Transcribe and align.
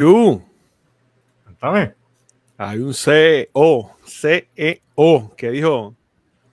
Uh, 0.00 0.40
Cuéntame. 1.42 1.92
hay 2.56 2.78
un 2.78 2.94
CEO, 2.94 3.96
CEO, 4.06 5.34
que 5.36 5.50
dijo 5.50 5.96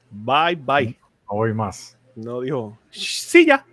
bye 0.10 0.56
bye. 0.56 0.98
No 1.29 1.36
voy 1.36 1.54
más. 1.54 1.96
No 2.16 2.42
dijo 2.42 2.76
sí 2.89 3.46
ya. 3.46 3.63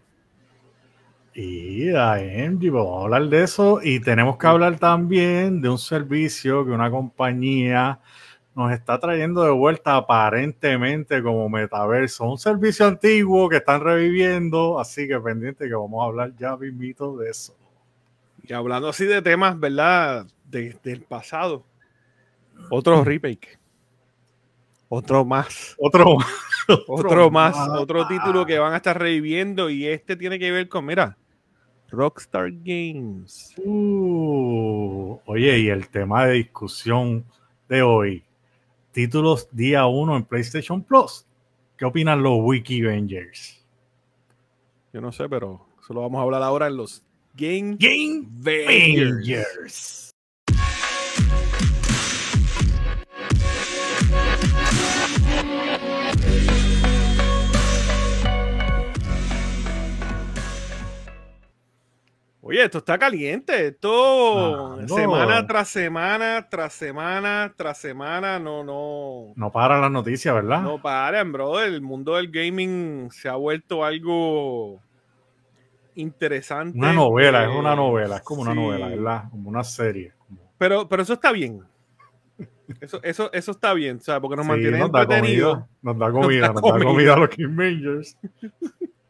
Y 1.32 1.88
AMG, 1.88 2.70
vamos 2.70 3.00
a 3.00 3.04
hablar 3.04 3.28
de 3.30 3.44
eso. 3.44 3.80
Y 3.82 4.00
tenemos 4.00 4.36
que 4.36 4.46
hablar 4.46 4.78
también 4.78 5.62
de 5.62 5.70
un 5.70 5.78
servicio 5.78 6.66
que 6.66 6.72
una 6.72 6.90
compañía 6.90 7.98
nos 8.54 8.72
está 8.72 9.00
trayendo 9.00 9.42
de 9.42 9.52
vuelta 9.52 9.96
aparentemente 9.96 11.22
como 11.22 11.48
metaverso. 11.48 12.24
Un 12.24 12.36
servicio 12.36 12.86
antiguo 12.86 13.48
que 13.48 13.56
están 13.56 13.80
reviviendo, 13.80 14.78
así 14.78 15.08
que 15.08 15.18
pendiente 15.18 15.66
que 15.66 15.74
vamos 15.74 16.02
a 16.02 16.08
hablar 16.08 16.36
ya 16.36 16.58
mismito 16.58 17.16
de 17.16 17.30
eso. 17.30 17.54
Y 18.42 18.52
hablando 18.52 18.88
así 18.88 19.04
de 19.04 19.22
temas, 19.22 19.58
¿verdad? 19.58 20.26
De- 20.44 20.76
del 20.82 21.02
pasado. 21.02 21.64
Otro 22.70 23.02
remake. 23.04 23.58
Otro 24.88 25.24
más. 25.24 25.74
Otro, 25.78 26.16
Otro 26.86 27.30
más. 27.30 27.56
Otro 27.70 28.06
título 28.06 28.44
que 28.44 28.58
van 28.58 28.74
a 28.74 28.76
estar 28.76 28.98
reviviendo. 28.98 29.70
Y 29.70 29.86
este 29.86 30.16
tiene 30.16 30.38
que 30.38 30.50
ver 30.50 30.68
con, 30.68 30.84
mira, 30.84 31.16
Rockstar 31.88 32.50
Games. 32.50 33.54
Uh, 33.64 35.18
oye, 35.26 35.58
y 35.60 35.68
el 35.68 35.88
tema 35.88 36.26
de 36.26 36.34
discusión 36.34 37.24
de 37.68 37.82
hoy. 37.82 38.24
Títulos 38.92 39.48
día 39.50 39.86
1 39.86 40.16
en 40.16 40.24
PlayStation 40.24 40.82
Plus. 40.82 41.26
¿Qué 41.78 41.86
opinan 41.86 42.22
los 42.22 42.38
Wiki 42.42 42.84
Avengers? 42.84 43.64
Yo 44.92 45.00
no 45.00 45.10
sé, 45.10 45.28
pero 45.28 45.66
eso 45.82 45.94
lo 45.94 46.02
vamos 46.02 46.18
a 46.18 46.22
hablar 46.22 46.42
ahora 46.42 46.66
en 46.66 46.76
los 46.76 47.02
Game 47.34 47.76
Game 47.78 48.28
Avengers. 48.40 49.26
Avengers. 49.26 50.12
Oye, 62.44 62.64
esto 62.64 62.78
está 62.78 62.98
caliente. 62.98 63.68
Esto 63.68 64.78
semana 64.86 65.46
tras 65.46 65.68
semana, 65.68 66.48
tras 66.50 66.74
semana, 66.74 67.54
tras 67.56 67.78
semana, 67.78 68.38
no, 68.38 68.62
no, 68.62 69.32
No 69.36 69.50
para 69.50 69.80
las 69.80 69.90
noticias, 69.90 70.34
¿verdad? 70.34 70.60
no 70.60 70.82
paren, 70.82 71.32
bro. 71.32 71.62
El 71.62 71.80
mundo 71.80 72.16
del 72.16 72.30
gaming 72.30 73.10
se 73.10 73.30
ha 73.30 73.36
vuelto 73.36 73.84
algo 73.84 74.82
interesante. 75.94 76.76
Una 76.78 76.92
novela, 76.92 77.44
Eh, 77.44 77.50
es 77.50 77.56
una 77.56 77.74
novela, 77.76 78.16
es 78.16 78.22
como 78.22 78.42
una 78.42 78.54
novela, 78.54 78.88
¿verdad? 78.88 79.24
Como 79.30 79.48
una 79.48 79.64
serie. 79.64 80.12
Pero, 80.58 80.88
pero 80.88 81.02
eso 81.02 81.12
está 81.14 81.32
bien. 81.32 81.60
Eso, 82.80 83.00
eso, 83.02 83.30
eso 83.32 83.50
está 83.50 83.74
bien, 83.74 84.00
¿sabes? 84.00 84.20
Porque 84.22 84.36
nos 84.36 84.46
Sí, 84.46 84.50
mantiene 84.52 84.78
nos 84.78 84.90
da 84.92 85.02
entretenidos. 85.02 85.54
comida, 85.54 85.68
nos 85.82 85.98
da 85.98 86.10
comida, 86.12 86.46
da 86.48 86.52
nos 86.54 86.62
da 86.62 86.84
comida. 86.84 87.14
a 87.14 87.16
los 87.18 87.28
Game 87.36 87.54
Avengers. 87.54 88.16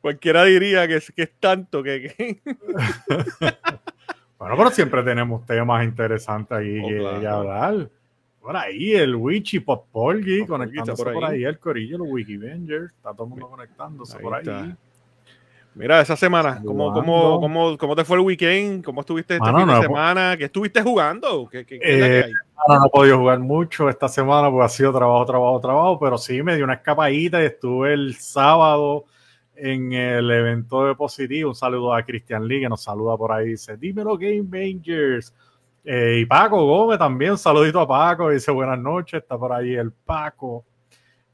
Cualquiera 0.00 0.44
diría 0.44 0.86
que 0.86 0.96
es, 0.96 1.10
que 1.10 1.22
es 1.24 1.32
tanto 1.40 1.82
que, 1.82 2.14
que- 2.16 2.40
Bueno, 4.38 4.56
pero 4.56 4.70
siempre 4.70 5.02
tenemos 5.02 5.44
temas 5.44 5.84
interesantes 5.84 6.56
ahí 6.56 6.78
Oh, 6.80 6.86
que, 6.88 6.98
claro. 6.98 7.20
que 7.20 7.26
hablar. 7.26 7.90
Por 8.40 8.56
ahí 8.56 8.92
el 8.94 9.16
Witchy 9.16 9.58
Pop 9.60 9.88
Porgy 9.90 10.38
Pop 10.40 10.46
Porgy 10.46 10.46
conectándose 10.46 11.02
por 11.04 11.12
por 11.14 11.24
ahí. 11.24 11.42
el 11.44 11.58
corillo, 11.58 11.98
los 11.98 12.06
Wiki 12.08 12.36
Avengers, 12.36 12.92
está 12.94 13.12
todo 13.12 13.24
el 13.24 13.30
mundo 13.30 13.48
conectándose 13.48 14.16
Ahí 14.16 14.22
por 14.22 14.34
ahí. 14.34 14.40
está. 14.42 14.76
Mira, 15.78 16.00
esa 16.00 16.16
semana, 16.16 16.60
¿cómo, 16.64 16.92
cómo, 16.92 17.40
cómo, 17.40 17.78
cómo 17.78 17.94
te 17.94 18.04
fue 18.04 18.16
el 18.16 18.24
weekend? 18.24 18.84
¿Cómo 18.84 19.02
estuviste 19.02 19.38
Mano, 19.38 19.58
fin 19.58 19.68
de 19.68 19.74
no, 19.74 19.82
semana? 19.82 20.36
¿Qué 20.36 20.46
estuviste 20.46 20.82
jugando? 20.82 21.48
¿Qué, 21.48 21.64
Eh? 21.70 22.32
No, 22.66 22.84
he 22.84 22.90
podido 22.90 23.18
jugar 23.18 23.38
mucho 23.38 23.88
esta 23.88 24.08
semana 24.08 24.50
porque 24.50 24.64
ha 24.64 24.68
sido 24.68 24.92
trabajo, 24.92 25.24
trabajo, 25.24 25.60
trabajo, 25.60 26.00
pero 26.00 26.18
sí 26.18 26.42
me 26.42 26.56
dio 26.56 26.64
una 26.64 26.74
escapadita 26.74 27.40
y 27.40 27.46
estuve 27.46 27.94
el 27.94 28.16
sábado 28.16 29.04
en 29.54 29.92
el 29.92 30.28
evento 30.28 30.84
de 30.84 30.96
positivo. 30.96 31.50
Un 31.50 31.54
saludo 31.54 31.94
a 31.94 32.02
Cristian 32.02 32.48
Lee 32.48 32.62
que 32.62 32.68
nos 32.68 32.82
saluda 32.82 33.16
por 33.16 33.30
ahí. 33.30 33.50
Dice, 33.50 33.76
dímelo 33.76 34.18
Game 34.18 34.48
Rangers. 34.50 35.32
Eh, 35.84 36.18
y 36.22 36.26
Paco 36.26 36.66
Gómez 36.66 36.98
también, 36.98 37.32
un 37.32 37.38
saludito 37.38 37.80
a 37.80 37.86
Paco. 37.86 38.30
Dice 38.30 38.50
buenas 38.50 38.80
noches, 38.80 39.22
está 39.22 39.38
por 39.38 39.52
ahí 39.52 39.76
el 39.76 39.92
Paco. 39.92 40.64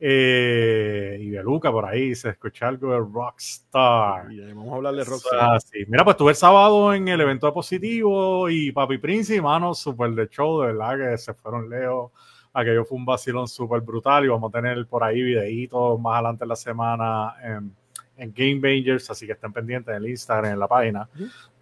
Eh, 0.06 1.16
y 1.18 1.30
Beluca 1.30 1.72
por 1.72 1.86
ahí, 1.86 2.14
se 2.14 2.28
escucha 2.28 2.68
algo 2.68 2.92
de 2.92 2.98
Rockstar. 2.98 4.30
Y, 4.30 4.38
vamos 4.52 4.70
a 4.70 4.76
hablar 4.76 4.94
de 4.96 5.00
Ah, 5.00 5.04
Rockstar. 5.08 5.60
sí. 5.62 5.78
Mira, 5.88 6.04
pues 6.04 6.12
estuve 6.12 6.30
el 6.32 6.36
sábado 6.36 6.92
en 6.92 7.08
el 7.08 7.22
evento 7.22 7.46
de 7.46 7.52
positivo 7.54 8.50
y 8.50 8.70
Papi 8.70 8.98
Prince 8.98 9.34
y 9.34 9.40
mano, 9.40 9.72
súper 9.72 10.10
de 10.10 10.28
show, 10.28 10.60
de 10.60 10.74
verdad 10.74 11.12
que 11.12 11.16
se 11.16 11.32
fueron 11.32 11.70
lejos. 11.70 12.12
Aquello 12.52 12.84
fue 12.84 12.98
un 12.98 13.06
vacilón 13.06 13.48
súper 13.48 13.80
brutal 13.80 14.26
y 14.26 14.28
vamos 14.28 14.52
a 14.54 14.60
tener 14.60 14.86
por 14.86 15.02
ahí 15.02 15.22
videitos 15.22 15.98
más 15.98 16.16
adelante 16.16 16.44
en 16.44 16.48
la 16.50 16.56
semana 16.56 17.34
en, 17.42 17.74
en 18.18 18.34
Game 18.36 18.60
Bangers, 18.60 19.08
así 19.08 19.24
que 19.24 19.32
estén 19.32 19.54
pendientes 19.54 19.88
en 19.96 20.02
el 20.02 20.10
Instagram, 20.10 20.52
en 20.52 20.58
la 20.58 20.68
página, 20.68 21.08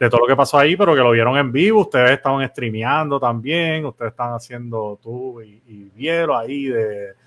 de 0.01 0.11
todo 0.11 0.23
lo 0.23 0.27
que 0.27 0.35
pasó 0.35 0.59
ahí, 0.59 0.75
pero 0.75 0.97
que 0.97 1.01
lo 1.01 1.13
vieron 1.13 1.37
en 1.39 1.53
vivo. 1.53 1.83
Ustedes 1.83 2.11
estaban 2.11 2.45
streameando 2.49 3.21
también, 3.21 3.87
ustedes 3.87 4.11
están 4.11 4.33
haciendo 4.33 4.99
tú 5.01 5.41
y, 5.41 5.63
y 5.65 5.91
vieron 5.95 6.41
ahí 6.41 6.65
de, 6.65 7.22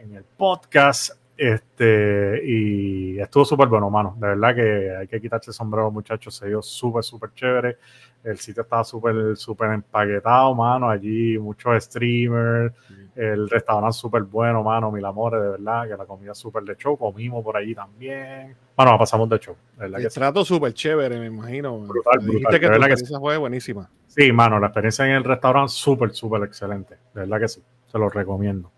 en 0.00 0.14
el 0.14 0.24
podcast. 0.24 1.12
Este, 1.36 2.40
y 2.44 3.20
estuvo 3.20 3.44
súper 3.44 3.68
bueno, 3.68 3.88
mano. 3.90 4.16
De 4.18 4.26
verdad 4.26 4.54
que 4.56 4.96
hay 4.96 5.06
que 5.06 5.20
quitarse 5.20 5.50
el 5.50 5.54
sombrero, 5.54 5.88
muchachos. 5.90 6.34
Se 6.34 6.48
dio 6.48 6.60
súper, 6.60 7.04
súper 7.04 7.32
chévere. 7.32 7.78
El 8.24 8.38
sitio 8.38 8.64
estaba 8.64 8.82
súper, 8.82 9.36
súper 9.36 9.70
empaquetado, 9.70 10.52
mano. 10.56 10.90
Allí 10.90 11.38
muchos 11.38 11.84
streamers. 11.84 12.74
El 13.14 13.48
restaurante 13.48 13.96
súper 13.96 14.22
bueno, 14.22 14.64
mano. 14.64 14.90
Mil 14.90 15.04
amores, 15.04 15.40
de 15.40 15.48
verdad. 15.50 15.88
Que 15.88 15.96
la 15.96 16.06
comida 16.06 16.34
súper 16.34 16.64
de 16.64 16.74
show. 16.74 16.96
Comimos 16.96 17.44
por 17.44 17.56
allí 17.56 17.72
también. 17.72 18.56
Bueno, 18.76 18.92
la 18.92 18.98
pasamos 18.98 19.28
de 19.28 19.38
show. 19.38 19.54
De 19.76 19.82
verdad 19.82 19.98
que 19.98 20.04
El 20.06 20.10
sí. 20.10 20.18
trato 20.18 20.44
súper 20.44 20.74
chévere, 20.74 21.20
me 21.20 21.26
imagino. 21.26 21.78
Brutal, 21.78 22.20
Me 22.20 22.32
brutal, 22.32 22.52
que 22.54 22.58
de 22.58 22.66
tu 22.66 22.72
verdad 22.72 22.86
que 22.86 22.92
experiencia 22.94 23.20
fue 23.20 23.36
buenísima. 23.36 23.88
Sí, 24.08 24.32
mano. 24.32 24.58
La 24.58 24.66
experiencia 24.66 25.06
en 25.06 25.12
el 25.12 25.22
restaurante 25.22 25.72
súper, 25.72 26.10
súper 26.12 26.42
excelente. 26.42 26.96
De 27.14 27.20
verdad 27.20 27.38
que 27.38 27.46
sí. 27.48 27.62
Se 27.86 27.96
lo 27.96 28.08
recomiendo. 28.08 28.72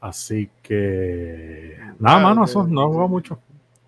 Así 0.00 0.48
que. 0.62 1.76
Nada, 1.98 2.20
mano. 2.20 2.44
Eso 2.44 2.66
no 2.66 2.88
jugó 2.88 3.08
mucho. 3.08 3.38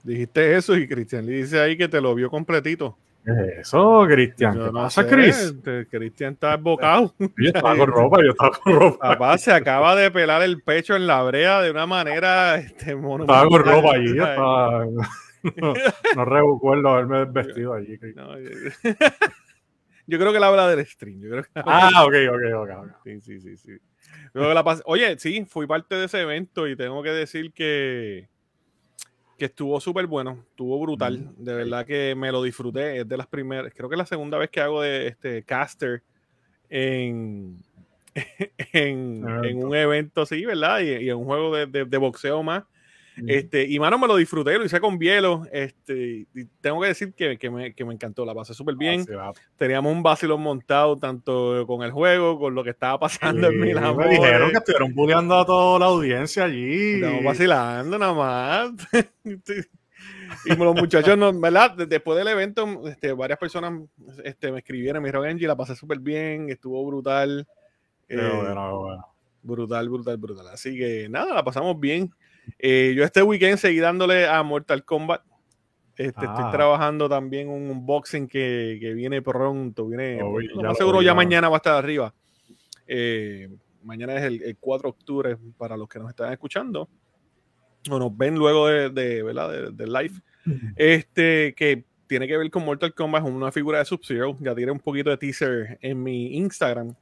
Dijiste 0.03 0.56
eso 0.56 0.76
y 0.76 0.88
Cristian 0.88 1.26
le 1.26 1.32
dice 1.32 1.60
ahí 1.60 1.76
que 1.76 1.88
te 1.88 2.00
lo 2.00 2.15
vio 2.15 2.31
completito. 2.31 2.97
¿Qué 3.25 3.32
es 3.32 3.69
Eso, 3.69 4.06
Cristian. 4.09 4.54
¿Qué 4.54 4.59
no 4.59 4.72
pasa, 4.72 5.03
sé, 5.03 5.09
Chris? 5.09 5.37
este, 5.37 5.87
Cristian 5.87 6.32
está 6.32 6.54
embocado. 6.54 7.15
Yo 7.19 7.28
estaba 7.38 7.76
con 7.76 7.87
ropa, 7.88 8.16
yo 8.25 8.31
estaba 8.31 8.50
con 8.50 8.75
ropa. 8.81 9.09
Papá 9.10 9.37
se 9.38 9.53
acaba 9.53 9.94
de 9.94 10.10
pelar 10.10 10.41
el 10.43 10.62
pecho 10.62 10.97
en 10.97 11.06
la 11.06 11.22
brea 11.22 11.60
de 11.60 11.70
una 11.70 11.84
manera 11.87 12.56
este, 12.56 12.93
Estaba 12.93 13.00
con 13.03 13.03
monumental. 13.03 13.50
ropa 13.75 13.94
allí. 13.94 14.15
yo 14.16 14.25
estaba- 14.25 14.84
No, 15.56 15.75
no 16.16 16.25
recuerdo 16.25 16.88
haberme 16.88 17.25
vestido 17.26 17.75
allí. 17.75 17.99
No, 18.16 18.38
yo, 18.38 18.50
yo 20.06 20.19
creo 20.19 20.32
que 20.32 20.41
la 20.41 20.47
habla 20.49 20.69
del 20.69 20.84
stream. 20.87 21.20
Yo 21.20 21.31
creo 21.31 21.43
que 21.44 21.49
Ah, 21.56 22.04
ok, 22.04 22.15
ok, 22.31 22.54
ok. 22.56 22.70
ok. 22.84 22.91
Sí, 23.04 23.20
sí, 23.20 23.41
sí, 23.41 23.56
sí. 23.59 23.72
Oye, 24.84 25.19
sí, 25.19 25.44
fui 25.47 25.66
parte 25.66 25.94
de 25.94 26.06
ese 26.06 26.21
evento 26.21 26.69
y 26.69 26.76
tengo 26.76 27.03
que 27.03 27.10
decir 27.10 27.53
que, 27.53 28.28
que 29.38 29.47
estuvo 29.47 29.81
súper 29.81 30.06
bueno, 30.06 30.44
estuvo 30.50 30.78
brutal. 30.81 31.19
De 31.37 31.54
verdad 31.54 31.87
que 31.87 32.15
me 32.16 32.31
lo 32.31 32.43
disfruté. 32.43 33.00
Es 33.00 33.09
de 33.09 33.16
las 33.16 33.26
primeras, 33.26 33.72
creo 33.75 33.88
que 33.88 33.94
es 33.94 33.99
la 33.99 34.06
segunda 34.06 34.38
vez 34.38 34.50
que 34.50 34.60
hago 34.60 34.82
de 34.82 35.09
este 35.09 35.43
caster 35.44 36.03
en, 36.69 37.59
en, 38.72 39.25
en 39.44 39.65
un 39.65 39.75
evento 39.75 40.22
así, 40.22 40.44
¿verdad? 40.44 40.81
Y, 40.81 40.91
y 41.04 41.10
en 41.10 41.16
un 41.16 41.25
juego 41.25 41.54
de, 41.54 41.66
de- 41.66 41.84
de 41.84 41.97
boxeo 41.99 42.43
más. 42.43 42.65
Este, 43.26 43.66
y 43.66 43.78
mano, 43.78 43.98
me 43.98 44.06
lo 44.06 44.16
disfruté, 44.16 44.56
lo 44.58 44.64
hice 44.64 44.81
con 44.81 44.98
Bielo. 44.98 45.42
Este, 45.53 46.26
y 46.34 46.44
tengo 46.60 46.81
que 46.81 46.88
decir 46.88 47.12
que, 47.14 47.36
que 47.38 47.50
me, 47.50 47.75
que 47.75 47.84
me 47.84 47.92
encantó, 47.94 48.25
la 48.25 48.34
pasé 48.34 48.54
súper 48.54 48.76
bien 48.76 49.00
Así 49.00 49.12
va. 49.12 49.32
teníamos 49.56 49.92
un 49.92 50.03
vacilón 50.03 50.41
montado 50.42 50.97
tanto 50.97 51.64
con 51.67 51.82
el 51.82 51.90
juego, 51.90 52.38
con 52.38 52.55
lo 52.55 52.62
que 52.64 52.70
estaba 52.70 52.99
pasando 52.99 53.49
en 53.49 53.52
Sí, 53.55 53.58
Mil 53.58 53.75
me 53.75 53.87
Amores. 53.87 54.11
dijeron 54.11 54.50
que 54.50 54.56
estuvieron 54.58 54.94
bulleando 54.94 55.38
a 55.38 55.44
toda 55.46 55.78
la 55.78 55.87
audiencia 55.87 56.44
allí. 56.44 56.94
Estamos 56.94 57.25
vacilando 57.25 57.99
nada 57.99 58.14
más. 58.14 58.70
y 60.44 60.55
los 60.56 60.75
muchachos, 60.75 61.19
no, 61.19 61.32
¿verdad? 61.38 61.76
De- 61.76 61.87
Después 61.87 62.17
del 62.19 62.28
evento, 62.28 62.67
este, 62.88 63.12
varias 63.12 63.38
personas 63.38 63.72
este, 64.25 64.50
me 64.52 64.58
escribieron, 64.58 65.02
me 65.02 65.08
dijeron, 65.08 65.26
Angie, 65.26 65.46
la 65.46 65.56
pasé 65.56 65.75
súper 65.75 65.99
bien, 65.99 66.49
estuvo 66.50 66.84
brutal. 66.87 67.46
Eh, 68.08 68.17
bueno, 68.17 68.78
bueno. 68.81 69.06
Brutal, 69.43 69.88
brutal, 69.88 70.17
brutal. 70.19 70.49
Así 70.49 70.76
que 70.76 71.08
nada, 71.08 71.34
la 71.34 71.43
pasamos 71.44 71.78
bien. 71.81 72.11
Eh, 72.58 72.92
yo 72.96 73.04
este 73.04 73.22
weekend 73.22 73.58
seguí 73.58 73.78
dándole 73.78 74.26
a 74.26 74.42
Mortal 74.42 74.84
Kombat. 74.84 75.22
Este, 75.96 76.26
Ah. 76.26 76.34
Estoy 76.37 76.50
trabajando 76.52 77.08
también 77.08 77.48
un 77.48 77.70
unboxing 77.70 78.26
que, 78.26 78.78
que 78.81 78.94
viene 78.94 79.20
pronto. 79.22 79.87
Viene, 79.87 80.16
ya 80.16 80.62
lo 80.62 80.75
seguro 80.75 81.02
ya 81.02 81.14
mañana 81.14 81.48
va 81.48 81.56
a 81.56 81.58
estar 81.58 81.75
arriba. 81.76 82.14
Eh, 82.87 83.48
mañana 83.82 84.16
es 84.16 84.22
el, 84.25 84.42
el 84.42 84.56
4 84.58 84.88
de 84.88 84.90
octubre 84.90 85.37
para 85.58 85.76
los 85.76 85.88
que 85.88 85.98
nos 85.98 86.08
están 86.10 86.32
escuchando 86.32 86.88
o 87.90 87.98
nos 87.98 88.16
ven 88.16 88.34
luego 88.34 88.66
de, 88.69 88.90
de, 88.90 89.22
¿verdad? 89.22 89.50
de- 89.50 89.70
del 89.72 89.93
live. 89.93 90.14
Este, 90.76 91.54
que 91.54 91.84
tiene 92.06 92.26
que 92.26 92.36
ver 92.36 92.50
con 92.50 92.64
Mortal 92.64 92.94
Kombat, 92.94 93.25
es 93.25 93.31
una 93.31 93.52
figura 93.52 93.78
de 93.78 93.84
Sub-Zero. 93.84 94.36
Ya 94.40 94.54
tiré 94.54 94.70
un 94.70 94.81
poquito 94.81 95.10
de 95.10 95.16
teaser 95.16 95.78
en 95.81 96.02
mi 96.02 96.36
Instagram, 96.36 96.94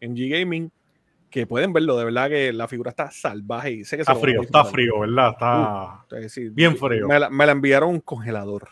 en 0.00 0.14
G-Gaming, 0.16 0.70
que 1.30 1.46
pueden 1.46 1.72
verlo. 1.72 1.96
De 1.96 2.04
verdad 2.04 2.28
que 2.28 2.52
la 2.52 2.68
figura 2.68 2.90
está 2.90 3.10
salvaje. 3.10 3.72
Y 3.72 3.84
sé 3.84 3.96
que 3.96 4.02
Está 4.02 4.14
se 4.14 4.20
frío, 4.20 4.42
está 4.42 4.64
frío, 4.64 5.00
¿verdad? 5.00 5.30
Está 5.32 6.04
Es 6.16 6.22
decir, 6.22 6.50
bien 6.50 6.76
frío. 6.76 7.08
Me 7.08 7.18
la, 7.18 7.30
me 7.30 7.46
la 7.46 7.52
enviaron 7.52 7.90
un 7.90 8.00
congelador. 8.00 8.68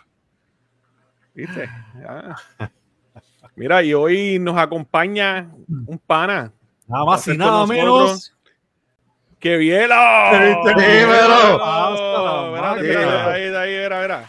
¿Viste? 1.35 1.69
Ah. 2.07 2.37
Mira, 3.57 3.83
y 3.85 3.95
hoy 3.95 4.39
nos 4.41 4.59
acompaña 4.59 5.49
un 5.87 5.99
pana. 5.99 6.53
nada 6.89 7.05
más 7.05 7.29
y 7.29 7.37
nada 7.37 7.67
menos. 7.67 8.35
¡Qué! 9.39 9.59
Dímelo. 9.59 9.95
Espérate, 10.33 11.01
espérate, 11.01 12.61
máquina. 12.61 13.27
ahí, 13.27 13.43
ahí, 13.55 13.75
era, 13.75 14.05
era. 14.05 14.25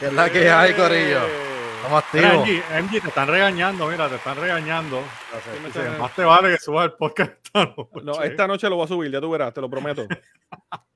¿Qué 0.00 0.06
es 0.06 0.12
la 0.12 0.30
que 0.30 0.48
hay, 0.50 0.72
Corillo? 0.72 1.47
Estamos 1.78 2.04
Mira, 2.12 2.28
activos. 2.32 2.48
MG, 2.48 2.82
MG, 2.82 3.00
te 3.02 3.08
están 3.08 3.28
regañando, 3.28 3.86
mira, 3.88 4.08
te 4.08 4.16
están 4.16 4.36
regañando. 4.36 5.00
¿Qué 5.44 5.60
me 5.60 5.66
Dice, 5.66 5.80
están- 5.80 5.98
más 6.00 6.14
te 6.14 6.24
vale 6.24 6.50
que 6.50 6.58
subas 6.58 6.86
el 6.86 6.92
podcast 6.92 7.32
esta 7.44 7.64
noche. 7.66 7.88
No, 8.04 8.22
esta 8.22 8.46
noche 8.46 8.68
lo 8.68 8.76
voy 8.76 8.84
a 8.84 8.88
subir, 8.88 9.10
ya 9.10 9.20
tú 9.20 9.30
verás, 9.30 9.54
te 9.54 9.60
lo 9.60 9.70
prometo. 9.70 10.06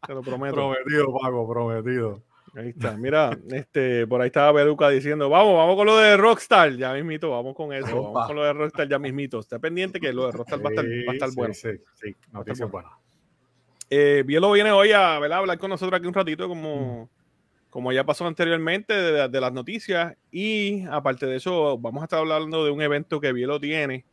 Te 0.04 0.14
lo 0.14 0.20
prometo. 0.22 0.54
Prometido, 0.56 1.16
Paco, 1.16 1.48
prometido. 1.48 2.22
Ahí 2.56 2.70
está, 2.70 2.96
mira, 2.96 3.30
este, 3.50 4.04
por 4.08 4.20
ahí 4.20 4.26
estaba 4.26 4.50
Beduca 4.50 4.88
diciendo, 4.88 5.28
vamos, 5.30 5.56
vamos 5.56 5.76
con 5.76 5.86
lo 5.86 5.96
de 5.96 6.16
Rockstar, 6.16 6.72
ya 6.72 6.92
mismito, 6.92 7.30
vamos 7.30 7.54
con 7.54 7.72
eso, 7.72 8.02
vamos 8.02 8.26
con 8.26 8.34
lo 8.34 8.42
de 8.42 8.52
Rockstar 8.52 8.88
ya 8.88 8.98
mismito. 8.98 9.38
Está 9.38 9.60
pendiente 9.60 10.00
que 10.00 10.12
lo 10.12 10.26
de 10.26 10.32
Rockstar 10.32 10.58
va 10.64 10.70
a 10.70 10.72
estar, 10.72 10.84
va 10.84 11.12
a 11.12 11.14
estar 11.14 11.28
Sí, 11.30 11.36
bueno. 11.36 11.54
Sí, 11.54 11.68
sí, 11.94 12.16
noticias 12.32 12.68
bueno. 12.68 12.88
buenas. 12.88 12.92
Eh, 13.90 14.24
Bielo 14.26 14.50
viene 14.50 14.72
hoy 14.72 14.90
a 14.90 15.18
¿verdad? 15.20 15.38
hablar 15.38 15.58
con 15.58 15.70
nosotros 15.70 15.96
aquí 15.96 16.08
un 16.08 16.14
ratito, 16.14 16.48
como, 16.48 17.08
como 17.72 17.90
ya 17.90 18.04
pasó 18.04 18.26
anteriormente, 18.26 18.92
de, 18.92 19.28
de 19.30 19.40
las 19.40 19.50
noticias. 19.50 20.14
Y 20.30 20.84
aparte 20.90 21.24
de 21.24 21.36
eso, 21.36 21.78
vamos 21.78 22.02
a 22.02 22.04
estar 22.04 22.18
hablando 22.18 22.66
de 22.66 22.70
un 22.70 22.82
evento 22.82 23.18
que 23.18 23.32
Bielo 23.32 23.58
tiene 23.58 24.04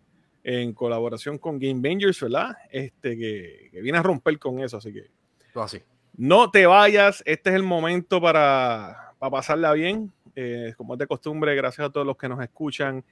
en 0.46 0.72
colaboración 0.72 1.38
con 1.38 1.60
Game 1.60 1.82
Bangers, 1.82 2.22
¿verdad? 2.22 2.56
Este, 2.72 3.18
que, 3.18 3.68
que 3.70 3.82
viene 3.82 3.98
a 3.98 4.02
romper 4.02 4.40
con 4.40 4.62
eso, 4.62 4.78
así 4.78 4.94
que 4.94 5.08
así. 5.56 5.80
no 6.16 6.50
te 6.50 6.68
vayas, 6.68 7.22
este 7.26 7.50
es 7.50 7.58
el 7.58 7.64
momento 7.64 8.22
para, 8.22 9.14
para 9.20 9.30
pasarla 9.30 9.74
bien. 9.74 10.10
Eh, 10.38 10.74
como 10.78 10.94
es 10.94 11.00
de 11.00 11.08
costumbre, 11.08 11.54
gracias 11.54 11.86
a 11.86 11.90
todos 11.90 12.08
los 12.08 12.16
que 12.16 12.30
nos 12.30 12.42
escuchan 12.42 13.04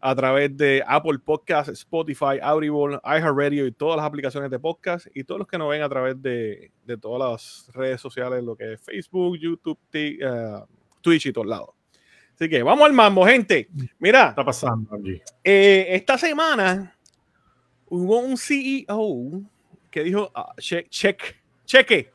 a 0.00 0.14
través 0.14 0.56
de 0.56 0.82
Apple 0.86 1.18
Podcasts, 1.18 1.70
Spotify, 1.72 2.38
Audible, 2.42 2.98
iHeartRadio 3.04 3.66
y 3.66 3.72
todas 3.72 3.98
las 3.98 4.06
aplicaciones 4.06 4.50
de 4.50 4.58
podcast 4.58 5.06
y 5.14 5.24
todos 5.24 5.40
los 5.40 5.48
que 5.48 5.58
nos 5.58 5.68
ven 5.68 5.82
a 5.82 5.88
través 5.88 6.20
de, 6.22 6.70
de 6.86 6.96
todas 6.96 7.30
las 7.30 7.74
redes 7.74 8.00
sociales, 8.00 8.42
lo 8.42 8.56
que 8.56 8.72
es 8.72 8.80
Facebook, 8.80 9.36
YouTube, 9.38 9.78
eh, 9.92 10.18
Twitch 11.02 11.26
y 11.26 11.32
todos 11.32 11.46
lados. 11.46 11.70
Así 12.34 12.48
que 12.48 12.62
vamos 12.62 12.86
al 12.86 12.94
mambo, 12.94 13.26
gente. 13.26 13.68
Mira, 13.98 14.22
¿Qué 14.24 14.28
está 14.30 14.44
pasando 14.44 14.98
eh, 15.44 15.86
esta 15.90 16.16
semana 16.16 16.96
hubo 17.90 18.20
un 18.20 18.38
CEO 18.38 19.42
que 19.90 20.04
dijo 20.04 20.30
ah, 20.34 20.54
che- 20.56 20.86
check, 20.88 21.20
cheque. 21.66 22.10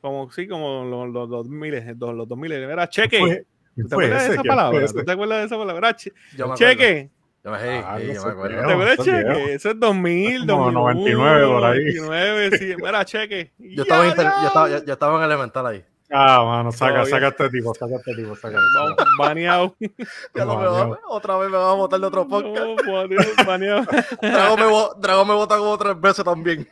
Como 0.00 0.30
sí, 0.30 0.46
como 0.48 0.84
los, 0.84 1.10
los, 1.10 1.28
los 1.28 1.48
miles, 1.48 1.84
los, 1.98 2.14
los 2.14 2.26
dos 2.28 2.38
miles, 2.38 2.58
era 2.60 2.88
cheque. 2.88 3.18
Fue- 3.18 3.46
¿Tú 3.76 3.88
te 3.88 3.94
acuerdas 3.94 4.22
de 4.28 4.32
esa 4.34 4.42
¿Quién 4.42 4.50
palabra? 4.54 4.78
¿Tú 4.78 4.84
ese? 4.84 5.04
te 5.04 5.12
acuerdas 5.12 5.38
de 5.38 5.44
esa 5.46 5.56
palabra? 5.58 5.88
Era 5.88 5.96
che- 5.96 6.12
Yo 6.36 6.46
me 6.48 6.54
acuerdo. 6.54 6.72
cheque. 6.72 7.10
Yo 7.44 7.50
me, 7.50 7.58
hey, 7.60 7.80
Ah, 7.84 7.96
hey, 7.98 8.12
yo 8.14 8.24
me 8.24 8.30
acuerdo. 8.30 8.48
qué. 8.60 8.66
¿Te 8.66 8.72
acuerdas 8.72 8.96
de 8.96 9.02
eso 9.02 9.02
es 9.02 9.06
cheque? 9.34 9.54
Eso 9.54 9.70
es 9.70 9.80
2000, 9.80 10.46
Como 10.46 10.70
2001, 10.72 10.80
99 10.80 11.46
por 11.46 11.64
ahí. 11.64 11.94
99, 11.94 12.50
sí. 12.58 12.74
Era 12.86 13.04
cheque. 13.04 13.52
Yo 13.58 13.82
estaba, 13.82 14.06
inter- 14.06 14.32
yo, 14.40 14.46
estaba, 14.46 14.68
yo, 14.70 14.84
yo 14.84 14.92
estaba 14.92 15.18
en 15.18 15.24
elemental 15.24 15.66
ahí. 15.66 15.84
Ah, 16.10 16.44
mano, 16.44 16.70
saca, 16.70 17.04
saca 17.06 17.28
este 17.28 17.50
tipo, 17.50 17.74
saca 17.74 17.96
este 17.96 18.14
tipo, 18.14 18.36
saca 18.36 18.58
Vamos, 18.76 18.96
baneado. 19.18 19.74
Ya 20.34 20.44
no 20.44 20.56
me 20.58 20.68
Mario. 20.68 20.88
va- 20.90 20.98
otra 21.08 21.36
vez 21.38 21.50
me 21.50 21.56
van 21.56 21.66
a 21.70 21.72
botar 21.72 21.98
de 21.98 22.06
otro 22.06 22.28
podcast. 22.28 22.66
No, 22.86 23.44
baneado. 23.46 23.84
Drago 24.22 24.56
me, 24.56 25.00
Drago 25.00 25.24
me 25.24 25.34
bota 25.34 25.56
como 25.58 25.76
tres 25.76 26.00
veces 26.00 26.24
también. 26.24 26.68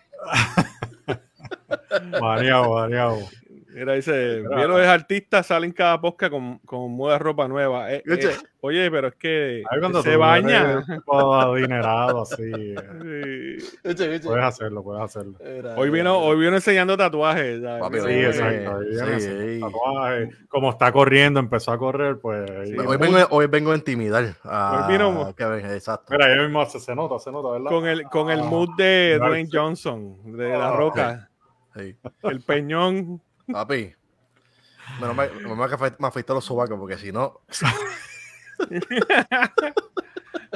Baneado, 2.20 2.70
baneado. 2.70 3.18
Mira, 3.74 3.94
dice, 3.94 4.40
Mira. 4.42 4.56
bien 4.56 4.68
los 4.68 4.80
artistas 4.86 5.46
salen 5.46 5.72
cada 5.72 6.00
podcast 6.00 6.30
con, 6.32 6.58
con 6.58 6.92
moda 6.94 7.18
ropa 7.18 7.48
nueva. 7.48 7.92
Eh, 7.92 8.02
eh, 8.06 8.36
Oye. 8.60 8.90
pero 8.90 9.08
es 9.08 9.14
que 9.14 9.62
se 10.02 10.16
baña. 10.16 10.84
adinerado 11.08 12.22
así, 12.22 12.42
eh, 12.58 13.56
Sí. 13.58 13.78
Eche, 13.84 14.14
eche. 14.16 14.26
puedes 14.28 14.44
hacerlo, 14.44 14.82
puedes 14.82 15.02
hacerlo. 15.02 15.34
Era- 15.40 15.74
Hoy 15.76 15.90
vino, 15.90 16.18
hoy 16.18 16.38
vino 16.38 16.54
enseñando 16.54 16.96
tatuajes. 16.96 17.60
Papi, 17.60 18.00
Sí, 18.00 18.06
exacto. 18.10 18.78
viene 18.80 19.20
sí. 19.20 19.60
Como 20.48 20.70
está 20.70 20.92
corriendo, 20.92 21.40
empezó 21.40 21.72
a 21.72 21.78
correr, 21.78 22.18
pues. 22.18 22.50
Sí, 22.68 22.76
Hoy 22.78 22.96
vengo, 22.98 23.18
hoy 23.30 23.46
vengo 23.46 23.72
a 23.72 23.76
intimidar. 23.76 24.34
A, 24.44 24.86
Hoy 24.86 24.92
vino- 24.92 25.28
exacto. 25.74 26.12
Mira, 26.12 26.26
ahí 26.26 26.38
mismo 26.40 26.64
se, 26.66 26.78
se 26.78 26.94
nota, 26.94 27.18
se 27.18 27.32
nota, 27.32 27.50
¿verdad? 27.52 27.70
Con 27.70 27.86
el, 27.86 28.02
con 28.04 28.30
el 28.30 28.40
Ah, 28.40 28.44
mood 28.44 28.68
de 28.76 29.18
Dwayne. 29.18 29.48
Johnson, 29.52 30.36
de 30.36 30.48
La 30.50 30.68
Ah, 30.68 30.76
Roca, 30.76 31.28
Sí. 31.74 31.96
el 32.24 32.40
peñón. 32.42 33.20
Papi. 33.52 33.92
Menos 35.00 35.16
mal, 35.16 35.30
menos 35.36 35.56
mal 35.56 35.68
que 35.68 35.76
afe- 35.76 35.96
me 35.98 36.08
afeité 36.08 36.32
los 36.34 36.44
sobacos 36.44 36.78
porque 36.78 36.98
si 36.98 37.12
no. 37.12 37.40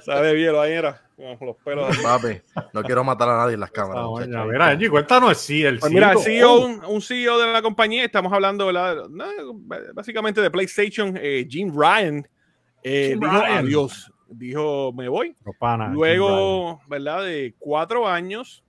Sabe 0.02 0.34
bien, 0.34 0.54
ahí 0.56 0.72
era, 0.72 1.02
con 1.16 1.38
los 1.46 1.56
pelos. 1.64 1.96
Papi, 1.98 2.40
no 2.72 2.82
quiero 2.82 3.02
matar 3.02 3.28
a 3.30 3.38
nadie 3.38 3.54
en 3.54 3.60
las 3.60 3.70
Esta 3.70 3.82
cámaras. 3.82 4.04
mañana. 4.04 4.26
muchachos. 4.26 4.52
Mira, 4.52 4.66
Angie, 4.68 4.90
cuéntanos 4.90 5.38
sí, 5.38 5.64
el 5.64 5.78
Pues 5.80 5.92
mira, 5.92 6.12
el 6.12 6.18
CEO. 6.18 6.58
CEO, 6.58 6.66
un, 6.66 6.84
un 6.84 7.02
CEO 7.02 7.38
de 7.38 7.52
la 7.52 7.62
compañía, 7.62 8.04
estamos 8.04 8.32
hablando 8.32 8.66
¿verdad? 8.66 8.96
Básicamente 9.94 10.40
de 10.40 10.50
PlayStation, 10.50 11.16
eh, 11.20 11.46
Jim 11.48 11.72
Ryan, 11.74 12.28
eh, 12.82 13.08
Jim 13.10 13.20
dijo 13.20 13.32
Ryan. 13.32 13.58
adiós, 13.64 14.12
dijo 14.28 14.92
me 14.92 15.08
voy. 15.08 15.34
Panas, 15.58 15.92
Luego, 15.92 16.80
¿verdad? 16.88 17.24
De 17.24 17.54
cuatro 17.58 18.06
años, 18.06 18.62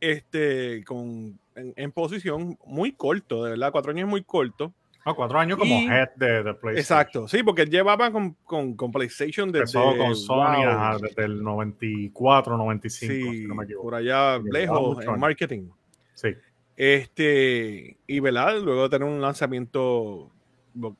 este, 0.00 0.84
con, 0.84 1.39
en, 1.60 1.72
en 1.76 1.92
posición 1.92 2.58
muy 2.66 2.92
corto, 2.92 3.44
de 3.44 3.50
verdad, 3.50 3.70
cuatro 3.72 3.90
años 3.92 4.04
es 4.06 4.10
muy 4.10 4.24
corto. 4.24 4.72
Ah, 5.04 5.14
cuatro 5.14 5.38
años 5.38 5.56
como 5.58 5.74
Y- 5.76 5.86
head 5.86 6.10
de, 6.16 6.42
de 6.42 6.54
PlayStation. 6.54 6.76
Exacto, 6.76 7.28
sí, 7.28 7.42
porque 7.42 7.62
él 7.62 7.70
llevaba 7.70 8.10
con, 8.12 8.34
con, 8.44 8.74
con 8.74 8.92
PlayStation 8.92 9.50
desde... 9.50 9.80
Con 9.96 10.14
Sony 10.14 10.36
wow, 10.62 10.68
ajá, 10.68 10.98
desde 11.00 11.24
el 11.24 11.42
94, 11.42 12.56
95, 12.58 13.12
sí, 13.12 13.38
si 13.42 13.46
no 13.46 13.54
me 13.54 13.64
equivoco. 13.64 13.84
por 13.84 13.94
allá 13.94 14.38
lejos 14.38 15.02
en 15.04 15.18
marketing. 15.18 15.68
Sí. 16.14 16.34
Este, 16.76 17.96
y 18.06 18.20
verdad, 18.20 18.58
luego 18.60 18.84
de 18.84 18.88
tener 18.90 19.08
un 19.08 19.20
lanzamiento, 19.20 20.30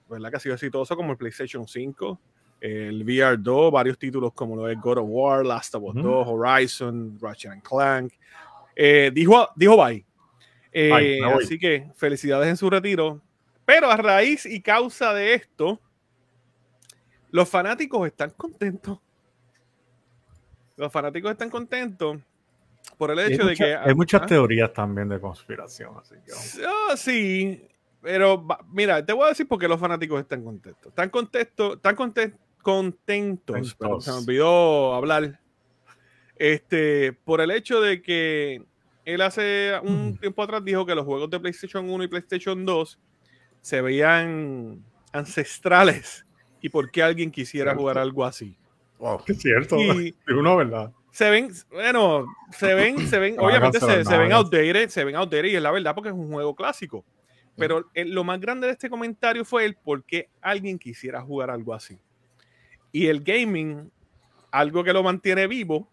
¿verdad? 0.09 0.31
Que 0.31 0.37
ha 0.37 0.41
sido 0.41 0.55
exitoso 0.55 0.97
como 0.97 1.13
el 1.13 1.19
PlayStation 1.19 1.67
5, 1.67 2.21
el 2.61 3.03
VR 3.03 3.37
2, 3.39 3.71
varios 3.73 3.99
títulos 3.99 4.33
como 4.33 4.57
lo 4.57 4.69
es 4.69 4.81
God 4.81 4.99
of 4.99 5.07
War, 5.09 5.45
Last 5.45 5.75
of 5.75 5.83
Us 5.83 5.97
Ujú. 5.97 6.03
2, 6.09 6.27
Horizon, 6.29 7.19
Ratchet 7.21 7.53
and 7.53 7.63
Clank. 7.63 8.13
Eh, 8.75 9.11
dijo, 9.13 9.49
dijo 9.57 9.77
bye. 9.83 10.05
Eh, 10.73 11.19
así 11.25 11.59
que 11.59 11.89
felicidades 11.97 12.49
en 12.49 12.57
su 12.57 12.69
retiro. 12.71 13.21
Pero 13.65 13.91
a 13.91 13.97
raíz 13.97 14.47
y 14.47 14.61
causa 14.61 15.13
de 15.15 15.35
esto, 15.35 15.81
los 17.31 17.49
fanáticos 17.49 18.07
están 18.07 18.31
contentos. 18.31 18.99
Los 20.77 20.93
fanáticos 20.93 21.31
están 21.33 21.51
contentos 21.51 22.19
por 22.97 23.11
el 23.11 23.19
hecho 23.21 23.45
de 23.45 23.51
mucha- 23.53 23.65
que... 23.65 23.75
hay 23.77 23.95
muchas 23.95 24.23
¿Ah? 24.23 24.27
teorías 24.27 24.73
también 24.73 25.09
de 25.09 25.21
conspiración, 25.21 25.95
así 25.99 26.15
que 26.25 26.33
vamos. 26.33 26.61
Ah, 26.67 26.97
sí, 26.97 27.63
pero 28.01 28.47
mira, 28.73 29.05
te 29.05 29.13
voy 29.13 29.27
a 29.27 29.29
decir 29.29 29.47
por 29.47 29.59
qué 29.59 29.69
los 29.69 29.79
fanáticos 29.79 30.21
están 30.21 30.43
contentos. 30.43 30.87
Están 30.87 31.11
contentos, 31.11 31.77
están 31.77 31.97
conten- 31.97 32.37
contentos, 32.63 33.75
Contentos. 33.75 34.05
se 34.05 34.11
me 34.13 34.17
olvidó 34.19 34.95
hablar. 34.95 35.39
Este, 36.37 37.13
por 37.13 37.41
el 37.43 37.51
hecho 37.51 37.81
de 37.83 38.01
que 38.01 38.65
él 39.05 39.21
hace 39.23 39.73
un 39.83 40.11
Mm. 40.11 40.17
tiempo 40.19 40.43
atrás 40.43 40.65
dijo 40.65 40.85
que 40.87 40.95
los 40.95 41.05
juegos 41.05 41.31
de 41.31 41.41
PlayStation 41.41 41.89
1 41.89 42.05
y 42.05 42.09
PlayStation 42.09 42.65
2 42.65 42.99
se 43.61 43.81
veían 43.81 44.85
ancestrales 45.13 46.25
y 46.61 46.69
por 46.69 46.91
qué 46.91 47.03
alguien 47.03 47.31
quisiera 47.31 47.75
jugar 47.75 47.99
algo 47.99 48.25
así. 48.25 48.57
Wow. 48.99 49.23
Es 49.27 49.39
cierto, 49.41 49.77
Y- 49.79 50.15
uno, 50.29 50.57
¿verdad? 50.57 50.93
se 51.13 51.29
ven, 51.31 51.51
bueno, 51.71 52.27
se 52.53 52.75
ven, 52.75 53.09
se 53.09 53.19
ven, 53.19 53.37
obviamente 53.41 53.81
se, 53.81 54.05
se 54.05 54.17
ven 54.19 54.33
outdated, 54.33 54.89
se 54.91 55.05
ven 55.05 55.17
outdated 55.17 55.47
y 55.51 55.57
es 55.57 55.63
la 55.63 55.71
verdad 55.73 55.95
porque 55.95 56.11
es 56.11 56.15
un 56.15 56.31
juego 56.31 56.55
clásico. 56.55 57.05
Pero 57.57 57.91
el- 57.95 58.13
lo 58.15 58.23
más 58.25 58.41
grande 58.41 58.67
de 58.69 58.73
este 58.75 58.89
comentario 58.89 59.45
fue 59.45 59.65
el 59.65 59.75
por 59.75 60.05
qué 60.05 60.29
alguien 60.41 60.79
quisiera 60.79 61.21
jugar 61.21 61.51
algo 61.51 61.75
así. 61.75 61.99
Y 62.93 63.07
el 63.09 63.23
gaming, 63.23 63.91
algo 64.51 64.83
que 64.85 64.93
lo 64.93 65.03
mantiene 65.03 65.47
vivo, 65.47 65.89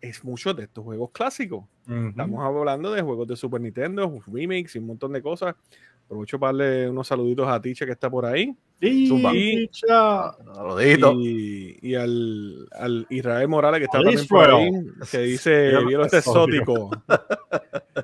es 0.00 0.22
muchos 0.24 0.54
de 0.56 0.64
estos 0.64 0.84
juegos 0.84 1.10
clásicos. 1.10 1.64
Estamos 1.90 2.44
hablando 2.44 2.92
de 2.92 3.02
juegos 3.02 3.26
de 3.28 3.36
Super 3.36 3.60
Nintendo, 3.60 4.20
remakes 4.26 4.76
y 4.76 4.78
un 4.78 4.86
montón 4.86 5.12
de 5.12 5.22
cosas. 5.22 5.54
Aprovecho 6.06 6.38
para 6.40 6.52
darle 6.52 6.88
unos 6.90 7.06
saluditos 7.06 7.46
a 7.48 7.60
Ticha 7.60 7.86
que 7.86 7.92
está 7.92 8.10
por 8.10 8.26
ahí. 8.26 8.54
Zumba. 9.06 9.32
Y- 9.34 9.68
Chicha. 9.68 10.32
Saludito. 10.54 11.12
Y, 11.20 11.78
y 11.82 11.94
al, 11.94 12.68
al 12.72 13.06
Israel 13.10 13.48
Morales 13.48 13.78
que 13.78 13.84
está 13.84 13.98
también 14.02 14.26
por 14.26 14.50
ahí, 14.50 14.70
que 15.10 15.18
dice 15.18 15.70
vieron 15.86 16.06
este 16.06 16.18
exótico". 16.18 16.90
exótico. 16.92 18.00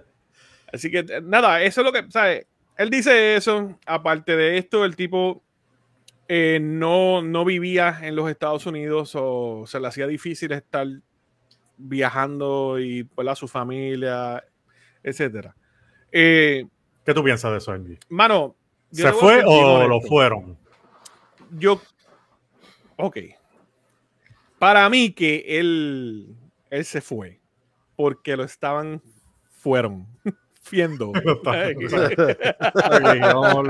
Así 0.72 0.90
que 0.90 0.98
eh, 1.00 1.20
nada, 1.22 1.62
eso 1.62 1.80
es 1.80 1.84
lo 1.84 1.92
que, 1.92 2.10
¿sabes? 2.10 2.46
Él 2.76 2.90
dice 2.90 3.36
eso. 3.36 3.78
Aparte 3.86 4.36
de 4.36 4.58
esto, 4.58 4.84
el 4.84 4.94
tipo 4.96 5.42
eh, 6.28 6.58
no, 6.60 7.22
no 7.22 7.44
vivía 7.44 7.98
en 8.02 8.14
los 8.16 8.28
Estados 8.30 8.66
Unidos 8.66 9.12
o 9.14 9.64
se 9.66 9.80
le 9.80 9.86
hacía 9.88 10.06
difícil 10.06 10.52
estar 10.52 10.86
viajando 11.76 12.78
y 12.78 13.04
pues, 13.04 13.26
a 13.28 13.34
su 13.34 13.48
familia, 13.48 14.44
etcétera. 15.02 15.54
Eh, 16.12 16.66
¿Qué 17.04 17.14
tú 17.14 17.22
piensas 17.22 17.52
de 17.52 17.58
eso, 17.58 17.72
Angie? 17.72 17.98
Mano, 18.08 18.56
¿se 18.90 19.12
fue 19.12 19.42
o 19.44 19.86
lo 19.86 20.00
fueron? 20.00 20.58
Yo, 21.50 21.80
ok. 22.96 23.18
Para 24.58 24.88
mí 24.88 25.12
que 25.12 25.44
él, 25.46 26.34
él 26.70 26.84
se 26.84 27.00
fue 27.00 27.40
porque 27.94 28.36
lo 28.36 28.44
estaban, 28.44 29.00
fueron, 29.50 30.06
fiendo. 30.62 31.12
lo, 31.12 31.32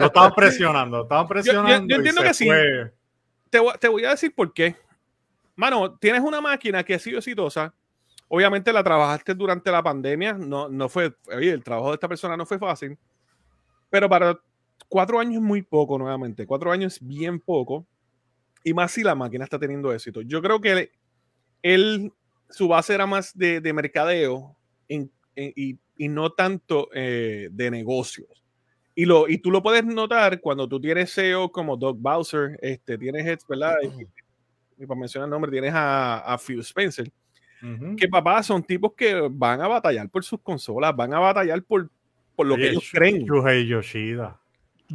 estaban 0.04 0.32
presionando, 0.34 1.02
estaban 1.02 1.28
presionando. 1.28 1.86
Yo, 1.88 1.96
entiendo 1.96 2.22
que 2.22 2.34
sí. 2.34 2.48
Te, 3.50 3.60
te 3.78 3.88
voy 3.88 4.04
a 4.04 4.10
decir 4.10 4.34
por 4.34 4.52
qué. 4.52 4.76
Mano, 5.54 5.96
tienes 5.96 6.20
una 6.20 6.40
máquina 6.40 6.84
que 6.84 6.94
ha 6.94 6.98
sido 6.98 7.18
exitosa, 7.18 7.74
Obviamente 8.28 8.72
la 8.72 8.82
trabajaste 8.82 9.34
durante 9.34 9.70
la 9.70 9.82
pandemia, 9.82 10.32
no, 10.32 10.68
no 10.68 10.88
fue, 10.88 11.14
oye, 11.34 11.52
el 11.52 11.62
trabajo 11.62 11.88
de 11.88 11.94
esta 11.94 12.08
persona 12.08 12.36
no 12.36 12.44
fue 12.44 12.58
fácil, 12.58 12.98
pero 13.88 14.08
para 14.08 14.38
cuatro 14.88 15.20
años 15.20 15.36
es 15.36 15.42
muy 15.42 15.62
poco 15.62 15.96
nuevamente, 15.96 16.44
cuatro 16.44 16.72
años 16.72 16.94
es 16.94 17.06
bien 17.06 17.38
poco, 17.38 17.86
y 18.64 18.74
más 18.74 18.90
si 18.90 19.04
la 19.04 19.14
máquina 19.14 19.44
está 19.44 19.60
teniendo 19.60 19.92
éxito. 19.92 20.22
Yo 20.22 20.42
creo 20.42 20.60
que 20.60 20.90
él, 21.62 22.12
su 22.50 22.66
base 22.66 22.94
era 22.94 23.06
más 23.06 23.36
de, 23.36 23.60
de 23.60 23.72
mercadeo 23.72 24.56
y, 24.88 25.08
y, 25.36 26.08
no 26.08 26.30
tanto 26.32 26.88
eh, 26.94 27.48
de 27.52 27.70
negocios. 27.70 28.44
Y, 28.96 29.04
lo, 29.04 29.28
y 29.28 29.38
tú 29.38 29.52
lo 29.52 29.62
puedes 29.62 29.84
notar 29.84 30.40
cuando 30.40 30.68
tú 30.68 30.80
tienes 30.80 31.10
SEO 31.10 31.52
como 31.52 31.76
Doug 31.76 31.98
Bowser, 31.98 32.58
este, 32.60 32.98
tienes, 32.98 33.46
¿verdad? 33.46 33.76
Y, 34.78 34.84
para 34.84 34.98
mencionar 34.98 35.28
el 35.28 35.30
nombre, 35.30 35.50
tienes 35.50 35.72
a, 35.72 36.18
a 36.18 36.36
Phil 36.38 36.60
Spencer 36.60 37.08
que 37.96 38.08
papá 38.08 38.42
son 38.42 38.62
tipos 38.62 38.92
que 38.94 39.28
van 39.30 39.60
a 39.60 39.68
batallar 39.68 40.08
por 40.08 40.24
sus 40.24 40.40
consolas, 40.40 40.94
van 40.94 41.14
a 41.14 41.18
batallar 41.18 41.62
por, 41.62 41.90
por 42.34 42.46
lo 42.46 42.56
que 42.56 42.68
ellos 42.70 42.88
creen. 42.92 43.26
Yuhei 43.26 43.66
Yoshida. 43.66 44.38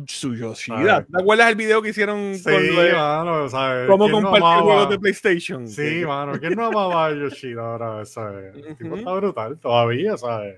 Su 0.08 0.36
Yoshida. 0.36 1.04
¿Te 1.04 1.22
acuerdas 1.22 1.50
el 1.50 1.56
video 1.56 1.82
que 1.82 1.90
hicieron 1.90 2.36
sí, 2.36 2.44
con 2.44 2.94
mano, 2.94 3.50
¿sabes? 3.50 3.90
cómo 3.90 4.10
compartir 4.10 4.42
no 4.42 4.64
juegos 4.64 4.90
de 4.90 5.00
PlayStation? 5.00 5.68
Sí, 5.68 6.04
mano. 6.06 6.40
¿Quién 6.40 6.54
no 6.54 6.66
amaba 6.66 7.08
a 7.08 7.14
Yoshida 7.14 7.62
ahora? 7.62 8.06
¿sabes? 8.06 8.56
El 8.56 8.78
tipo 8.78 8.96
está 8.96 9.12
brutal 9.14 9.58
todavía, 9.60 10.16
¿sabes? 10.18 10.56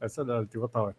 Ese, 0.00 0.22
el 0.22 0.48
tipo 0.48 0.66
está 0.66 0.94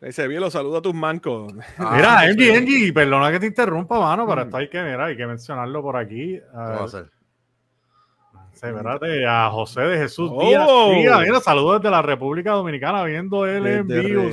Ese 0.00 0.28
bien, 0.28 0.40
lo 0.40 0.50
saludo 0.50 0.76
a 0.76 0.82
tus 0.82 0.94
mancos. 0.94 1.52
Ah, 1.78 1.94
mira, 1.96 2.20
Angie, 2.20 2.56
Angie, 2.56 2.92
perdona 2.92 3.32
que 3.32 3.40
te 3.40 3.46
interrumpa, 3.46 3.98
mano, 3.98 4.26
pero 4.26 4.42
mm. 4.42 4.44
esto 4.44 4.56
hay 4.58 4.68
que, 4.68 4.82
mira, 4.82 5.06
hay 5.06 5.16
que 5.16 5.26
mencionarlo 5.26 5.82
por 5.82 5.96
aquí. 5.96 6.38
A 6.54 6.86
ver 8.60 9.26
a 9.26 9.50
José 9.50 9.80
de 9.82 9.98
Jesús 9.98 10.30
Díaz. 10.38 10.66
Oh. 10.68 10.92
Mira, 10.94 11.40
saludos 11.40 11.80
desde 11.80 11.90
la 11.90 12.02
República 12.02 12.52
Dominicana, 12.52 13.04
viendo 13.04 13.46
él 13.46 13.66
en 13.66 13.86
vivo. 13.86 14.30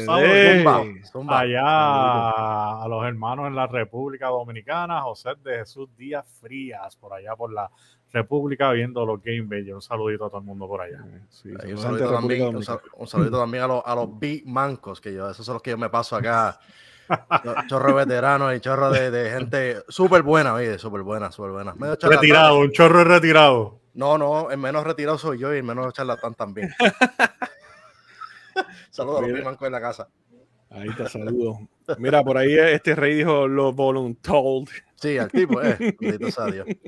Allá 1.28 2.84
a 2.84 2.88
los 2.88 3.06
hermanos 3.06 3.48
en 3.48 3.56
la 3.56 3.68
República 3.68 4.28
Dominicana, 4.28 5.02
José 5.02 5.32
de 5.44 5.60
Jesús 5.60 5.90
Díaz 5.98 6.26
Frías, 6.42 6.96
por 6.96 7.14
allá 7.14 7.36
por 7.36 7.52
la 7.52 7.70
República, 8.12 8.72
viendo 8.72 9.06
los 9.06 9.22
Game 9.22 9.44
Bellos. 9.44 9.76
Un 9.76 9.82
saludito 9.82 10.26
a 10.26 10.30
todo 10.30 10.40
el 10.40 10.46
mundo 10.46 10.68
por 10.68 10.82
allá. 10.82 11.04
un, 11.44 11.78
saludito 11.78 12.12
también, 13.38 13.64
a 13.64 13.68
los, 13.68 13.84
a 13.86 13.96
los 13.96 14.20
Big 14.20 14.48
Mancos, 14.48 15.00
que 15.00 15.14
yo, 15.14 15.30
esos 15.30 15.46
son 15.46 15.54
los 15.54 15.62
que 15.62 15.72
yo 15.72 15.78
me 15.78 15.90
paso 15.90 16.16
acá. 16.16 16.60
chorro 17.68 17.96
veterano 17.96 18.54
y 18.54 18.60
chorro 18.60 18.92
de, 18.92 19.32
gente 19.32 19.78
súper 19.88 20.24
buena, 20.24 20.54
oye, 20.54 20.78
súper 20.78 21.02
buena, 21.02 21.32
súper 21.32 21.52
buena. 21.52 21.76
retirado, 22.02 22.60
un 22.60 22.72
chorro 22.72 23.04
retirado. 23.04 23.79
No, 23.93 24.17
no, 24.17 24.51
el 24.51 24.58
menos 24.58 24.84
retirado 24.84 25.17
soy 25.17 25.39
yo 25.39 25.53
y 25.53 25.58
el 25.58 25.63
menos 25.63 25.93
charlatán 25.93 26.36
también. 26.36 26.69
Saludos 28.89 29.24
a 29.24 29.27
los 29.27 29.43
Manco 29.43 29.65
en 29.65 29.72
la 29.72 29.81
casa. 29.81 30.08
Ahí 30.69 30.89
te 30.96 31.10
saludo. 31.10 31.67
Mira, 31.98 32.24
por 32.24 32.38
ahí 32.38 32.55
este 32.55 32.96
rey 32.96 33.15
dijo 33.15 33.48
lo 33.48 33.74
voluntold. 33.74 34.69
Sí, 34.96 35.17
al 35.17 35.31
tipo, 35.31 35.62
eh. 35.63 35.96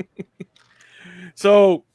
So, 1.34 1.86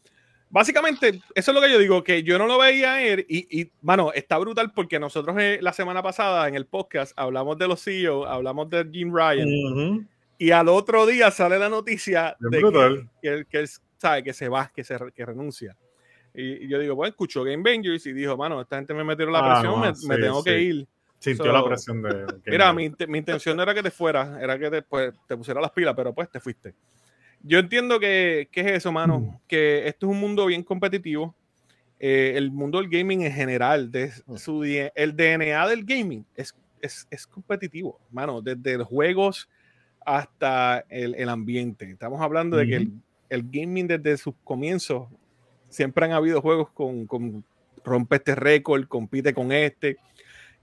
básicamente, 0.51 1.21
eso 1.35 1.51
es 1.51 1.55
lo 1.55 1.61
que 1.61 1.71
yo 1.71 1.79
digo, 1.79 2.03
que 2.03 2.23
yo 2.23 2.39
no 2.39 2.47
lo 2.47 2.59
veía 2.59 3.07
él 3.07 3.25
y, 3.29 3.61
y 3.61 3.71
mano, 3.83 4.13
está 4.13 4.39
brutal 4.39 4.73
porque 4.73 4.99
nosotros 4.99 5.37
eh, 5.39 5.59
la 5.61 5.73
semana 5.73 6.03
pasada 6.03 6.49
en 6.49 6.55
el 6.55 6.67
podcast 6.67 7.13
hablamos 7.17 7.59
de 7.59 7.69
los 7.69 7.85
CEO, 7.85 8.27
hablamos 8.27 8.71
de 8.71 8.89
Jim 8.91 9.15
Ryan 9.15 10.09
y 10.39 10.51
al 10.51 10.69
otro 10.69 11.07
día 11.07 11.31
sale 11.31 11.59
la 11.59 11.69
noticia 11.69 12.37
de 12.41 12.61
que, 12.61 13.07
que, 13.23 13.45
que, 13.49 13.65
sabe 13.97 14.23
que 14.23 14.33
se 14.33 14.49
va, 14.49 14.71
que 14.75 14.85
se 14.85 14.97
que 15.15 15.25
renuncia. 15.25 15.77
Y, 16.35 16.69
yo 16.69 16.79
digo, 16.79 16.95
bueno, 16.95 17.09
escuchó 17.09 17.43
Game 17.43 17.63
Bangers 17.63 18.05
y 18.07 18.13
dijo, 18.13 18.37
mano, 18.37 18.61
esta 18.61 18.77
gente 18.77 18.93
me 18.93 19.05
metieron 19.05 19.33
la 19.33 19.39
ah, 19.41 19.61
presión, 19.61 20.09
me, 20.09 20.19
tengo 20.19 20.45
que 20.45 20.61
ir. 20.61 20.87
Sintió 21.19 21.51
la 21.51 21.65
presión 21.65 22.03
de. 22.03 22.27
mira, 22.47 22.73
mi, 22.75 22.93
mi, 23.09 23.19
intención 23.19 23.59
era 23.59 23.75
que 23.75 23.83
te 23.83 23.91
fueras, 23.91 24.41
era 24.41 24.59
que 24.59 24.71
te, 24.71 24.83
pues, 24.83 25.15
te 25.27 25.37
pusiera 25.37 25.61
las 25.61 25.71
pilas, 25.71 25.95
pero 25.97 26.15
pues 26.15 26.31
te 26.31 26.39
fuiste. 26.39 26.75
Yo 27.43 27.59
entiendo 27.59 27.99
que, 27.99 28.49
que 28.53 28.61
es 28.61 28.67
eso, 28.73 28.93
mano, 28.93 29.21
mm. 29.21 29.39
que 29.49 29.89
esto 29.89 30.07
es 30.07 30.13
un 30.13 30.21
mundo 30.21 30.47
bien 30.47 30.63
competitivo. 30.63 31.35
Eh, 31.99 32.35
el 32.37 32.51
mundo 32.51 32.79
del 32.79 32.91
gaming 32.91 33.23
en 33.23 33.33
general, 33.33 33.91
de 33.91 34.13
mm. 34.27 34.37
su, 34.37 34.63
el 34.63 35.17
DNA 35.17 35.67
del 35.69 35.85
gaming 35.87 36.27
es, 36.35 36.55
es, 36.83 37.07
es 37.11 37.27
competitivo, 37.27 37.99
mano, 38.11 38.43
desde 38.43 38.77
los 38.77 38.87
juegos 38.87 39.49
hasta 40.05 40.85
el, 40.91 41.15
el 41.15 41.31
ambiente. 41.31 41.91
Estamos 41.91 42.21
hablando 42.21 42.59
de 42.59 42.67
que 42.67 42.77
el, 42.77 42.93
el 43.29 43.43
gaming 43.51 43.87
desde 43.87 44.17
sus 44.17 44.35
comienzos, 44.45 45.09
siempre 45.69 46.05
han 46.05 46.13
habido 46.13 46.41
juegos 46.41 46.71
con, 46.71 47.07
con 47.07 47.45
rompe 47.85 48.17
este 48.17 48.35
récord, 48.35 48.87
compite 48.87 49.35
con 49.35 49.53
este. 49.53 49.97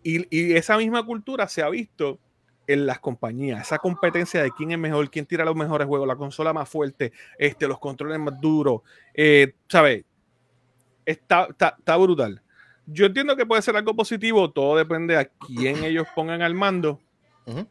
Y, 0.04 0.28
y, 0.36 0.54
esa 0.54 0.78
misma 0.78 1.06
cultura 1.06 1.48
se 1.48 1.62
ha 1.62 1.70
visto 1.70 2.20
en 2.68 2.86
las 2.86 3.00
compañías, 3.00 3.62
esa 3.62 3.78
competencia 3.78 4.42
de 4.42 4.52
quién 4.52 4.72
es 4.72 4.78
mejor, 4.78 5.10
quién 5.10 5.26
tira 5.26 5.44
los 5.44 5.56
mejores 5.56 5.88
juegos, 5.88 6.08
la 6.08 6.16
consola 6.16 6.54
más 6.54 6.70
fuerte, 6.70 7.12
este, 7.38 7.68
los 7.68 7.80
controles 7.80 8.20
más 8.20 8.40
duros, 8.40 8.82
eh, 9.14 9.54
¿sabes? 9.68 10.06
Está, 11.06 11.48
está, 11.50 11.98
brutal. 11.98 12.42
Yo 12.86 13.06
entiendo 13.06 13.36
que 13.36 13.46
puede 13.46 13.62
ser 13.62 13.76
algo 13.76 13.96
positivo, 13.96 14.52
todo 14.52 14.78
depende 14.78 15.18
a 15.18 15.26
quién 15.26 15.84
ellos 15.84 16.08
pongan 16.16 16.42
al 16.42 16.54
mando. 16.54 17.00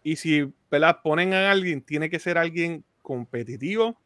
Y 0.02 0.16
si 0.16 0.52
ponen 1.02 1.32
a 1.32 1.50
alguien, 1.50 1.80
tiene 1.80 2.10
que 2.10 2.18
ser 2.18 2.36
alguien 2.36 2.84
competitivo, 3.00 3.98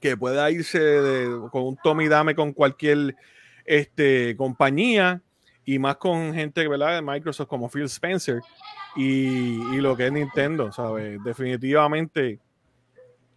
que 0.00 0.16
pueda 0.16 0.50
irse 0.50 1.26
con 1.50 1.62
un 1.62 1.76
Tommy 1.82 2.08
Dame 2.08 2.34
con 2.34 2.52
cualquier 2.52 3.16
este, 3.64 4.36
compañía 4.36 5.22
y 5.64 5.78
más 5.78 5.96
con 5.96 6.32
gente 6.32 6.66
¿verdad? 6.68 6.94
de 6.94 7.02
Microsoft 7.02 7.48
como 7.48 7.68
Phil 7.68 7.84
Spencer 7.84 8.40
y, 8.94 9.74
y 9.74 9.80
lo 9.80 9.96
que 9.96 10.06
es 10.06 10.12
Nintendo, 10.12 10.70
¿sabes? 10.72 11.22
Definitivamente 11.24 12.38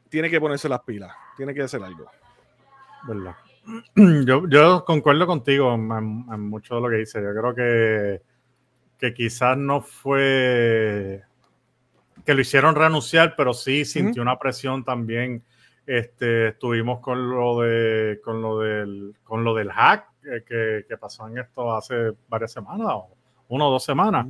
tiene 0.09 0.29
que 0.29 0.39
ponerse 0.39 0.67
las 0.67 0.81
pilas, 0.81 1.11
tiene 1.37 1.53
que 1.53 1.61
hacer 1.61 1.81
algo. 1.83 2.05
¿Verdad? 3.07 3.35
Yo, 4.25 4.47
yo 4.47 4.83
concuerdo 4.83 5.27
contigo 5.27 5.73
en, 5.73 6.49
mucho 6.49 6.75
de 6.75 6.81
lo 6.81 6.89
que 6.89 6.95
dice. 6.97 7.21
Yo 7.21 7.33
creo 7.33 7.53
que, 7.55 8.21
que 8.97 9.13
quizás 9.13 9.57
no 9.57 9.81
fue 9.81 11.23
que 12.25 12.33
lo 12.33 12.41
hicieron 12.41 12.75
renunciar, 12.75 13.35
pero 13.35 13.53
sí 13.53 13.85
sintió 13.85 14.21
una 14.21 14.37
presión 14.37 14.83
también 14.83 15.43
este, 15.89 16.49
estuvimos 16.49 16.99
con 16.99 17.31
lo 17.31 17.61
de 17.61 18.21
con 18.23 18.43
lo 18.43 18.59
del 18.59 19.15
con 19.23 19.43
lo 19.43 19.55
del 19.55 19.71
hack 19.71 20.05
que, 20.21 20.85
que, 20.87 20.97
pasó 20.97 21.27
en 21.27 21.39
esto 21.39 21.75
hace 21.75 22.11
varias 22.27 22.51
semanas, 22.51 22.87
una 23.47 23.65
o 23.65 23.71
dos 23.71 23.85
semanas, 23.85 24.27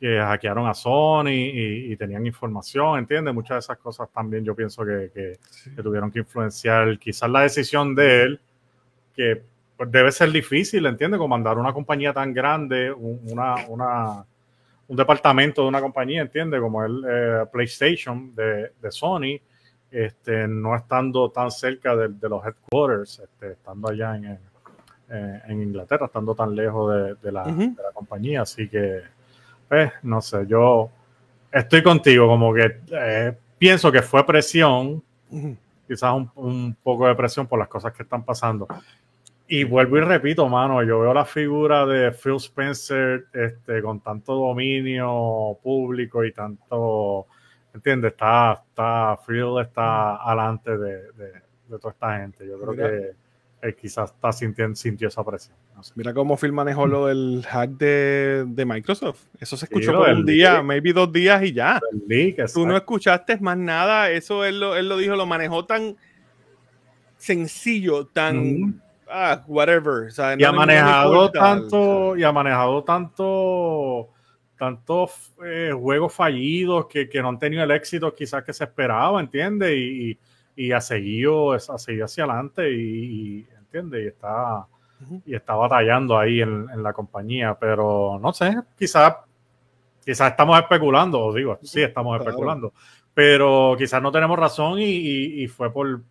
que 0.00 0.18
hackearon 0.18 0.66
a 0.66 0.72
Sony 0.72 1.28
y, 1.28 1.94
tenían 1.96 2.24
información, 2.24 3.00
¿entiendes? 3.00 3.34
Muchas 3.34 3.56
de 3.56 3.58
esas 3.58 3.76
cosas 3.76 4.08
también 4.14 4.46
yo 4.46 4.54
pienso 4.54 4.82
que, 4.82 5.10
que, 5.12 5.82
tuvieron 5.82 6.10
que 6.10 6.20
influenciar 6.20 6.98
quizás 6.98 7.28
la 7.28 7.42
decisión 7.42 7.94
de 7.94 8.22
él, 8.22 8.40
que 9.14 9.42
pues, 9.76 9.92
debe 9.92 10.10
ser 10.10 10.30
difícil, 10.30 10.86
¿entiendes? 10.86 11.18
Comandar 11.18 11.58
una 11.58 11.74
compañía 11.74 12.14
tan 12.14 12.32
grande, 12.32 12.90
una, 12.90 13.56
una, 13.68 14.24
un 14.88 14.96
departamento 14.96 15.60
de 15.60 15.68
una 15.68 15.82
compañía, 15.82 16.22
¿entiendes? 16.22 16.62
Como 16.62 16.82
el 16.82 17.04
eh, 17.06 17.44
PlayStation 17.52 18.34
de, 18.34 18.70
de 18.80 18.90
Sony 18.90 19.38
este, 19.94 20.48
no 20.48 20.74
estando 20.74 21.30
tan 21.30 21.52
cerca 21.52 21.94
de, 21.94 22.28
los 22.28 22.44
headquarters, 22.44 23.20
este, 23.20 23.52
estando 23.52 23.90
allá 23.90 24.16
en, 24.16 24.40
en, 25.08 25.62
Inglaterra, 25.62 26.06
estando 26.06 26.34
tan 26.34 26.52
lejos 26.56 27.20
de, 27.22 27.30
la, 27.30 27.44
compañía. 27.94 28.42
Así 28.42 28.68
que, 28.68 29.02
pues, 29.68 29.92
no 30.02 30.20
sé, 30.20 30.48
yo 30.48 30.90
estoy 31.52 31.84
contigo, 31.84 32.26
como 32.26 32.52
que 32.52 32.80
eh, 32.90 33.36
pienso 33.56 33.92
que 33.92 34.02
fue 34.02 34.26
presión, 34.26 35.00
quizás 35.86 36.12
un, 36.34 36.76
poco 36.82 37.06
de 37.06 37.14
presión 37.14 37.46
por 37.46 37.60
las 37.60 37.68
cosas 37.68 37.92
que 37.92 38.02
están 38.02 38.24
pasando. 38.24 38.66
Y 39.46 39.62
vuelvo 39.62 39.98
y 39.98 40.00
repito, 40.00 40.48
mano, 40.48 40.82
yo 40.82 40.98
veo 40.98 41.14
la 41.14 41.24
figura 41.24 41.86
de 41.86 42.10
Phil 42.10 42.36
Spencer 42.36 43.26
este, 43.32 43.80
con 43.80 44.00
tanto 44.00 44.34
dominio 44.34 45.56
público 45.62 46.24
y 46.24 46.32
tanto 46.32 47.28
¿entiendes? 47.74 48.12
Está, 48.12 48.62
está, 48.68 49.18
Phil 49.26 49.58
está 49.60 50.16
adelante 50.16 50.78
de, 50.78 51.12
de, 51.12 51.78
toda 51.78 51.92
esta 51.92 52.18
gente. 52.18 52.46
Yo 52.46 52.58
creo 52.60 52.76
que 52.76 53.74
quizás 53.74 54.10
está 54.10 54.32
sintiendo, 54.32 54.76
sintió 54.76 55.08
esa 55.08 55.24
presión. 55.24 55.56
Mira 55.96 56.14
cómo 56.14 56.36
Phil 56.36 56.52
manejó 56.52 56.86
lo 56.86 57.06
del 57.06 57.44
hack 57.48 57.70
de, 57.70 58.44
de 58.46 58.64
Microsoft. 58.64 59.22
Eso 59.40 59.56
se 59.56 59.64
escuchó 59.64 59.92
por 59.92 60.08
un 60.08 60.24
día, 60.24 60.62
maybe 60.62 60.92
dos 60.92 61.12
días 61.12 61.42
y 61.42 61.52
ya. 61.52 61.80
Tú 62.52 62.66
no 62.66 62.76
escuchaste 62.76 63.38
más 63.38 63.56
nada. 63.56 64.10
Eso 64.10 64.44
él 64.44 64.60
lo, 64.60 64.76
él 64.76 64.88
lo 64.88 64.96
dijo, 64.96 65.16
lo 65.16 65.26
manejó 65.26 65.64
tan 65.64 65.96
sencillo, 67.16 68.06
tan 68.06 68.80
ah, 69.08 69.42
whatever. 69.46 70.10
y 70.38 70.44
ha 70.44 70.52
manejado 70.52 71.30
tanto, 71.30 72.16
y 72.16 72.22
ha 72.22 72.32
manejado 72.32 72.84
tanto, 72.84 74.10
tantos 74.58 75.34
eh, 75.44 75.72
juegos 75.72 76.12
fallidos 76.12 76.86
que, 76.86 77.08
que, 77.08 77.20
no 77.20 77.28
han 77.28 77.38
tenido 77.38 77.64
el 77.64 77.70
éxito 77.70 78.14
quizás 78.14 78.44
que 78.44 78.52
se 78.52 78.64
esperaba, 78.64 79.20
¿entiendes? 79.20 79.72
Y, 79.76 80.18
y, 80.56 80.72
ha 80.72 80.80
seguido, 80.80 81.52
ha 81.52 81.58
seguido 81.58 82.04
hacia 82.04 82.24
adelante 82.24 82.70
y, 82.70 82.76
y 82.76 83.46
¿entiendes? 83.58 84.04
Y 84.04 84.06
está, 84.08 84.66
y 85.26 85.34
está 85.34 85.54
batallando 85.54 86.18
ahí 86.18 86.40
en, 86.40 86.66
en, 86.72 86.82
la 86.82 86.92
compañía, 86.92 87.56
pero 87.58 88.18
no 88.20 88.32
sé, 88.32 88.56
quizás 88.78 89.16
quizás 90.04 90.30
estamos 90.30 90.58
especulando, 90.58 91.20
os 91.20 91.34
digo, 91.34 91.58
sí 91.62 91.82
estamos 91.82 92.20
especulando, 92.20 92.72
pero 93.14 93.74
quizás 93.78 94.02
no 94.02 94.12
tenemos 94.12 94.38
razón 94.38 94.78
y, 94.78 95.46
fue 95.48 95.72
por, 95.72 96.02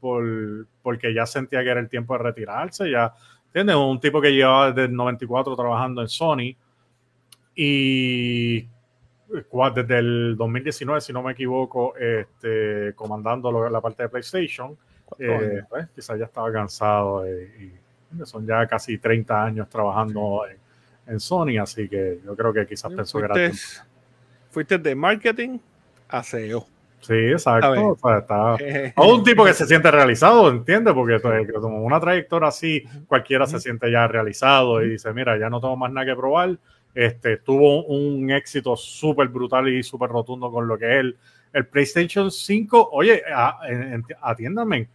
porque 0.81 1.13
ya 1.13 1.25
sentía 1.25 1.63
que 1.63 1.69
era 1.69 1.79
el 1.79 1.89
tiempo 1.89 2.13
de 2.13 2.23
retirarse, 2.23 2.89
ya, 2.89 3.13
¿entiendes? 3.47 3.75
Un 3.75 3.99
tipo 3.99 4.19
que 4.19 4.33
llevaba 4.33 4.71
desde 4.71 4.85
el 4.85 4.95
94 4.95 5.55
trabajando 5.55 6.01
en 6.01 6.07
Sony 6.07 6.55
y 7.55 8.67
desde 9.75 9.97
el 9.99 10.35
2019, 10.37 11.01
si 11.01 11.13
no 11.13 11.23
me 11.23 11.31
equivoco, 11.31 11.95
este, 11.97 12.93
comandando 12.95 13.69
la 13.69 13.81
parte 13.81 14.03
de 14.03 14.09
PlayStation, 14.09 14.77
eh, 15.19 15.63
pues, 15.69 15.87
quizás 15.95 16.19
ya 16.19 16.25
estaba 16.25 16.51
cansado 16.51 17.27
y, 17.27 17.73
son 18.25 18.45
ya 18.45 18.67
casi 18.67 18.99
30 18.99 19.43
años 19.43 19.67
trabajando 19.69 20.43
en, 21.07 21.19
Sony, 21.19 21.57
así 21.59 21.89
que 21.89 22.19
yo 22.23 22.35
creo 22.35 22.53
que 22.53 22.65
quizás 22.65 22.93
pensó 22.93 23.19
que 23.19 23.25
era 23.25 23.51
Fuiste 24.51 24.77
de 24.77 24.95
marketing 24.95 25.57
a 26.07 26.23
SEO. 26.23 26.67
Sí, 27.01 27.13
exacto. 27.13 27.89
O 27.89 27.97
sea, 27.97 28.19
está... 28.19 28.55
un 29.03 29.23
tipo 29.23 29.43
que 29.43 29.53
se 29.53 29.65
siente 29.65 29.91
realizado, 29.91 30.49
¿entiendes? 30.49 30.93
Porque 30.93 31.19
pues, 31.19 31.51
como 31.59 31.83
una 31.83 31.99
trayectoria 31.99 32.47
así, 32.47 32.83
cualquiera 33.07 33.45
se 33.47 33.59
siente 33.59 33.91
ya 33.91 34.07
realizado 34.07 34.81
y 34.81 34.91
dice, 34.91 35.11
mira, 35.11 35.37
ya 35.37 35.49
no 35.49 35.59
tengo 35.59 35.75
más 35.75 35.91
nada 35.91 36.05
que 36.05 36.15
probar. 36.15 36.57
Este, 36.93 37.37
tuvo 37.37 37.85
un, 37.85 38.29
éxito 38.31 38.75
súper 38.75 39.27
brutal 39.29 39.67
y 39.67 39.81
súper 39.83 40.09
rotundo 40.09 40.51
con 40.51 40.67
lo 40.67 40.77
que 40.77 40.85
es 40.85 40.99
el, 40.99 41.17
el 41.53 41.67
PlayStation 41.67 42.29
5. 42.29 42.89
Oye, 42.91 43.23
atiéndame, 44.21 44.89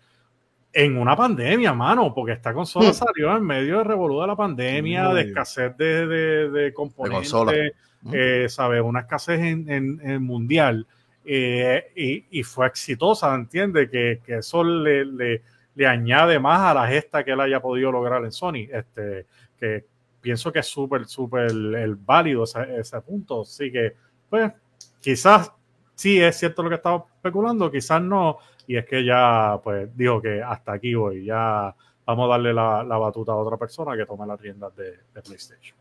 en 0.72 0.96
una 0.96 1.16
pandemia, 1.16 1.72
mano, 1.72 2.14
porque 2.14 2.32
esta 2.32 2.52
consola 2.52 2.92
salió 2.92 3.36
en 3.36 3.44
medio 3.44 3.78
de 3.78 3.84
revolución 3.84 4.22
de 4.22 4.28
la 4.28 4.36
pandemia, 4.36 5.08
de 5.08 5.22
escasez 5.22 5.76
de, 5.76 6.06
de, 6.06 6.50
de 6.50 6.72
componentes, 6.72 7.32
eh, 8.12 8.46
¿sabes? 8.48 8.80
Una 8.82 9.00
escasez 9.00 9.40
en, 9.40 9.68
en 9.68 10.22
mundial 10.22 10.86
eh, 11.30 12.24
y, 12.30 12.42
fue 12.42 12.66
exitosa, 12.66 13.34
¿entiende? 13.34 13.90
Que, 13.90 14.20
que 14.24 14.38
eso 14.38 14.64
le, 14.64 15.04
le, 15.04 15.86
añade 15.86 16.38
más 16.38 16.60
a 16.60 16.72
la 16.72 16.88
gesta 16.88 17.22
que 17.22 17.32
él 17.32 17.40
haya 17.40 17.60
podido 17.60 17.92
lograr 17.92 18.24
en 18.24 18.32
Sony. 18.32 18.66
Este, 18.72 19.26
que 19.60 19.84
pienso 20.20 20.52
que 20.52 20.60
es 20.60 20.66
súper, 20.66 21.06
súper 21.06 21.50
el 21.50 21.96
válido 21.96 22.44
ese, 22.44 22.78
ese, 22.78 23.00
punto. 23.00 23.42
Así 23.42 23.70
que, 23.70 23.94
pues, 24.28 24.52
quizás 25.00 25.52
sí 25.94 26.20
es 26.20 26.36
cierto 26.36 26.62
lo 26.62 26.68
que 26.68 26.76
estaba 26.76 27.04
especulando, 27.16 27.70
quizás 27.70 28.02
no. 28.02 28.38
Y 28.66 28.76
es 28.76 28.86
que 28.86 29.04
ya, 29.04 29.60
pues, 29.62 29.88
dijo 29.96 30.20
que 30.20 30.42
hasta 30.42 30.72
aquí 30.72 30.94
voy, 30.94 31.24
ya 31.24 31.74
vamos 32.04 32.26
a 32.26 32.28
darle 32.30 32.52
la, 32.52 32.82
la 32.84 32.98
batuta 32.98 33.32
a 33.32 33.36
otra 33.36 33.56
persona 33.56 33.96
que 33.96 34.06
tome 34.06 34.26
las 34.26 34.40
riendas 34.40 34.74
de, 34.76 34.98
de 35.14 35.22
PlayStation. 35.22 35.76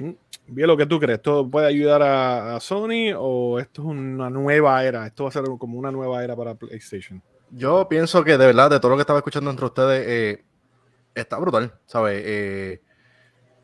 Mm, 0.00 0.10
bien, 0.48 0.66
lo 0.66 0.76
que 0.76 0.86
tú 0.86 0.98
crees, 0.98 1.18
¿esto 1.18 1.48
puede 1.48 1.66
ayudar 1.66 2.02
a, 2.02 2.58
Sony 2.60 3.12
o 3.16 3.58
esto 3.58 3.82
es 3.82 3.88
una 3.88 4.30
nueva 4.30 4.84
era? 4.84 5.06
¿Esto 5.06 5.24
va 5.24 5.28
a 5.28 5.32
ser 5.32 5.44
como 5.58 5.78
una 5.78 5.90
nueva 5.90 6.22
era 6.22 6.34
para 6.36 6.54
PlayStation? 6.54 7.22
Yo 7.50 7.88
pienso 7.88 8.24
que 8.24 8.36
de 8.36 8.46
verdad, 8.46 8.70
de 8.70 8.80
todo 8.80 8.90
lo 8.90 8.96
que 8.96 9.02
estaba 9.02 9.20
escuchando 9.20 9.50
entre 9.50 9.66
ustedes, 9.66 10.06
eh, 10.08 10.44
está 11.14 11.38
brutal, 11.38 11.72
¿sabes? 11.86 12.22
Eh, 12.24 12.82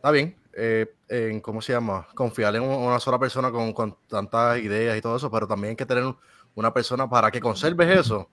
está 0.00 0.10
bien, 0.10 0.34
eh, 0.54 0.90
en, 1.08 1.40
¿cómo 1.40 1.60
se 1.60 1.74
llama? 1.74 2.08
Confiar 2.14 2.56
en 2.56 2.62
una 2.62 2.98
sola 2.98 3.18
persona 3.18 3.50
con, 3.50 3.74
con, 3.74 3.94
tantas 4.08 4.58
ideas 4.58 4.96
y 4.96 5.02
todo 5.02 5.16
eso, 5.16 5.30
pero 5.30 5.46
también 5.46 5.72
hay 5.72 5.76
que 5.76 5.84
tener 5.84 6.04
una 6.54 6.72
persona 6.72 7.08
para 7.08 7.30
que 7.30 7.38
conserves 7.38 7.98
eso. 7.98 8.26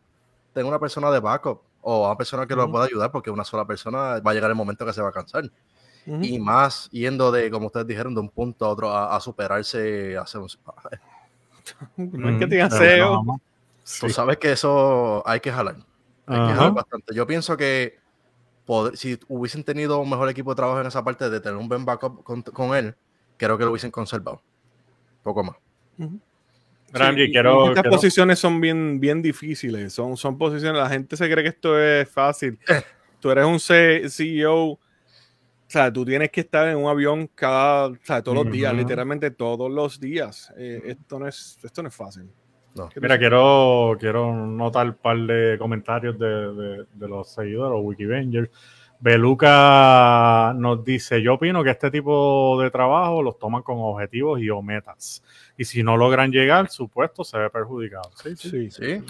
Tenga 0.53 0.69
una 0.69 0.79
persona 0.79 1.11
de 1.11 1.19
backup 1.19 1.61
o 1.81 2.07
una 2.07 2.17
persona 2.17 2.47
que 2.47 2.55
lo 2.55 2.71
pueda 2.71 2.85
ayudar, 2.85 3.11
porque 3.11 3.29
una 3.29 3.43
sola 3.43 3.65
persona 3.65 4.19
va 4.19 4.31
a 4.31 4.33
llegar 4.33 4.49
el 4.49 4.55
momento 4.55 4.85
que 4.85 4.93
se 4.93 5.01
va 5.01 5.09
a 5.09 5.11
cansar 5.11 5.51
y 6.21 6.39
más 6.39 6.89
yendo 6.91 7.33
de, 7.33 7.51
como 7.51 7.67
ustedes 7.67 7.85
dijeron, 7.85 8.13
de 8.15 8.21
un 8.21 8.29
punto 8.29 8.65
a 8.65 8.69
otro 8.69 8.95
a, 8.95 9.19
superarse, 9.19 10.15
a 10.15 10.21
hacer 10.21 10.39
un... 10.39 10.47
no 11.97 12.29
es 12.29 12.39
que 12.39 12.47
tenga 12.47 12.69
SEO. 12.69 13.25
Tú 13.99 14.09
sabes 14.09 14.37
que 14.37 14.53
eso 14.53 15.21
hay 15.27 15.41
que 15.41 15.51
jalar. 15.51 15.75
Hay 16.25 16.47
que 16.47 16.53
jalar 16.53 16.73
bastante. 16.73 17.13
Yo 17.13 17.27
pienso 17.27 17.57
que 17.57 17.99
si 18.95 19.19
hubiesen 19.27 19.63
tenido 19.63 19.99
un 19.99 20.09
mejor 20.09 20.29
equipo 20.29 20.51
de 20.51 20.55
trabajo 20.55 20.81
en 20.81 20.87
esa 20.87 21.03
parte 21.03 21.29
de 21.29 21.39
tener 21.39 21.57
un 21.57 21.69
buen 21.69 21.85
backup 21.85 22.23
con, 22.23 22.75
él, 22.75 22.95
creo 23.37 23.57
que 23.57 23.63
lo 23.63 23.71
hubiesen 23.71 23.91
conservado. 23.91 24.41
Poco 25.23 25.43
más. 25.43 25.55
estas 27.69 27.87
posiciones 27.87 28.39
son 28.39 28.59
bien, 28.61 28.99
bien 28.99 29.21
difíciles. 29.21 29.93
Son, 29.93 30.17
son 30.17 30.37
posiciones, 30.37 30.81
la 30.81 30.89
gente 30.89 31.15
se 31.17 31.29
cree 31.29 31.43
que 31.43 31.49
esto 31.49 31.79
es 31.79 32.09
fácil. 32.09 32.59
Tú 33.19 33.31
eres 33.31 33.45
un 33.45 33.59
CEO 33.59 34.79
o 35.67 35.69
sea, 35.69 35.91
tú 35.91 36.05
tienes 36.05 36.31
que 36.31 36.39
estar 36.39 36.65
en 36.69 36.77
un 36.77 36.87
avión 36.87 37.29
cada, 37.35 37.87
o 37.87 37.97
sea, 38.01 38.23
todos 38.23 38.45
los 38.45 38.53
días, 38.53 38.73
literalmente 38.73 39.31
todos 39.31 39.69
los 39.69 39.99
días. 39.99 40.53
Eh, 40.55 40.81
esto, 40.85 41.19
no 41.19 41.27
es, 41.27 41.59
esto 41.61 41.83
no 41.83 41.89
es 41.89 41.95
fácil. 41.95 42.29
Mira, 43.01 43.17
quiero, 43.17 43.95
quiero 43.99 44.33
notar 44.33 44.87
un 44.87 44.93
par 44.95 45.17
de 45.17 45.57
comentarios 45.57 46.17
de, 46.17 46.85
de, 46.93 47.07
los 47.07 47.29
seguidores, 47.29 47.71
los 47.71 47.81
Wikivengers. 47.83 48.49
Beluca 48.99 50.53
nos 50.55 50.83
dice, 50.83 51.21
yo 51.21 51.35
opino 51.35 51.63
que 51.63 51.69
este 51.69 51.91
tipo 51.91 52.59
de 52.59 52.71
trabajo 52.71 53.21
los 53.21 53.37
toman 53.37 53.61
con 53.61 53.77
objetivos 53.79 54.41
y 54.41 54.49
o 54.49 54.61
metas. 54.61 55.23
Y 55.55 55.65
si 55.65 55.83
no 55.83 55.97
logran 55.97 56.31
llegar, 56.31 56.69
su 56.69 56.89
puesto 56.89 57.23
se 57.23 57.37
ve 57.37 57.49
perjudicado. 57.49 58.09
Sí, 58.15 58.35
sí. 58.35 58.71
sí. 58.71 59.03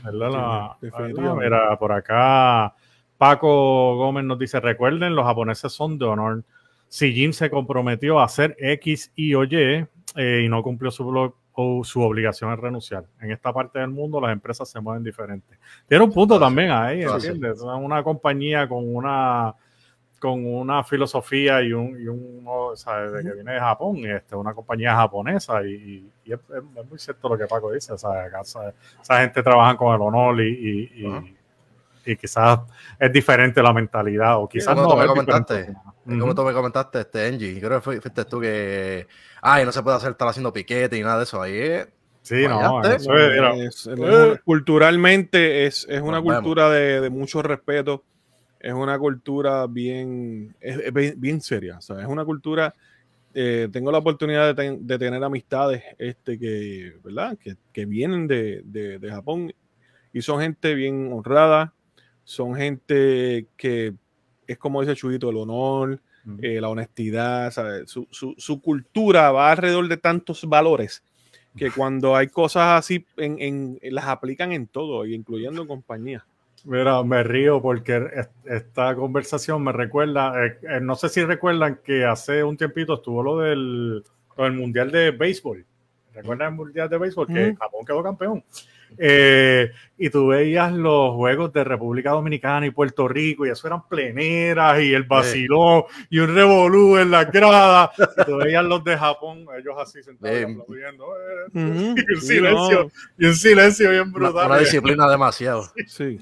mira, 1.37 1.79
por 1.79 1.93
acá 1.93 2.75
Paco 3.17 3.95
Gómez 3.95 4.25
nos 4.25 4.37
dice, 4.37 4.59
recuerden, 4.59 5.15
los 5.15 5.25
japoneses 5.25 5.71
son 5.71 5.97
de 5.97 6.05
honor. 6.05 6.43
Si 6.89 7.13
Jin 7.13 7.33
se 7.33 7.49
comprometió 7.49 8.19
a 8.19 8.25
hacer 8.25 8.55
X, 8.59 9.11
Y 9.15 9.33
o 9.35 9.43
Y 9.43 9.85
eh, 10.15 10.41
y 10.45 10.49
no 10.49 10.63
cumplió 10.63 10.91
su, 10.91 11.33
su 11.83 12.01
obligación 12.01 12.51
de 12.51 12.55
renunciar. 12.57 13.05
En 13.19 13.31
esta 13.31 13.51
parte 13.51 13.79
del 13.79 13.89
mundo 13.89 14.21
las 14.21 14.31
empresas 14.31 14.69
se 14.69 14.79
mueven 14.79 15.03
diferentes. 15.03 15.57
Tiene 15.87 16.03
un 16.03 16.11
punto 16.11 16.39
también 16.39 16.71
ahí, 16.71 17.01
¿entiendes? 17.01 17.61
Una 17.61 18.03
compañía 18.03 18.67
con 18.67 18.95
una 18.95 19.55
con 20.19 20.43
una 20.45 20.83
filosofía 20.83 21.61
y 21.61 21.73
un, 21.73 21.89
y 22.01 22.07
un 22.07 22.43
¿sabes? 22.75 23.23
que 23.23 23.33
viene 23.33 23.53
de 23.53 23.59
Japón, 23.59 23.97
este, 24.03 24.35
una 24.35 24.51
compañía 24.51 24.95
japonesa 24.95 25.63
y, 25.63 26.11
es, 26.25 26.39
muy 26.89 26.97
cierto 26.97 27.29
lo 27.29 27.37
que 27.37 27.45
Paco 27.45 27.71
dice, 27.71 27.93
Esa, 27.93 29.19
gente 29.19 29.43
trabaja 29.43 29.77
con 29.77 29.93
el 29.93 30.01
honor 30.01 30.41
y, 30.41 30.91
y 32.03 32.15
quizás 32.15 32.61
es 32.97 33.11
diferente 33.11 33.61
la 33.61 33.73
mentalidad 33.73 34.37
o 34.41 34.47
quizás 34.47 34.75
no. 34.75 34.87
Tú 34.87 34.95
me 34.95 35.05
comentaste, 35.05 35.75
como 36.07 36.33
tú 36.33 36.43
me 36.43 36.53
comentaste, 36.53 37.01
este 37.01 37.27
Engie, 37.27 37.59
creo 37.59 37.81
que 37.81 37.99
fuiste 37.99 38.25
tú 38.25 38.39
que, 38.39 39.07
ay, 39.41 39.65
no 39.65 39.71
se 39.71 39.83
puede 39.83 39.97
hacer 39.97 40.11
estar 40.11 40.27
haciendo 40.27 40.53
piquete 40.53 40.97
y 40.97 41.01
nada 41.01 41.17
de 41.17 41.23
eso, 41.23 41.41
ahí 41.41 41.83
Sí, 42.27 42.45
no, 42.45 42.83
es, 42.83 43.87
eh. 43.87 44.39
culturalmente 44.43 45.65
es, 45.65 45.87
es 45.89 46.01
una 46.01 46.21
cultura 46.21 46.69
de, 46.69 46.99
de, 46.99 47.09
mucho 47.09 47.41
respeto, 47.41 48.03
es 48.59 48.73
una 48.73 48.99
cultura 48.99 49.65
bien, 49.65 50.53
es, 50.59 50.91
bien 51.17 51.39
seria, 51.39 51.77
o 51.77 51.81
sea, 51.81 52.01
es 52.01 52.05
una 52.05 52.25
cultura, 52.25 52.75
eh, 53.33 53.69
tengo 53.71 53.93
la 53.93 53.99
oportunidad 53.99 54.53
de, 54.53 54.77
de, 54.77 54.99
tener 54.99 55.23
amistades 55.23 55.81
este, 55.97 56.37
que, 56.37 56.97
¿verdad? 57.01 57.37
que, 57.41 57.55
que 57.71 57.85
vienen 57.85 58.27
de, 58.27 58.61
de, 58.65 59.09
Japón 59.09 59.53
y 60.11 60.21
son 60.21 60.41
gente 60.41 60.73
bien 60.73 61.13
honrada, 61.13 61.73
son 62.25 62.55
gente 62.55 63.47
que 63.55 63.93
es 64.47 64.57
como 64.57 64.81
dice 64.81 64.95
Chuyito, 64.95 65.29
el 65.29 65.37
honor, 65.37 65.99
eh, 66.41 66.59
la 66.59 66.69
honestidad, 66.69 67.53
Su, 67.85 68.07
su, 68.11 68.33
su, 68.37 68.61
cultura 68.61 69.31
va 69.31 69.51
alrededor 69.51 69.87
de 69.87 69.97
tantos 69.97 70.43
valores 70.45 71.03
que 71.57 71.71
cuando 71.71 72.15
hay 72.15 72.27
cosas 72.27 72.79
así, 72.79 73.05
en, 73.17 73.79
las 73.81 74.05
aplican 74.05 74.51
en 74.51 74.67
todo, 74.67 75.05
incluyendo 75.05 75.61
en 75.61 75.67
compañía. 75.67 76.25
Mira, 76.63 77.03
me 77.03 77.23
río 77.23 77.61
porque 77.61 78.09
esta 78.45 78.95
conversación 78.95 79.63
me 79.63 79.71
recuerda, 79.71 80.45
eh, 80.45 80.59
eh, 80.69 80.79
no 80.81 80.95
sé 80.95 81.09
si 81.09 81.23
recuerdan 81.23 81.79
que 81.83 82.05
hace 82.05 82.43
un 82.43 82.57
tiempito 82.57 82.95
estuvo 82.95 83.23
lo 83.23 83.39
del, 83.39 84.03
Mundial 84.37 84.91
de 84.91 85.11
Béisbol. 85.11 85.65
¿Recuerdan 86.13 86.53
el 86.53 86.55
Mundial 86.55 86.89
de 86.89 86.97
Béisbol? 86.97 87.27
Que 87.27 87.55
Japón 87.55 87.85
quedó 87.85 88.03
campeón. 88.03 88.43
Eh, 88.97 89.71
y 89.97 90.09
tú 90.09 90.27
veías 90.27 90.71
los 90.71 91.15
juegos 91.15 91.51
de 91.53 91.63
República 91.63 92.11
Dominicana 92.11 92.65
y 92.65 92.71
Puerto 92.71 93.07
Rico, 93.07 93.45
y 93.45 93.49
eso 93.49 93.67
eran 93.67 93.87
pleneras 93.87 94.79
y 94.81 94.93
el 94.93 95.03
vacilón 95.03 95.83
y 96.09 96.19
un 96.19 96.33
revolú 96.33 96.97
en 96.97 97.11
la 97.11 97.25
grada. 97.25 97.91
Y 97.97 98.25
tú 98.25 98.37
veías 98.37 98.63
los 98.63 98.83
de 98.83 98.97
Japón, 98.97 99.45
ellos 99.57 99.75
así 99.79 100.03
sentados 100.03 100.43
aplaudiendo. 100.43 101.05
Eh, 101.15 101.95
y 101.95 102.13
un 102.13 102.21
silencio, 102.21 102.91
y 103.17 103.25
un 103.25 103.35
silencio 103.35 103.89
bien 103.89 104.11
brutal. 104.11 104.47
Una, 104.47 104.59
disciplina 104.59 105.09
demasiado. 105.09 105.63
Sí. 105.87 106.19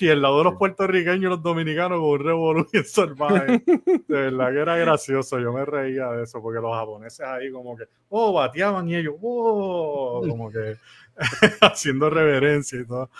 Y 0.00 0.08
el 0.08 0.22
lado 0.22 0.38
de 0.38 0.44
los 0.44 0.54
puertorriqueños 0.56 1.22
y 1.22 1.28
los 1.28 1.42
dominicanos 1.42 2.00
con 2.00 2.08
un 2.08 2.24
revolución 2.24 2.84
salvaje. 2.84 3.62
De 4.08 4.30
verdad 4.30 4.52
que 4.52 4.58
era 4.58 4.76
gracioso. 4.76 5.38
Yo 5.38 5.52
me 5.52 5.64
reía 5.64 6.08
de 6.08 6.24
eso 6.24 6.42
porque 6.42 6.60
los 6.60 6.74
japoneses 6.74 7.20
ahí 7.20 7.50
como 7.52 7.76
que, 7.76 7.84
oh, 8.08 8.32
bateaban 8.32 8.88
y 8.88 8.96
ellos, 8.96 9.14
oh, 9.22 10.24
como 10.28 10.50
que 10.50 10.76
haciendo 11.60 12.10
reverencia 12.10 12.80
y 12.80 12.84
todo. 12.84 13.10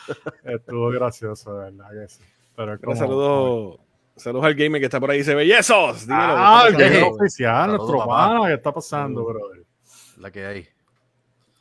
Estuvo 0.44 0.88
gracioso, 0.90 1.58
de 1.58 1.70
verdad 1.70 1.90
que 1.90 2.08
sí. 2.08 2.22
Pero 2.56 2.80
como, 2.80 2.96
saludos, 2.96 3.80
saludos 4.16 4.46
al 4.46 4.54
gamer 4.54 4.80
que 4.80 4.86
está 4.86 5.00
por 5.00 5.10
ahí. 5.10 5.22
Se 5.22 5.34
ve 5.34 5.46
yesos. 5.46 6.06
Ah, 6.10 6.64
el 6.68 6.76
gamer 6.76 7.04
oficial, 7.04 7.76
nuestro 7.76 8.04
pana, 8.06 8.48
¿qué 8.48 8.54
está 8.54 8.72
pasando, 8.72 9.24
brother? 9.24 9.64
La 10.18 10.30
que 10.30 10.44
hay. 10.44 10.68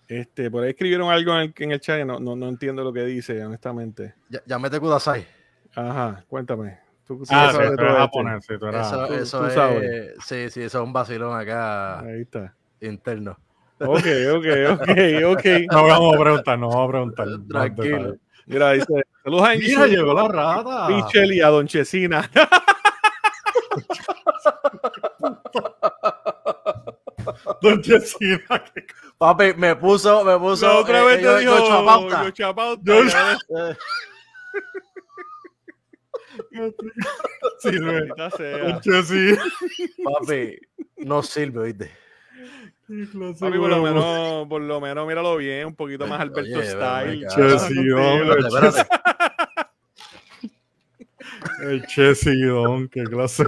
Este, 0.08 0.50
por 0.50 0.64
ahí 0.64 0.70
escribieron 0.70 1.10
algo 1.10 1.34
en 1.34 1.40
el, 1.42 1.54
en 1.58 1.72
el 1.74 1.82
chat, 1.82 2.06
no, 2.06 2.18
no, 2.20 2.36
no, 2.36 2.48
entiendo 2.48 2.84
lo 2.84 2.94
que 2.94 3.04
dice, 3.04 3.44
honestamente. 3.46 4.16
Ya, 4.30 4.42
ya 4.46 4.58
mete 4.58 4.80
Kudasai. 4.80 5.28
Ajá, 5.76 6.24
cuéntame. 6.30 6.80
Tú, 7.06 7.22
ah, 7.30 7.52
sí, 7.52 7.58
tú 7.58 7.84
eres 7.84 7.98
japonés, 7.98 8.46
sí, 8.46 8.54
tú 8.60 8.68
Eso, 8.68 9.06
eso 9.14 9.40
tú 9.40 9.46
es, 9.46 9.54
sabes. 9.54 10.16
sí, 10.26 10.50
sí, 10.50 10.62
eso 10.62 10.80
es 10.80 10.84
un 10.84 10.94
vacilón 10.94 11.38
acá. 11.38 12.00
Ahí 12.00 12.22
está. 12.22 12.54
Interno. 12.82 13.38
Ok, 13.80 14.08
ok, 14.34 14.46
ok, 14.72 14.90
ok. 15.26 15.46
No 15.72 15.86
vamos 15.86 16.16
a 16.16 16.20
preguntar, 16.20 16.60
no 16.60 16.70
vamos 16.70 16.88
a 16.88 16.92
preguntar. 16.92 17.28
Tranquilo. 17.48 18.18
Mira, 18.48 18.72
dice, 18.72 19.06
saludos 19.24 19.48
a 19.48 19.56
Mira, 19.56 19.86
llegó 19.88 20.14
la 20.14 20.28
rata. 20.28 20.90
Michelle 20.90 21.36
y 21.36 21.42
a 21.42 21.48
Don 21.50 21.68
Chesina. 21.68 22.30
Don 27.62 27.82
Chesina. 27.82 28.64
Papi, 29.18 29.54
me 29.58 29.76
puso, 29.76 30.24
me 30.24 30.40
puso. 30.40 30.66
La 30.66 30.78
otra 30.80 31.04
vez 31.04 31.16
eh, 31.16 31.18
te 31.18 31.24
yo, 31.24 31.38
dijo, 31.38 31.58
yo 31.58 31.68
chapauta. 31.68 32.24
Yo 32.24 32.32
chapauta. 32.32 32.82
Yo... 32.84 33.04
sirve. 37.60 38.08
Sí. 39.04 39.36
Papi, 40.04 40.58
no 40.98 41.22
sirve, 41.22 41.60
oíste. 41.60 41.92
Papi, 43.40 43.58
por 43.58 43.70
lo 43.70 43.82
menos, 43.82 44.48
por 44.48 44.62
lo 44.62 44.80
menos, 44.80 45.08
míralo 45.08 45.36
bien, 45.38 45.68
un 45.68 45.76
poquito 45.76 46.08
más 46.08 46.22
Alberto 46.22 46.60
Oye, 46.60 46.70
Style. 46.70 47.28
El 51.62 51.86
Chesidón, 51.88 52.88
qué 52.88 53.04
clase. 53.04 53.46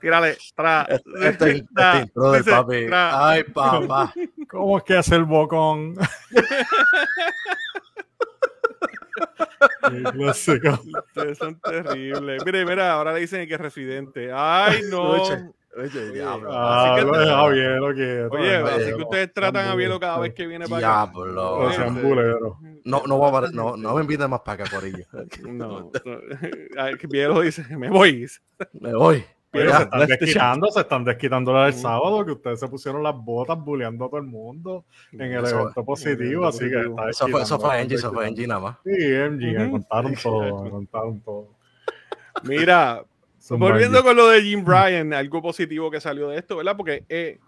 Tírale, 0.00 0.36
tra. 0.54 0.86
Este, 0.88 1.10
este, 1.28 1.50
este 1.50 1.98
intro 2.00 2.30
de 2.32 2.44
papi. 2.44 2.86
Tra. 2.86 3.28
Ay, 3.28 3.44
papá. 3.44 4.14
¿Cómo 4.48 4.78
es 4.78 4.84
que 4.84 4.94
hace 4.96 5.16
el 5.16 5.24
bocón? 5.24 5.94
Ustedes 9.86 11.38
son 11.38 11.60
terribles. 11.60 12.42
Mire, 12.44 12.64
mira, 12.64 12.92
ahora 12.92 13.12
le 13.12 13.20
dicen 13.20 13.46
que 13.46 13.54
es 13.54 13.60
residente. 13.60 14.30
Ay, 14.32 14.80
no. 14.90 15.22
Oye, 15.76 16.10
diablo. 16.10 16.50
Ah, 16.52 16.94
así 16.94 17.04
que, 17.04 17.12
Javier, 17.12 17.80
que, 17.94 18.36
oye, 18.36 18.56
así 18.56 18.96
que 18.96 19.02
ustedes 19.02 19.32
tratan 19.34 19.68
a 19.68 19.74
Bielo 19.74 20.00
cada 20.00 20.20
vez 20.20 20.32
que 20.32 20.46
viene 20.46 20.66
para 20.66 21.02
acá. 21.02 21.12
Diablo. 21.12 22.58
No, 22.84 23.02
no, 23.06 23.18
va 23.18 23.38
a, 23.38 23.50
no, 23.50 23.76
no 23.76 23.94
me 23.94 24.00
inviten 24.00 24.30
más 24.30 24.40
para 24.40 24.64
acá 24.64 24.74
por 24.74 24.84
ello. 24.84 25.04
No, 25.46 25.90
no. 25.90 25.90
Bielo 27.08 27.40
dice, 27.40 27.64
me 27.76 27.90
voy. 27.90 28.26
Me 28.72 28.94
voy. 28.94 29.24
Pero 29.50 29.76
se 29.76 29.82
están 29.82 30.06
desquitando, 30.06 30.70
se 30.70 30.80
están 30.80 31.04
desquitando 31.04 31.52
la 31.52 31.64
del 31.64 31.74
sábado, 31.74 32.24
que 32.24 32.32
ustedes 32.32 32.60
se 32.60 32.68
pusieron 32.68 33.02
las 33.02 33.14
botas 33.16 33.58
bulleando 33.58 34.04
a 34.04 34.08
todo 34.08 34.20
el 34.20 34.26
mundo 34.26 34.84
en 35.12 35.32
el 35.32 35.44
eso, 35.44 35.60
evento 35.60 35.84
positivo, 35.84 36.46
así 36.46 36.68
que 36.68 36.80
está 36.80 37.10
eso 37.10 37.28
fue, 37.28 37.42
eso 37.42 37.58
fue 37.58 37.80
Angie, 37.80 37.96
eso 37.96 38.12
fue 38.12 38.26
Angie 38.26 38.46
nada 38.46 38.60
más. 38.60 38.76
Sí, 38.84 38.90
MG, 38.90 39.58
me 39.58 39.70
contaron 39.70 40.14
todo, 40.22 40.62
me 40.62 40.70
contaron 40.70 41.20
todo. 41.20 41.48
Mira, 42.42 43.02
volviendo 43.50 44.02
con 44.02 44.16
lo 44.16 44.28
de 44.28 44.42
Jim 44.42 44.64
Bryan, 44.64 45.12
algo 45.12 45.42
positivo 45.42 45.90
que 45.90 46.00
salió 46.00 46.28
de 46.28 46.38
esto, 46.38 46.56
¿verdad? 46.56 46.76
Porque 46.76 47.04
eh, 47.08 47.38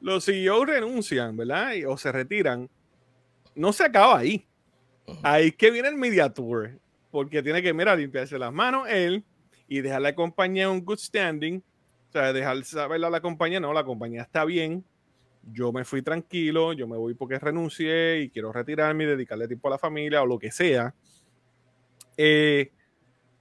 los 0.00 0.24
CEOs 0.24 0.66
renuncian, 0.66 1.36
¿verdad? 1.36 1.72
o 1.88 1.96
se 1.96 2.12
retiran. 2.12 2.68
No 3.54 3.72
se 3.72 3.84
acaba 3.84 4.18
ahí. 4.18 4.46
Ahí 5.22 5.52
que 5.52 5.70
viene 5.70 5.88
el 5.88 5.96
Media 5.96 6.32
Tour, 6.32 6.78
porque 7.10 7.42
tiene 7.42 7.62
que, 7.62 7.72
mira, 7.72 7.94
limpiarse 7.94 8.38
las 8.38 8.52
manos 8.52 8.88
él 8.88 9.24
y 9.68 9.80
dejar 9.80 10.02
la 10.02 10.14
compañía 10.14 10.64
en 10.64 10.70
un 10.70 10.84
good 10.84 10.98
standing. 10.98 11.62
O 12.08 12.12
sea, 12.12 12.32
dejar 12.32 12.62
saber 12.64 13.04
a 13.04 13.10
la 13.10 13.20
compañía, 13.20 13.60
no, 13.60 13.72
la 13.72 13.84
compañía 13.84 14.22
está 14.22 14.44
bien. 14.44 14.84
Yo 15.52 15.72
me 15.72 15.84
fui 15.84 16.00
tranquilo, 16.00 16.72
yo 16.72 16.86
me 16.88 16.96
voy 16.96 17.14
porque 17.14 17.38
renuncié 17.38 18.20
y 18.20 18.30
quiero 18.30 18.52
retirarme 18.52 19.04
y 19.04 19.08
dedicarle 19.08 19.46
tiempo 19.46 19.68
a 19.68 19.72
la 19.72 19.78
familia 19.78 20.22
o 20.22 20.26
lo 20.26 20.38
que 20.38 20.50
sea. 20.50 20.94
Eh, 22.16 22.72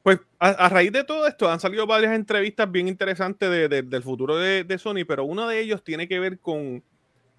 pues 0.04 0.20
a, 0.38 0.70
raíz 0.70 0.92
de 0.92 1.04
todo 1.04 1.26
esto 1.28 1.50
han 1.50 1.60
salido 1.60 1.88
varias 1.88 2.14
entrevistas 2.14 2.70
bien 2.70 2.88
interesantes 2.88 3.70
del 3.70 4.04
futuro 4.04 4.38
de, 4.38 4.78
Sony, 4.78 5.06
pero 5.08 5.24
uno 5.24 5.48
de 5.48 5.60
ellos 5.60 5.84
tiene 5.84 6.08
que 6.08 6.20
ver 6.20 6.40
con, 6.40 6.84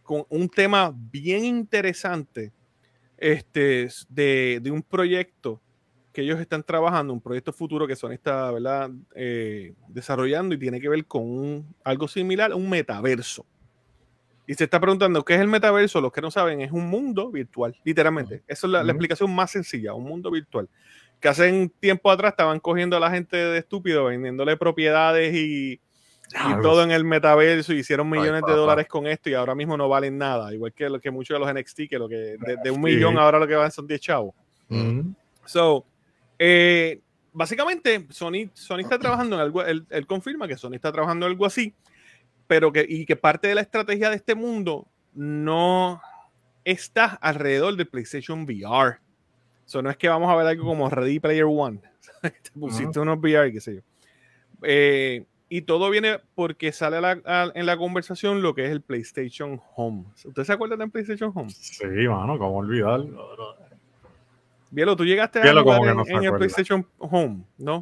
con 0.03 0.25
un 0.31 0.49
tema 0.49 0.93
bien 0.95 1.45
interesante 1.45 2.53
este, 3.19 3.89
de, 4.09 4.61
de 4.63 4.71
un 4.71 4.83
proyecto 4.83 5.61
que 6.15 6.23
ellos 6.23 6.41
están 6.41 6.63
trabajando, 6.63 7.13
un 7.13 7.21
proyecto 7.21 7.53
futuro 7.53 7.87
que 7.87 7.97
Sony 7.97 8.13
está 8.13 8.51
¿verdad? 8.53 8.89
Eh, 9.17 9.75
desarrollando 9.89 10.55
y 10.55 10.59
tiene 10.59 10.81
que 10.81 10.89
ver 10.89 11.05
con 11.07 11.67
algo 11.83 12.09
similar, 12.09 12.55
un 12.55 12.71
metaverso. 12.71 13.45
Y 14.47 14.55
se 14.55 14.65
está 14.65 14.79
preguntando, 14.79 15.25
¿qué 15.25 15.35
es 15.35 15.41
el 15.41 15.49
metaverso? 15.49 16.01
Los 16.01 16.13
que 16.13 16.21
no 16.21 16.31
saben, 16.31 16.61
es 16.61 16.71
un 16.71 16.87
mundo 16.87 17.31
virtual, 17.31 17.77
literalmente. 17.83 18.45
Esa 18.47 18.67
es 18.67 18.73
la, 18.73 18.83
explicación 18.83 19.35
más 19.35 19.51
sencilla, 19.51 19.93
un 19.93 20.05
mundo 20.05 20.31
virtual. 20.31 20.69
Que 21.25 21.31
hace 21.31 21.51
un 21.51 21.71
tiempo 21.71 22.11
atrás 22.11 22.33
estaban 22.33 22.61
cogiendo 22.61 22.99
a 22.99 23.01
la 23.01 23.11
gente 23.11 23.35
de 23.39 23.57
estúpido, 23.57 24.05
vendiéndole 24.05 24.59
propiedades 24.59 25.35
y, 25.35 25.81
todo 26.61 26.83
en 26.83 26.91
el 26.91 27.03
metaverso, 27.03 27.73
y 27.73 27.79
hicieron 27.79 28.11
millones 28.11 28.43
de 28.47 28.53
dólares 28.53 28.87
con 28.87 29.07
esto 29.07 29.31
y 29.31 29.33
ahora 29.33 29.55
mismo 29.55 29.75
no 29.79 29.89
valen 29.89 30.19
nada. 30.19 30.53
Igual 30.53 30.75
que, 30.75 30.91
lo, 30.91 31.01
que 31.01 31.11
muchos 31.11 31.35
de 31.35 31.39
los 31.43 31.55
NXT, 31.55 31.89
que 31.89 31.99
lo 31.99 32.11
que 32.11 32.37
de, 32.63 32.71
un 32.71 32.83
millón 32.83 33.17
ahora 33.17 33.39
lo 33.39 33.49
que 33.49 33.55
van 33.55 33.73
son 33.73 33.87
10 33.87 34.01
chavos. 34.03 34.35
So, 35.47 35.87
eh, 36.39 37.01
básicamente, 37.33 38.07
Sony, 38.11 38.51
Sony 38.53 38.81
está 38.81 38.99
trabajando 38.99 39.37
en 39.37 39.41
algo, 39.41 39.65
él, 39.65 39.87
confirma 40.07 40.47
que 40.47 40.59
Sony 40.59 40.75
está 40.75 40.93
trabajando 40.93 41.25
en 41.25 41.33
algo 41.33 41.47
así, 41.47 41.73
pero 42.47 42.71
que, 42.71 42.85
y 42.87 43.07
que 43.07 43.17
parte 43.17 43.49
de 43.49 43.55
la 43.55 43.63
estrategia 43.63 44.11
de 44.11 44.17
este 44.17 44.35
mundo 44.35 44.87
no 45.15 46.03
está 46.67 47.07
alrededor 47.07 47.77
del 47.77 47.89
PlayStation 47.89 48.43
VR. 48.43 48.99
Eso 49.67 49.83
no 49.83 49.91
es 49.91 49.97
que 49.97 50.09
vamos 50.09 50.31
a 50.31 50.37
ver 50.37 50.47
algo 50.47 50.65
como 50.65 50.89
Ready 50.89 51.21
Player 51.21 51.45
One. 51.45 51.81
Te 52.23 52.51
pusiste 52.59 53.01
unos 53.01 53.19
VR, 53.19 53.53
qué 53.53 53.61
sé 53.61 53.77
yo. 53.77 53.81
Eh, 54.63 55.25
y 55.49 55.63
todo 55.63 55.91
viene 55.91 56.19
porque 56.35 56.73
sale 56.73 56.97
en 56.97 57.67
la 57.67 57.77
conversación 57.77 58.43
lo 58.43 58.55
que 58.55 58.65
es 58.65 58.71
el 58.71 58.81
PlayStation 58.81 59.61
Home. 59.77 60.05
¿Ustedes 60.25 60.47
se 60.47 60.53
acuerdan 60.53 60.79
del 60.81 60.91
PlayStation 60.91 61.33
Home? 61.35 61.51
Sí, 61.51 61.87
mano, 62.09 62.39
¿cómo 62.39 62.57
olvidarlo? 62.57 63.57
Bielo, 64.71 64.97
tú 64.97 65.05
llegaste 65.05 65.41
a 65.41 65.63
jugar 65.63 65.81
en, 66.09 66.25
el 66.25 66.33
PlayStation 66.35 66.87
Home, 66.99 67.45
¿no? 67.59 67.81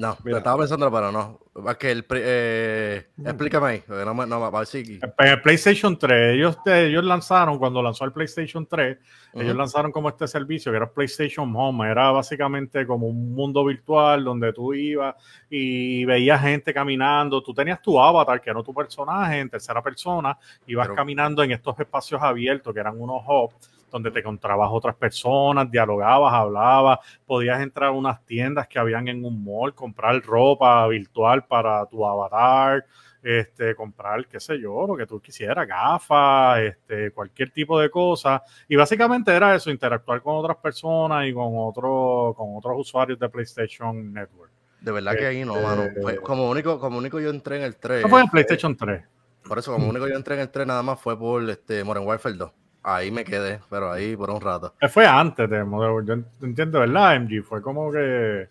No, 0.00 0.16
lo 0.24 0.38
estaba 0.38 0.60
pensando, 0.60 0.90
pero 0.90 1.12
no. 1.12 1.76
que 1.78 1.90
el, 1.90 2.06
eh, 2.08 3.08
explícame 3.22 3.66
ahí. 3.66 3.82
No, 3.86 4.14
no, 4.14 4.26
no, 4.26 4.62
En 4.62 5.28
el 5.28 5.42
PlayStation 5.42 5.98
3, 5.98 6.36
ellos, 6.36 6.56
ellos 6.64 7.04
lanzaron, 7.04 7.58
cuando 7.58 7.82
lanzó 7.82 8.06
el 8.06 8.12
PlayStation 8.12 8.64
3, 8.64 8.96
ellos 9.34 9.54
lanzaron 9.54 9.92
como 9.92 10.08
este 10.08 10.26
servicio 10.26 10.72
que 10.72 10.76
era 10.76 10.90
PlayStation 10.90 11.54
Home. 11.54 11.90
Era 11.90 12.10
básicamente 12.12 12.86
como 12.86 13.08
un 13.08 13.34
mundo 13.34 13.62
virtual 13.62 14.24
donde 14.24 14.54
tú 14.54 14.72
ibas 14.72 15.16
y 15.50 16.06
veías 16.06 16.40
gente 16.40 16.72
caminando. 16.72 17.42
Tú 17.42 17.52
tenías 17.52 17.82
tu 17.82 18.00
avatar, 18.00 18.40
que 18.40 18.48
era 18.48 18.62
tu 18.62 18.72
personaje, 18.72 19.38
en 19.38 19.50
tercera 19.50 19.82
persona. 19.82 20.38
Ibas 20.66 20.88
caminando 20.96 21.42
en 21.42 21.52
estos 21.52 21.78
espacios 21.78 22.22
abiertos, 22.22 22.72
que 22.72 22.80
eran 22.80 22.98
unos 22.98 23.22
hubs 23.28 23.79
donde 23.90 24.10
te 24.10 24.20
encontrabas 24.20 24.68
otras 24.72 24.94
personas, 24.96 25.70
dialogabas, 25.70 26.32
hablabas, 26.32 26.98
podías 27.26 27.60
entrar 27.60 27.88
a 27.88 27.92
unas 27.92 28.24
tiendas 28.24 28.68
que 28.68 28.78
habían 28.78 29.08
en 29.08 29.24
un 29.24 29.42
mall, 29.42 29.74
comprar 29.74 30.20
ropa 30.22 30.86
virtual 30.86 31.44
para 31.44 31.84
tu 31.86 32.06
avatar, 32.06 32.84
este, 33.22 33.74
comprar, 33.74 34.26
qué 34.26 34.40
sé 34.40 34.58
yo, 34.58 34.86
lo 34.86 34.96
que 34.96 35.06
tú 35.06 35.20
quisieras, 35.20 35.66
gafas, 35.66 36.60
este, 36.60 37.10
cualquier 37.10 37.50
tipo 37.50 37.78
de 37.78 37.90
cosa. 37.90 38.42
Y 38.68 38.76
básicamente 38.76 39.32
era 39.32 39.54
eso, 39.54 39.70
interactuar 39.70 40.22
con 40.22 40.36
otras 40.36 40.56
personas 40.56 41.26
y 41.26 41.32
con, 41.32 41.52
otro, 41.56 42.34
con 42.36 42.56
otros 42.56 42.74
usuarios 42.78 43.18
de 43.18 43.28
PlayStation 43.28 44.12
Network. 44.12 44.50
De 44.80 44.92
verdad 44.92 45.16
que 45.16 45.26
ahí 45.26 45.44
no, 45.44 45.60
mano. 45.60 45.82
Este, 45.82 46.16
como 46.18 46.48
único, 46.48 46.78
como 46.78 46.98
único 46.98 47.20
yo 47.20 47.30
entré 47.30 47.58
en 47.58 47.64
el 47.64 47.76
3. 47.76 48.02
¿Qué 48.02 48.08
fue 48.08 48.20
en 48.20 48.28
PlayStation 48.28 48.74
3? 48.74 49.04
Por 49.46 49.58
eso, 49.58 49.72
como 49.72 49.88
único 49.88 50.08
yo 50.08 50.16
entré 50.16 50.36
en 50.36 50.40
el 50.40 50.50
3 50.50 50.66
nada 50.66 50.82
más 50.82 50.98
fue 50.98 51.18
por 51.18 51.48
este 51.50 51.84
Modern 51.84 52.06
Warfare 52.06 52.34
2. 52.34 52.50
Ahí 52.82 53.10
me 53.10 53.24
quedé, 53.24 53.60
pero 53.68 53.90
ahí 53.92 54.16
por 54.16 54.30
un 54.30 54.40
rato. 54.40 54.74
Fue 54.90 55.06
antes 55.06 55.48
de 55.48 55.64
Modern 55.64 56.06
Yo 56.40 56.46
entiendo, 56.46 56.80
¿verdad? 56.80 57.20
MG 57.20 57.42
fue 57.42 57.60
como 57.62 57.90
que. 57.92 58.48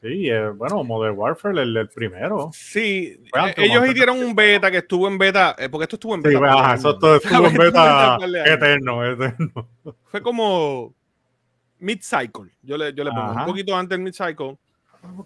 Sí, 0.00 0.30
eh, 0.30 0.48
bueno, 0.48 0.82
Modern 0.82 1.14
Warfare, 1.18 1.60
el, 1.60 1.76
el 1.76 1.88
primero. 1.90 2.48
Sí, 2.54 3.20
eh, 3.22 3.28
antes, 3.34 3.58
ellos 3.64 3.76
antes. 3.78 3.90
hicieron 3.92 4.18
un 4.18 4.34
beta 4.34 4.70
que 4.70 4.78
estuvo 4.78 5.06
en 5.06 5.18
beta, 5.18 5.54
eh, 5.58 5.68
porque 5.68 5.82
esto 5.84 5.96
estuvo 5.96 6.14
en 6.14 6.22
Sí, 6.22 6.28
beta. 6.28 6.38
pues, 6.40 6.50
ajá, 6.52 6.66
años. 6.70 6.80
eso 6.80 6.98
todo 6.98 7.16
estuvo 7.22 7.46
en 7.46 7.54
beta 7.54 8.16
eterno, 8.46 9.04
eterno. 9.04 9.68
Fue 10.06 10.22
como 10.22 10.94
mid-cycle. 11.80 12.50
Yo 12.62 12.78
le, 12.78 12.94
yo 12.94 13.04
le 13.04 13.10
pongo 13.10 13.30
Ajá. 13.30 13.40
un 13.40 13.46
poquito 13.46 13.76
antes 13.76 13.90
del 13.90 14.00
mid-cycle. 14.04 14.56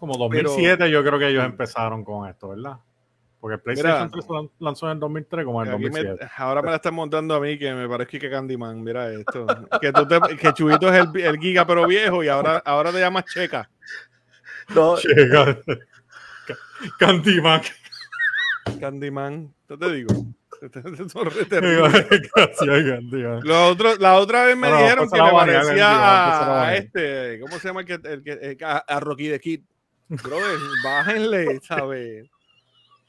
Como 0.01 0.17
2007 0.17 0.91
yo 0.91 1.05
creo 1.05 1.19
que 1.21 1.29
ellos 1.29 1.45
empezaron 1.45 2.05
con 2.05 2.29
esto, 2.29 2.49
¿verdad? 2.49 2.77
Porque 3.45 3.57
Mira. 3.57 3.63
PlayStation 3.83 4.11
3 4.11 4.25
se 4.25 4.31
lan- 4.33 4.51
lanzó 4.59 4.87
en 4.87 4.93
el 4.93 5.01
2003 5.01 5.45
como 5.45 5.63
en 5.63 5.69
el 5.69 5.75
Aquí 5.75 5.85
me- 5.85 5.91
2007. 5.91 6.31
ahora 6.39 6.63
me 6.63 6.71
la 6.71 6.77
están 6.77 6.95
montando 6.95 7.35
a 7.35 7.41
mí 7.41 7.59
que 7.59 7.75
me 7.75 7.87
parece 7.87 8.19
que 8.19 8.31
Candyman. 8.31 8.83
Mira 8.83 9.13
esto. 9.13 9.47
que, 9.83 9.93
tú 9.93 10.09
te- 10.09 10.37
que 10.39 10.53
Chubito 10.55 10.91
es 10.91 11.05
el, 11.05 11.15
el 11.21 11.39
giga 11.39 11.67
pero 11.67 11.87
viejo 11.87 12.25
y 12.25 12.29
ahora, 12.29 12.63
ahora 12.65 12.91
te 12.91 13.01
llamas 13.01 13.27
Checa. 13.27 13.69
No, 14.75 14.97
Llega- 14.97 15.59
Candyman. 16.99 17.61
Candyman. 18.81 19.53
¿Qué 19.69 19.77
te 19.77 19.93
digo? 19.93 20.15
Candyman. 20.73 23.43
Lo 23.45 23.67
otro- 23.69 23.97
la 23.97 24.15
otra 24.15 24.45
vez 24.45 24.57
me 24.57 24.71
No, 24.71 24.79
dijeron 24.79 25.09
pues 25.09 25.13
que 25.13 25.19
la 25.19 25.25
me 25.27 25.33
parecía 25.33 25.63
pues 25.65 25.77
la 25.79 26.63
a, 26.69 26.77
este, 26.77 27.41
¿cómo 27.41 27.59
se 27.59 27.69
llama 27.69 27.81
el 27.83 27.87
que, 27.87 27.95
el 28.09 28.23
que 28.23 28.33
el 28.33 28.57
a, 28.65 28.79
a 28.79 29.01
Rocky 29.01 29.29
the 29.29 29.39
Kid? 29.41 29.61
Brother, 30.09 30.59
bájenle, 30.83 31.61
¿sabes? 31.61 32.31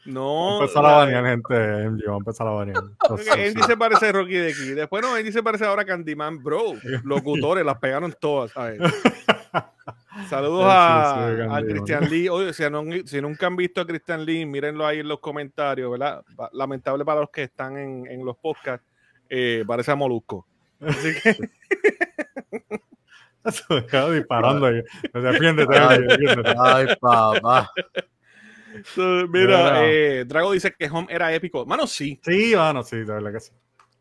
No. 0.06 0.62
Empezar 0.62 0.86
a 0.86 0.90
la- 0.90 0.98
banear 0.98 1.26
gente, 1.26 1.54
MG, 1.90 2.08
va 2.10 2.14
a 2.14 2.18
empezar 2.18 2.48
a 2.48 2.52
banear. 2.52 2.78
Andy 3.34 3.64
se 3.64 3.76
parece 3.78 4.08
a 4.08 4.12
Rocky 4.12 4.34
the 4.34 4.54
Kid. 4.54 4.76
Después 4.76 5.02
no, 5.04 5.16
Andy 5.16 5.32
se 5.32 5.42
parece 5.44 5.66
ahora 5.66 5.82
a 5.82 5.86
Candyman, 5.86 6.44
bro. 6.44 6.74
Locutores, 7.04 7.66
las 7.66 7.78
pegaron 7.80 8.14
todas, 8.20 8.52
¿sabes? 8.52 8.80
Saludos 10.30 10.64
Sí, 10.64 10.70
a, 10.72 11.36
sí, 11.36 11.42
a. 11.52 11.62
Christian 11.68 12.10
Lee. 12.10 12.30
Oye, 12.30 12.54
si, 12.54 12.70
no- 12.70 12.84
si 13.06 13.22
nunca 13.22 13.48
han 13.48 13.56
visto 13.56 13.82
a 13.82 13.86
Christian 13.88 14.24
Lee, 14.26 14.46
mírenlo 14.46 14.86
ahí 14.86 15.00
en 15.00 15.08
los 15.08 15.20
comentarios, 15.20 15.92
¿verdad? 15.92 16.24
Lamentable 16.54 17.04
para 17.04 17.22
los 17.22 17.30
que 17.30 17.44
están 17.44 17.78
en, 17.78 18.08
en 18.08 18.24
los 18.26 18.38
podcasts, 18.38 18.86
eh, 19.30 19.64
parece 19.68 19.92
a 19.92 19.96
Molusco. 19.96 20.46
Así 20.80 21.14
que 21.22 21.36
disparando 24.14 24.66
ahí. 24.68 24.82
Defiéndete. 25.14 25.78
ay, 26.60 26.88
papá. 27.00 27.72
Mira, 28.98 29.30
Mira. 29.30 29.92
eh, 29.92 30.26
Drago 30.26 30.52
dice 30.52 30.74
que 30.78 30.90
Home 30.90 31.08
era 31.10 31.34
épico. 31.34 31.66
Mano, 31.66 31.88
sí. 31.88 32.20
Sí, 32.24 32.54
bueno, 32.56 32.84
sí, 32.84 32.98
de 32.98 33.06
verdad 33.06 33.32
que 33.34 33.40
sí. 33.40 33.52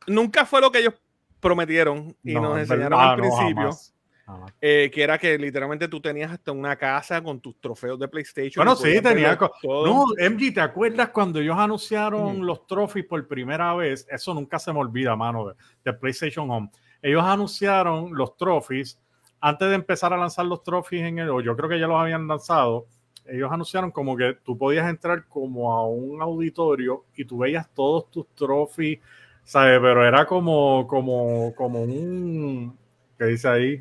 Nunca 0.06 0.44
fue 0.44 0.60
lo 0.60 0.70
que 0.70 0.80
ellos 0.80 0.94
prometieron 1.40 2.16
y 2.22 2.34
No, 2.34 2.42
nos 2.42 2.54
en 2.54 2.58
enseñaron 2.60 2.98
verdad, 2.98 3.12
al 3.12 3.16
no, 3.18 3.22
principio. 3.22 3.62
jamás, 3.70 3.94
jamás. 4.26 4.52
eh, 4.60 4.90
que 4.92 5.02
era 5.02 5.18
que 5.18 5.36
literalmente 5.38 5.88
tú 5.88 6.00
tenías 6.00 6.30
hasta 6.32 6.52
una 6.52 6.76
casa 6.76 7.22
con 7.22 7.40
tus 7.40 7.60
trofeos 7.60 7.98
de 7.98 8.08
PlayStation. 8.08 8.64
Bueno, 8.64 8.76
sí, 8.76 9.00
tenía. 9.02 9.38
No, 9.62 10.06
MG, 10.18 10.54
¿te 10.54 10.60
acuerdas 10.60 11.08
cuando 11.10 11.40
ellos 11.40 11.56
anunciaron 11.58 12.36
Ujú. 12.36 12.42
los 12.44 12.66
trophies 12.66 13.06
por 13.06 13.26
primera 13.26 13.74
vez? 13.74 14.06
Eso 14.10 14.32
nunca 14.34 14.58
se 14.58 14.72
me 14.72 14.78
olvida, 14.80 15.14
mano, 15.16 15.48
de, 15.48 15.54
de 15.84 15.92
PlayStation 15.92 16.50
Home. 16.50 16.70
Ellos 17.02 17.22
anunciaron 17.22 18.14
los 18.14 18.36
trophies 18.36 18.98
antes 19.40 19.68
de 19.68 19.74
empezar 19.74 20.12
a 20.14 20.16
lanzar 20.16 20.46
los 20.46 20.62
trophies 20.62 21.02
en 21.02 21.18
el. 21.18 21.28
O 21.30 21.40
yo 21.42 21.54
creo 21.56 21.68
que 21.68 21.78
ya 21.78 21.86
los 21.86 22.00
habían 22.00 22.26
lanzado. 22.26 22.86
Ellos 23.26 23.50
anunciaron 23.50 23.90
como 23.90 24.16
que 24.16 24.34
tú 24.44 24.56
podías 24.58 24.88
entrar 24.88 25.24
como 25.28 25.72
a 25.72 25.86
un 25.88 26.20
auditorio 26.20 27.04
y 27.16 27.24
tú 27.24 27.38
veías 27.38 27.68
todos 27.74 28.10
tus 28.10 28.26
trophies, 28.34 29.00
¿sabes? 29.44 29.80
Pero 29.80 30.06
era 30.06 30.26
como, 30.26 30.86
como, 30.86 31.54
como 31.54 31.82
un. 31.82 32.76
¿Qué 33.18 33.24
dice 33.26 33.48
ahí? 33.48 33.80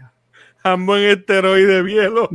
Ambos 0.64 0.98
en 1.00 1.06
esteroide 1.20 1.82
viejo. 1.84 2.30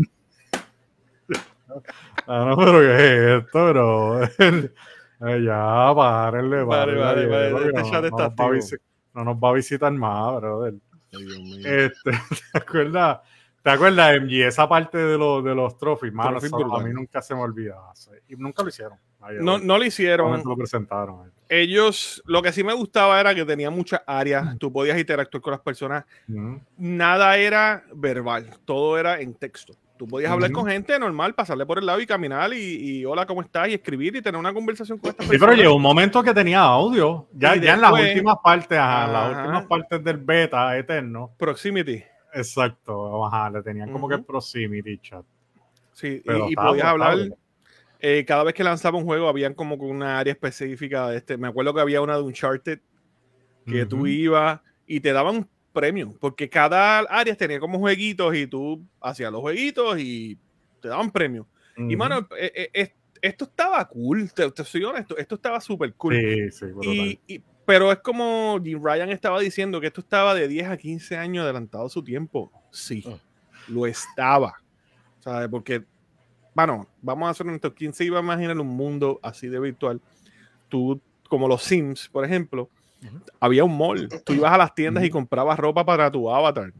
Ah, 2.26 2.44
no, 2.46 2.56
pero 2.56 2.80
¿qué 2.80 2.94
es 3.36 3.42
esto, 3.44 3.68
bro? 3.68 4.20
Eh, 5.20 5.42
ya, 5.42 5.92
párenle, 5.96 6.64
Vale, 6.64 6.96
párenle, 6.96 7.26
vale, 7.26 7.52
vale, 7.52 7.66
este 7.70 7.80
no, 7.80 7.90
chat 7.90 8.00
no 8.02 8.06
está 8.06 8.22
nos 8.28 8.30
va 8.38 8.44
a 8.46 8.50
activo. 8.50 8.50
visi- 8.50 8.78
no 9.14 9.24
nos 9.24 9.36
va 9.36 9.48
a 9.48 9.52
visitar 9.54 9.92
más, 9.92 10.36
brother. 10.36 10.74
Ay, 11.12 11.24
Dios 11.24 11.42
mío. 11.42 11.66
Este, 11.66 12.10
¿te 12.52 12.58
acuerdas? 12.58 13.18
¿Te 13.62 13.70
acuerdas, 13.70 14.20
MG? 14.20 14.46
Esa 14.46 14.68
parte 14.68 14.98
de, 14.98 15.18
los 15.18 15.44
de 15.44 15.54
los 15.54 15.76
trophies, 15.76 16.12
mano, 16.12 16.38
a 16.38 16.82
mí 16.82 16.92
nunca 16.92 17.20
se 17.20 17.34
me 17.34 17.40
olvidaba. 17.40 17.92
Y 18.28 18.36
nunca 18.36 18.62
lo 18.62 18.68
hicieron. 18.68 18.98
No, 19.40 19.58
no 19.58 19.78
lo 19.78 19.84
hicieron. 19.84 20.42
lo 20.44 20.56
presentaron. 20.56 21.32
Ellos, 21.48 22.22
lo 22.26 22.42
que 22.42 22.52
sí 22.52 22.62
me 22.62 22.72
gustaba 22.72 23.18
era 23.20 23.34
que 23.34 23.44
tenía 23.44 23.70
muchas 23.70 24.00
áreas. 24.06 24.56
Tú 24.58 24.72
podías 24.72 24.98
interactuar 24.98 25.42
con 25.42 25.50
las 25.52 25.60
personas. 25.60 26.04
Nada 26.76 27.36
era 27.36 27.84
verbal. 27.94 28.56
Todo 28.64 28.98
era 28.98 29.20
en 29.20 29.34
texto. 29.34 29.74
Tú 29.98 30.06
podías 30.06 30.30
hablar 30.30 30.52
con 30.52 30.64
gente 30.64 30.96
normal, 30.96 31.34
pasarle 31.34 31.66
por 31.66 31.80
el 31.80 31.86
lado 31.86 32.00
y 32.00 32.06
caminar 32.06 32.52
y, 32.52 32.98
y 33.00 33.04
hola, 33.04 33.26
¿cómo 33.26 33.42
estás? 33.42 33.68
Y 33.68 33.74
escribir 33.74 34.14
y 34.14 34.22
tener 34.22 34.38
una 34.38 34.54
conversación 34.54 34.96
con 34.98 35.10
estas 35.10 35.26
Sí, 35.26 35.36
pero 35.36 35.54
llegó 35.54 35.74
un 35.74 35.82
momento 35.82 36.22
que 36.22 36.32
tenía 36.32 36.60
audio. 36.60 37.26
Ya, 37.32 37.56
ya 37.56 37.74
en 37.74 37.80
las 37.80 37.92
últimas 37.92 38.36
partes, 38.42 38.78
ajá, 38.78 39.08
las 39.08 39.36
últimas 39.36 39.66
partes 39.66 40.04
del 40.04 40.18
beta 40.18 40.78
eterno. 40.78 41.32
Proximity. 41.36 42.04
Exacto, 42.38 43.24
ajá, 43.26 43.50
le 43.50 43.62
tenían 43.62 43.90
como 43.90 44.08
que 44.08 44.14
Ujú. 44.16 44.24
proximity 44.24 44.98
chat. 44.98 45.24
Sí, 45.92 46.22
Pero 46.24 46.48
y, 46.48 46.52
y 46.52 46.56
podías 46.56 46.86
hablar. 46.86 47.18
eh, 48.00 48.24
cada 48.24 48.44
vez 48.44 48.54
que 48.54 48.62
lanzaba 48.62 48.96
un 48.96 49.04
juego, 49.04 49.28
habían 49.28 49.54
como 49.54 49.76
que 49.78 49.84
una 49.84 50.18
área 50.20 50.32
específica 50.32 51.08
de 51.10 51.16
este. 51.18 51.36
Me 51.36 51.48
acuerdo 51.48 51.74
que 51.74 51.80
había 51.80 52.00
una 52.00 52.16
de 52.16 52.22
Uncharted 52.22 52.80
que 53.66 53.84
tú 53.84 53.98
Ujú. 53.98 54.06
ibas 54.06 54.60
y 54.86 55.00
te 55.00 55.12
daban 55.12 55.48
premios, 55.72 56.14
porque 56.20 56.48
cada 56.48 57.00
área 57.00 57.34
tenía 57.34 57.60
como 57.60 57.78
jueguitos 57.78 58.34
y 58.34 58.46
tú 58.46 58.82
hacías 59.00 59.30
los 59.30 59.40
jueguitos 59.40 59.98
y 59.98 60.38
te 60.80 60.88
daban 60.88 61.10
premios. 61.10 61.46
Y 61.76 61.82
Ujú. 61.94 61.96
mano, 61.98 62.18
eh, 62.38 62.52
eh, 62.54 62.70
es- 62.72 62.92
esto 63.20 63.44
estaba 63.46 63.86
cool, 63.88 64.32
te, 64.32 64.48
te 64.52 64.64
soy 64.64 64.84
honesto, 64.84 65.16
esto 65.18 65.34
estaba 65.34 65.60
súper 65.60 65.92
cool. 65.94 66.14
Sí, 66.14 66.50
sí. 66.52 66.66
Y, 66.82 67.20
y- 67.34 67.42
pero 67.68 67.92
es 67.92 67.98
como 67.98 68.58
Jim 68.64 68.80
Ryan 68.82 69.10
estaba 69.10 69.38
diciendo 69.40 69.78
que 69.78 69.88
esto 69.88 70.00
estaba 70.00 70.34
de 70.34 70.48
10 70.48 70.68
a 70.68 70.76
15 70.78 71.18
años 71.18 71.44
adelantado 71.44 71.84
a 71.84 71.90
su 71.90 72.02
tiempo. 72.02 72.50
Sí, 72.70 73.04
Ah. 73.06 73.18
lo 73.68 73.86
estaba. 73.86 74.54
¿Sabes? 75.20 75.48
Porque, 75.50 75.84
bueno, 76.54 76.86
vamos 77.02 77.28
a 77.28 77.30
hacer 77.32 77.46
esto. 77.48 77.74
¿Quién 77.74 77.92
se 77.92 78.04
iba 78.04 78.18
a 78.18 78.22
imaginar 78.22 78.58
un 78.58 78.68
mundo 78.68 79.20
así 79.22 79.48
de 79.48 79.60
virtual? 79.60 80.00
Tú, 80.70 80.98
como 81.28 81.46
los 81.46 81.62
Sims, 81.62 82.08
por 82.08 82.24
ejemplo, 82.24 82.70
había 83.38 83.64
un 83.64 83.76
mall. 83.76 84.08
Tú 84.24 84.32
ibas 84.32 84.52
a 84.52 84.56
las 84.58 84.74
tiendas 84.74 85.04
y 85.04 85.10
comprabas 85.10 85.58
ropa 85.58 85.84
para 85.84 86.10
tu 86.10 86.30
avatar. 86.30 86.72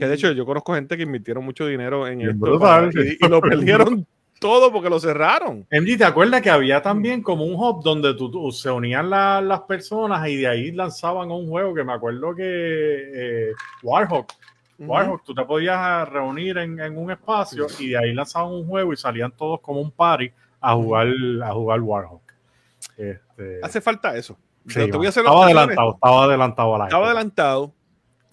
Que 0.00 0.08
de 0.08 0.14
hecho 0.14 0.32
yo 0.32 0.44
conozco 0.44 0.74
gente 0.74 0.96
que 0.96 1.04
invirtieron 1.04 1.44
mucho 1.44 1.64
dinero 1.66 2.08
en 2.08 2.22
esto 2.22 2.34
brutal. 2.38 2.90
para- 2.90 3.04
y, 3.06 3.16
y 3.20 3.28
lo 3.28 3.40
perdieron 3.40 4.06
todo 4.44 4.70
porque 4.70 4.90
lo 4.90 5.00
cerraron. 5.00 5.66
MG, 5.70 5.96
¿te 5.96 6.04
acuerdas 6.04 6.42
que 6.42 6.50
había 6.50 6.82
también 6.82 7.22
como 7.22 7.44
un 7.46 7.54
hub 7.54 7.82
donde 7.82 8.12
tú, 8.12 8.30
tú- 8.30 8.52
se 8.52 8.70
unían 8.70 9.08
la- 9.08 9.40
las 9.40 9.62
personas 9.62 10.28
y 10.28 10.36
de 10.36 10.46
ahí 10.46 10.70
lanzaban 10.70 11.30
un 11.30 11.48
juego 11.48 11.72
que 11.74 11.82
me 11.82 11.94
acuerdo 11.94 12.34
que 12.34 12.42
eh, 12.44 13.52
Warhawk, 13.82 14.30
Warhawk, 14.80 15.24
tú 15.24 15.34
te 15.34 15.42
podías 15.46 16.06
reunir 16.10 16.58
en, 16.58 16.78
en 16.78 16.98
un 16.98 17.10
espacio 17.10 17.66
y 17.78 17.88
de 17.88 17.96
ahí 17.96 18.12
lanzaban 18.12 18.52
un 18.52 18.66
juego 18.68 18.92
y 18.92 18.98
salían 18.98 19.32
todos 19.32 19.60
como 19.62 19.80
un 19.80 19.90
party 19.90 20.30
a 20.60 20.74
jugar, 20.74 21.06
a 21.42 21.50
jugar 21.52 21.80
Warhawk. 21.80 22.22
Este, 22.98 23.60
Hace 23.62 23.80
falta 23.80 24.14
eso. 24.14 24.36
sí, 24.68 24.78
Yo 24.80 24.90
te 24.90 24.96
voy 24.98 25.06
a 25.06 25.08
hacer 25.08 25.24
estaba 25.24 25.46
adelantado, 25.46 25.94
estaba 25.94 26.24
adelantado 26.24 26.74
a 26.74 26.78
la 26.80 26.84
Estaba 26.84 27.06
adelantado, 27.06 27.72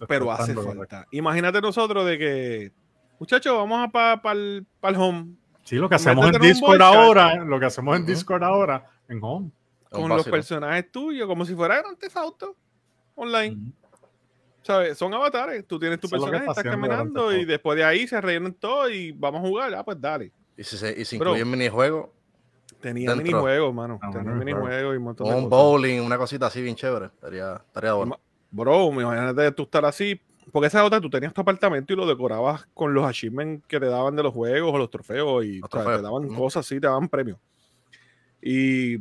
pero 0.09 0.29
hace 0.29 0.53
falta. 0.55 1.05
Imagínate 1.11 1.61
nosotros 1.61 2.05
de 2.05 2.17
que, 2.17 2.71
muchachos, 3.17 3.55
vamos 3.55 3.79
a 3.81 3.87
para 4.21 4.43
el 4.43 4.95
home 4.97 5.35
Sí, 5.71 5.77
lo 5.77 5.87
que 5.87 5.95
hacemos 5.95 6.27
en 6.27 6.35
un 6.35 6.41
Discord 6.41 6.81
ahora, 6.81 7.35
lo 7.45 7.57
que 7.57 7.65
hacemos 7.65 7.95
en. 7.95 8.05
Discord 8.05 8.43
ahora, 8.43 8.85
en 9.07 9.19
Home. 9.23 9.51
con 9.89 10.03
Un 10.03 10.09
los 10.09 10.27
personajes 10.27 10.91
tuyos, 10.91 11.25
como 11.27 11.45
si 11.45 11.55
fuera 11.55 11.77
Grand 11.81 11.97
Theft 11.97 12.17
Auto 12.17 12.57
online. 13.15 13.71
¿Sabes? 14.63 14.97
Son 14.97 15.13
avatares. 15.13 15.65
Tú 15.65 15.79
tienes 15.79 15.97
tu 16.01 16.07
Eso 16.07 16.17
personaje, 16.17 16.45
está 16.45 16.59
estás 16.59 16.73
caminando 16.73 17.33
y 17.33 17.45
después 17.45 17.77
de 17.77 17.85
ahí 17.85 18.05
se 18.05 18.19
rellenan 18.19 18.53
todo 18.53 18.89
y 18.89 19.13
vamos 19.13 19.45
a 19.45 19.47
jugar. 19.47 19.73
Ah, 19.73 19.85
pues 19.85 19.99
dale. 20.01 20.33
Y 20.57 20.63
si, 20.65 20.75
se, 20.75 20.91
y 20.99 21.05
si 21.05 21.17
Bro. 21.17 21.29
incluyen 21.31 21.49
minijuegos, 21.49 22.09
Tenía 22.81 23.11
Dentro. 23.11 23.23
minijuegos, 23.25 23.73
mano. 23.73 23.97
Ah, 24.01 24.09
Tenía 24.11 24.33
minijuegos. 24.33 24.69
minijuegos 24.69 24.93
y 24.93 24.97
un 24.97 25.03
montón 25.03 25.27
de 25.29 25.33
un 25.35 25.43
cosas. 25.45 25.49
bowling, 25.51 26.01
una 26.01 26.17
cosita 26.17 26.47
así 26.47 26.61
bien 26.61 26.75
chévere. 26.75 27.05
Estaría, 27.05 27.53
estaría 27.65 27.93
bueno. 27.93 28.19
Bro, 28.49 28.87
imagínate 28.91 29.51
tú 29.53 29.63
estar 29.63 29.85
así. 29.85 30.19
Porque 30.51 30.67
esa 30.67 30.83
otra, 30.83 30.99
tú 30.99 31.09
tenías 31.09 31.33
tu 31.33 31.41
apartamento 31.41 31.93
y 31.93 31.95
lo 31.95 32.05
decorabas 32.05 32.67
con 32.73 32.93
los 32.93 33.05
achievements 33.05 33.65
que 33.67 33.79
te 33.79 33.85
daban 33.85 34.15
de 34.15 34.23
los 34.23 34.33
juegos 34.33 34.73
o 34.73 34.77
los 34.77 34.89
trofeos 34.89 35.45
y 35.45 35.59
Los 35.59 35.69
o 35.69 35.71
sea, 35.71 35.83
trofeos, 35.83 36.01
te 36.01 36.03
daban 36.03 36.25
ujú. 36.25 36.35
cosas 36.35 36.65
así, 36.65 36.79
te 36.79 36.87
daban 36.87 37.07
premios. 37.07 37.37
Y 38.41 38.97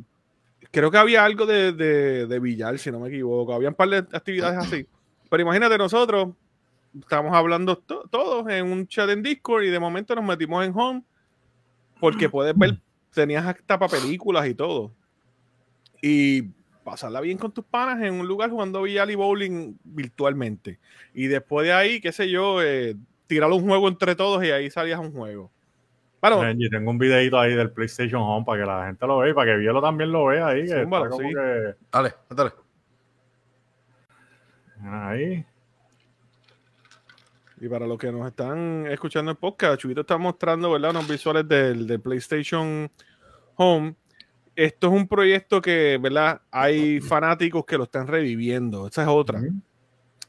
creo 0.71 0.91
que 0.91 0.99
había 0.99 1.25
algo 1.25 1.47
de, 1.47 1.73
de, 1.73 2.27
de 2.27 2.39
billar, 2.39 2.79
si 2.79 2.91
no 2.91 3.01
me 3.01 3.09
equivoco. 3.09 3.53
Había 3.53 3.71
un 3.71 3.75
par 3.75 3.89
de 3.89 3.99
actividades 3.99 4.59
así. 4.59 4.87
Pero 5.29 5.43
imagínate 5.43 5.77
nosotros, 5.79 6.29
estamos 7.01 7.35
hablando 7.35 7.77
to- 7.79 8.05
todos 8.11 8.49
en 8.49 8.71
un 8.71 8.87
chat 8.87 9.09
en 9.11 9.23
Discord 9.23 9.65
y 9.65 9.71
de 9.71 9.79
momento 9.81 10.15
nos 10.15 10.25
metimos 10.25 10.65
en 10.65 10.73
Home 10.77 11.03
porque 11.99 12.29
puedes 12.29 12.57
ver, 12.57 12.81
tenías 13.13 13.45
hasta 13.47 13.79
para 13.79 13.91
películas 13.91 14.47
y 14.47 14.55
todo. 14.55 14.93
Y 16.03 16.45
pasarla 16.85 17.21
bien 17.21 17.39
con 17.39 17.53
tus 17.53 17.65
panas 17.65 18.03
en 18.03 18.15
un 18.15 18.27
lugar 18.27 18.51
jugando 18.51 18.83
billar 18.83 19.11
y 19.11 19.15
bowling 19.15 19.75
virtualmente. 19.85 20.79
Y 21.15 21.27
después 21.27 21.67
de 21.67 21.73
ahí, 21.73 22.01
qué 22.01 22.13
sé 22.13 22.31
yo, 22.31 22.63
eh, 22.63 22.97
tirar 23.27 23.51
un 23.51 23.63
juego 23.67 23.89
entre 23.89 24.15
todos 24.17 24.43
y 24.45 24.51
ahí 24.51 24.71
salías 24.71 24.99
un 24.99 25.13
juego. 25.13 25.51
Bueno, 26.21 26.41
Benji, 26.41 26.69
tengo 26.69 26.91
un 26.91 26.99
videito 26.99 27.39
ahí 27.39 27.55
del 27.55 27.71
PlayStation 27.71 28.21
Home 28.21 28.45
para 28.45 28.61
que 28.61 28.67
la 28.67 28.87
gente 28.87 29.07
lo 29.07 29.19
vea 29.19 29.31
y 29.31 29.35
para 29.35 29.53
que 29.53 29.59
Vielo 29.59 29.81
también 29.81 30.13
lo 30.13 30.27
vea 30.27 30.49
ahí. 30.49 30.67
Que 30.67 30.83
Zúmbalo, 30.83 31.17
sí. 31.17 31.23
que- 31.35 31.75
Dale, 31.91 32.15
dale. 32.29 32.51
Ahí. 34.83 35.45
Y 37.61 37.69
para 37.69 37.87
los 37.87 37.99
que 37.99 38.11
nos 38.11 38.27
están 38.27 38.87
escuchando 38.89 39.31
en 39.31 39.37
podcast, 39.37 39.81
Chubito 39.81 40.01
está 40.01 40.17
mostrando 40.17 40.71
¿verdad? 40.73 40.91
unos 40.93 41.09
visuales 41.09 41.47
del, 41.47 41.87
del 41.87 42.01
PlayStation 42.01 42.91
Home. 43.57 43.95
Esto 44.57 44.89
es 44.89 44.93
un 44.93 45.07
proyecto 45.09 45.61
que, 45.63 45.99
¿verdad? 46.01 46.41
Hay 46.51 47.01
fanáticos 47.01 47.65
que 47.65 47.79
lo 47.79 47.85
están 47.85 48.07
reviviendo. 48.07 48.87
Esa 48.89 49.03
es 49.03 49.09
otra. 49.09 49.41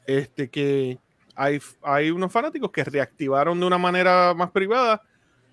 Este 0.06 0.48
que 0.48 0.98
hay, 1.34 1.60
hay 1.82 2.10
unos 2.10 2.32
fanáticos 2.32 2.70
que 2.70 2.84
reactivaron 2.84 3.58
de 3.60 3.66
una 3.66 3.78
manera 3.78 4.32
más 4.34 4.50
privada 4.50 5.02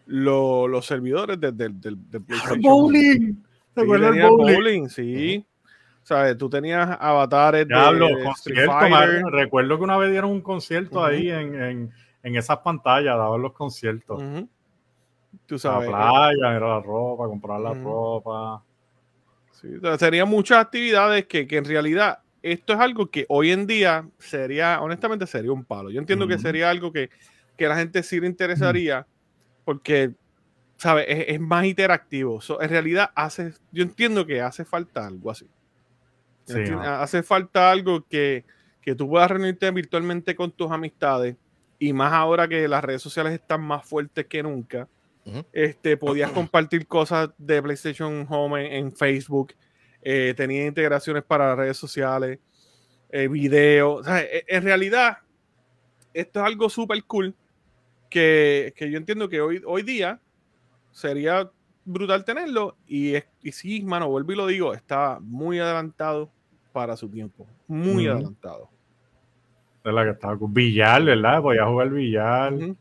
lo- 0.06 0.68
los 0.68 0.86
servidores 0.86 1.40
del, 1.40 1.56
del, 1.56 1.80
del- 1.80 2.10
del 2.10 2.22
PlayStation 2.24 2.60
Home. 2.66 2.70
Bowling. 2.70 3.36
¿Te 3.74 3.82
acuerdas 3.82 4.12
del 4.12 4.22
el 4.22 4.30
bowling? 4.30 4.54
bowling, 4.56 4.90
sí. 4.90 5.46
¿Sabes? 6.02 6.38
Tú 6.38 6.50
tenías 6.50 6.98
avatares 7.00 7.68
de, 7.68 7.74
Diablo, 7.76 8.08
de 8.08 8.24
concierto, 8.24 9.30
recuerdo 9.30 9.78
que 9.78 9.84
una 9.84 9.98
vez 9.98 10.10
dieron 10.12 10.32
un 10.32 10.42
concierto 10.42 10.98
Ujú. 11.00 11.06
ahí 11.06 11.30
en, 11.30 11.62
en, 11.62 11.92
en 12.24 12.36
esas 12.36 12.58
pantallas, 12.60 13.16
daban 13.16 13.42
los 13.42 13.54
conciertos. 13.54 14.22
Ujú. 14.24 14.50
Tú 15.50 15.56
La 15.56 15.60
sabes. 15.60 15.90
eh, 15.90 15.92
playa, 15.92 16.56
era 16.58 16.68
la 16.76 16.80
ropa, 16.80 17.26
comprar 17.26 17.60
la 17.60 17.74
ropa. 17.74 18.64
Sí, 19.52 19.68
serían 19.98 20.30
muchas 20.30 20.60
actividades 20.60 21.26
que, 21.26 21.48
que 21.48 21.58
en 21.58 21.66
realidad 21.66 22.20
esto 22.44 22.74
es 22.74 22.80
algo 22.80 23.10
que 23.10 23.26
hoy 23.30 23.50
en 23.50 23.66
día 23.66 24.08
sería, 24.20 24.80
honestamente, 24.80 25.26
sería 25.26 25.52
un 25.52 25.66
palo. 25.66 25.90
Yo 25.90 26.00
entiendo 26.00 26.28
que 26.28 26.38
sería 26.38 26.70
algo 26.70 26.94
que, 26.94 27.10
que 27.58 27.68
la 27.68 27.76
gente 27.76 28.04
sí 28.04 28.20
le 28.20 28.28
interesaría 28.28 29.08
porque, 29.66 30.12
¿sabes? 30.78 31.06
Es, 31.10 31.26
es 31.30 31.40
más 31.40 31.66
interactivo. 31.66 32.40
So, 32.42 32.62
en 32.62 32.70
realidad, 32.70 33.10
hace, 33.16 33.54
yo 33.72 33.82
entiendo 33.82 34.28
que 34.28 34.42
hace 34.42 34.64
falta 34.64 35.08
algo 35.08 35.32
así. 35.32 35.48
Sí, 36.46 36.54
Enti- 36.54 36.70
¿no? 36.70 36.84
Hace 36.84 37.24
falta 37.24 37.72
algo 37.72 38.06
que, 38.08 38.46
que 38.84 38.94
tú 38.94 39.10
puedas 39.10 39.32
reunirte 39.32 39.72
virtualmente 39.72 40.36
con 40.36 40.52
tus 40.52 40.70
amistades 40.72 41.38
y 41.80 41.92
más 41.92 42.14
ahora 42.14 42.48
que 42.48 42.68
las 42.68 42.84
redes 42.84 43.02
sociales 43.02 43.34
están 43.34 43.62
más 43.62 43.84
fuertes 43.84 44.28
que 44.28 44.44
nunca. 44.44 44.88
Este, 45.54 45.98
podías 45.98 46.32
compartir 46.32 46.88
cosas 46.88 47.30
de 47.38 47.62
PlayStation 47.62 48.26
Home 48.30 48.66
en, 48.66 48.86
en 48.86 48.92
Facebook, 48.92 49.54
eh, 50.02 50.34
tenía 50.36 50.66
integraciones 50.66 51.24
para 51.24 51.56
redes 51.56 51.78
sociales, 51.78 52.40
eh, 53.10 53.28
videos. 53.28 54.02
O 54.02 54.04
sea, 54.04 54.22
e- 54.22 54.44
en 54.48 54.64
realidad, 54.64 55.18
esto 56.14 56.40
es 56.40 56.46
algo 56.46 56.70
súper 56.70 57.04
cool 57.06 57.36
que, 58.10 58.74
que 58.76 58.90
yo 58.90 58.98
entiendo 58.98 59.28
que 59.30 59.42
hoy, 59.42 59.62
hoy 59.66 59.84
día 59.84 60.20
sería 60.92 61.50
brutal 61.86 62.24
tenerlo. 62.26 62.76
Y, 62.88 63.16
es- 63.16 63.26
y 63.42 63.52
sí, 63.52 63.82
mano, 63.84 64.10
vuelvo 64.10 64.32
y 64.32 64.36
lo 64.36 64.48
digo, 64.48 64.74
está 64.74 65.20
muy 65.22 65.60
adelantado 65.60 66.32
para 66.72 66.96
su 66.96 67.10
tiempo. 67.10 67.48
Muy 67.68 68.08
adelantado. 68.08 68.70
De 69.84 69.92
la 69.92 70.04
que 70.04 70.12
estaba 70.12 70.38
con 70.38 70.54
billar, 70.54 71.04
¿verdad? 71.04 71.42
Podía 71.42 71.66
jugar 71.66 71.90
billar. 71.90 72.54
Ujú. 72.54 72.76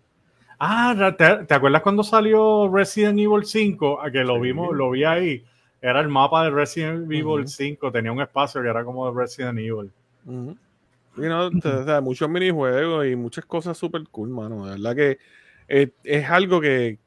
Ah, 0.59 1.15
¿te, 1.17 1.45
te 1.45 1.55
acuerdas 1.55 1.83
cuando 1.83 2.03
salió 2.03 2.69
Resident 2.73 3.19
Evil 3.19 3.45
5? 3.45 4.01
A 4.03 4.11
que 4.11 4.25
lo 4.25 4.41
vimos, 4.41 4.75
lo 4.75 4.91
vi 4.91 5.05
ahí. 5.05 5.45
Era 5.81 6.01
el 6.01 6.09
mapa 6.09 6.43
de 6.45 6.51
Resident 6.51 7.05
Evil 7.05 7.25
Ujú. 7.43 7.47
5, 7.49 7.93
tenía 7.93 8.11
un 8.11 8.21
espacio 8.21 8.61
que 8.61 8.69
era 8.69 8.85
como 8.85 9.09
de 9.11 9.21
Resident 9.21 9.59
Evil. 9.59 9.93
No, 11.17 11.51
te- 11.51 11.69
o 11.69 11.85
sea, 11.85 12.01
muchos 12.01 12.29
minijuegos 12.29 13.07
y 13.07 13.15
muchas 13.15 13.45
cosas 13.45 13.79
súper 13.79 14.03
cool, 14.11 14.31
mano. 14.31 14.65
De 14.67 14.73
verdad 14.73 14.97
que 14.97 15.19
eh, 15.69 15.91
es 16.03 16.29
algo 16.29 16.61
que 16.61 16.99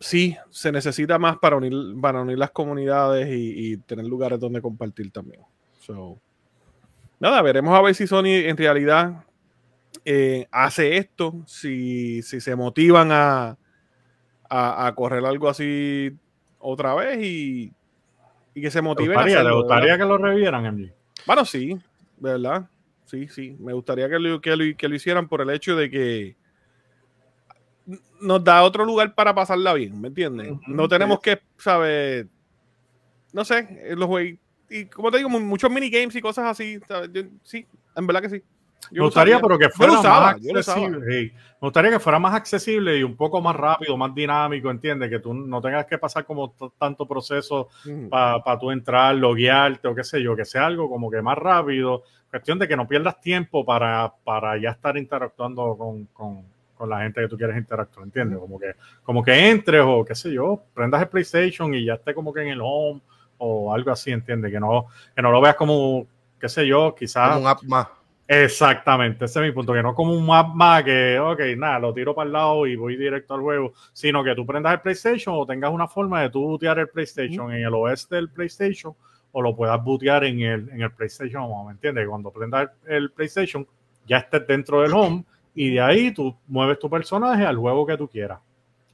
sí 0.00 0.36
se 0.50 0.72
necesita 0.72 1.18
más 1.18 1.38
para 1.38 1.56
unir, 1.56 1.72
para 2.00 2.20
unir 2.20 2.38
las 2.38 2.50
comunidades 2.50 3.28
y, 3.28 3.72
y 3.72 3.76
tener 3.78 4.04
lugares 4.04 4.38
donde 4.38 4.60
compartir 4.60 5.10
también. 5.12 5.40
So, 5.80 6.18
nada, 7.20 7.40
veremos 7.40 7.74
a 7.74 7.80
ver 7.80 7.94
si 7.94 8.06
Sony 8.06 8.44
en 8.46 8.56
realidad 8.56 9.24
eh, 10.04 10.46
hace 10.50 10.96
esto, 10.96 11.42
si, 11.46 12.22
si 12.22 12.40
se 12.40 12.56
motivan 12.56 13.10
a, 13.12 13.56
a, 14.48 14.86
a 14.86 14.94
correr 14.94 15.24
algo 15.24 15.48
así 15.48 16.16
otra 16.58 16.94
vez 16.94 17.18
y, 17.22 17.72
y 18.54 18.60
que 18.60 18.70
se 18.70 18.78
¿Te 18.78 18.82
motiven 18.82 19.14
gustaría, 19.14 19.36
te 19.36 19.40
hacerlo, 19.40 19.56
gustaría 19.60 19.92
verdad. 19.92 20.04
que 20.04 20.08
lo 20.08 20.18
revieran, 20.18 20.66
MG? 20.66 20.92
Bueno, 21.26 21.44
sí, 21.44 21.68
de 22.16 22.30
verdad. 22.32 22.68
Sí, 23.06 23.28
sí. 23.28 23.56
Me 23.60 23.72
gustaría 23.74 24.08
que 24.08 24.18
lo, 24.18 24.40
que 24.40 24.56
lo- 24.56 24.76
que 24.76 24.88
lo 24.88 24.94
hicieran 24.94 25.28
por 25.28 25.40
el 25.42 25.50
hecho 25.50 25.76
de 25.76 25.90
que 25.90 26.36
nos 28.20 28.42
da 28.44 28.62
otro 28.62 28.84
lugar 28.84 29.14
para 29.14 29.34
pasarla 29.34 29.74
bien, 29.74 30.00
¿me 30.00 30.08
entiendes? 30.08 30.52
No 30.68 30.88
tenemos 30.88 31.20
que, 31.20 31.40
¿sabes? 31.58 32.26
No 33.32 33.44
sé, 33.44 33.66
eh, 33.82 33.96
los 33.96 34.06
juegos. 34.06 34.38
Y 34.70 34.86
como 34.86 35.10
te 35.10 35.18
digo, 35.18 35.28
mu- 35.28 35.40
muchos 35.40 35.70
minigames 35.70 36.14
y 36.14 36.20
cosas 36.20 36.46
así. 36.46 36.78
¿sabes? 36.86 37.10
Yo- 37.12 37.22
sí, 37.42 37.66
en 37.96 38.06
verdad 38.06 38.22
que 38.22 38.30
sí. 38.30 38.42
Yo 38.90 39.02
Me 39.02 39.06
gustaría, 39.06 39.40
pero 39.40 39.58
que 39.58 39.70
fuera 39.70 39.92
usaba, 40.00 40.20
más 40.20 40.34
accesible. 40.34 41.00
sí. 41.08 41.32
Me 41.60 41.66
gustaría 41.68 41.90
que 41.92 42.00
fuera 42.00 42.18
más 42.18 42.34
accesible 42.34 42.98
y 42.98 43.02
un 43.04 43.16
poco 43.16 43.40
más 43.40 43.54
rápido, 43.56 43.96
más 43.96 44.12
dinámico, 44.14 44.70
¿entiendes? 44.70 45.08
Que 45.08 45.20
tú 45.20 45.32
no 45.32 45.60
tengas 45.62 45.86
que 45.86 45.96
pasar 45.96 46.24
como 46.26 46.52
tanto 46.78 47.06
proceso 47.06 47.68
Ujú. 47.86 48.08
para 48.10 48.58
tú 48.58 48.70
entrar, 48.72 49.14
loguearte 49.14 49.86
o 49.88 49.94
qué 49.94 50.02
sé 50.04 50.20
yo, 50.22 50.34
que 50.36 50.44
sea 50.44 50.66
algo 50.66 50.90
como 50.90 51.10
que 51.10 51.22
más 51.22 51.38
rápido. 51.38 52.02
Cuestión 52.30 52.58
de 52.58 52.66
que 52.66 52.76
no 52.76 52.88
pierdas 52.88 53.20
tiempo 53.20 53.64
para, 53.64 54.12
para 54.24 54.56
ya 54.60 54.70
estar 54.70 54.96
interactuando 54.96 55.76
con, 55.76 56.06
con- 56.06 56.42
con 56.76 56.90
la 56.90 57.02
gente 57.02 57.20
que 57.20 57.28
tú 57.28 57.36
quieres 57.36 57.56
interactuar, 57.56 58.04
¿entiendes? 58.06 58.40
Como 58.40 58.58
que, 58.58 58.74
como 59.04 59.22
que 59.22 59.50
entres 59.50 59.82
o 59.86 60.04
qué 60.04 60.16
sé 60.16 60.32
yo, 60.32 60.60
prendas 60.74 61.00
el 61.00 61.08
PlayStation 61.08 61.72
y 61.74 61.84
ya 61.84 61.94
esté 61.94 62.12
como 62.12 62.32
que 62.32 62.42
en 62.42 62.48
el 62.48 62.60
home 62.60 63.00
o 63.38 63.72
algo 63.72 63.92
así, 63.92 64.10
¿entiendes? 64.10 64.50
Que 64.50 64.58
no, 64.58 64.86
que 65.14 65.22
no 65.22 65.30
lo 65.30 65.40
veas 65.40 65.54
como, 65.54 66.06
qué 66.40 66.48
sé 66.48 66.66
yo, 66.66 66.92
quizás... 66.96 67.28
Como 67.34 67.42
un 67.42 67.46
app 67.46 67.62
más. 67.68 67.86
Exactamente, 68.34 69.26
ese 69.26 69.40
es 69.40 69.46
mi 69.46 69.52
punto, 69.52 69.74
que 69.74 69.82
no 69.82 69.94
como 69.94 70.14
un 70.14 70.24
map 70.24 70.54
más 70.54 70.82
que, 70.84 71.18
ok, 71.20 71.38
nada, 71.58 71.78
lo 71.78 71.92
tiro 71.92 72.14
para 72.14 72.26
el 72.26 72.32
lado 72.32 72.66
y 72.66 72.76
voy 72.76 72.96
directo 72.96 73.34
al 73.34 73.40
juego, 73.42 73.74
sino 73.92 74.24
que 74.24 74.34
tú 74.34 74.46
prendas 74.46 74.72
el 74.72 74.80
PlayStation 74.80 75.34
o 75.38 75.44
tengas 75.44 75.70
una 75.70 75.86
forma 75.86 76.22
de 76.22 76.30
tú 76.30 76.40
bootear 76.40 76.78
el 76.78 76.88
PlayStation 76.88 77.52
en 77.52 77.62
el 77.64 77.74
OS 77.74 78.08
del 78.08 78.30
PlayStation 78.30 78.94
o 79.32 79.42
lo 79.42 79.54
puedas 79.54 79.82
bootear 79.84 80.24
en 80.24 80.40
el, 80.40 80.68
en 80.70 80.80
el 80.80 80.90
PlayStation 80.92 81.42
Home, 81.42 81.66
¿me 81.66 81.72
entiendes? 81.72 82.08
Cuando 82.08 82.30
prendas 82.30 82.70
el, 82.86 82.94
el 82.94 83.10
PlayStation 83.10 83.66
ya 84.06 84.18
estés 84.18 84.46
dentro 84.46 84.80
del 84.80 84.92
Home 84.94 85.24
y 85.54 85.74
de 85.74 85.80
ahí 85.82 86.12
tú 86.14 86.34
mueves 86.46 86.78
tu 86.78 86.88
personaje 86.88 87.44
al 87.44 87.58
juego 87.58 87.84
que 87.86 87.98
tú 87.98 88.08
quieras. 88.08 88.38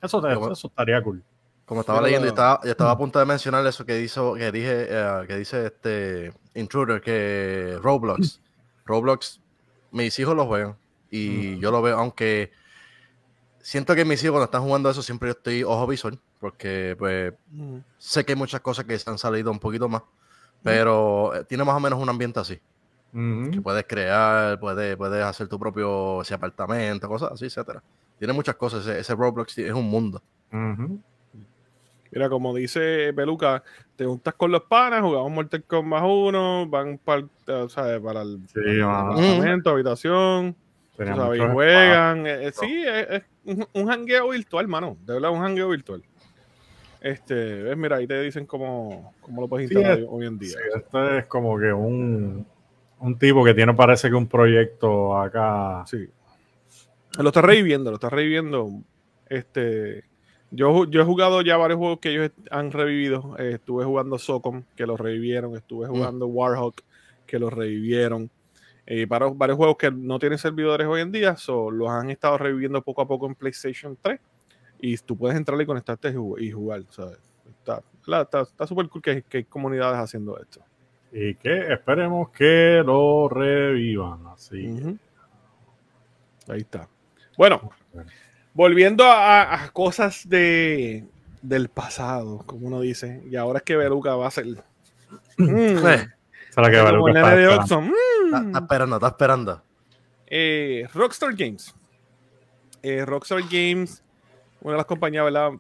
Eso, 0.03 0.21
te- 0.21 0.33
eso 0.33 0.67
estaría 0.67 1.01
cool. 1.01 1.23
Como 1.65 1.83
estaba 1.83 1.99
Pero- 1.99 2.07
leyendo, 2.07 2.27
y 2.27 2.31
estaba, 2.31 2.61
y 2.65 2.69
estaba 2.71 2.91
a 2.91 2.99
punto 2.99 3.19
de 3.21 3.25
mencionar 3.27 3.65
eso 3.67 3.87
que 3.87 4.01
hizo, 4.01 4.35
que 4.35 4.51
dije, 4.51 4.87
eh, 4.91 5.25
que 5.29 5.37
dice 5.37 5.67
este 5.67 6.33
Intruder, 6.55 7.01
que 7.01 7.79
Roblox. 7.81 8.41
Roblox, 8.89 9.41
mis 9.93 10.19
hijos 10.19 10.35
lo 10.35 10.47
juegan. 10.47 10.77
Y 11.11 11.29
Mm. 11.57 11.61
yo 11.61 11.71
lo 11.71 11.81
veo, 11.83 11.97
aunque 11.99 12.51
siento 13.61 13.95
que 13.95 14.05
mis 14.05 14.23
hijos 14.25 14.33
cuando 14.33 14.45
están 14.47 14.63
jugando 14.63 14.91
eso, 14.91 15.03
siempre 15.03 15.29
yo 15.29 15.33
estoy 15.33 15.63
ojo 15.63 15.87
visor. 15.87 16.19
Porque 16.41 16.95
pues 16.99 17.35
sé 17.99 18.25
que 18.25 18.33
hay 18.33 18.39
muchas 18.39 18.61
cosas 18.61 18.85
que 18.85 18.99
se 18.99 19.09
han 19.11 19.19
salido 19.19 19.51
un 19.51 19.59
poquito 19.59 19.89
más. 19.89 20.03
Pero 20.63 21.35
eh, 21.35 21.45
tiene 21.45 21.65
más 21.65 21.77
o 21.77 21.81
menos 21.81 22.01
un 22.01 22.09
ambiente 22.09 22.41
así. 22.41 22.61
Que 23.13 23.61
puedes 23.63 23.85
crear, 23.89 24.61
puedes, 24.61 24.97
puedes 24.97 25.25
hacer 25.25 25.49
tu 25.49 25.59
propio 25.59 26.21
ese 26.23 26.35
apartamento, 26.35 27.09
cosas 27.09 27.33
así, 27.33 27.47
etcétera. 27.47 27.83
Tiene 28.19 28.33
muchas 28.35 28.55
cosas. 28.57 28.87
Ese, 28.87 28.99
ese 29.01 29.15
Roblox 29.15 29.57
es 29.59 29.73
un 29.73 29.87
mundo. 29.89 30.23
Mira, 32.11 32.29
como 32.29 32.55
dice 32.55 33.13
Peluca, 33.15 33.63
te 33.99 34.05
juntas 34.05 34.33
con 34.35 34.53
los 34.53 34.63
panas, 34.63 35.03
jugamos 35.03 35.33
Mortal 35.33 35.65
Kombat 35.65 36.05
1, 36.07 36.69
van 36.69 36.99
para, 36.99 37.19
el 37.19 37.29
Sí, 37.37 37.99
para 37.99 38.23
el 38.23 38.39
mano. 38.87 39.13
apartamento, 39.13 39.71
habitación, 39.71 40.55
sabes, 40.97 41.41
y 41.41 41.53
juegan. 41.53 42.27
eh, 42.29 42.47
eh, 42.47 42.53
sí, 42.55 42.85
es, 42.87 43.07
es 43.11 43.23
un, 43.45 43.67
un 43.73 43.87
jangueo 43.89 44.29
virtual, 44.29 44.69
mano. 44.69 44.97
De 45.05 45.15
verdad, 45.15 45.31
un 45.33 45.41
jangueo 45.41 45.69
virtual. 45.71 46.05
Este, 47.01 47.35
ves, 47.65 47.77
mira, 47.77 47.97
ahí 47.97 48.07
te 48.07 48.21
dicen 48.23 48.47
cómo, 48.47 49.15
cómo 49.21 49.41
lo 49.43 49.49
puedes 49.49 49.69
Sí, 49.69 49.75
instalar 49.75 49.99
es- 49.99 50.07
hoy 50.09 50.27
en 50.27 50.39
día. 50.39 50.51
Sí, 50.51 50.59
este 50.77 51.19
es 51.19 51.27
como 51.27 51.59
que 51.59 51.73
un, 51.73 52.47
un 53.01 53.19
tipo 53.19 53.45
que 53.45 53.53
tiene, 53.55 53.75
parece 53.75 54.09
que 54.09 54.15
un 54.15 54.29
proyecto 54.29 55.19
acá. 55.19 55.83
Sí. 55.87 56.09
Lo 57.19 57.29
está 57.31 57.43
reviviendo, 57.43 57.91
lo 57.91 57.97
está 57.97 58.11
reviviendo. 58.11 58.69
Este, 59.29 60.05
yo, 60.51 60.85
yo 60.87 61.03
he 61.03 61.05
jugado 61.05 61.43
ya 61.43 61.57
varios 61.57 61.79
juegos 61.79 61.99
que 62.01 62.11
ellos 62.11 62.31
han 62.51 62.71
revivido. 62.71 63.37
Eh, 63.39 63.53
estuve 63.55 63.85
jugando 63.85 64.19
Socom, 64.19 64.65
que 64.77 64.87
los 64.87 64.99
revivieron. 64.99 65.57
Estuve 65.57 65.87
jugando 65.89 66.27
Warhawk, 66.27 66.83
que 67.27 67.39
los 67.39 67.53
revivieron. 67.53 68.31
Eh, 68.87 69.07
para, 69.07 69.27
varios 69.29 69.59
juegos 69.59 69.77
que 69.77 69.91
no 69.91 70.19
tienen 70.19 70.39
servidores 70.39 70.87
hoy 70.87 71.03
en 71.03 71.13
día, 71.13 71.37
so, 71.37 71.71
los 71.71 71.91
han 71.91 72.11
estado 72.11 72.39
reviviendo 72.39 72.81
poco 72.81 73.03
a 73.03 73.07
poco 73.09 73.27
en 73.27 73.35
PlayStation 73.35 73.99
3. 74.01 74.19
Y 74.81 74.97
tú 74.99 75.17
puedes 75.17 75.37
entrar 75.37 75.61
y 75.61 75.67
conectarte 75.67 76.09
y 76.09 76.13
jug- 76.15 76.41
y 76.41 76.51
jugar. 76.51 76.83
¿sabes? 76.91 77.19
Está 77.51 77.83
¿verdad? 78.07 78.23
está 78.23 78.41
está 78.43 78.67
súper 78.67 78.89
cool 78.89 79.03
que, 79.03 79.23
que 79.23 79.39
hay 79.39 79.45
comunidades 79.45 79.99
haciendo 79.99 80.39
esto. 80.41 80.61
Y 81.13 81.35
que 81.35 81.73
esperemos 81.73 82.31
que 82.31 82.83
lo 82.85 83.29
revivan. 83.29 84.27
Así. 84.29 84.99
Ahí 86.49 86.61
está. 86.61 86.89
Bueno, 87.37 87.71
volviendo 88.55 89.05
a, 89.05 89.65
a 89.65 89.71
cosas 89.71 90.29
de, 90.29 91.05
del 91.43 91.69
pasado, 91.69 92.39
como 92.47 92.67
uno 92.67 92.81
dice, 92.81 93.23
y 93.31 93.37
ahora 93.37 93.59
es 93.59 93.65
que 93.65 93.77
Beluca 93.77 94.15
va 94.17 94.27
a 94.29 94.31
ser. 94.31 94.47
Mm, 95.39 95.87
Eh, 95.87 96.09
es 96.51 96.57
la 96.57 96.71
que 96.71 96.83
Beluca 96.83 97.11
el 97.11 97.17
estaba 97.17 97.35
nene 97.35 97.47
de. 97.47 97.55
Está, 97.55 97.81
Mm. 97.81 98.47
está 98.49 98.59
esperando, 98.59 98.97
está 98.97 99.09
esperando. 99.09 99.63
Eh, 100.27 100.87
Rockstar 100.93 101.35
Games. 101.35 101.75
Eh, 102.83 103.05
Rockstar 103.07 103.41
Games, 103.51 104.03
una 104.61 104.73
de 104.73 104.77
las 104.79 104.87
compañías 104.87 105.25
¿verdad? 105.25 105.53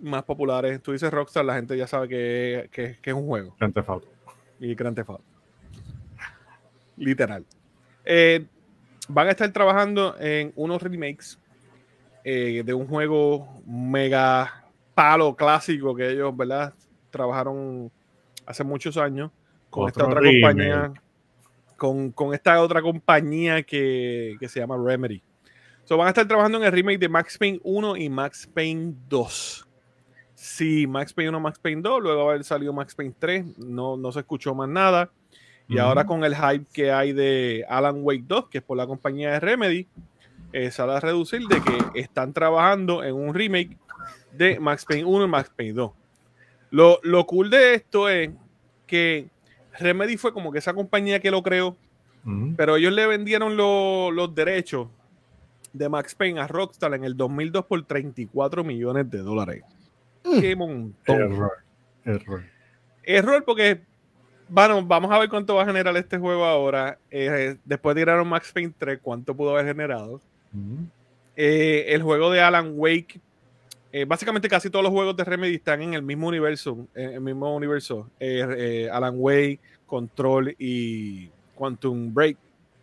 más 0.00 0.22
populares. 0.24 0.82
Tú 0.82 0.92
dices 0.92 1.10
Rockstar, 1.10 1.44
la 1.44 1.54
gente 1.54 1.76
ya 1.76 1.86
sabe 1.86 2.08
que, 2.08 2.68
que- 2.72 2.98
que 3.00 3.10
es 3.10 3.16
un 3.16 3.26
juego. 3.26 3.54
Grand 3.58 3.72
Theft 3.72 3.88
Auto. 3.88 4.08
Y 4.60 4.74
Grand 4.74 4.96
Theft 4.96 5.10
Auto. 5.10 5.24
Literal. 6.96 7.44
Eh, 8.04 8.44
van 9.08 9.28
a 9.28 9.30
estar 9.30 9.50
trabajando 9.52 10.16
en 10.18 10.52
unos 10.56 10.82
remakes 10.82 11.38
eh, 12.24 12.62
de 12.64 12.74
un 12.74 12.86
juego 12.86 13.62
mega 13.66 14.64
palo 14.94 15.34
clásico 15.34 15.94
que 15.94 16.10
ellos, 16.10 16.36
¿verdad? 16.36 16.74
Trabajaron 17.10 17.90
hace 18.46 18.64
muchos 18.64 18.96
años 18.96 19.30
con 19.70 19.88
esta 19.88 20.06
otra 20.06 20.20
remake. 20.20 20.40
compañía. 20.42 20.92
Con, 21.76 22.12
con 22.12 22.32
esta 22.32 22.60
otra 22.62 22.80
compañía 22.80 23.62
que, 23.62 24.36
que 24.38 24.48
se 24.48 24.60
llama 24.60 24.76
Remedy. 24.76 25.22
So, 25.84 25.96
van 25.96 26.06
a 26.06 26.10
estar 26.10 26.28
trabajando 26.28 26.58
en 26.58 26.64
el 26.64 26.72
remake 26.72 26.98
de 26.98 27.08
Max 27.08 27.36
Payne 27.36 27.60
1 27.64 27.96
y 27.96 28.08
Max 28.08 28.48
Payne 28.52 28.94
2. 29.08 29.66
Sí, 30.34 30.86
Max 30.86 31.12
Payne 31.12 31.30
1, 31.30 31.40
Max 31.40 31.58
Payne 31.58 31.82
2, 31.82 32.02
luego 32.02 32.30
haber 32.30 32.44
salido 32.44 32.72
Max 32.72 32.94
Payne 32.94 33.14
3, 33.18 33.58
no, 33.58 33.96
no 33.96 34.12
se 34.12 34.20
escuchó 34.20 34.54
más 34.54 34.68
nada. 34.68 35.10
Y 35.68 35.78
ahora 35.78 36.04
con 36.04 36.22
el 36.24 36.34
hype 36.36 36.66
que 36.72 36.92
hay 36.92 37.12
de 37.12 37.64
Alan 37.68 38.00
Wake 38.02 38.24
2, 38.26 38.48
que 38.48 38.58
es 38.58 38.64
por 38.64 38.76
la 38.76 38.86
compañía 38.86 39.30
de 39.30 39.40
Remedy, 39.40 39.88
eh, 40.52 40.70
sale 40.70 40.92
a 40.92 41.00
reducir 41.00 41.42
de 41.48 41.60
que 41.62 42.00
están 42.00 42.32
trabajando 42.32 43.02
en 43.04 43.14
un 43.14 43.34
remake 43.34 43.76
de 44.32 44.58
Max 44.60 44.84
Payne 44.84 45.04
1 45.04 45.24
y 45.24 45.28
Max 45.28 45.50
Payne 45.54 45.72
2. 45.74 45.92
Lo, 46.70 46.98
lo 47.02 47.26
cool 47.26 47.50
de 47.50 47.74
esto 47.74 48.08
es 48.08 48.30
que 48.86 49.28
Remedy 49.78 50.16
fue 50.16 50.32
como 50.32 50.52
que 50.52 50.58
esa 50.58 50.74
compañía 50.74 51.20
que 51.20 51.30
lo 51.30 51.42
creó, 51.42 51.76
pero 52.56 52.76
ellos 52.76 52.92
le 52.92 53.06
vendieron 53.06 53.56
lo- 53.56 54.10
los 54.10 54.34
derechos 54.34 54.88
de 55.72 55.88
Max 55.88 56.14
Payne 56.14 56.40
a 56.40 56.46
Rockstar 56.46 56.94
en 56.94 57.04
el 57.04 57.16
2002 57.16 57.64
por 57.66 57.82
34 57.84 58.62
millones 58.64 59.10
de 59.10 59.18
dólares. 59.18 59.64
¡Qué 60.40 60.54
montón! 60.54 61.16
Error. 61.20 61.52
Error. 62.04 62.42
Error 63.02 63.44
porque, 63.44 63.80
bueno, 64.48 64.84
vamos 64.84 65.10
a 65.10 65.18
ver 65.18 65.28
cuánto 65.28 65.54
va 65.56 65.62
a 65.62 65.66
generar 65.66 65.96
este 65.96 66.16
juego 66.18 66.44
ahora. 66.44 66.98
Eh, 67.10 67.56
después 67.64 67.96
tiraron 67.96 68.28
Max 68.28 68.52
Payne 68.52 68.72
3, 68.78 69.00
cuánto 69.02 69.34
pudo 69.34 69.50
haber 69.52 69.66
generado. 69.66 70.20
Eh, 71.36 71.86
el 71.88 72.02
juego 72.02 72.30
de 72.30 72.40
Alan 72.40 72.72
Wake, 72.74 73.20
eh, 73.92 74.04
básicamente 74.04 74.48
casi 74.48 74.70
todos 74.70 74.82
los 74.82 74.92
juegos 74.92 75.16
de 75.16 75.24
Remedy 75.24 75.54
están 75.54 75.82
en 75.82 75.94
el 75.94 76.02
mismo 76.02 76.28
universo, 76.28 76.86
en 76.94 77.12
el 77.14 77.20
mismo 77.20 77.54
universo. 77.54 78.10
Eh, 78.20 78.88
Alan 78.92 79.14
Wake, 79.16 79.60
Control 79.86 80.54
y 80.58 81.28
Quantum 81.54 82.12
Break 82.12 82.36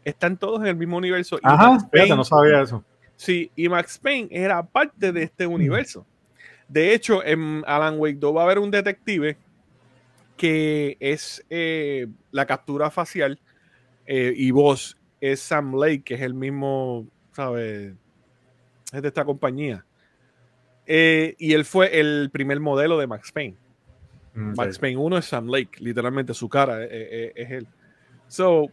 están 0.04 0.38
todos 0.38 0.62
en 0.62 0.68
el 0.68 0.76
mismo 0.76 0.98
universo. 0.98 1.40
Ajá, 1.44 1.80
fíjate, 1.92 2.16
no 2.16 2.24
sabía 2.24 2.62
eso. 2.62 2.84
Sí, 3.16 3.52
y 3.56 3.68
Max 3.68 4.00
Payne 4.00 4.30
era 4.32 4.64
parte 4.64 5.12
de 5.12 5.24
este 5.24 5.46
universo. 5.46 6.06
De 6.70 6.94
hecho, 6.94 7.24
en 7.26 7.64
Alan 7.66 8.00
Wake 8.00 8.18
2 8.20 8.36
va 8.36 8.42
a 8.42 8.44
haber 8.46 8.60
un 8.60 8.72
detective 8.72 9.38
que 10.38 10.96
es 11.02 11.46
eh, 11.50 12.08
la 12.32 12.46
captura 12.46 12.90
facial 12.90 13.38
eh, 14.06 14.34
y 14.36 14.52
voz 14.52 14.98
es 15.20 15.42
Sam 15.42 15.76
Lake, 15.76 16.04
que 16.04 16.14
es 16.14 16.22
el 16.22 16.34
mismo, 16.34 17.06
¿sabes? 17.40 17.94
Es 18.92 19.02
de 19.02 19.08
esta 19.08 19.24
compañía. 19.24 19.86
Eh, 20.86 21.36
y 21.38 21.54
él 21.54 21.64
fue 21.64 21.98
el 21.98 22.30
primer 22.34 22.60
modelo 22.60 22.98
de 22.98 23.08
Max 23.08 23.32
Payne. 23.32 23.56
Mm, 24.34 24.56
Max 24.58 24.76
sí. 24.76 24.82
Payne 24.82 24.98
1 24.98 25.18
es 25.20 25.26
Sam 25.26 25.48
Lake, 25.48 25.80
literalmente 25.80 26.34
su 26.34 26.50
cara 26.50 26.84
eh, 26.84 26.88
eh, 26.92 27.34
es 27.36 27.52
él. 27.52 27.68
So, 28.28 28.66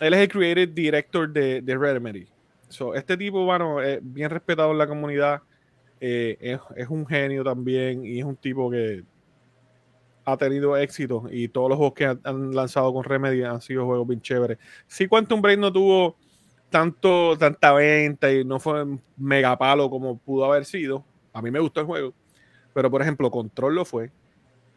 él 0.00 0.12
es 0.12 0.20
el 0.20 0.28
creative 0.28 0.66
director 0.66 1.32
de, 1.32 1.62
de 1.62 1.78
Remedy. 1.78 2.26
So, 2.68 2.94
este 2.94 3.16
tipo, 3.16 3.42
bueno, 3.46 3.80
es 3.80 4.00
bien 4.02 4.28
respetado 4.28 4.72
en 4.72 4.78
la 4.78 4.86
comunidad, 4.86 5.40
eh, 5.98 6.36
es, 6.40 6.60
es 6.76 6.88
un 6.88 7.06
genio 7.06 7.42
también 7.42 8.04
y 8.04 8.18
es 8.18 8.24
un 8.26 8.36
tipo 8.36 8.70
que 8.70 9.02
ha 10.26 10.36
tenido 10.36 10.76
éxito 10.76 11.24
y 11.30 11.48
todos 11.48 11.70
los 11.70 11.78
juegos 11.78 11.94
que 11.94 12.04
han, 12.04 12.20
han 12.24 12.54
lanzado 12.54 12.92
con 12.92 13.02
Remedy 13.02 13.42
han 13.44 13.62
sido 13.62 13.86
juegos 13.86 14.06
bien 14.06 14.20
chéveres. 14.20 14.58
Sí, 14.86 15.08
Quantum 15.08 15.40
Break 15.40 15.58
no 15.58 15.72
tuvo 15.72 16.16
tanto, 16.72 17.38
tanta 17.38 17.72
venta 17.72 18.32
y 18.32 18.44
no 18.44 18.58
fue 18.58 18.84
mega 19.16 19.56
palo 19.56 19.88
como 19.88 20.18
pudo 20.18 20.44
haber 20.46 20.64
sido. 20.64 21.04
A 21.32 21.40
mí 21.40 21.52
me 21.52 21.60
gustó 21.60 21.80
el 21.80 21.86
juego, 21.86 22.12
pero 22.74 22.90
por 22.90 23.00
ejemplo, 23.02 23.30
Control 23.30 23.74
lo 23.76 23.84
fue. 23.84 24.10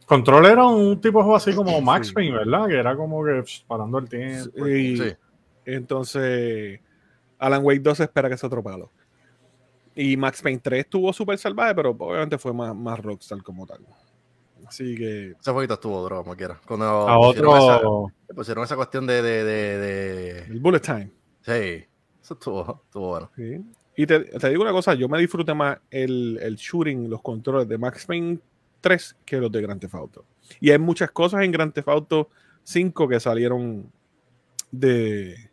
Control 0.05 0.45
era 0.45 0.63
un 0.65 1.01
tipo 1.01 1.17
de 1.17 1.23
juego 1.23 1.35
así 1.37 1.55
como 1.55 1.81
Max 1.81 2.09
Sí. 2.09 2.13
Payne, 2.13 2.37
¿verdad? 2.37 2.67
Que 2.67 2.75
era 2.77 2.95
como 2.95 3.25
que 3.25 3.41
psh, 3.41 3.65
parando 3.65 3.97
el 3.97 4.07
tiempo. 4.07 4.67
Y 4.67 4.97
Sí. 4.97 5.13
entonces, 5.65 6.79
Alan 7.39 7.63
Wake 7.65 7.79
2 7.81 7.97
se 7.97 8.03
espera 8.03 8.29
que 8.29 8.37
sea 8.37 8.47
otro 8.47 8.61
palo. 8.61 8.91
Y 9.95 10.15
Max 10.17 10.41
Payne 10.41 10.59
3 10.61 10.81
estuvo 10.81 11.11
súper 11.13 11.37
salvaje, 11.37 11.73
pero 11.73 11.91
obviamente 11.97 12.37
fue 12.37 12.53
más, 12.53 12.75
más 12.75 12.99
rockstar 12.99 13.41
como 13.41 13.65
tal. 13.65 13.79
Así 14.67 14.95
que, 14.95 15.31
Ese 15.39 15.51
jueguito 15.51 15.75
estuvo 15.75 16.01
duro, 16.01 16.23
como 16.23 16.35
quiera. 16.35 16.59
Cuando 16.67 17.07
A 17.07 17.17
pusieron 17.17 17.57
esa- 17.57 17.77
otro. 17.77 18.07
pusieron 18.35 18.63
esa 18.63 18.75
cuestión 18.75 19.05
de, 19.07 19.21
de, 19.21 19.43
de, 19.43 19.77
de- 19.77 20.39
el 20.45 20.59
Bullet 20.59 20.79
Time. 20.81 21.11
Sí, 21.45 21.85
eso 22.21 22.33
estuvo, 22.33 22.81
estuvo 22.85 23.09
bueno. 23.09 23.31
¿sí? 23.35 23.61
Y 23.97 24.05
te, 24.05 24.19
te 24.19 24.49
digo 24.49 24.61
una 24.63 24.71
cosa, 24.71 24.93
yo 24.93 25.07
me 25.07 25.19
disfruté 25.19 25.53
más 25.53 25.77
el, 25.89 26.37
el 26.41 26.55
shooting, 26.55 27.09
los 27.09 27.21
controles 27.21 27.67
de 27.67 27.77
Max 27.77 28.05
Payne 28.05 28.39
3 28.81 29.17
que 29.25 29.37
los 29.37 29.51
de 29.51 29.61
Grand 29.61 29.79
Theft 29.79 29.95
Auto. 29.95 30.25
Y 30.59 30.71
hay 30.71 30.79
muchas 30.79 31.11
cosas 31.11 31.43
en 31.43 31.51
Grand 31.51 31.71
Theft 31.73 31.87
Auto 31.87 32.29
5 32.63 33.07
que 33.07 33.19
salieron 33.19 33.91
de, 34.71 35.49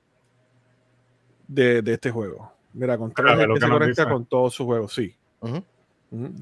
de, 1.46 1.82
de 1.82 1.92
este 1.92 2.10
juego. 2.10 2.52
Mira, 2.72 2.96
Control 2.98 3.26
Claro, 3.26 3.40
es 3.40 3.44
el 3.44 3.48
que 3.48 3.54
que 3.54 3.60
se 3.60 3.68
nos 3.68 3.78
conecta 3.78 4.02
dice. 4.02 4.12
con 4.12 4.26
todos 4.26 4.54
sus 4.54 4.66
juegos, 4.66 4.92
sí. 4.94 5.14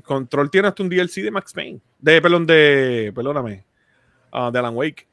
Control 0.04 0.50
tiene 0.50 0.68
hasta 0.68 0.82
un 0.82 0.88
DLC 0.88 1.22
de 1.22 1.30
Max 1.30 1.52
Payne. 1.52 1.80
De, 1.98 2.20
perdón, 2.22 2.46
de, 2.46 3.12
perdóname, 3.14 3.64
ah, 4.32 4.50
de 4.52 4.58
Alan 4.58 4.76
Wake. 4.76 5.06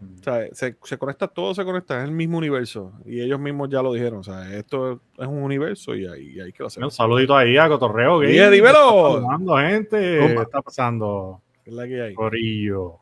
O 0.00 0.22
sea, 0.22 0.48
se, 0.52 0.76
se 0.82 0.98
conecta, 0.98 1.28
todo 1.28 1.54
se 1.54 1.64
conecta, 1.64 1.98
es 1.98 2.04
el 2.04 2.12
mismo 2.12 2.38
universo. 2.38 2.92
Y 3.04 3.20
ellos 3.20 3.38
mismos 3.38 3.68
ya 3.68 3.82
lo 3.82 3.92
dijeron. 3.92 4.20
O 4.20 4.22
sea, 4.22 4.54
esto 4.56 5.00
es 5.18 5.26
un 5.26 5.42
universo 5.42 5.94
y 5.94 6.06
ahí, 6.06 6.32
y 6.36 6.40
ahí 6.40 6.52
que 6.52 6.62
lo 6.62 6.68
hacemos. 6.68 6.92
Un 6.92 6.96
saludito 6.96 7.36
ahí 7.36 7.56
a 7.58 7.68
Cotorreo. 7.68 8.14
Oye, 8.16 8.34
Gaming, 8.36 8.52
dímelo. 8.52 9.18
está 9.18 9.68
gente. 9.68 9.98
¿Qué 9.98 10.34
está 10.34 10.62
pasando? 10.62 11.42
Es 11.64 11.72
la 11.72 11.86
que 11.86 12.00
hay. 12.02 12.14
Corillo. 12.14 12.96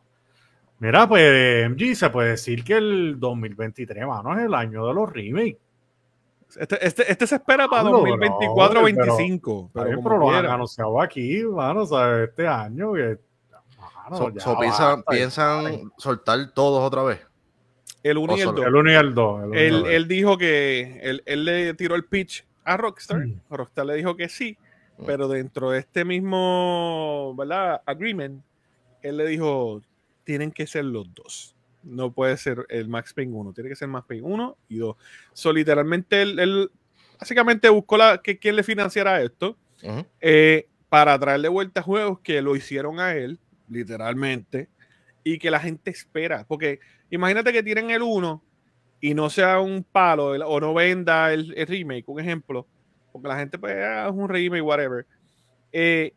Mira, 0.80 1.08
pues, 1.08 1.68
MG, 1.70 1.94
se 1.96 2.10
puede 2.10 2.30
decir 2.30 2.62
que 2.64 2.74
el 2.76 3.18
2023, 3.18 4.06
mano, 4.06 4.38
es 4.38 4.44
el 4.44 4.54
año 4.54 4.86
de 4.86 4.94
los 4.94 5.12
remakes. 5.12 5.58
Este, 6.58 6.86
este, 6.86 7.12
este 7.12 7.26
se 7.26 7.34
espera 7.34 7.68
para 7.68 7.82
Ando, 7.82 7.98
2024 7.98 8.50
o 8.80 8.82
brother, 8.82 8.94
pero- 8.96 9.16
25. 9.16 9.64
Está 9.66 9.84
Pero, 9.84 9.96
como 9.96 10.08
pero 10.08 10.20
lo 10.20 10.30
han 10.30 10.46
anunciado 10.46 11.00
aquí, 11.00 11.42
mano, 11.44 11.84
¿sabes? 11.84 12.30
Este 12.30 12.46
año 12.46 12.92
que. 12.94 13.18
Mano, 14.10 14.16
So- 14.24 14.30
ya 14.34 14.40
so 14.40 14.58
piensan, 14.58 15.02
piensan 15.04 15.92
soltar 15.98 16.52
todos 16.54 16.82
otra 16.82 17.02
vez. 17.02 17.20
el 18.02 18.16
1 18.18 18.36
y 18.36 18.40
el 18.40 18.48
o 18.48 18.52
2. 18.52 18.66
El 18.66 18.74
1 18.76 18.90
y 18.90 18.94
el 18.94 19.14
2. 19.14 19.42
Él, 19.54 19.86
él 19.86 20.08
dijo 20.08 20.38
que 20.38 21.00
él, 21.02 21.22
él 21.26 21.44
le 21.44 21.74
tiró 21.74 21.94
el 21.94 22.04
pitch 22.04 22.44
a 22.64 22.76
Rockstar. 22.76 23.26
Mm. 23.26 23.40
Rockstar 23.50 23.86
le 23.86 23.94
dijo 23.94 24.16
que 24.16 24.28
sí, 24.28 24.56
Mm. 24.98 25.04
pero 25.06 25.28
dentro 25.28 25.70
de 25.70 25.78
este 25.80 26.04
mismo 26.04 27.34
¿verdad? 27.36 27.82
agreement, 27.86 28.42
él 29.02 29.16
le 29.16 29.26
dijo: 29.26 29.82
tienen 30.24 30.50
que 30.52 30.66
ser 30.66 30.84
los 30.84 31.12
dos. 31.14 31.54
No 31.82 32.10
puede 32.12 32.36
ser 32.36 32.66
el 32.68 32.88
Max 32.88 33.14
Payne 33.14 33.32
1, 33.34 33.52
tiene 33.52 33.70
que 33.70 33.76
ser 33.76 33.88
Max 33.88 34.06
Payne 34.08 34.22
1 34.26 34.56
y 34.68 34.78
2. 34.78 34.96
So, 35.32 35.52
literalmente, 35.52 36.20
él, 36.22 36.38
él 36.38 36.70
básicamente 37.18 37.68
buscó 37.68 37.96
la, 37.96 38.18
que 38.22 38.38
quién 38.38 38.56
le 38.56 38.62
financiara 38.62 39.22
esto 39.22 39.56
eh, 40.20 40.66
para 40.88 41.18
traerle 41.18 41.48
vuelta 41.48 41.80
a 41.80 41.84
juegos 41.84 42.18
que 42.20 42.42
lo 42.42 42.56
hicieron 42.56 42.98
a 43.00 43.14
él, 43.14 43.38
literalmente, 43.70 44.68
y 45.24 45.38
que 45.38 45.50
la 45.50 45.60
gente 45.60 45.90
espera. 45.90 46.44
Porque 46.48 46.80
imagínate 47.10 47.52
que 47.52 47.62
tienen 47.62 47.90
el 47.90 48.02
1 48.02 48.42
y 49.00 49.14
no 49.14 49.30
sea 49.30 49.60
un 49.60 49.84
palo 49.84 50.34
el- 50.34 50.42
o 50.42 50.60
no 50.60 50.74
venda 50.74 51.32
el, 51.32 51.54
el 51.56 51.66
remake, 51.66 52.04
un 52.08 52.20
ejemplo, 52.20 52.66
porque 53.12 53.28
la 53.28 53.38
gente 53.38 53.58
pues 53.58 53.74
ah, 53.76 54.06
es 54.08 54.14
un 54.14 54.28
remake, 54.28 54.62
whatever, 54.62 55.06
eh, 55.72 56.14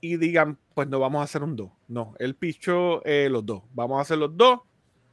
y 0.00 0.16
digan, 0.16 0.58
pues 0.74 0.88
no 0.88 0.98
vamos 0.98 1.20
a 1.20 1.24
hacer 1.24 1.42
un 1.42 1.56
2. 1.56 1.70
No, 1.88 2.14
él 2.18 2.34
pichó 2.34 3.04
eh, 3.04 3.28
los 3.30 3.44
dos. 3.44 3.62
Vamos 3.74 3.98
a 3.98 4.02
hacer 4.02 4.18
los 4.18 4.34
dos 4.36 4.60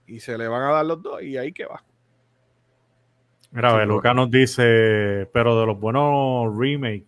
y 0.06 0.20
se 0.20 0.38
le 0.38 0.48
van 0.48 0.62
a 0.64 0.72
dar 0.72 0.86
los 0.86 1.02
dos 1.02 1.22
y 1.22 1.38
ahí 1.38 1.52
que 1.52 1.66
va. 1.66 1.84
Mira, 3.52 3.74
Beluca 3.74 4.14
nos 4.14 4.30
dice, 4.30 5.30
pero 5.34 5.60
de 5.60 5.66
los 5.66 5.80
buenos 5.80 6.56
remakes. 6.58 7.08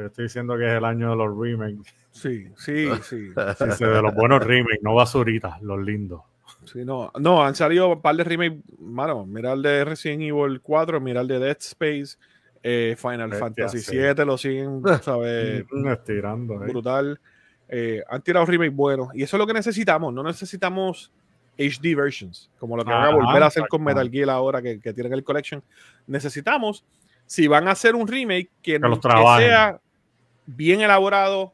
Yo 0.00 0.06
estoy 0.06 0.24
diciendo 0.24 0.56
que 0.56 0.66
es 0.66 0.72
el 0.72 0.84
año 0.84 1.10
de 1.10 1.16
los 1.16 1.38
remakes. 1.38 1.94
Sí, 2.10 2.48
sí, 2.56 2.88
sí. 3.02 3.30
De 3.34 4.02
los 4.02 4.14
buenos 4.14 4.42
remakes, 4.44 4.82
no 4.82 4.94
basuritas, 4.94 5.60
los 5.62 5.78
lindos. 5.80 6.22
Sí, 6.64 6.84
no, 6.84 7.10
no, 7.18 7.44
han 7.44 7.54
salido 7.54 7.88
un 7.88 8.02
par 8.02 8.16
de 8.16 8.24
remakes, 8.24 8.58
mano, 8.78 9.24
mira 9.24 9.52
el 9.52 9.62
de 9.62 9.84
Resident 9.84 10.22
Evil 10.22 10.60
4, 10.60 11.00
mira 11.00 11.20
el 11.22 11.28
de 11.28 11.38
Dead 11.38 11.56
Space, 11.58 12.16
eh, 12.62 12.94
Final 12.98 13.30
Bestia, 13.30 13.46
Fantasy 13.46 13.78
sí. 13.78 13.90
7, 13.92 14.24
lo 14.24 14.36
siguen, 14.36 14.82
¿sabes? 15.02 15.64
Estirando. 15.86 16.60
ahí. 16.60 16.70
brutal. 16.70 17.20
Eh, 17.68 18.02
han 18.08 18.20
tirado 18.22 18.44
remakes 18.46 18.74
buenos. 18.74 19.08
Y 19.14 19.22
eso 19.22 19.36
es 19.36 19.38
lo 19.38 19.46
que 19.46 19.52
necesitamos. 19.52 20.12
No 20.12 20.22
necesitamos 20.22 21.12
HD 21.56 21.94
versions, 21.94 22.50
como 22.58 22.76
lo 22.76 22.84
que 22.84 22.90
van 22.90 23.02
a 23.02 23.08
Ajá, 23.08 23.14
volver 23.14 23.42
a 23.42 23.46
hacer 23.46 23.68
con. 23.68 23.84
Metal 23.84 24.10
Gear 24.10 24.30
ahora 24.30 24.60
que, 24.60 24.80
que 24.80 24.92
tienen 24.92 25.12
el 25.12 25.24
collection. 25.24 25.62
Necesitamos, 26.06 26.84
si 27.26 27.46
van 27.46 27.68
a 27.68 27.72
hacer 27.72 27.94
un 27.94 28.08
remake, 28.08 28.50
que, 28.60 28.78
los 28.78 28.98
que 28.98 29.08
trabajen. 29.08 29.48
sea 29.48 29.80
bien 30.46 30.80
elaborado. 30.80 31.52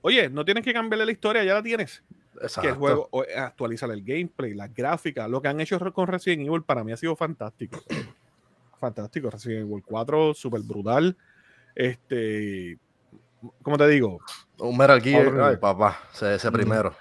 Oye, 0.00 0.28
no 0.28 0.44
tienes 0.44 0.64
que 0.64 0.72
cambiarle 0.72 1.06
la 1.06 1.12
historia, 1.12 1.44
ya 1.44 1.54
la 1.54 1.62
tienes. 1.62 2.02
Exacto. 2.40 2.62
Que 2.62 2.68
el 2.68 2.74
juego 2.74 3.08
eh, 3.28 3.36
actualiza 3.36 3.86
el 3.86 4.02
gameplay, 4.02 4.54
las 4.54 4.72
gráficas. 4.74 5.28
Lo 5.30 5.40
que 5.40 5.48
han 5.48 5.60
hecho 5.60 5.78
con 5.92 6.06
Resident 6.08 6.46
Evil 6.46 6.62
para 6.62 6.82
mí 6.82 6.90
ha 6.92 6.96
sido 6.96 7.14
fantástico. 7.14 7.80
fantástico. 8.80 9.30
Resident 9.30 9.68
Evil 9.70 9.82
4, 9.84 10.34
súper 10.34 10.60
brutal. 10.62 11.16
Este, 11.74 12.78
como 13.62 13.78
te 13.78 13.88
digo, 13.88 14.20
Un 14.58 14.76
Metal 14.76 15.00
Gear, 15.00 15.58
papá, 15.60 16.00
ese, 16.12 16.34
ese 16.34 16.50
Mm. 16.50 16.52
primero. 16.52 16.94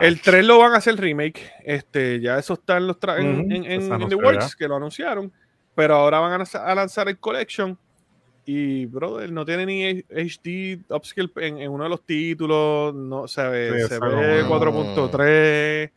El 0.00 0.20
3 0.20 0.44
lo 0.44 0.58
van 0.58 0.74
a 0.74 0.78
hacer 0.78 0.96
remake. 0.96 1.52
Este, 1.64 2.20
ya 2.20 2.38
eso 2.38 2.54
está 2.54 2.76
en 2.78 2.88
los 2.88 2.98
tra- 2.98 3.18
en, 3.20 3.50
en- 3.52 3.64
en- 3.64 4.08
The 4.08 4.14
Works, 4.16 4.56
que 4.56 4.66
lo 4.66 4.76
anunciaron. 4.76 5.32
Pero 5.74 5.94
ahora 5.96 6.18
van 6.20 6.40
a, 6.40 6.44
a 6.44 6.74
lanzar 6.74 7.08
el 7.08 7.18
collection. 7.18 7.78
Y, 8.46 8.84
brother, 8.86 9.32
no 9.32 9.44
tiene 9.46 9.64
ni 9.64 9.84
HD 10.10 10.78
upscale 10.90 11.30
en, 11.36 11.58
en 11.58 11.70
uno 11.70 11.84
de 11.84 11.90
los 11.90 12.02
títulos. 12.02 12.94
No 12.94 13.26
se 13.26 13.42
ve, 13.48 13.82
Sí, 13.82 13.88
se 13.88 13.98
ve 14.00 14.42
no. 14.42 14.48
4.3. 14.60 15.90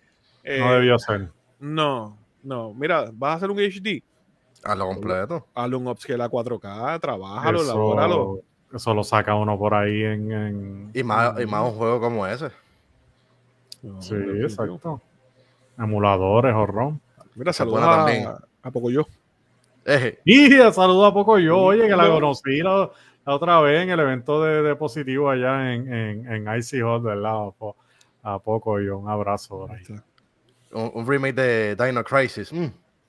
eh, 0.43 0.59
No 0.59 0.73
debió 0.73 0.97
ser. 0.99 1.29
no, 1.59 2.17
no. 2.43 2.73
Mira, 2.73 3.09
vas 3.13 3.31
a 3.31 3.35
hacer 3.35 3.51
un 3.51 3.59
HD. 3.59 4.01
A 4.63 4.75
lo 4.75 4.87
completo. 4.87 5.45
Hazle 5.53 5.75
un 5.75 5.87
upscale 5.87 6.23
a 6.23 6.29
4K, 6.29 6.99
trabájalo, 7.01 7.61
Eso, 7.61 7.71
elabóralo. 7.71 8.39
eso 8.73 8.93
lo 8.93 9.03
saca 9.03 9.35
uno 9.35 9.57
por 9.57 9.73
ahí 9.73 10.03
en. 10.03 10.31
en- 10.31 10.91
Y 10.93 11.03
más, 11.03 11.39
y 11.41 11.45
más 11.45 11.63
un 11.69 11.77
juego 11.77 11.99
como 11.99 12.25
ese. 12.25 12.49
No, 13.83 14.01
Sí, 14.01 14.15
exacto. 14.41 15.01
Emuladores, 15.77 16.55
horrón. 16.55 16.99
Mira, 17.35 17.53
Se 17.53 17.57
saludos 17.59 17.81
a, 17.83 18.39
a 18.63 18.71
Pocoyo. 18.71 19.05
Eje, 19.87 20.19
Y 20.25 20.49
saludo 20.73 21.05
a 21.05 21.13
poco 21.13 21.39
yo, 21.39 21.57
oye, 21.57 21.87
que 21.87 21.95
la 21.95 22.05
No. 22.07 22.15
conocí 22.15 22.57
la, 22.61 22.89
la 23.25 23.33
otra 23.35 23.59
vez 23.61 23.81
en 23.83 23.89
el 23.89 23.99
evento 24.01 24.43
de, 24.43 24.61
de 24.61 24.75
positivo 24.75 25.29
allá 25.29 25.73
en, 25.73 25.91
en, 25.91 26.31
en 26.47 26.57
Icy 26.57 26.81
Hot, 26.81 27.01
¿verdad? 27.03 27.47
A, 27.47 27.51
po- 27.51 27.75
a 28.23 28.37
poco 28.39 28.79
yo, 28.81 28.97
un 28.97 29.09
abrazo 29.09 29.67
ahí. 29.71 29.83
un, 30.73 30.91
un 30.93 31.07
remake 31.07 31.33
de 31.35 31.75
Dino 31.75 32.03
Crisis. 32.03 32.51
Mm, 32.51 32.65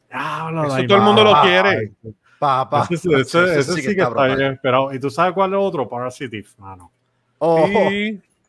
Diablo, 0.08 0.64
Eso 0.66 0.86
todo 0.86 0.96
el 0.98 1.02
mundo 1.04 1.24
lo 1.24 1.40
quiere. 1.42 1.92
papá. 2.38 2.86
Ese, 2.90 3.08
ese- 3.08 3.20
ese- 3.20 3.58
ese 3.60 3.72
sí 3.74 3.96
que 3.96 4.02
está 4.02 4.24
bien 4.26 4.52
esperado. 4.52 4.92
¿Y 4.94 5.00
tú 5.00 5.10
sabes 5.10 5.34
cuál 5.34 5.52
es 5.52 5.58
otro? 5.60 5.88
Parasitive, 5.88 6.46
mano. 6.58 6.90
Oh, 7.38 7.66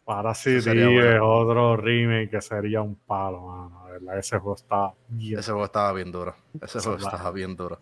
Parasitive 0.05 0.85
bueno. 0.85 1.09
es 1.15 1.19
otro 1.21 1.77
remake 1.77 2.29
que 2.29 2.41
sería 2.41 2.81
un 2.81 2.95
palo, 2.95 3.41
mano. 3.41 4.13
Ese 4.17 4.37
juego 4.39 4.55
está 4.55 4.91
bien. 5.09 5.39
ese 5.39 5.51
juego 5.51 5.65
estaba 5.65 5.91
bien 5.93 6.11
duro. 6.11 6.35
Ese 6.61 6.79
juego 6.79 6.97
estaba 6.97 7.31
bien 7.31 7.55
duro. 7.55 7.79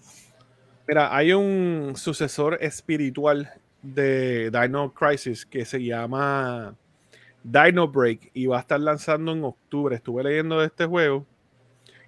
Mira, 0.87 1.15
hay 1.15 1.33
un 1.33 1.93
sucesor 1.95 2.57
espiritual 2.61 3.49
de 3.81 4.49
Dino 4.51 4.93
Crisis 4.93 5.45
que 5.45 5.65
se 5.65 5.83
llama 5.83 6.75
Dino 7.43 7.87
Break 7.87 8.31
y 8.33 8.45
va 8.47 8.57
a 8.57 8.59
estar 8.61 8.79
lanzando 8.79 9.31
en 9.33 9.43
octubre. 9.43 9.95
Estuve 9.95 10.23
leyendo 10.23 10.59
de 10.59 10.67
este 10.67 10.85
juego 10.85 11.25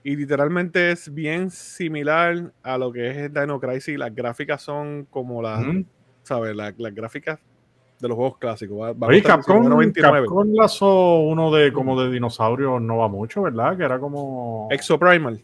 y 0.04 0.16
literalmente 0.16 0.92
es 0.92 1.14
bien 1.14 1.52
similar 1.52 2.54
a 2.64 2.78
lo 2.78 2.92
que 2.92 3.10
es 3.26 3.34
Dino 3.34 3.60
Crisis. 3.60 3.98
Las 3.98 4.16
gráficas 4.16 4.62
son 4.62 5.06
como 5.10 5.42
las. 5.42 5.62
¿sabes? 6.24 6.56
La- 6.56 6.74
Las, 6.78 6.94
gráficas 6.96 7.40
de 8.00 8.08
los 8.08 8.16
juegos 8.16 8.38
clásicos. 8.38 8.78
Va, 8.80 8.94
va 8.94 9.08
a 9.08 9.10
Oye, 9.10 9.22
Capcom, 9.22 9.66
19.99. 9.66 10.02
Capcom 10.02 10.54
lanzó 10.54 11.20
uno 11.20 11.52
de 11.54 11.74
como 11.74 12.02
de 12.02 12.12
dinosaurios 12.12 12.82
no 12.82 12.98
va 12.98 13.10
mucho, 13.10 13.42
¿verdad? 13.42 13.76
Que 13.76 13.84
era 13.84 14.00
como 14.00 14.70
Exo 14.72 14.98
Primal. 14.98 15.42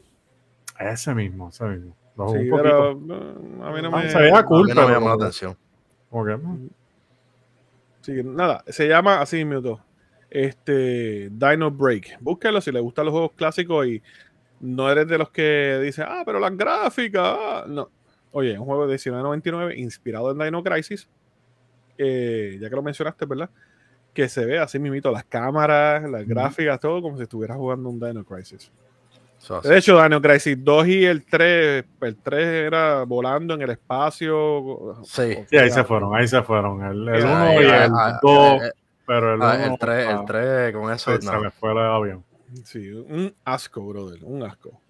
ese 0.80 1.14
mismo, 1.14 1.50
ese 1.50 1.66
mismo. 1.66 1.96
Sí, 2.32 2.50
un 2.50 2.58
pero 2.58 2.94
poquito. 2.94 3.14
a 3.66 3.72
mí 3.72 3.82
no 3.82 3.90
Ah, 3.94 4.02
me... 4.04 4.10
se 4.10 4.20
veía 4.20 4.40
A 4.40 4.46
cool, 4.46 4.68
mí 4.68 4.74
no 4.74 4.88
me 4.88 4.94
llamó 4.94 5.08
la 5.10 5.16
atención. 5.16 5.58
mm, 6.12 6.68
Sí, 8.02 8.22
nada, 8.24 8.64
se 8.68 8.88
llama 8.88 9.22
así 9.22 9.44
minuto. 9.44 9.80
Este 10.30 11.30
Dino 11.32 11.72
Break. 11.72 12.18
Búsquelo 12.22 12.62
si 12.62 12.72
le 12.72 12.80
gustan 12.80 13.06
los 13.06 13.12
juegos 13.14 13.32
clásicos 13.34 13.88
y 13.88 14.02
no 14.60 14.90
eres 14.92 15.08
de 15.08 15.18
los 15.18 15.30
que 15.30 15.80
dicen, 15.84 16.06
ah, 16.08 16.24
pero 16.26 16.40
las 16.40 16.56
gráficas. 16.56 17.24
ah". 17.26 17.66
No. 17.68 17.90
Oye, 18.32 18.58
un 18.60 18.66
juego 18.66 18.84
de 18.88 18.94
1999 18.98 19.76
inspirado 19.78 20.32
en 20.32 20.38
Dino 20.40 20.64
Crisis. 20.64 21.08
eh, 21.98 22.58
ya 22.60 22.70
que 22.70 22.76
lo 22.76 22.84
mencionaste, 22.84 23.26
¿verdad? 23.26 23.50
Que 24.14 24.28
se 24.28 24.46
ve 24.46 24.60
así 24.60 24.78
mismito 24.80 25.12
las 25.12 25.24
cámaras, 25.24 26.10
las 26.10 26.28
gráficas, 26.28 26.80
todo 26.80 27.02
como 27.02 27.16
si 27.18 27.24
estuvieras 27.24 27.56
jugando 27.58 27.88
un 27.90 28.00
Dino 28.00 28.24
Crisis. 28.26 28.70
So. 29.46 29.62
De 29.62 29.78
hecho, 29.78 30.02
Dino 30.02 30.20
Crisis 30.20 30.58
2 30.60 30.88
y 30.88 31.06
el 31.06 31.24
3, 31.24 31.86
el 32.02 32.16
3 32.18 32.46
era 32.48 33.04
volando 33.04 33.54
en 33.54 33.62
el 33.62 33.70
espacio. 33.70 35.04
Sí. 35.04 35.36
Sí, 35.48 35.58
ahí 35.58 35.70
se 35.70 35.84
fueron, 35.84 36.16
ahí 36.16 36.28
se 36.28 36.42
fueron. 36.42 36.84
El, 36.84 37.08
el 37.08 37.16
Ay, 37.16 37.22
uno 37.22 37.36
Ay, 37.36 37.56
y 37.56 37.60
ay, 37.60 37.86
el 37.86 37.92
ay, 37.96 38.14
dos, 38.24 38.62
ay, 38.64 38.70
pero 39.06 39.36
el 39.36 39.42
ah, 39.44 39.56
uno, 39.56 39.74
el 39.74 39.80
3, 39.80 40.08
ah, 40.08 40.12
el 40.20 40.26
3 40.26 40.74
con 40.74 40.92
eso. 40.92 41.12
se, 41.12 41.22
se 41.22 41.32
no. 41.32 41.42
me 41.42 41.52
fue 41.52 41.72
el 41.74 41.78
avión. 41.78 42.26
Sí, 42.64 42.90
un 42.90 43.36
asco, 43.44 43.86
brother, 43.86 44.24
un 44.24 44.42
asco. 44.42 44.82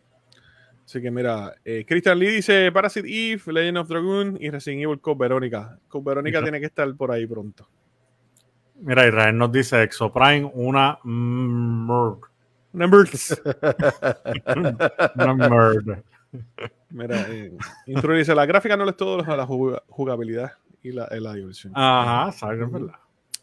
Así 0.85 1.01
que 1.01 1.11
mira, 1.11 1.53
eh, 1.65 1.83
Christian 1.85 2.17
Lee 2.17 2.35
dice 2.35 2.71
Parasite 2.71 3.07
Eve, 3.09 3.41
Legend 3.51 3.77
of 3.79 3.89
Dragoon 3.89 4.37
y 4.39 4.49
Resident 4.51 4.83
Evil 4.83 5.01
Code 5.01 5.17
Verónica. 5.19 5.77
Code 5.89 6.05
Verónica 6.05 6.41
tiene 6.41 6.61
que 6.61 6.67
estar 6.67 6.95
por 6.95 7.11
ahí 7.11 7.27
pronto. 7.27 7.67
Mira, 8.75 9.07
Israel 9.07 9.37
nos 9.37 9.51
dice 9.51 9.83
Exoprime, 9.83 10.49
una 10.53 10.99
murd. 11.03 12.34
Numbers. 12.75 13.41
Murd. 15.15 16.03
mira, 16.89 17.25
eh, 17.29 17.51
Intro 17.87 18.13
dice, 18.13 18.35
la 18.35 18.45
gráfica 18.45 18.75
no 18.77 18.87
es 18.89 18.97
todo 18.97 19.21
a 19.25 19.35
la 19.37 19.45
juga- 19.45 19.83
jugabilidad 19.87 20.51
y 20.83 20.91
la, 20.91 21.07
la 21.11 21.33
diversión. 21.33 21.73
Ajá, 21.75 22.31
¿sabes? 22.31 22.61
Es 22.61 22.71
verdad. 22.71 22.95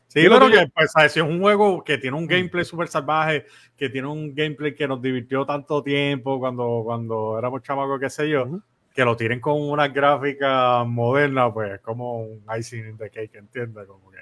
Sí, 0.09 0.23
Yo 0.23 0.29
lo 0.29 0.39
pero 0.39 0.51
que- 0.51 0.71
pues, 0.75 0.93
es 0.97 1.17
un 1.23 1.41
juego 1.41 1.83
que 1.83 1.97
tiene 1.97 2.17
un 2.17 2.27
gameplay 2.27 2.65
súper 2.67 2.89
salvaje, 2.89 3.47
que 3.77 3.89
tiene 3.89 4.09
un 4.09 4.35
gameplay 4.35 4.75
que 4.75 4.87
nos 4.87 5.01
divirtió 5.01 5.47
tanto 5.47 5.83
tiempo 5.83 6.39
cuando, 6.39 6.83
cuando 6.85 7.39
éramos 7.39 7.63
chamacos, 7.63 7.99
qué 7.99 8.11
sé 8.11 8.29
yo, 8.29 8.43
Ujú. 8.45 8.63
que 8.95 9.05
lo 9.07 9.17
tienen 9.17 9.41
con 9.41 9.59
una 9.59 9.89
gráfica 9.89 10.85
moderna, 10.85 11.51
pues 11.53 11.81
como 11.81 12.21
un 12.25 12.45
icing 12.59 12.91
in 12.91 12.99
the 12.99 13.09
cake, 13.09 13.37
¿entiendes? 13.37 13.87
Como 13.87 14.11
que, 14.11 14.19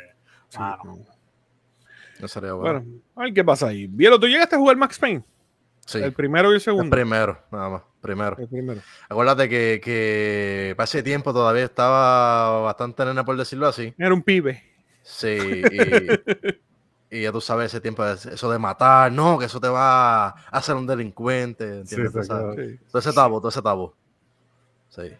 Sí, 0.49 0.59
mano, 0.61 0.83
no. 0.85 0.99
No 2.21 2.29
sería 2.29 2.53
bueno. 2.53 2.81
Bueno, 2.81 3.01
a 3.17 3.21
ver 3.25 3.35
qué 3.35 3.45
pasa 3.45 3.69
ahí. 3.69 3.87
Vielo, 3.87 4.19
¿tú 4.21 4.27
llegaste 4.27 4.57
a 4.57 4.59
jugar 4.59 4.77
Max 4.77 4.99
Payne? 4.99 5.25
sí. 5.87 5.99
El 5.99 6.13
primero 6.13 6.49
y 6.49 6.53
el 6.53 6.55
El 6.57 6.61
segundo. 6.61 6.91
primero, 6.91 7.39
nada 7.51 7.69
más. 7.69 7.83
Primero. 8.01 8.37
El 8.39 8.49
primero. 8.49 8.81
Acuérdate 9.09 9.49
que, 9.49 9.81
que 9.83 10.73
para 10.77 10.85
ese 10.85 11.03
tiempo 11.03 11.33
todavía 11.33 11.65
estaba 11.65 12.61
bastante 12.63 13.05
nena, 13.05 13.25
por 13.25 13.37
decirlo 13.37 13.67
así. 13.67 13.93
Era 13.99 14.15
un 14.15 14.23
pibe. 14.23 14.63
Sí, 15.03 15.37
y, 17.11 17.17
y 17.19 17.23
ya 17.23 17.33
tú 17.33 17.41
sabes 17.41 17.67
ese 17.67 17.81
tiempo, 17.81 18.07
eso 18.07 18.51
de 18.51 18.59
matar, 18.59 19.11
no, 19.13 19.39
que 19.39 19.47
eso 19.47 19.61
te 19.61 19.69
va 19.69 20.29
a 20.29 20.35
hacer 20.51 20.77
un 20.77 20.87
delincuente, 20.87 21.81
¿entiendes? 21.81 22.13
sí, 22.13 22.29
claro. 22.29 22.55
Sí. 22.55 22.79
Todo 22.91 22.99
ese 23.01 23.13
tabú, 23.13 23.39
todo 23.41 23.49
ese 23.49 23.63
tabú. 23.63 23.93
Sí. 24.89 25.11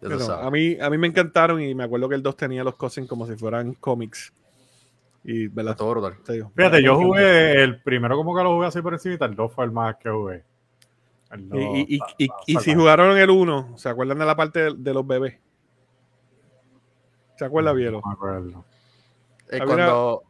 Pero 0.00 0.32
a, 0.34 0.50
mí, 0.50 0.76
a 0.78 0.90
mí 0.90 0.98
me 0.98 1.06
encantaron 1.06 1.62
y 1.62 1.74
me 1.74 1.84
acuerdo 1.84 2.08
que 2.10 2.14
el 2.16 2.22
2 2.22 2.36
tenía 2.36 2.62
los 2.62 2.74
cosins 2.74 3.08
como 3.08 3.26
si 3.26 3.36
fueran 3.36 3.72
cómics. 3.74 4.32
Y, 5.24 5.48
¿verdad? 5.48 5.76
Todo 5.76 5.90
brutal. 5.90 6.18
Te 6.24 6.34
digo, 6.34 6.52
Fíjate, 6.54 6.82
yo 6.82 6.96
jugué 6.96 7.62
el 7.62 7.80
primero 7.82 8.16
como 8.16 8.36
que 8.36 8.42
lo 8.42 8.54
jugué 8.54 8.66
así 8.66 8.82
por 8.82 8.92
encima, 8.92 9.24
el 9.26 9.34
2 9.34 9.52
fue 9.52 9.64
el 9.64 9.70
más 9.72 9.96
que 9.96 10.10
jugué. 10.10 10.44
Y, 11.52 11.96
y- 11.96 12.28
y- 12.46 12.56
si 12.58 12.74
jugaron 12.74 13.16
el 13.18 13.30
1, 13.30 13.76
¿se 13.76 13.88
acuerdan 13.88 14.18
de 14.18 14.26
la 14.26 14.36
parte 14.36 14.60
de, 14.60 14.74
de 14.76 14.94
los 14.94 15.04
bebés? 15.06 15.38
¿Se 17.36 17.44
acuerda, 17.44 17.72
Bielo? 17.72 18.00
No 18.00 18.06
me 18.08 18.12
acuerdo. 18.14 18.64
Eh, 19.50 19.58
cuando, 19.66 20.22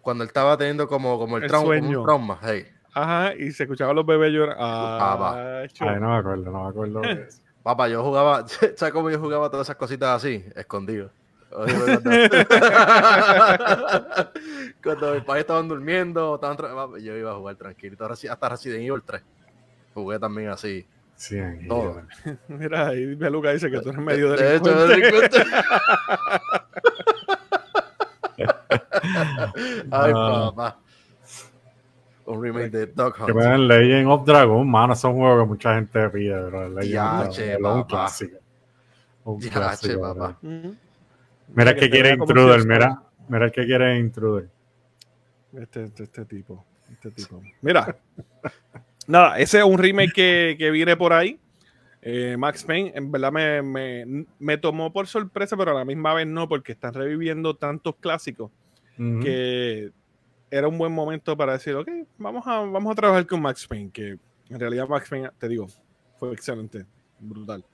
cuando 0.00 0.24
él 0.24 0.28
estaba 0.28 0.56
teniendo 0.56 0.88
como, 0.88 1.18
como 1.18 1.36
el, 1.36 1.44
El 1.44 1.48
trauma, 1.48 1.76
como 1.76 1.88
un 2.00 2.04
trauma, 2.04 2.38
hey. 2.42 2.66
Ajá, 2.94 3.34
y 3.34 3.52
se 3.52 3.64
escuchaban 3.64 3.94
los 3.94 4.06
bebés 4.06 4.32
llorar. 4.32 4.56
Ah, 4.58 5.16
Papá. 5.18 5.68
cho- 5.68 5.88
Ay, 5.88 6.00
no 6.00 6.08
me 6.08 6.16
acuerdo, 6.16 6.50
no 6.50 6.64
me 6.64 6.68
acuerdo. 6.70 7.02
Papá, 7.62 7.88
yo 7.88 8.02
jugaba, 8.02 8.46
¿sabes 8.76 8.92
cómo 8.92 9.10
yo 9.10 9.20
jugaba 9.20 9.50
todas 9.50 9.66
esas 9.66 9.76
cositas 9.76 10.08
así? 10.24 10.44
Escondido. 10.56 11.10
Oye, 11.58 11.72
cuando, 11.74 12.10
cuando 14.82 15.14
mis 15.14 15.24
padres 15.24 15.40
estaban 15.42 15.68
durmiendo, 15.68 16.34
estaban 16.34 16.54
tra- 16.56 16.74
papá, 16.74 16.98
yo 16.98 17.16
iba 17.16 17.32
a 17.32 17.36
jugar 17.36 17.56
tranquilito. 17.56 18.04
Ahora 18.04 18.14
sí, 18.16 18.28
Hasta 18.28 18.48
Resident 18.50 18.82
Evil 18.82 19.02
3. 19.04 19.22
Jugué 19.94 20.18
también 20.18 20.50
así. 20.50 20.86
Sí, 21.14 21.38
Todo. 21.66 22.02
Mira, 22.48 22.88
ahí 22.88 23.14
Beluga 23.14 23.52
dice 23.52 23.70
que 23.70 23.80
tú 23.80 23.88
eres 23.88 24.00
medio 24.02 24.32
De 24.32 24.56
hecho, 24.56 24.86
delincuente. 24.86 25.38
Ay, 29.90 30.12
Ah. 30.14 30.50
papá. 30.54 30.78
Un 32.26 32.42
remake 32.42 32.70
de 32.70 32.92
Que 32.92 33.00
Hunt. 33.02 33.34
me 33.34 33.44
den 33.44 33.68
Legend 33.68 34.08
of 34.10 34.24
Dragon, 34.26 34.68
mano, 34.68 34.94
es 34.94 35.04
un 35.04 35.14
juego 35.14 35.40
que 35.42 35.46
mucha 35.46 35.74
gente 35.76 36.10
pide, 36.10 36.40
bro. 36.42 36.68
Legend 36.70 37.20
of 37.20 37.26
Yache, 37.28 37.46
Dragon, 37.46 37.66
es 37.70 37.76
un 37.76 37.82
papá. 37.82 37.86
clásico. 37.88 38.36
Un 39.24 39.40
clásico, 39.40 40.00
papá. 40.00 40.38
Mira 41.54 41.70
el 41.70 41.76
que 41.76 41.84
se 41.84 41.90
quiere 41.90 42.10
Intruder, 42.14 42.60
si- 42.60 42.68
mira, 42.68 43.02
mira 43.28 43.44
el 43.46 43.52
que 43.52 43.64
quiere 43.66 43.98
Intruder. 43.98 44.48
Este, 45.54 45.84
este, 45.84 46.02
este 46.04 46.24
tipo. 46.24 46.64
Este 46.92 47.10
tipo. 47.10 47.42
Mira. 47.62 47.96
Nada, 49.06 49.38
ese 49.38 49.58
es 49.58 49.64
un 49.64 49.78
remake 49.78 50.12
que, 50.12 50.56
que 50.58 50.70
viene 50.70 50.96
por 50.96 51.12
ahí. 51.12 51.38
Eh, 52.02 52.36
Max 52.36 52.62
Payne, 52.64 52.92
en 52.94 53.10
verdad 53.10 53.32
me, 53.32 53.62
me, 53.62 54.26
me 54.38 54.58
tomó 54.58 54.92
por 54.92 55.06
sorpresa, 55.08 55.56
pero 55.56 55.72
a 55.72 55.74
la 55.74 55.84
misma 55.84 56.14
vez 56.14 56.26
no, 56.26 56.48
porque 56.48 56.72
están 56.72 56.94
reviviendo 56.94 57.54
tantos 57.56 57.96
clásicos 57.96 58.50
Ujú. 58.98 59.20
que 59.20 59.90
era 60.50 60.68
un 60.68 60.78
buen 60.78 60.92
momento 60.92 61.36
para 61.36 61.54
decir, 61.54 61.74
ok, 61.74 61.88
vamos 62.18 62.46
a, 62.46 62.60
vamos 62.60 62.92
a 62.92 62.94
trabajar 62.94 63.26
con 63.26 63.42
Max 63.42 63.66
Payne, 63.66 63.90
que 63.90 64.18
en 64.48 64.60
realidad 64.60 64.86
Max 64.88 65.08
Payne, 65.08 65.30
te 65.38 65.48
digo, 65.48 65.66
fue 66.18 66.32
excelente, 66.32 66.86
brutal. 67.18 67.64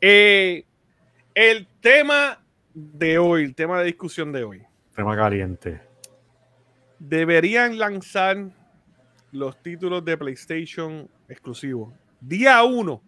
Eh, 0.00 0.64
el 1.34 1.66
tema 1.80 2.38
de 2.80 3.18
hoy, 3.18 3.42
el 3.44 3.54
tema 3.54 3.78
de 3.80 3.86
discusión 3.86 4.32
de 4.32 4.44
hoy, 4.44 4.62
Tema 4.94 5.16
caliente. 5.16 5.80
deberían 6.98 7.78
lanzar 7.78 8.36
los 9.32 9.60
títulos 9.62 10.04
de 10.04 10.16
PlayStation 10.16 11.08
exclusivos 11.28 11.92
día 12.20 12.62
1 12.62 13.02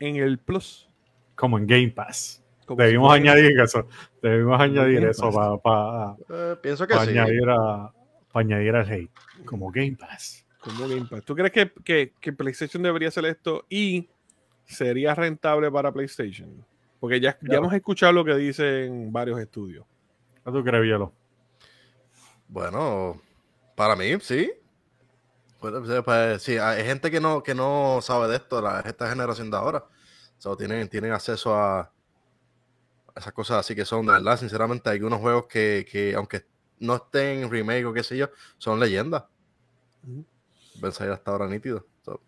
en 0.00 0.16
el 0.16 0.38
Plus. 0.38 0.88
Como 1.34 1.58
en 1.58 1.66
Game 1.66 1.88
Pass. 1.90 2.42
Como 2.66 2.82
Debimos 2.82 3.12
añadir 3.12 3.58
eso. 3.60 3.86
Debimos 4.22 4.60
añadir 4.60 5.00
Game 5.00 5.10
eso 5.10 5.30
Pass. 5.32 5.60
para 5.62 6.16
Eh, 6.52 6.56
pienso 6.62 6.86
que 6.86 6.94
sí. 6.94 7.00
añadir 7.00 7.48
a 7.48 7.90
pa 8.32 8.40
añadir 8.40 8.74
al 8.76 8.90
hate. 8.90 9.10
Como 9.44 9.70
Game 9.70 9.96
Pass. 9.98 10.44
como 10.60 10.86
Game 10.88 11.06
Pass. 11.08 11.24
¿Tú 11.24 11.34
crees 11.34 11.52
que, 11.52 11.72
que- 11.84 12.12
que 12.20 12.32
PlayStation 12.32 12.82
debería 12.82 13.08
hacer 13.08 13.24
esto 13.26 13.64
y 13.70 14.08
sería 14.66 15.14
rentable 15.14 15.70
para 15.70 15.90
PlayStation? 15.92 16.64
Porque 17.00 17.20
ya, 17.20 17.38
ya 17.42 17.58
hemos 17.58 17.72
escuchado 17.72 18.12
lo 18.12 18.24
que 18.24 18.34
dicen 18.34 19.12
varios 19.12 19.38
estudios. 19.38 19.86
¿Qué 20.44 20.50
tú 20.50 20.64
crees, 20.64 20.82
Bielo? 20.82 21.12
Bueno, 22.48 23.20
para 23.76 23.94
mí, 23.94 24.18
sí. 24.20 24.50
Pues, 25.60 26.02
pues, 26.04 26.42
sí, 26.42 26.56
hay 26.56 26.84
gente 26.84 27.10
que 27.10 27.20
no, 27.20 27.42
que 27.42 27.54
no 27.54 27.98
sabe 28.00 28.28
de 28.28 28.36
esto, 28.36 28.60
la, 28.60 28.80
esta 28.80 29.08
generación 29.08 29.50
de 29.50 29.56
ahora. 29.56 29.84
So, 30.38 30.56
tienen, 30.56 30.88
tienen 30.88 31.12
acceso 31.12 31.54
a, 31.54 31.80
a 31.80 31.92
esas 33.16 33.32
cosas 33.32 33.58
así 33.58 33.74
que 33.74 33.84
son, 33.84 34.06
de 34.06 34.12
verdad, 34.12 34.38
sinceramente, 34.38 34.88
hay 34.88 34.96
algunos 34.96 35.20
juegos 35.20 35.46
que, 35.46 35.86
que 35.90 36.14
aunque 36.14 36.46
no 36.78 36.96
estén 36.96 37.42
en 37.42 37.50
remake 37.50 37.84
o 37.84 37.92
qué 37.92 38.02
sé 38.02 38.16
yo, 38.16 38.30
son 38.56 38.78
leyendas. 38.78 39.24
Salir 40.92 41.12
hasta 41.12 41.32
ahora 41.32 41.48
nítido. 41.48 41.84
So, 42.04 42.20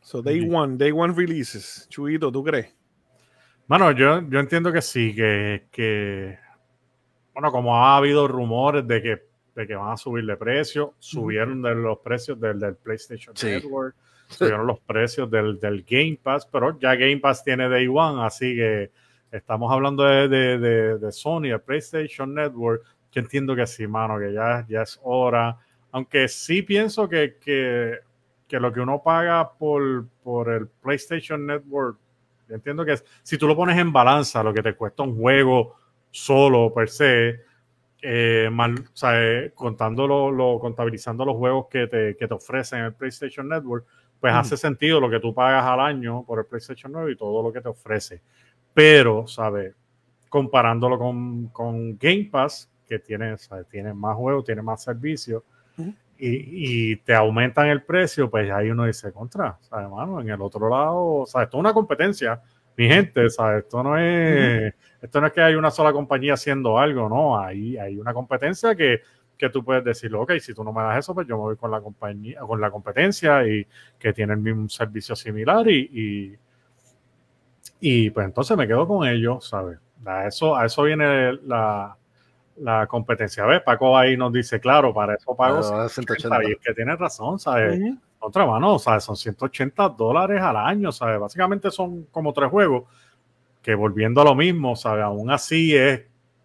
So, 0.00 0.22
Day. 0.22 0.48
One, 0.48 0.78
Day 0.78 0.90
One 0.90 1.12
Releases. 1.12 1.86
Chuito, 1.90 2.32
¿tú 2.32 2.42
crees? 2.42 2.74
Bueno, 3.68 3.92
yo, 3.92 4.22
yo 4.30 4.40
entiendo 4.40 4.72
que 4.72 4.80
sí, 4.80 5.14
que, 5.14 5.66
que, 5.70 6.38
bueno, 7.34 7.52
como 7.52 7.76
ha 7.76 7.98
habido 7.98 8.26
rumores 8.26 8.86
de 8.88 9.02
que, 9.02 9.22
de 9.54 9.66
que 9.66 9.74
van 9.74 9.92
a 9.92 9.96
subir 9.98 10.24
de 10.24 10.38
precio, 10.38 10.94
subieron 10.98 11.60
de 11.60 11.74
los 11.74 11.98
precios 11.98 12.40
del, 12.40 12.58
del 12.58 12.76
PlayStation 12.76 13.36
Sí. 13.36 13.48
Network, 13.48 13.94
subieron 14.28 14.66
los 14.66 14.80
precios 14.80 15.30
del, 15.30 15.60
del 15.60 15.84
Game 15.86 16.18
Pass, 16.22 16.46
pero 16.46 16.78
ya 16.78 16.94
Game 16.94 17.18
Pass 17.18 17.44
tiene 17.44 17.68
Day 17.68 17.86
One, 17.86 18.24
así 18.24 18.56
que 18.56 18.90
estamos 19.30 19.70
hablando 19.70 20.02
de, 20.02 20.28
de, 20.28 20.58
de, 20.58 20.98
de 20.98 21.12
Sony, 21.12 21.48
de 21.50 21.58
PlayStation 21.58 22.32
Network, 22.32 22.82
yo 23.12 23.20
entiendo 23.20 23.54
que 23.54 23.66
sí, 23.66 23.86
mano, 23.86 24.18
que 24.18 24.32
ya, 24.32 24.64
ya 24.66 24.80
es 24.80 24.98
hora, 25.02 25.58
aunque 25.92 26.26
sí 26.28 26.62
pienso 26.62 27.06
que, 27.06 27.36
que, 27.38 27.98
que 28.48 28.60
lo 28.60 28.72
que 28.72 28.80
uno 28.80 29.02
paga 29.02 29.52
por, 29.52 30.06
por 30.22 30.48
el 30.48 30.68
PlayStation 30.68 31.44
Network 31.44 31.98
yo 32.48 32.54
entiendo 32.54 32.84
que 32.84 32.96
si 33.22 33.38
tú 33.38 33.46
lo 33.46 33.56
pones 33.56 33.78
en 33.78 33.92
balanza, 33.92 34.42
lo 34.42 34.52
que 34.54 34.62
te 34.62 34.74
cuesta 34.74 35.02
un 35.02 35.16
juego 35.16 35.76
solo 36.10 36.72
per 36.72 36.88
se, 36.88 37.40
eh, 38.02 38.48
mal- 38.52 38.78
o 38.80 38.96
sea, 38.96 39.12
eh, 39.22 39.52
contando 39.54 40.06
lo, 40.06 40.30
lo- 40.30 40.58
contabilizando 40.60 41.24
los 41.24 41.36
juegos 41.36 41.66
que 41.68 41.86
te, 41.86 42.16
que 42.16 42.28
te 42.28 42.34
ofrecen 42.34 42.80
el 42.84 42.94
PlayStation 42.94 43.48
Network, 43.48 43.86
pues 44.20 44.32
Ujú. 44.32 44.40
hace 44.40 44.56
sentido 44.56 45.00
lo 45.00 45.10
que 45.10 45.20
tú 45.20 45.34
pagas 45.34 45.64
al 45.64 45.80
año 45.80 46.24
por 46.24 46.38
el 46.40 46.46
PlayStation 46.46 46.92
9 46.92 47.12
y 47.12 47.16
todo 47.16 47.42
lo 47.42 47.52
que 47.52 47.60
te 47.60 47.68
ofrece. 47.68 48.20
Pero, 48.74 49.26
¿sabes? 49.26 49.74
Comparándolo 50.28 50.98
con, 50.98 51.48
con 51.48 51.96
Game 51.98 52.28
Pass, 52.30 52.70
que 52.86 52.98
tiene, 52.98 53.36
¿sabes? 53.38 53.66
tiene 53.68 53.92
más 53.94 54.16
juegos, 54.16 54.44
tiene 54.44 54.62
más 54.62 54.82
servicios. 54.82 55.42
Y, 56.18 56.92
y 56.92 56.96
te 56.96 57.14
aumentan 57.14 57.68
el 57.68 57.82
precio, 57.82 58.28
pues 58.28 58.50
ahí 58.50 58.70
uno 58.70 58.84
dice, 58.84 59.12
contra, 59.12 59.56
¿sabes, 59.60 59.88
mano? 59.88 60.20
En 60.20 60.28
el 60.28 60.40
otro 60.40 60.68
lado, 60.68 61.24
¿sabes? 61.26 61.46
Esto 61.46 61.58
es 61.58 61.60
una 61.60 61.72
competencia, 61.72 62.42
mi 62.76 62.88
gente, 62.88 63.30
¿sabes? 63.30 63.64
Esto 63.64 63.82
no 63.82 63.96
es, 63.96 64.74
esto 65.00 65.20
no 65.20 65.28
es 65.28 65.32
que 65.32 65.40
hay 65.40 65.54
una 65.54 65.70
sola 65.70 65.92
compañía 65.92 66.34
haciendo 66.34 66.78
algo, 66.78 67.08
no, 67.08 67.38
hay, 67.38 67.76
hay 67.76 67.96
una 67.96 68.12
competencia 68.12 68.74
que, 68.74 69.00
que 69.36 69.48
tú 69.48 69.64
puedes 69.64 69.84
decir, 69.84 70.14
ok, 70.14 70.32
si 70.40 70.52
tú 70.52 70.64
no 70.64 70.72
me 70.72 70.82
das 70.82 70.98
eso, 70.98 71.14
pues 71.14 71.26
yo 71.26 71.36
me 71.36 71.42
voy 71.42 71.56
con 71.56 71.70
la 71.70 71.80
compañía, 71.80 72.40
con 72.40 72.60
la 72.60 72.70
competencia 72.70 73.46
y 73.46 73.66
que 73.98 74.12
tiene 74.12 74.32
el 74.32 74.40
mismo 74.40 74.68
servicio 74.68 75.14
similar 75.14 75.68
y, 75.70 75.78
y, 75.92 76.38
y, 77.80 78.10
pues 78.10 78.26
entonces 78.26 78.56
me 78.56 78.66
quedo 78.66 78.88
con 78.88 79.06
ellos, 79.06 79.48
¿sabes? 79.48 79.78
A 80.04 80.26
eso, 80.26 80.56
a 80.56 80.66
eso 80.66 80.82
viene 80.82 81.34
la, 81.44 81.96
la 82.60 82.86
competencia. 82.86 83.44
¿Ves? 83.46 83.62
Paco 83.62 83.96
ahí 83.96 84.16
nos 84.16 84.32
dice, 84.32 84.60
claro, 84.60 84.92
para 84.92 85.14
eso 85.14 85.34
pago 85.34 85.60
pero 85.60 85.80
a 85.82 85.88
180. 85.88 86.44
y 86.44 86.52
es 86.52 86.58
que 86.58 86.74
tiene 86.74 86.96
razón, 86.96 87.38
¿sabes? 87.38 87.78
Ujú. 87.78 87.98
Otra 88.20 88.46
mano, 88.46 88.78
¿sabes? 88.78 89.04
Son 89.04 89.16
180 89.16 89.88
dólares 89.90 90.40
al 90.40 90.56
año, 90.56 90.90
¿sabes? 90.90 91.20
Básicamente 91.20 91.70
son 91.70 92.04
como 92.10 92.32
tres 92.32 92.50
juegos 92.50 92.84
que 93.62 93.74
volviendo 93.74 94.20
a 94.20 94.24
lo 94.24 94.34
mismo, 94.34 94.74
¿sabes? 94.76 95.04
Aún 95.04 95.30
así 95.30 95.76
es 95.76 96.02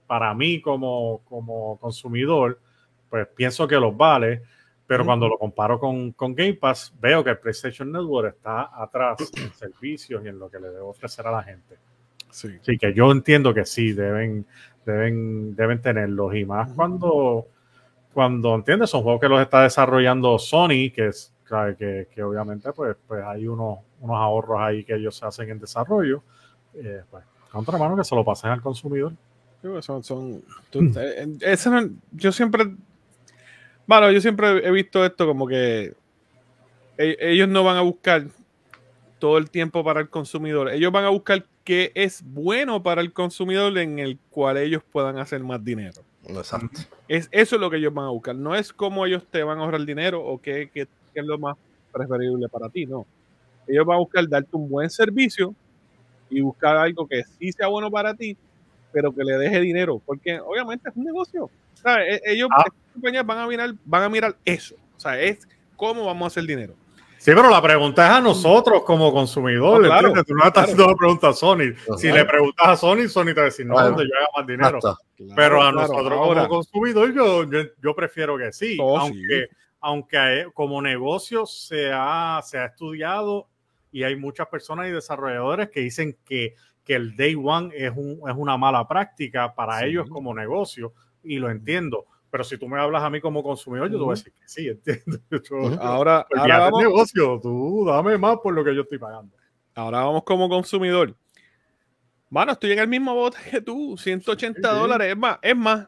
para 0.08 0.34
mí 0.34 0.62
como, 0.62 1.22
como 1.26 1.78
consumidor, 1.80 2.60
pues 3.10 3.28
pienso 3.36 3.68
que 3.68 3.76
los 3.76 3.96
vale, 3.96 4.44
pero 4.86 5.06
cuando 5.06 5.28
lo 5.28 5.40
comparo 5.40 5.80
con, 5.80 6.12
con 6.12 6.36
Game 6.36 6.56
Pass, 6.56 6.94
veo 7.00 7.24
que 7.24 7.32
el 7.32 7.40
PlayStation 7.40 7.92
Network 7.92 8.36
está 8.36 8.70
atrás 8.80 9.18
en 9.36 9.52
servicios 9.56 10.24
y 10.24 10.28
en 10.28 10.38
lo 10.38 10.50
que 10.50 10.60
le 10.60 10.68
debe 10.68 10.82
ofrecer 10.82 11.26
a 11.26 11.32
la 11.32 11.42
gente. 11.42 11.78
Sí. 12.30 12.50
Sí, 12.62 12.78
que 12.78 12.94
yo 12.94 13.12
entiendo 13.12 13.54
que 13.54 13.66
sí, 13.66 13.94
deben, 13.94 14.46
deben, 14.86 15.56
deben 15.56 15.82
tenerlos. 15.82 16.36
Y 16.36 16.46
más 16.46 16.70
cuando, 16.76 17.48
cuando 18.14 18.56
entiendes, 18.56 18.90
son 18.90 19.04
juegos 19.04 19.22
que 19.22 19.30
los 19.30 19.42
está 19.42 19.64
desarrollando 19.64 20.38
Sony, 20.40 20.92
que 20.94 21.08
es 21.08 21.34
claro, 21.44 21.76
que, 21.78 22.08
que 22.14 22.24
obviamente 22.24 22.72
pues, 22.74 22.96
pues 23.08 23.24
hay 23.24 23.48
unos, 23.48 23.80
unos 24.02 24.18
ahorros 24.18 24.60
ahí 24.62 24.84
que 24.84 24.96
ellos 24.96 25.22
hacen 25.24 25.50
en 25.50 25.60
desarrollo. 25.60 26.22
Eh, 26.74 27.02
pues, 27.10 27.24
contra 27.52 27.78
mano 27.78 27.96
que 27.96 28.04
se 28.04 28.16
lo 28.16 28.26
pasen 28.26 28.50
al 28.52 28.62
consumidor. 28.62 29.14
Pues 29.62 29.86
Son, 29.86 30.04
son, 30.04 30.42
tú- 30.70 30.82
eh, 30.98 31.24
eh, 31.24 31.28
ese 31.42 31.70
no- 31.70 31.90
yo 32.12 32.32
siempre, 32.32 32.66
bueno, 33.88 34.12
yo 34.12 34.20
siempre 34.20 34.66
he 34.66 34.72
visto 34.72 35.06
esto 35.06 35.26
como 35.26 35.48
que 35.48 35.94
e- 36.98 37.18
ellos 37.20 37.48
no 37.48 37.64
van 37.64 37.78
a 37.78 37.82
buscar 37.82 38.24
todo 39.20 39.38
el 39.38 39.50
tiempo 39.50 39.84
para 39.84 40.02
el 40.02 40.10
consumidor. 40.10 40.70
Ellos 40.70 40.92
van 40.92 41.06
a 41.06 41.10
buscar 41.10 41.46
qué 41.64 41.92
es 41.96 42.22
bueno 42.26 42.84
para 42.84 43.02
el 43.02 43.14
consumidor 43.14 43.78
en 43.78 44.00
el 44.00 44.18
cual 44.30 44.58
ellos 44.58 44.84
puedan 44.92 45.18
hacer 45.18 45.42
más 45.44 45.64
dinero. 45.64 46.02
Exacto. 46.28 46.82
Es, 47.08 47.28
eso 47.32 47.56
es 47.56 47.62
lo 47.62 47.70
que 47.70 47.78
ellos 47.78 47.94
van 47.94 48.06
a 48.06 48.10
buscar. 48.10 48.36
No 48.36 48.56
es 48.56 48.72
cómo 48.74 49.06
ellos 49.06 49.26
te 49.30 49.44
van 49.44 49.60
a 49.60 49.62
ahorrar 49.64 49.84
dinero 49.86 50.24
o 50.24 50.42
qué, 50.42 50.70
qué- 50.74 50.88
qué 51.14 51.20
es 51.20 51.26
lo 51.26 51.38
más 51.38 51.56
preferible 51.92 52.48
para 52.50 52.70
ti, 52.70 52.86
no. 52.86 53.06
Ellos 53.68 53.86
van 53.86 53.96
a 53.96 54.00
buscar 54.00 54.28
darte 54.28 54.50
un 54.54 54.70
buen 54.70 54.90
servicio 54.90 55.54
y 56.30 56.42
buscar 56.42 56.76
algo 56.78 57.06
que 57.08 57.24
sí 57.24 57.52
sea 57.52 57.68
bueno 57.68 57.92
para 57.92 58.14
ti, 58.14 58.36
pero 58.92 59.14
que 59.14 59.24
le 59.24 59.34
deje 59.38 59.60
dinero, 59.62 60.02
porque 60.06 60.40
obviamente 60.40 60.90
es 60.90 60.96
un 60.96 61.04
negocio. 61.06 61.50
¿sabes? 61.76 62.22
Ellos, 62.26 62.48
Ah. 62.56 62.64
compañías 62.94 63.26
van 63.26 63.40
a 63.40 63.48
mirar, 63.48 63.74
van 63.84 64.04
a 64.04 64.10
mirar 64.10 64.36
eso. 64.46 64.76
O 64.96 65.00
sea, 65.00 65.20
es 65.20 65.46
cómo 65.76 66.06
vamos 66.06 66.24
a 66.24 66.28
hacer 66.28 66.46
dinero. 66.46 66.74
Sí, 67.24 67.32
pero 67.34 67.50
la 67.50 67.62
pregunta 67.62 68.06
es 68.06 68.12
a 68.16 68.20
nosotros 68.20 68.84
como 68.84 69.14
consumidores. 69.14 69.90
No, 69.90 69.98
claro. 69.98 70.24
Tú 70.26 70.36
no 70.36 70.44
estás 70.46 70.64
haciendo 70.66 70.88
la 70.88 70.96
pregunta 70.96 71.30
a 71.30 71.34
Sony. 71.34 71.74
Si 71.98 72.08
Claro. 72.10 72.18
le 72.18 72.26
preguntas 72.26 72.68
a 72.68 72.76
Sony, 72.76 73.08
Sony 73.08 73.26
te 73.28 73.34
va 73.36 73.42
a 73.44 73.46
decir, 73.46 73.66
no, 73.66 73.76
Claro. 73.76 73.90
donde 73.92 74.04
yo 74.04 74.12
haga 74.18 74.28
más 74.36 74.48
dinero. 74.48 74.80
Pero 75.34 75.62
a 75.64 75.72
Claro, 75.72 75.88
nosotros 75.88 76.20
como 76.28 76.48
consumidor 76.50 77.14
yo, 77.14 77.50
yo, 77.50 77.60
yo 77.82 77.96
prefiero 77.96 78.38
que 78.38 78.52
sí, 78.52 78.78
Oh, 78.82 78.98
aunque, 79.00 79.48
aunque 79.80 80.18
eh, 80.42 80.48
como 80.54 80.82
negocio 80.82 81.46
se 81.46 81.92
ha, 81.94 82.42
se 82.44 82.58
ha 82.58 82.66
estudiado 82.66 83.48
y 83.90 84.04
hay 84.04 84.18
muchas 84.18 84.48
personas 84.48 84.90
y 84.90 84.92
desarrolladores 84.92 85.70
que 85.70 85.80
dicen 85.80 86.18
que, 86.26 86.56
que 86.84 86.96
el 86.96 87.16
day 87.16 87.36
one 87.42 87.70
es, 87.74 87.94
un, 87.96 88.20
es 88.30 88.36
una 88.36 88.58
mala 88.58 88.86
práctica 88.86 89.56
para 89.56 89.80
Sí. 89.80 89.86
ellos 89.86 90.10
como 90.10 90.34
negocio 90.36 90.92
y 91.24 91.38
lo 91.40 91.50
entiendo. 91.50 92.06
Pero 92.34 92.44
si 92.44 92.58
tú 92.58 92.68
me 92.68 92.80
hablas 92.80 93.04
a 93.04 93.12
mí 93.12 93.22
como 93.22 93.44
consumidor, 93.44 93.92
yo 93.92 93.98
te 94.00 94.04
voy 94.04 94.14
a 94.14 94.16
decir 94.18 94.34
que 94.34 94.42
sí, 94.48 94.68
entiendo. 95.08 95.20
Yo- 95.30 95.80
ahora, 95.80 96.26
pues 96.28 96.42
ahora 96.42 96.54
ya 96.56 96.60
vamos, 96.64 96.82
negocio, 96.82 97.40
tú 97.40 97.86
dame 97.86 98.18
más 98.18 98.38
por 98.42 98.56
lo 98.56 98.64
que 98.64 98.74
yo 98.74 98.82
estoy 98.82 98.98
pagando. 98.98 99.38
ahora 99.76 100.00
vamos 100.00 100.24
como 100.24 100.50
consumidor. 100.50 101.16
Mano, 102.32 102.54
estoy 102.54 102.72
en 102.72 102.80
el 102.80 102.88
mismo 102.88 103.14
bote 103.14 103.38
que 103.52 103.62
tú, 103.62 103.96
180 104.00 104.60
Sí, 104.68 104.68
sí. 104.76 104.82
dólares. 104.82 105.12
Es 105.12 105.16
más, 105.18 105.38
es 105.44 105.56
más, 105.56 105.88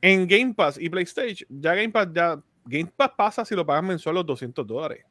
en 0.00 0.26
Game 0.26 0.52
Pass 0.52 0.78
y 0.80 0.90
PlayStation, 0.90 1.46
ya 1.48 1.76
Game 1.76 1.90
Pass 1.90 2.08
ya 2.12 2.42
Game 2.64 2.92
Pass 2.96 3.12
pasa 3.16 3.44
si 3.44 3.54
lo 3.54 3.64
pagas 3.64 3.84
mensual 3.84 4.16
los 4.16 4.26
200 4.26 4.66
dólares. 4.66 5.04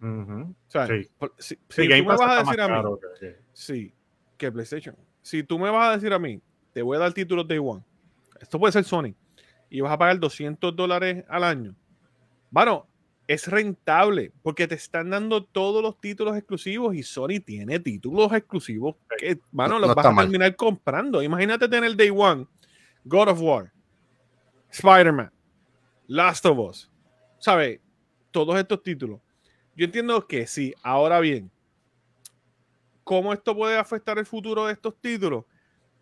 O 0.00 0.54
sea, 0.68 0.86
Sí. 0.86 1.10
por- 1.18 1.34
si, 1.36 1.56
tú 1.56 1.62
Game 1.78 2.02
me 2.02 2.04
Pass 2.04 2.18
vas 2.20 2.30
a 2.30 2.38
decir 2.44 2.60
a 2.60 2.68
mí, 2.68 2.74
caro 2.74 3.00
sí, 3.52 3.92
que 4.36 4.52
PlayStation. 4.52 4.94
Si 5.20 5.42
tú 5.42 5.58
me 5.58 5.68
vas 5.68 5.88
a 5.90 5.92
decir 5.96 6.12
a 6.12 6.18
mí, 6.20 6.40
te 6.72 6.80
voy 6.80 6.96
a 6.96 7.00
dar 7.00 7.12
títulos 7.12 7.48
Day 7.48 7.58
One. 7.58 7.82
Esto 8.40 8.56
puede 8.60 8.70
ser 8.72 8.84
Sony. 8.84 9.14
Y 9.74 9.80
vas 9.80 9.90
a 9.92 9.98
pagar 9.98 10.20
200 10.20 10.76
dólares 10.76 11.24
al 11.28 11.42
año. 11.42 11.74
Bueno, 12.48 12.86
es 13.26 13.48
rentable 13.48 14.30
porque 14.40 14.68
te 14.68 14.76
están 14.76 15.10
dando 15.10 15.42
todos 15.42 15.82
los 15.82 15.98
títulos 16.00 16.36
exclusivos 16.36 16.94
y 16.94 17.02
Sony 17.02 17.40
tiene 17.44 17.80
títulos 17.80 18.32
exclusivos 18.32 18.94
que, 19.18 19.40
mano, 19.50 19.74
No- 19.74 19.80
los 19.80 19.88
no 19.88 19.94
vas 19.96 20.06
a 20.06 20.10
mal. 20.12 20.26
terminar 20.26 20.54
comprando. 20.54 21.20
Imagínate 21.24 21.68
tener 21.68 21.96
Day 21.96 22.10
One, 22.10 22.46
God 23.04 23.28
of 23.30 23.40
War, 23.42 23.72
Spider-Man, 24.70 25.32
Last 26.06 26.46
of 26.46 26.56
Us. 26.56 26.88
¿Sabes? 27.40 27.80
Todos 28.30 28.56
estos 28.56 28.80
títulos. 28.80 29.20
Yo 29.74 29.86
entiendo 29.86 30.24
que 30.28 30.46
sí. 30.46 30.72
Ahora 30.84 31.18
bien, 31.18 31.50
¿cómo 33.02 33.32
esto 33.32 33.56
puede 33.56 33.76
afectar 33.76 34.18
el 34.18 34.26
futuro 34.26 34.66
de 34.66 34.74
estos 34.74 34.94
títulos? 35.00 35.44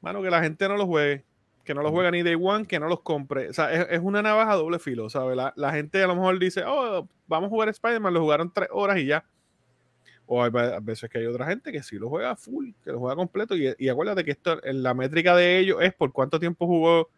Mano, 0.02 0.20
que 0.20 0.28
la 0.30 0.42
gente 0.42 0.68
no 0.68 0.76
los 0.76 0.86
juegue, 0.86 1.24
que 1.64 1.74
no 1.74 1.82
los 1.82 1.90
juegue 1.92 2.10
ni 2.10 2.22
Day 2.22 2.36
One, 2.40 2.66
que 2.66 2.78
no 2.80 2.88
los 2.88 3.00
compre. 3.00 3.48
O 3.48 3.52
sea, 3.52 3.72
es, 3.72 3.86
es 3.90 4.00
una 4.00 4.22
navaja 4.22 4.52
a 4.52 4.56
doble 4.56 4.78
filo, 4.78 5.08
¿sabes? 5.10 5.36
La, 5.36 5.52
la 5.56 5.72
gente 5.72 6.02
a 6.02 6.06
lo 6.06 6.14
mejor 6.16 6.38
dice, 6.38 6.62
oh, 6.66 7.08
vamos 7.26 7.46
a 7.48 7.50
jugar 7.50 7.68
Spider-Man, 7.68 8.14
lo 8.14 8.20
jugaron 8.20 8.52
tres 8.52 8.68
horas 8.72 8.98
y 8.98 9.06
ya. 9.06 9.24
O 10.26 10.42
hay 10.42 10.50
ve- 10.50 10.78
veces 10.82 11.08
que 11.10 11.18
hay 11.18 11.26
otra 11.26 11.46
gente 11.46 11.70
que 11.72 11.82
sí 11.82 11.98
lo 11.98 12.08
juega 12.08 12.34
full, 12.36 12.70
que 12.82 12.90
lo 12.92 12.98
juega 13.00 13.16
completo. 13.16 13.56
Y, 13.56 13.74
y 13.78 13.88
acuérdate 13.88 14.24
que 14.24 14.30
esto, 14.32 14.64
en 14.64 14.82
la 14.82 14.94
métrica 14.94 15.36
de 15.36 15.58
ellos 15.58 15.78
es 15.80 15.92
por 15.94 16.12
cuánto 16.12 16.38
tiempo 16.40 16.66
jugó 16.66 17.10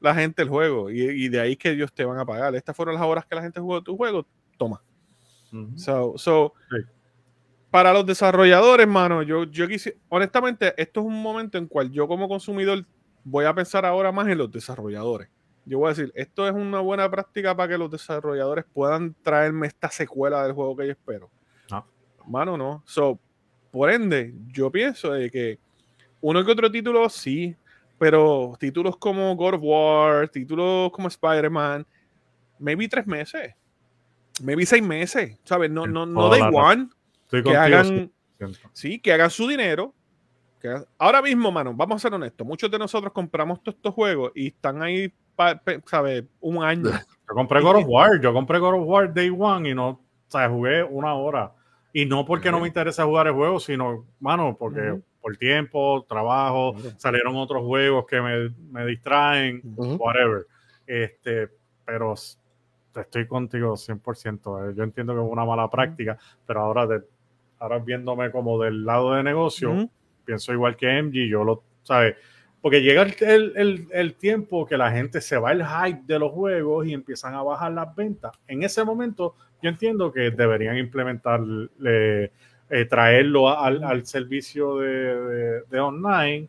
la 0.00 0.14
gente 0.14 0.42
el 0.42 0.48
juego. 0.48 0.90
Y, 0.90 1.00
y 1.02 1.28
de 1.28 1.40
ahí 1.40 1.56
que 1.56 1.70
ellos 1.70 1.92
te 1.92 2.04
van 2.04 2.18
a 2.18 2.26
pagar. 2.26 2.54
Estas 2.54 2.76
fueron 2.76 2.94
las 2.94 3.04
horas 3.04 3.24
que 3.26 3.34
la 3.34 3.42
gente 3.42 3.60
jugó 3.60 3.82
tu 3.82 3.96
juego. 3.96 4.26
Toma. 4.58 4.82
Ujú. 5.52 5.78
So, 5.78 6.14
so, 6.16 6.52
Sí. 6.70 6.76
Para 7.70 7.92
los 7.94 8.04
desarrolladores, 8.04 8.86
mano, 8.86 9.22
yo, 9.22 9.44
yo 9.44 9.66
quisiera, 9.66 9.96
honestamente, 10.10 10.74
esto 10.76 11.00
es 11.00 11.06
un 11.06 11.22
momento 11.22 11.56
en 11.56 11.66
cual 11.66 11.90
yo 11.90 12.06
como 12.06 12.28
consumidor 12.28 12.84
voy 13.24 13.44
a 13.44 13.54
pensar 13.54 13.84
ahora 13.84 14.12
más 14.12 14.28
en 14.28 14.38
los 14.38 14.50
desarrolladores. 14.50 15.28
Yo 15.64 15.78
voy 15.78 15.86
a 15.86 15.94
decir, 15.94 16.12
esto 16.14 16.46
es 16.48 16.54
una 16.54 16.80
buena 16.80 17.08
práctica 17.10 17.56
para 17.56 17.68
que 17.68 17.78
los 17.78 17.90
desarrolladores 17.90 18.64
puedan 18.72 19.14
traerme 19.22 19.68
esta 19.68 19.90
secuela 19.90 20.42
del 20.42 20.52
juego 20.52 20.76
que 20.76 20.86
yo 20.86 20.92
espero. 20.92 21.30
No. 21.70 21.86
Mano, 22.26 22.56
no. 22.56 22.82
So, 22.84 23.18
por 23.70 23.90
ende, 23.90 24.34
yo 24.48 24.70
pienso 24.70 25.12
de 25.12 25.30
que 25.30 25.58
uno 26.20 26.44
que 26.44 26.52
otro 26.52 26.70
título 26.70 27.08
sí, 27.08 27.56
pero 27.98 28.56
títulos 28.58 28.96
como 28.96 29.34
God 29.36 29.54
of 29.54 29.60
War, 29.62 30.28
títulos 30.28 30.90
como 30.90 31.08
Spider-Man, 31.08 31.86
maybe 32.58 32.88
tres 32.88 33.06
meses, 33.06 33.54
maybe 34.42 34.66
seis 34.66 34.82
meses, 34.82 35.38
¿sabes? 35.44 35.70
No, 35.70 35.86
no, 35.86 36.06
no 36.06 36.28
day 36.28 36.42
one, 36.52 36.88
que 37.30 37.56
hagan, 37.56 38.10
100%. 38.38 38.70
sí, 38.72 38.98
que 38.98 39.12
hagan 39.12 39.30
su 39.30 39.46
dinero. 39.46 39.94
Que 40.62 40.74
ahora 40.98 41.20
mismo, 41.20 41.50
mano, 41.50 41.74
vamos 41.74 41.96
a 41.96 41.98
ser 41.98 42.14
honestos, 42.14 42.46
muchos 42.46 42.70
de 42.70 42.78
nosotros 42.78 43.12
compramos 43.12 43.62
todos 43.62 43.76
estos 43.76 43.92
juegos 43.92 44.32
y 44.34 44.46
están 44.46 44.80
ahí, 44.82 45.12
¿sabes? 45.86 46.24
Un 46.40 46.62
año. 46.62 46.84
Yo 47.28 47.34
compré 47.34 47.60
God 47.60 47.76
of 47.76 47.84
War, 47.86 48.20
yo 48.20 48.32
compré 48.32 48.58
God 48.58 48.74
of 48.74 48.86
War 48.86 49.12
Day 49.12 49.30
One 49.36 49.68
y 49.70 49.74
no, 49.74 49.88
o 49.88 50.00
sea, 50.28 50.48
jugué 50.48 50.82
una 50.84 51.14
hora. 51.14 51.52
Y 51.94 52.04
no 52.06 52.24
porque 52.24 52.50
no 52.50 52.60
me 52.60 52.68
interesa 52.68 53.04
jugar 53.04 53.26
el 53.26 53.32
juego, 53.34 53.58
sino, 53.58 54.06
mano, 54.20 54.56
porque 54.58 54.92
Ujú. 54.92 55.02
por 55.20 55.36
tiempo, 55.38 56.04
trabajo, 56.08 56.74
Claro. 56.74 56.94
salieron 56.98 57.36
otros 57.36 57.62
juegos 57.64 58.06
que 58.06 58.20
me, 58.20 58.50
me 58.70 58.84
distraen, 58.86 59.62
Ujú. 59.76 59.94
whatever. 59.96 60.46
Este, 60.86 61.48
pero 61.86 62.14
estoy 62.94 63.26
contigo 63.26 63.76
100%. 63.76 64.70
eh. 64.70 64.74
Yo 64.76 64.82
entiendo 64.84 65.14
que 65.14 65.20
es 65.20 65.26
una 65.30 65.44
mala 65.46 65.68
práctica, 65.70 66.18
pero 66.46 66.60
ahora, 66.60 66.86
de, 66.86 67.02
ahora 67.58 67.78
viéndome 67.78 68.30
como 68.30 68.60
del 68.62 68.84
lado 68.84 69.14
de 69.14 69.22
negocio. 69.22 69.88
Pienso 70.24 70.52
igual 70.52 70.76
que 70.76 70.86
MG, 71.02 71.28
yo 71.28 71.44
lo, 71.44 71.62
¿sabes? 71.82 72.16
Porque 72.60 72.80
llega 72.82 73.02
el, 73.02 73.14
el- 73.56 73.88
el- 73.92 74.14
tiempo 74.14 74.66
que 74.66 74.76
la 74.76 74.92
gente 74.92 75.20
se 75.20 75.36
va 75.36 75.50
el 75.52 75.64
hype 75.66 76.02
de 76.06 76.18
los 76.18 76.30
juegos 76.32 76.86
y 76.86 76.92
empiezan 76.92 77.34
a 77.34 77.42
bajar 77.42 77.72
las 77.72 77.94
ventas. 77.96 78.32
En 78.46 78.62
ese 78.62 78.84
momento, 78.84 79.34
yo 79.60 79.68
entiendo 79.68 80.12
que 80.12 80.30
deberían 80.30 80.76
implementar, 80.78 81.40
eh, 81.84 82.30
eh, 82.70 82.84
traerlo 82.86 83.48
al, 83.50 83.82
al 83.82 84.06
servicio 84.06 84.78
de, 84.78 84.88
de- 84.88 85.62
de 85.68 85.80
online 85.80 86.48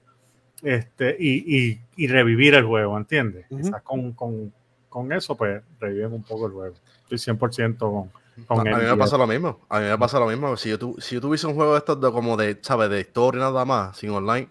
este, 0.62 1.16
y, 1.20 1.58
y- 1.72 1.80
y 1.98 2.08
revivir 2.08 2.54
el 2.56 2.64
juego, 2.64 2.98
¿entiendes? 2.98 3.46
Quizás 3.50 3.82
con, 3.82 4.14
con- 4.14 4.54
con 4.90 5.12
eso, 5.12 5.36
pues 5.36 5.62
reviven 5.80 6.14
un 6.14 6.24
poco 6.24 6.46
el 6.48 6.54
juego. 6.54 6.76
Estoy 7.10 7.18
100% 7.18 7.78
con, 7.80 8.12
con 8.48 8.60
A, 8.74 8.78
mí 8.78 8.86
me 8.86 8.98
pasa 8.98 9.18
lo 9.18 9.28
mismo. 9.28 9.66
A 9.70 9.80
mí 9.80 9.86
me 9.88 9.98
pasa 9.98 10.20
lo 10.20 10.28
mismo. 10.28 10.56
Si 10.58 10.70
yo, 10.70 10.80
tu- 10.80 10.96
si 11.00 11.16
yo 11.16 11.22
tuviese 11.22 11.48
un 11.48 11.56
juego 11.56 11.74
de 11.74 11.80
estos 11.80 12.00
de 12.02 12.12
como 12.12 12.38
de, 12.38 12.60
¿sabes? 12.62 12.90
De 12.90 13.00
historia 13.02 13.42
nada 13.42 13.66
más, 13.66 13.98
sin 13.98 14.10
online, 14.12 14.50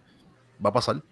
va 0.64 0.70
a 0.70 0.72
pasar. 0.72 1.02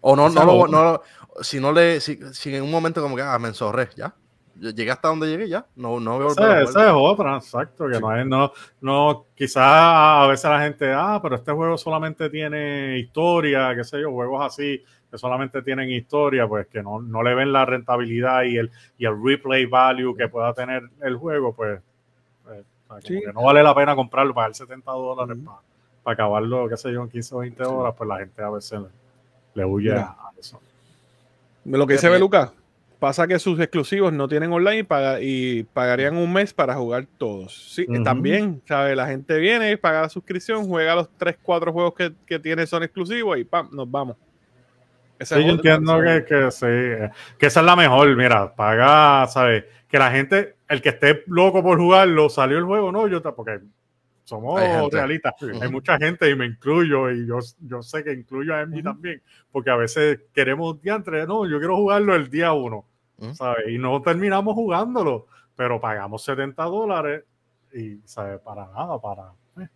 O 0.00 0.14
no, 0.16 0.28
no, 0.28 0.44
lo, 0.44 0.68
no 0.68 1.00
si 1.40 1.60
no 1.60 1.72
le, 1.72 2.00
si, 2.00 2.18
si 2.32 2.54
en 2.54 2.62
un 2.62 2.70
momento 2.70 3.00
como 3.02 3.16
que, 3.16 3.22
ah, 3.22 3.38
me 3.38 3.48
enzorré, 3.48 3.88
ya. 3.96 4.14
Yo 4.54 4.70
Llegué 4.70 4.90
hasta 4.90 5.08
donde 5.08 5.26
llegué, 5.28 5.48
ya. 5.48 5.66
No, 5.74 5.98
no 5.98 6.18
veo 6.18 6.28
Esa, 6.30 6.62
esa 6.62 6.86
es 6.88 6.92
otra, 6.94 7.36
exacto, 7.36 7.86
que 7.88 7.94
Sí. 7.94 8.00
no 8.00 8.16
es, 8.16 8.26
no, 8.26 8.52
no, 8.80 9.26
quizás 9.34 9.62
a 9.64 10.26
veces 10.28 10.50
la 10.50 10.60
gente, 10.62 10.92
ah, 10.92 11.18
pero 11.22 11.36
este 11.36 11.52
juego 11.52 11.76
solamente 11.76 12.30
tiene 12.30 12.98
historia, 12.98 13.74
qué 13.74 13.84
sé 13.84 14.00
yo, 14.00 14.10
juegos 14.12 14.44
así 14.46 14.82
que 15.14 15.18
solamente 15.18 15.62
tienen 15.62 15.88
historia, 15.90 16.48
pues 16.48 16.66
que 16.66 16.82
no, 16.82 17.00
no 17.00 17.22
le 17.22 17.36
ven 17.36 17.52
la 17.52 17.64
rentabilidad 17.64 18.42
y 18.42 18.56
el, 18.58 18.68
y 18.98 19.06
el 19.06 19.14
replay 19.22 19.64
value 19.64 20.12
que 20.16 20.26
pueda 20.26 20.52
tener 20.52 20.82
el 21.02 21.14
juego, 21.16 21.54
pues, 21.54 21.80
o 22.44 22.48
sea, 22.48 22.62
como 22.88 23.00
Sí. 23.00 23.20
que 23.20 23.32
no 23.32 23.44
vale 23.44 23.62
la 23.62 23.72
pena 23.76 23.94
comprarlo, 23.94 24.34
pagar 24.34 24.54
70 24.56 24.90
dólares 24.90 25.38
para 26.02 26.14
acabarlo, 26.14 26.68
qué 26.68 26.76
sé 26.76 26.92
yo, 26.92 27.02
en 27.04 27.10
15 27.10 27.32
o 27.34 27.38
20 27.38 27.62
horas, 27.62 27.94
pues 27.96 28.08
la 28.08 28.18
gente 28.18 28.42
a 28.42 28.50
veces 28.50 28.80
le, 28.80 28.88
le 29.54 29.64
huye 29.64 29.90
Mira. 29.90 30.16
a 30.18 30.30
eso. 30.36 30.60
Lo 31.64 31.86
que 31.86 31.92
dice. 31.94 32.08
Beluca, 32.08 32.52
pasa 32.98 33.28
que 33.28 33.38
sus 33.38 33.60
exclusivos 33.60 34.12
no 34.12 34.26
tienen 34.26 34.52
online 34.52 34.78
y, 34.78 34.82
paga- 34.82 35.18
y 35.22 35.62
pagarían 35.62 36.16
un 36.16 36.32
mes 36.32 36.52
para 36.52 36.74
jugar 36.74 37.06
todos. 37.18 37.72
Sí, 37.72 37.86
también, 38.02 38.60
¿sabes? 38.66 38.96
La 38.96 39.06
gente 39.06 39.38
viene, 39.38 39.78
paga 39.78 40.02
la 40.02 40.08
suscripción, 40.08 40.66
juega 40.66 40.96
los 40.96 41.08
3, 41.16 41.36
4 41.40 41.72
juegos 41.72 41.94
que, 41.94 42.12
que 42.26 42.40
tiene 42.40 42.66
son 42.66 42.82
exclusivos 42.82 43.38
y 43.38 43.44
¡pam! 43.44 43.68
Nos 43.72 43.88
vamos. 43.88 44.16
Sí, 45.24 45.44
yo 45.44 45.52
entiendo 45.52 46.00
que, 46.00 46.24
que 46.24 46.50
sí, 46.50 46.66
que 47.38 47.46
esa 47.46 47.60
es 47.60 47.66
la 47.66 47.76
mejor, 47.76 48.14
mira, 48.16 48.54
paga, 48.54 49.26
¿sabes? 49.26 49.64
Que 49.88 49.98
la 49.98 50.10
gente, 50.10 50.56
el 50.68 50.82
que 50.82 50.90
esté 50.90 51.22
loco 51.26 51.62
por 51.62 51.78
jugarlo, 51.78 52.28
salió 52.28 52.58
el 52.58 52.64
juego, 52.64 52.92
no, 52.92 53.06
yo 53.08 53.22
porque 53.34 53.60
somos 54.24 54.90
realistas, 54.90 55.34
Ujú. 55.42 55.58
hay 55.62 55.68
mucha 55.68 55.98
gente 55.98 56.28
y 56.30 56.34
me 56.34 56.46
incluyo 56.46 57.10
y 57.10 57.26
yo, 57.26 57.38
yo 57.60 57.82
sé 57.82 58.02
que 58.02 58.12
incluyo 58.12 58.54
a 58.54 58.62
MG 58.62 58.76
Ujú. 58.76 58.82
también, 58.82 59.22
porque 59.52 59.70
a 59.70 59.76
veces 59.76 60.20
queremos 60.32 60.80
diantre, 60.80 61.26
no, 61.26 61.46
yo 61.46 61.58
quiero 61.58 61.76
jugarlo 61.76 62.14
el 62.14 62.30
día 62.30 62.52
uno, 62.52 62.86
Ujú. 63.18 63.34
¿sabes? 63.34 63.68
Y 63.68 63.78
no 63.78 64.00
terminamos 64.00 64.54
jugándolo, 64.54 65.26
pero 65.54 65.80
pagamos 65.80 66.24
70 66.24 66.64
dólares 66.64 67.24
y, 67.72 67.98
¿sabes? 68.04 68.40
Para 68.40 68.66
nada, 68.66 68.98
para... 68.98 69.32
eh, 69.60 69.68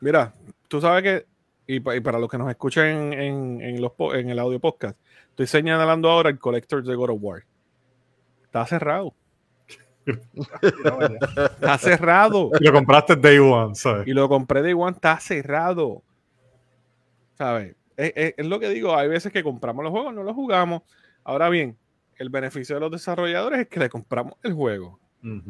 Mira, 0.00 0.32
tú 0.66 0.80
sabes 0.80 1.02
que, 1.02 1.26
y, 1.76 1.80
pa- 1.80 1.96
y 1.96 2.00
para 2.00 2.18
los 2.18 2.30
que 2.30 2.38
nos 2.38 2.48
escuchan 2.50 2.86
en, 2.86 3.12
en- 3.12 3.60
en 3.60 3.80
los, 3.82 3.92
po- 3.92 4.14
en 4.14 4.28
el 4.30 4.38
audio 4.38 4.58
podcast, 4.60 4.98
estoy 5.30 5.46
señalando 5.46 6.10
ahora 6.10 6.30
el 6.30 6.38
Collector 6.38 6.82
de 6.82 6.94
God 6.94 7.10
of 7.10 7.18
War. 7.20 7.42
Está 8.44 8.66
cerrado. 8.66 9.14
Está 10.62 11.78
cerrado. 11.78 12.50
Y 12.60 12.64
lo 12.64 12.72
compraste 12.72 13.16
Day 13.16 13.38
One, 13.38 13.74
¿sabes? 13.74 14.06
Y 14.08 14.12
lo 14.12 14.28
compré 14.28 14.62
de 14.62 14.74
One, 14.74 14.92
está 14.92 15.18
cerrado. 15.20 16.02
¿Sabes? 17.36 17.74
Es, 17.96 18.12
es- 18.16 18.34
es 18.36 18.46
lo 18.46 18.58
que 18.60 18.68
digo, 18.70 18.96
hay 18.96 19.08
veces 19.08 19.32
que 19.32 19.42
compramos 19.42 19.84
los 19.84 19.92
juegos, 19.92 20.14
no 20.14 20.22
los 20.22 20.34
jugamos. 20.34 20.82
Ahora 21.24 21.48
bien, 21.48 21.76
el 22.16 22.28
beneficio 22.30 22.74
de 22.76 22.80
los 22.80 22.90
desarrolladores 22.90 23.60
es 23.60 23.68
que 23.68 23.80
le 23.80 23.88
compramos 23.88 24.34
el 24.42 24.52
juego. 24.54 24.98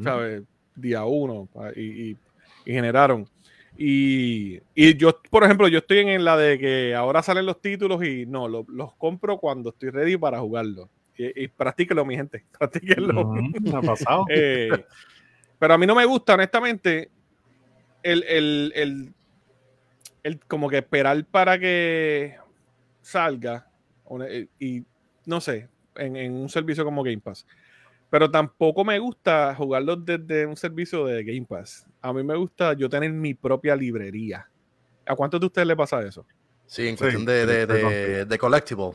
¿sabes? 0.02 0.42
Día 0.74 1.04
uno 1.04 1.48
pa- 1.52 1.70
y, 1.76 2.10
y- 2.10 2.16
y 2.64 2.72
generaron. 2.72 3.26
Y, 3.76 4.60
y 4.74 4.96
yo, 4.96 5.20
por 5.30 5.44
ejemplo, 5.44 5.68
yo 5.68 5.78
estoy 5.78 5.98
en 6.00 6.24
la 6.24 6.36
de 6.36 6.58
que 6.58 6.94
ahora 6.94 7.22
salen 7.22 7.46
los 7.46 7.60
títulos 7.60 8.04
y 8.04 8.26
no, 8.26 8.48
lo- 8.48 8.66
los 8.68 8.94
compro 8.96 9.38
cuando 9.38 9.70
estoy 9.70 9.90
ready 9.90 10.16
para 10.16 10.40
jugarlo. 10.40 10.90
Y, 11.16 11.44
y 11.44 11.48
practíquenlo, 11.48 12.04
mi 12.04 12.16
gente, 12.16 12.44
practíquenlo. 12.58 13.32
Ha 13.74 13.82
pasado. 13.82 14.24
Eh, 14.30 14.84
pero 15.58 15.74
a 15.74 15.78
mí 15.78 15.86
no 15.86 15.94
me 15.94 16.04
gusta, 16.04 16.34
honestamente, 16.34 17.10
el, 18.02 18.22
el, 18.24 18.72
el- 18.74 19.14
el 20.22 20.40
como 20.46 20.68
que 20.68 20.78
esperar 20.78 21.24
para 21.26 21.58
que 21.58 22.36
salga 23.02 23.66
eh, 24.26 24.48
y 24.58 24.84
no 25.26 25.40
sé, 25.40 25.68
en, 25.96 26.16
en 26.16 26.32
un 26.32 26.48
servicio 26.48 26.84
como 26.84 27.02
Game 27.02 27.18
Pass. 27.20 27.46
Pero 28.10 28.30
tampoco 28.30 28.84
me 28.84 28.98
gusta 28.98 29.54
jugarlo 29.54 29.94
desde 29.96 30.44
un 30.46 30.56
servicio 30.56 31.06
de 31.06 31.22
Game 31.22 31.46
Pass. 31.48 31.86
A 32.02 32.12
mí 32.12 32.22
me 32.24 32.36
gusta 32.36 32.72
yo 32.72 32.88
tener 32.88 33.12
mi 33.12 33.34
propia 33.34 33.76
librería. 33.76 34.48
¿A 35.06 35.14
cuántos 35.14 35.38
de 35.40 35.46
ustedes 35.46 35.68
le 35.68 35.76
pasa 35.76 36.02
eso? 36.02 36.26
Sí, 36.66 36.88
en 36.88 36.96
Sí, 36.96 36.98
cuestión 37.02 37.24
de, 37.24 37.46
de, 37.46 38.24
de, 38.26 38.38
collectible. 38.38 38.90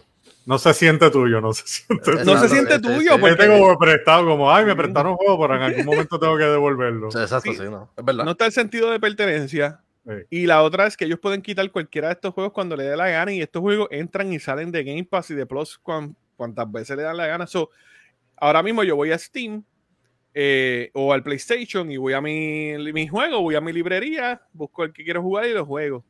No 0.46 0.58
se 0.58 0.74
siente 0.74 1.10
tuyo, 1.12 1.40
no 1.42 1.54
se 1.54 1.66
siente 1.68 2.12
No 2.12 2.20
Exacto, 2.20 2.40
se 2.40 2.50
siente 2.50 2.80
tuyo, 2.80 3.12
porque- 3.20 3.30
Yo 3.30 3.38
tengo 3.38 3.78
prestado 3.78 4.26
como, 4.26 4.52
ay, 4.52 4.66
me 4.66 4.76
prestaron 4.76 5.12
un 5.14 5.18
juego, 5.18 5.40
pero 5.42 5.56
en 5.56 5.62
algún 5.62 5.86
momento 5.86 6.20
tengo 6.20 6.38
que 6.38 6.44
devolverlo. 6.44 7.08
Exacto, 7.08 7.52
Sí. 7.52 7.56
sí, 7.58 7.64
no. 7.64 7.90
Es 7.98 8.04
verdad. 8.06 8.26
No 8.26 8.32
está 8.32 8.46
el 8.46 8.52
sentido 8.52 8.92
de 8.92 9.00
pertenencia. 9.00 9.82
Sí. 10.06 10.14
Y 10.30 10.46
la 10.46 10.62
otra 10.62 10.86
es 10.88 10.96
que 10.98 11.06
ellos 11.06 11.20
pueden 11.20 11.42
quitar 11.42 11.70
cualquiera 11.72 12.10
de 12.10 12.14
estos 12.14 12.34
juegos 12.34 12.54
cuando 12.54 12.76
le 12.76 12.84
dé 12.84 12.96
la 12.96 13.10
gana 13.10 13.34
y 13.34 13.42
estos 13.42 13.62
juegos 13.62 13.88
entran 13.92 14.32
y 14.32 14.40
salen 14.40 14.72
de 14.72 14.84
Game 14.84 15.04
Pass 15.06 15.32
y 15.32 15.36
de 15.36 15.46
Plus 15.46 15.78
cuan- 15.80 16.16
cuantas 16.36 16.72
veces 16.72 16.96
le 16.98 17.04
dan 17.04 17.18
la 17.18 17.28
gana. 17.28 17.48
So, 17.48 17.72
ahora 18.38 18.62
mismo 18.64 18.84
yo 18.84 18.96
voy 18.96 19.12
a 19.12 19.18
Steam 19.18 19.64
eh, 20.34 20.90
o 20.94 21.14
al 21.14 21.24
PlayStation 21.24 21.90
y 21.92 21.98
voy 21.98 22.14
a 22.14 22.22
mi, 22.22 22.74
mi 22.94 23.08
juego, 23.08 23.42
voy 23.42 23.56
a 23.56 23.62
mi 23.62 23.72
librería, 23.74 24.42
busco 24.54 24.84
el 24.84 24.92
que 24.94 25.04
quiero 25.04 25.22
jugar 25.22 25.46
y 25.46 25.54
lo 25.54 25.66
juego. 25.66 26.04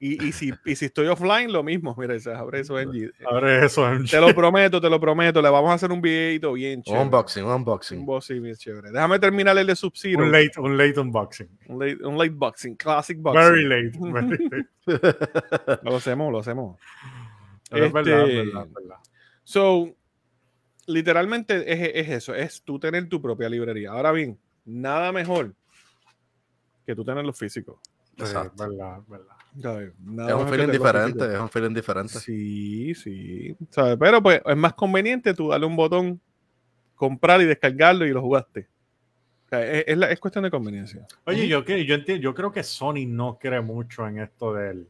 Y, 0.00 0.24
y 0.28 0.30
si, 0.30 0.52
y 0.64 0.76
si 0.76 0.84
estoy 0.84 1.08
offline, 1.08 1.50
lo 1.52 1.64
mismo. 1.64 1.92
Mira, 1.98 2.14
abre 2.36 2.60
eso 2.60 2.78
en 2.78 2.90
G- 2.92 3.10
Abre 3.28 3.64
eso 3.66 3.90
en 3.92 4.06
Te 4.06 4.20
lo 4.20 4.32
prometo, 4.32 4.80
te 4.80 4.88
lo 4.88 5.00
prometo. 5.00 5.42
Le 5.42 5.50
vamos 5.50 5.70
a 5.72 5.74
hacer 5.74 5.90
un 5.90 6.00
videito 6.00 6.52
bien 6.52 6.84
chévere. 6.84 7.02
Unboxing, 7.02 7.44
Un 7.44 7.50
unboxing. 7.52 8.06
boxing 8.06 8.40
bien 8.40 8.54
chévere. 8.54 8.92
Déjame 8.92 9.18
terminar 9.18 9.58
el 9.58 9.66
de 9.66 9.74
Sub-Zero. 9.74 10.22
un 10.22 10.30
late, 10.30 10.52
un 10.58 10.78
late 10.78 11.00
unboxing. 11.00 11.48
Un 11.66 11.78
late, 11.80 12.04
un 12.06 12.16
late 12.16 12.30
boxing, 12.30 12.76
classic 12.76 13.18
boxing. 13.18 13.42
Very 13.42 13.64
late. 13.64 13.98
Very 13.98 14.48
late. 14.86 15.80
Lo 15.82 15.96
hacemos, 15.96 16.30
lo 16.30 16.38
hacemos. 16.38 16.78
Pero 17.68 17.86
es 17.86 17.92
verdad, 17.92 18.20
Este- 18.20 18.38
es 18.40 18.46
verdad, 18.46 18.66
es 18.68 18.72
verdad. 18.74 18.96
So, 19.42 19.96
literalmente 20.88 21.72
es, 21.72 21.90
es 21.94 22.08
eso, 22.08 22.34
es 22.34 22.62
tú 22.62 22.78
tener 22.78 23.08
tu 23.08 23.20
propia 23.22 23.48
librería. 23.48 23.92
Ahora 23.92 24.10
bien, 24.12 24.36
nada 24.64 25.12
mejor 25.12 25.54
que 26.84 26.94
tú 26.96 27.04
tener 27.04 27.24
los 27.24 27.38
físicos. 27.38 27.76
Exacto. 28.16 28.64
es 28.64 28.70
verdad, 28.70 28.98
es 29.02 29.08
verdad. 29.08 29.34
¿sabes? 29.62 29.92
Nada 30.00 30.28
Es 30.30 30.34
un 30.36 30.48
feeling 30.48 30.72
diferente, 30.72 31.34
es 31.34 31.40
un 31.40 31.48
feeling 31.48 31.74
diferente. 31.74 32.18
Sí, 32.18 32.94
sí. 32.94 33.56
¿sabes? 33.70 33.96
Pero 33.98 34.22
pues 34.22 34.40
es 34.44 34.56
más 34.56 34.74
conveniente 34.74 35.34
tú 35.34 35.48
darle 35.48 35.66
un 35.66 35.76
botón, 35.76 36.20
comprar 36.96 37.40
y 37.40 37.44
descargarlo 37.44 38.06
y 38.06 38.10
lo 38.10 38.20
jugaste. 38.20 38.66
O 39.46 39.48
sea, 39.50 39.64
es, 39.64 39.84
es 39.86 39.96
la- 39.96 40.10
es 40.10 40.18
cuestión 40.20 40.44
de 40.44 40.50
conveniencia. 40.50 41.06
Oye, 41.24 41.48
yo, 41.48 41.64
que, 41.64 41.84
yo, 41.86 41.94
entiendo, 41.94 42.22
yo 42.22 42.34
creo 42.34 42.52
que 42.52 42.62
Sony 42.62 43.06
no 43.06 43.38
cree 43.38 43.60
mucho 43.62 44.06
en 44.06 44.18
esto 44.18 44.52
del, 44.52 44.86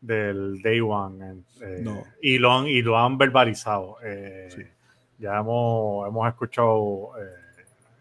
del 0.00 0.60
Day 0.62 0.80
One. 0.80 1.42
eh, 1.62 1.80
No. 1.82 2.02
y, 2.20 2.38
lo 2.38 2.52
han, 2.52 2.66
y 2.66 2.82
lo 2.82 2.98
han 2.98 3.16
verbalizado. 3.16 3.96
Eh, 4.04 4.48
Sí. 4.50 4.62
Ya 5.18 5.38
hemos, 5.38 6.06
hemos 6.08 6.28
escuchado 6.28 7.12
eh, 7.18 7.46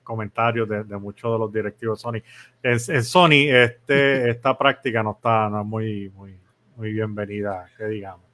comentarios 0.04 0.70
de, 0.70 0.84
de 0.84 0.98
muchos 0.98 1.34
de 1.34 1.40
los 1.40 1.52
directivos 1.52 2.00
de 2.00 2.02
Sony. 2.02 2.24
En, 2.64 2.96
en 2.96 3.04
Sony, 3.04 3.50
este, 3.50 4.30
esta 4.32 4.58
práctica 4.58 5.04
no 5.04 5.12
está 5.12 5.50
no 5.50 5.62
es 5.62 5.66
muy, 5.66 6.10
muy, 6.16 6.38
muy 6.78 6.94
bienvenida, 6.94 7.68
que 7.78 7.86
digamos. 7.86 8.26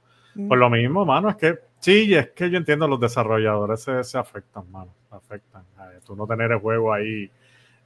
Por 0.48 0.56
lo 0.56 0.70
mismo, 0.70 1.04
mano, 1.04 1.28
es 1.28 1.36
que 1.36 1.58
sí, 1.78 2.14
es 2.14 2.30
que 2.30 2.48
yo 2.48 2.56
entiendo 2.56 2.88
los 2.88 2.98
desarrolladores 2.98 3.82
se, 3.82 4.02
se 4.02 4.16
afectan, 4.16 4.70
mano, 4.70 4.94
se 5.10 5.16
afectan. 5.16 5.62
Tú 6.06 6.16
no 6.16 6.26
tener 6.26 6.52
el 6.52 6.58
juego 6.58 6.92
ahí, 6.92 7.30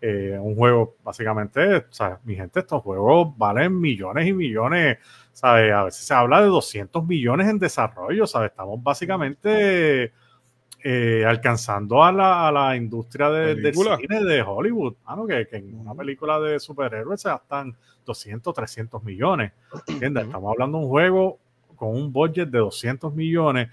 eh, 0.01 0.39
un 0.41 0.55
juego 0.55 0.95
básicamente, 1.03 1.79
o 1.79 1.85
sea, 1.91 2.21
mi 2.23 2.37
gente, 2.37 2.61
estos 2.61 2.83
juegos 2.83 3.37
valen 3.37 3.81
millones 3.81 4.29
y 4.29 4.33
millones, 4.33 4.99
¿sabes? 5.33 5.73
A 5.73 5.85
veces 5.85 6.05
se 6.05 6.15
habla 6.15 6.41
de 6.41 6.47
200 6.47 7.05
millones 7.05 7.49
en 7.49 7.59
desarrollo, 7.59 8.27
¿sabes? 8.29 8.51
Estamos 8.51 8.81
básicamente 8.81 10.13
eh, 10.89 11.25
alcanzando 11.27 12.05
a 12.05 12.13
la, 12.13 12.47
a 12.47 12.53
la 12.53 12.77
industria 12.77 13.29
de- 13.31 13.55
del 13.57 13.75
cine 13.75 14.23
de 14.23 14.41
Hollywood, 14.43 14.95
mano, 15.05 15.27
que, 15.27 15.47
que 15.49 15.57
en 15.57 15.81
una 15.81 15.95
película 15.95 16.39
de 16.39 16.61
superhéroes 16.61 17.21
se 17.23 17.29
gastan 17.29 17.75
200, 18.05 18.55
300 18.55 19.03
millones. 19.03 19.51
¿Entiendes? 19.89 20.27
Estamos 20.27 20.53
hablando 20.53 20.79
de 20.79 20.85
un 20.85 20.91
juego 20.91 21.39
con 21.75 21.89
un 21.89 22.13
budget 22.13 22.49
de 22.51 22.59
200 22.59 23.13
millones 23.15 23.69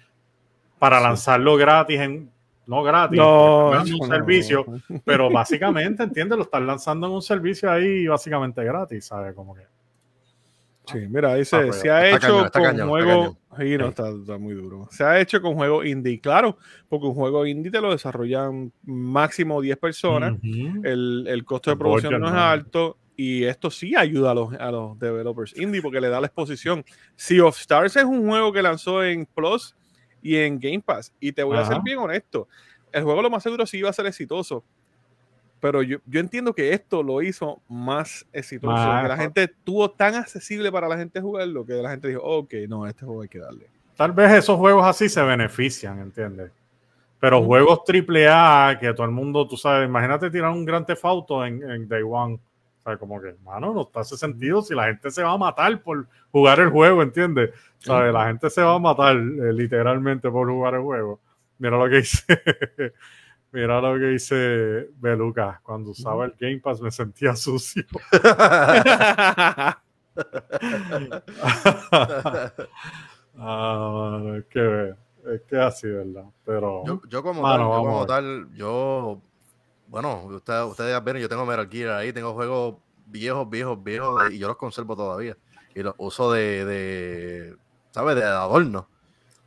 para 0.80 0.98
Sí. 0.98 1.04
lanzarlo 1.04 1.56
gratis 1.56 2.00
en 2.00 2.32
no 2.66 2.82
gratis, 2.82 3.20
No, 3.20 3.76
es 3.80 3.92
un 3.92 4.00
no. 4.00 4.06
servicio, 4.16 4.66
pero 5.06 5.30
básicamente, 5.30 6.02
¿entiendes? 6.02 6.38
Lo 6.38 6.46
están 6.46 6.66
lanzando 6.66 7.06
en 7.08 7.14
un 7.14 7.22
servicio 7.22 7.70
ahí 7.70 8.08
básicamente 8.08 8.64
gratis, 8.64 9.06
¿sabes? 9.06 9.36
Como 9.36 9.54
que 9.54 9.62
Sí, 10.86 11.00
mira, 11.10 11.36
dice, 11.36 11.56
Ah, 11.56 11.62
pues, 11.68 11.80
se 11.80 11.90
ha 11.90 12.10
hecho 12.10 12.50
cañón, 12.52 12.90
con 12.90 13.00
cañón. 13.00 13.38
Sí, 13.58 13.78
no, 13.78 13.88
está, 13.90 14.10
está 14.10 14.38
muy 14.38 14.54
duro. 14.54 14.88
Se 14.92 15.04
ha 15.04 15.20
hecho 15.20 15.42
con 15.42 15.56
juegos 15.56 15.86
indie, 15.86 16.20
claro, 16.20 16.58
porque 16.90 17.08
un 17.08 17.14
juego 17.14 17.46
indie 17.46 17.72
te 17.72 17.80
lo 17.80 17.92
desarrollan 17.92 18.72
máximo 18.84 19.62
10 19.62 19.78
personas. 19.78 20.38
El, 20.44 21.26
el 21.28 21.46
costo 21.46 21.70
de 21.72 21.78
producción 21.78 22.20
no 22.20 22.28
es 22.28 22.34
alto. 22.34 22.98
Y 23.16 23.44
esto 23.44 23.70
sí 23.70 23.96
ayuda 23.96 24.32
a 24.32 24.34
los, 24.34 24.54
a 24.56 24.72
los 24.72 24.98
developers 24.98 25.56
indie 25.56 25.84
porque 25.84 26.02
le 26.02 26.10
da 26.10 26.20
la 26.20 26.28
exposición. 26.28 26.84
Sea 27.16 27.46
of 27.46 27.60
Stars 27.60 27.96
es 27.96 28.06
un 28.06 28.28
juego 28.28 28.52
que 28.52 28.64
lanzó 28.64 29.04
en 29.04 29.28
Plus 29.28 29.76
y 30.24 30.38
en 30.38 30.60
Game 30.60 30.82
Pass. 30.82 31.14
Y 31.20 31.32
te 31.32 31.44
voy 31.44 31.58
a 31.58 31.66
ser 31.66 31.78
bien 31.84 32.00
honesto. 32.00 32.48
El 32.92 33.04
juego 33.04 33.22
lo 33.22 33.30
más 33.30 33.44
seguro 33.44 33.68
sí 33.68 33.78
iba 33.78 33.90
a 33.90 33.94
ser 33.94 34.08
exitoso. 34.08 34.64
Pero 35.64 35.82
yo, 35.82 36.00
yo 36.06 36.20
entiendo 36.20 36.54
que 36.54 36.74
esto 36.74 37.02
lo 37.02 37.22
hizo 37.22 37.62
más 37.70 38.28
exitoso. 38.34 38.84
Que 39.02 39.08
la 39.08 39.16
gente 39.16 39.48
tuvo 39.48 39.90
tan 39.90 40.14
accesible 40.14 40.70
para 40.70 40.90
la 40.90 40.98
gente 40.98 41.22
jugarlo 41.22 41.66
que 41.66 41.76
la 41.76 41.92
gente 41.92 42.10
dijo, 42.10 42.22
ok, 42.22 42.54
no, 42.68 42.86
este 42.86 43.06
juego 43.06 43.22
hay 43.22 43.30
que 43.30 43.40
darle. 43.40 43.68
Tal 43.96 44.12
vez 44.12 44.30
esos 44.34 44.58
juegos 44.58 44.86
así 44.86 45.08
se 45.08 45.22
benefician, 45.22 46.00
¿entiendes? 46.00 46.52
Pero 47.18 47.38
Ujú. 47.38 47.48
juegos 47.48 47.86
triple 47.86 48.28
A 48.28 48.78
que 48.78 48.94
todo 48.94 49.06
el 49.06 49.14
mundo, 49.14 49.48
tú 49.48 49.56
sabes, 49.56 49.88
imagínate 49.88 50.30
tirar 50.30 50.52
un 50.52 50.66
gran 50.66 50.86
Theft 50.86 51.06
en, 51.46 51.72
en 51.72 51.88
Day 51.88 52.04
One. 52.06 52.34
O 52.34 52.84
sea, 52.84 52.98
como 52.98 53.22
que, 53.22 53.34
mano, 53.46 53.74
no 53.74 53.84
está 53.84 54.02
hace 54.02 54.18
sentido 54.18 54.62
si 54.62 54.76
la 54.76 54.88
gente 54.88 55.12
se 55.12 55.24
va 55.24 55.32
a 55.32 55.38
matar 55.38 55.82
por 55.82 56.08
jugar 56.34 56.60
el 56.60 56.72
juego, 56.72 57.02
¿entiendes? 57.02 57.52
¿Sabes? 57.80 58.12
La 58.12 58.28
gente 58.28 58.50
se 58.50 58.62
va 58.62 58.76
a 58.76 58.80
matar 58.80 59.16
eh, 59.16 59.54
literalmente 59.54 60.30
por 60.30 60.46
jugar 60.50 60.74
el 60.74 60.82
juego. 60.82 61.22
Mira 61.58 61.78
lo 61.78 61.90
que 61.90 61.96
dice. 62.02 62.26
Mira 63.54 63.80
lo 63.80 64.00
que 64.00 64.08
dice 64.08 64.90
Beluca. 64.98 65.62
Cuando 65.64 65.92
usaba 65.92 66.26
el 66.26 66.34
Game 66.40 66.60
Pass 66.60 66.82
me 66.82 66.90
sentía 66.90 67.36
sucio. 67.36 67.86
Ah, 73.36 74.10
mano, 74.12 74.36
es 74.38 74.46
que 74.46 74.96
es 75.26 75.42
que 75.44 75.58
así, 75.58 75.88
¿verdad? 75.88 76.26
Pero 76.46 76.84
Yo, 76.86 77.02
yo 77.08 77.24
como 77.24 77.42
Mano, 77.42 77.64
tal, 77.64 77.72
yo 77.72 77.84
como 77.84 78.06
tal, 78.06 78.54
yo, 78.54 79.22
bueno, 79.88 80.24
ustedes, 80.26 80.66
ustedes 80.66 80.92
ya 80.92 81.00
vieron, 81.00 81.22
yo 81.22 81.30
tengo 81.30 81.46
Metal 81.46 81.70
Gear 81.70 81.92
ahí, 81.92 82.12
tengo 82.12 82.34
juegos 82.34 82.76
viejos, 83.06 83.50
viejos, 83.50 83.84
viejos, 83.84 84.32
y 84.32 84.40
yo 84.40 84.48
los 84.48 84.58
conservo 84.58 84.96
todavía. 84.96 85.38
Y 85.76 85.82
los 85.82 85.96
uso 85.98 86.32
de, 86.32 86.66
de 86.66 87.58
¿sabes? 87.92 88.16
De 88.16 88.24
adorno. 88.24 88.88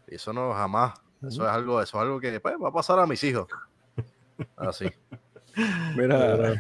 Y 0.08 0.14
eso 0.14 0.32
no 0.32 0.52
jamás. 0.52 0.94
Eso 1.26 1.44
es 1.44 1.50
algo, 1.50 1.80
eso 1.82 1.96
es 1.96 2.02
algo 2.02 2.20
que 2.20 2.38
pues, 2.40 2.54
va 2.62 2.68
a 2.68 2.72
pasar 2.72 2.98
a 2.98 3.06
mis 3.06 3.22
hijos. 3.24 3.46
Así. 4.56 4.90
Mira, 5.96 6.54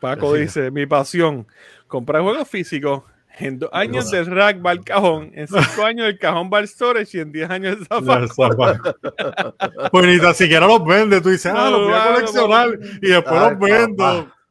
Paco 0.00 0.34
dice, 0.34 0.70
mi 0.70 0.86
pasión, 0.86 1.46
comprar 1.86 2.22
juegos 2.22 2.48
físicos. 2.48 3.02
En 3.38 3.58
dos 3.58 3.70
años 3.72 4.10
del 4.10 4.26
rack 4.26 4.64
va 4.64 4.72
al 4.72 4.84
cajón, 4.84 5.30
en 5.34 5.48
cinco 5.48 5.84
años 5.86 6.06
el 6.06 6.18
cajón 6.18 6.50
va 6.52 6.58
al 6.58 6.68
storage 6.68 7.16
y 7.16 7.20
en 7.22 7.32
diez 7.32 7.48
años 7.48 7.78
el 7.78 7.86
zapato. 7.86 8.96
pues 9.90 10.06
ni 10.06 10.20
tan 10.20 10.34
siquiera 10.34 10.66
los 10.66 10.84
vende. 10.84 11.18
Tú 11.22 11.30
dices, 11.30 11.50
ah, 11.54 11.70
los 11.70 11.80
voy 11.80 11.94
a 11.94 12.12
coleccionar 12.14 12.68
y 13.00 13.08
después 13.08 13.40
los 13.40 13.58
vendo. 13.58 13.96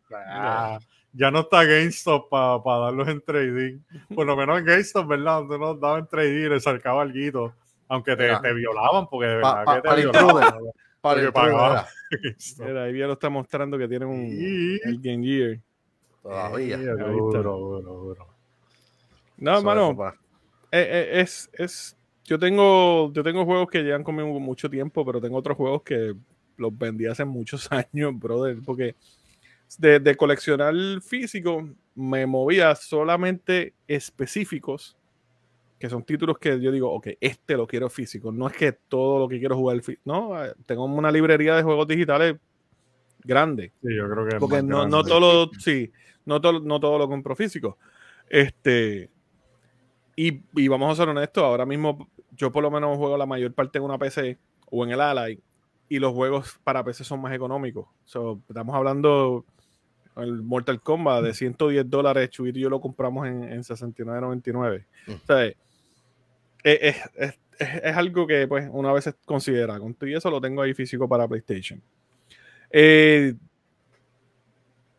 papá. 0.09 0.23
Ah, 0.27 0.79
ya 1.13 1.29
no 1.29 1.41
está 1.41 1.63
GameStop 1.63 2.27
para 2.29 2.79
darlos 2.79 3.07
en 3.07 3.21
trading. 3.21 3.79
Por 4.15 4.25
lo 4.25 4.35
menos 4.35 4.57
en 4.57 4.65
GameStop, 4.65 5.07
¿verdad? 5.07 5.39
Donde 5.41 5.59
nos 5.59 5.79
daban 5.79 6.07
trading 6.07 6.45
y 6.45 6.49
le 6.49 6.59
sacaba 6.59 7.03
algo. 7.03 7.53
Aunque 7.87 8.15
te, 8.15 8.35
te 8.35 8.53
violaban, 8.53 9.07
porque 9.07 9.27
de 9.27 9.41
Pa- 9.41 9.59
verdad 9.59 9.65
pa- 9.65 9.75
que 9.75 9.81
te 9.81 9.89
el 10.01 10.09
violaban. 10.11 10.53
Para 11.01 11.21
el 11.21 11.31
GameStop. 11.31 11.87
Mira, 12.59 12.83
ahí 12.83 12.97
ya 12.97 13.07
lo 13.07 13.13
está 13.13 13.29
mostrando 13.29 13.77
que 13.77 13.87
tiene 13.87 14.05
un 14.05 14.25
el 14.83 14.99
Game 15.01 15.25
Gear. 15.25 15.59
Todavía. 16.21 16.77
Ahí 16.77 16.83
está. 16.83 17.03
duro, 17.03 17.57
duro, 17.57 17.93
duro. 17.93 18.27
No, 19.37 19.57
hermano, 19.57 19.97
eh, 20.71 20.87
eh, 20.89 21.21
es, 21.21 21.49
es, 21.53 21.97
yo 22.25 22.37
tengo, 22.37 23.11
yo 23.11 23.23
tengo 23.23 23.43
juegos 23.43 23.69
que 23.69 23.81
llevan 23.81 24.03
conmigo 24.03 24.39
mucho 24.39 24.69
tiempo, 24.69 25.03
pero 25.03 25.19
tengo 25.19 25.37
otros 25.37 25.57
juegos 25.57 25.81
que 25.81 26.13
los 26.57 26.77
vendí 26.77 27.07
hace 27.07 27.25
muchos 27.25 27.67
años, 27.71 28.17
brother, 28.17 28.57
porque 28.63 28.95
de, 29.79 29.99
de 29.99 30.15
coleccionar 30.15 30.73
físico 31.01 31.67
me 31.95 32.25
movía 32.27 32.75
solamente 32.75 33.73
específicos, 33.87 34.95
que 35.81 35.89
son 35.89 36.03
títulos 36.03 36.37
que 36.37 36.61
yo 36.61 36.71
digo, 36.71 36.89
ok, 36.93 37.07
este 37.19 37.57
lo 37.57 37.67
quiero 37.67 37.89
físico, 37.89 38.31
no 38.31 38.47
es 38.47 38.53
que 38.53 38.71
todo 38.71 39.19
lo 39.19 39.27
que 39.27 39.39
quiero 39.39 39.57
jugar, 39.57 39.77
fí- 39.79 39.99
no, 40.05 40.41
eh, 40.45 40.53
tengo 40.65 40.85
una 40.85 41.11
librería 41.11 41.55
de 41.55 41.63
juegos 41.63 41.87
digitales 41.87 42.37
grande, 43.23 43.73
Sí, 43.81 43.95
yo 43.95 44.09
creo 44.09 44.23
que 44.27 44.35
es 44.35 44.39
porque 44.39 44.55
más 44.57 44.63
no, 44.63 44.77
grande. 44.77 44.97
no 44.97 45.03
todo 45.03 45.19
lo, 45.19 45.51
sí, 45.59 45.91
no 46.25 46.39
todo, 46.39 46.59
no 46.61 46.79
todo 46.79 46.97
lo 46.97 47.07
compro 47.09 47.35
físico. 47.35 47.77
Este, 48.29 49.09
y, 50.15 50.41
y 50.55 50.67
vamos 50.67 50.91
a 50.91 50.95
ser 50.95 51.09
honestos, 51.09 51.43
ahora 51.43 51.65
mismo 51.65 52.07
yo 52.31 52.51
por 52.51 52.63
lo 52.63 52.71
menos 52.71 52.97
juego 52.97 53.17
la 53.17 53.25
mayor 53.25 53.53
parte 53.53 53.77
en 53.77 53.83
una 53.83 53.97
PC 53.97 54.37
o 54.69 54.83
en 54.85 54.91
el 54.91 55.01
Ally 55.01 55.39
y 55.89 55.99
los 55.99 56.13
juegos 56.13 56.59
para 56.63 56.83
PC 56.83 57.03
son 57.03 57.21
más 57.21 57.33
económicos. 57.33 57.87
So, 58.05 58.39
estamos 58.47 58.73
hablando 58.75 59.45
el 60.17 60.41
Mortal 60.41 60.81
Kombat 60.81 61.23
de 61.23 61.33
110 61.33 61.89
dólares, 61.89 62.29
Chubito 62.29 62.59
y 62.59 62.61
yo 62.61 62.69
lo 62.69 62.79
compramos 62.81 63.27
en, 63.27 63.43
en 63.43 63.61
69.99. 63.63 64.85
Mm. 65.07 65.11
O 65.11 65.17
sea, 65.25 65.51
es, 66.63 66.79
es- 66.81 67.09
es- 67.15 67.39
es, 67.59 67.83
es 67.83 67.95
algo 67.97 68.25
que 68.25 68.47
pues 68.47 68.67
una 68.71 68.91
vez 68.91 69.13
considera. 69.25 69.77
Con 69.79 69.93
todo 69.93 70.09
y 70.09 70.15
eso 70.15 70.31
lo 70.31 70.41
tengo 70.41 70.61
ahí 70.63 70.73
físico 70.73 71.07
para 71.07 71.27
PlayStation. 71.27 71.79
Eh, 72.71 73.35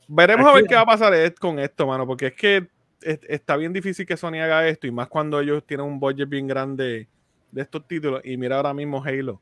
veremos 0.08 0.46
a 0.46 0.54
ver 0.54 0.64
qué 0.68 0.74
va 0.76 0.82
a 0.82 0.86
pasar 0.86 1.34
con 1.40 1.58
esto, 1.58 1.86
mano, 1.86 2.06
porque 2.06 2.28
es 2.28 2.34
que 2.34 2.68
es- 3.00 3.20
está 3.28 3.56
bien 3.56 3.72
difícil 3.72 4.06
que 4.06 4.16
Sony 4.16 4.34
haga 4.40 4.68
esto 4.68 4.86
y 4.86 4.92
más 4.92 5.08
cuando 5.08 5.40
ellos 5.40 5.64
tienen 5.66 5.86
un 5.86 5.98
budget 5.98 6.28
bien 6.28 6.46
grande 6.46 7.08
de 7.50 7.62
estos 7.62 7.86
títulos. 7.88 8.20
Y 8.24 8.36
mira 8.36 8.56
ahora 8.56 8.72
mismo 8.74 9.02
Halo. 9.04 9.40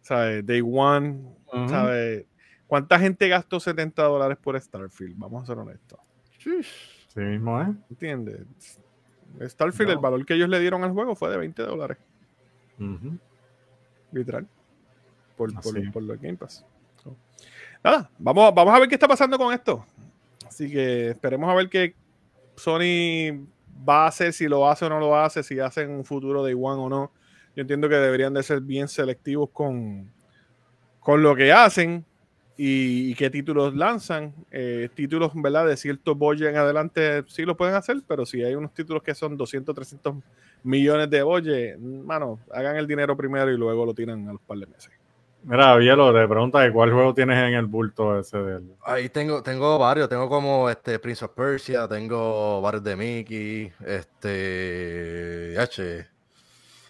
¿Sabes? 0.00 0.44
Day 0.46 0.62
One. 0.64 1.20
¿Sabes? 1.68 2.24
¿Cuánta 2.66 2.98
gente 2.98 3.28
gastó 3.28 3.60
70 3.60 4.02
dólares 4.02 4.38
por 4.42 4.58
Starfield? 4.60 5.16
Vamos 5.18 5.42
a 5.42 5.46
ser 5.46 5.58
honestos. 5.58 5.98
Sí 7.08 7.20
mismo, 7.20 7.60
¿eh? 7.62 7.66
¿Entiendes? 7.90 8.80
Starfield, 9.42 9.88
No. 9.88 9.92
el 9.94 9.98
valor 10.00 10.24
que 10.26 10.34
ellos 10.34 10.48
le 10.48 10.60
dieron 10.60 10.84
al 10.84 10.92
juego 10.92 11.14
fue 11.16 11.30
de 11.30 11.36
20 11.38 11.62
dólares, 11.62 11.98
Ujú. 12.78 13.18
literal. 14.12 14.46
Por, 15.36 15.52
por, 15.54 15.76
Así. 15.78 15.90
por 15.90 16.02
los 16.02 16.20
Game 16.20 16.36
Pass. 16.36 16.64
So, 17.02 17.16
Nada, 17.82 18.08
vamos, 18.18 18.54
vamos 18.54 18.74
a 18.74 18.78
ver 18.78 18.88
qué 18.88 18.94
está 18.94 19.08
pasando 19.08 19.36
con 19.36 19.52
esto. 19.52 19.84
Así 20.46 20.70
que 20.70 21.10
esperemos 21.10 21.50
a 21.50 21.54
ver 21.54 21.68
qué 21.68 21.94
Sony 22.56 23.44
va 23.88 24.04
a 24.04 24.08
hacer, 24.08 24.32
si 24.32 24.46
lo 24.46 24.68
hace 24.68 24.84
o 24.84 24.88
no 24.88 25.00
lo 25.00 25.16
hace, 25.16 25.42
si 25.42 25.58
hace 25.58 25.82
en 25.82 25.90
un 25.90 26.04
futuro 26.04 26.44
de 26.44 26.54
One 26.54 26.80
o 26.82 26.88
no. 26.88 27.10
Yo 27.56 27.62
entiendo 27.62 27.88
que 27.88 27.96
deberían 27.96 28.32
de 28.34 28.42
ser 28.44 28.60
bien 28.60 28.86
selectivos 28.88 29.50
con, 29.50 30.08
con 31.00 31.22
lo 31.22 31.34
que 31.34 31.52
hacen 31.52 32.04
y, 32.56 33.10
y 33.10 33.14
qué 33.14 33.30
títulos 33.30 33.74
lanzan. 33.74 34.32
Eh, 34.50 34.88
títulos, 34.94 35.32
¿verdad? 35.34 35.66
De 35.66 35.76
cierto 35.76 36.14
budget 36.14 36.50
en 36.50 36.56
adelante 36.56 37.24
sí 37.26 37.44
lo 37.44 37.56
pueden 37.56 37.74
hacer, 37.74 38.02
pero 38.06 38.24
si 38.24 38.42
hay 38.42 38.54
unos 38.54 38.72
títulos 38.72 39.02
que 39.02 39.14
son 39.14 39.36
200, 39.36 39.74
300 39.74 40.14
millones 40.62 41.10
de 41.10 41.22
budget, 41.22 41.78
mano, 41.78 42.38
hagan 42.52 42.76
el 42.76 42.86
dinero 42.86 43.16
primero 43.16 43.50
y 43.50 43.56
luego 43.56 43.84
lo 43.84 43.94
tiran 43.94 44.28
a 44.28 44.32
los 44.32 44.40
par 44.42 44.58
de 44.58 44.66
meses. 44.66 44.90
Mira, 45.42 45.76
Bielo, 45.76 46.10
te 46.14 46.26
pregunta 46.26 46.60
de 46.60 46.72
cuál 46.72 46.90
juego 46.90 47.12
tienes 47.12 47.36
en 47.36 47.52
el 47.54 47.66
bulto 47.66 48.18
ese 48.18 48.38
del. 48.38 48.76
Ahí 48.82 49.10
tengo, 49.10 49.42
tengo 49.42 49.78
varios, 49.78 50.08
tengo 50.08 50.26
como 50.26 50.70
este 50.70 50.98
Prince 50.98 51.22
of 51.22 51.32
Persia, 51.32 51.86
tengo 51.86 52.62
varios 52.62 52.82
de 52.82 52.96
Mickey, 52.96 53.70
este 53.84 55.54
H. 55.58 56.06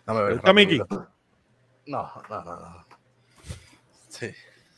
Dame 0.07 0.23
ver. 0.23 0.33
¿Está 0.35 0.53
Mickey? 0.53 0.79
No, 1.87 2.09
no, 2.31 2.45
no, 2.45 2.61
no. 2.61 2.87
Sí, 4.09 4.31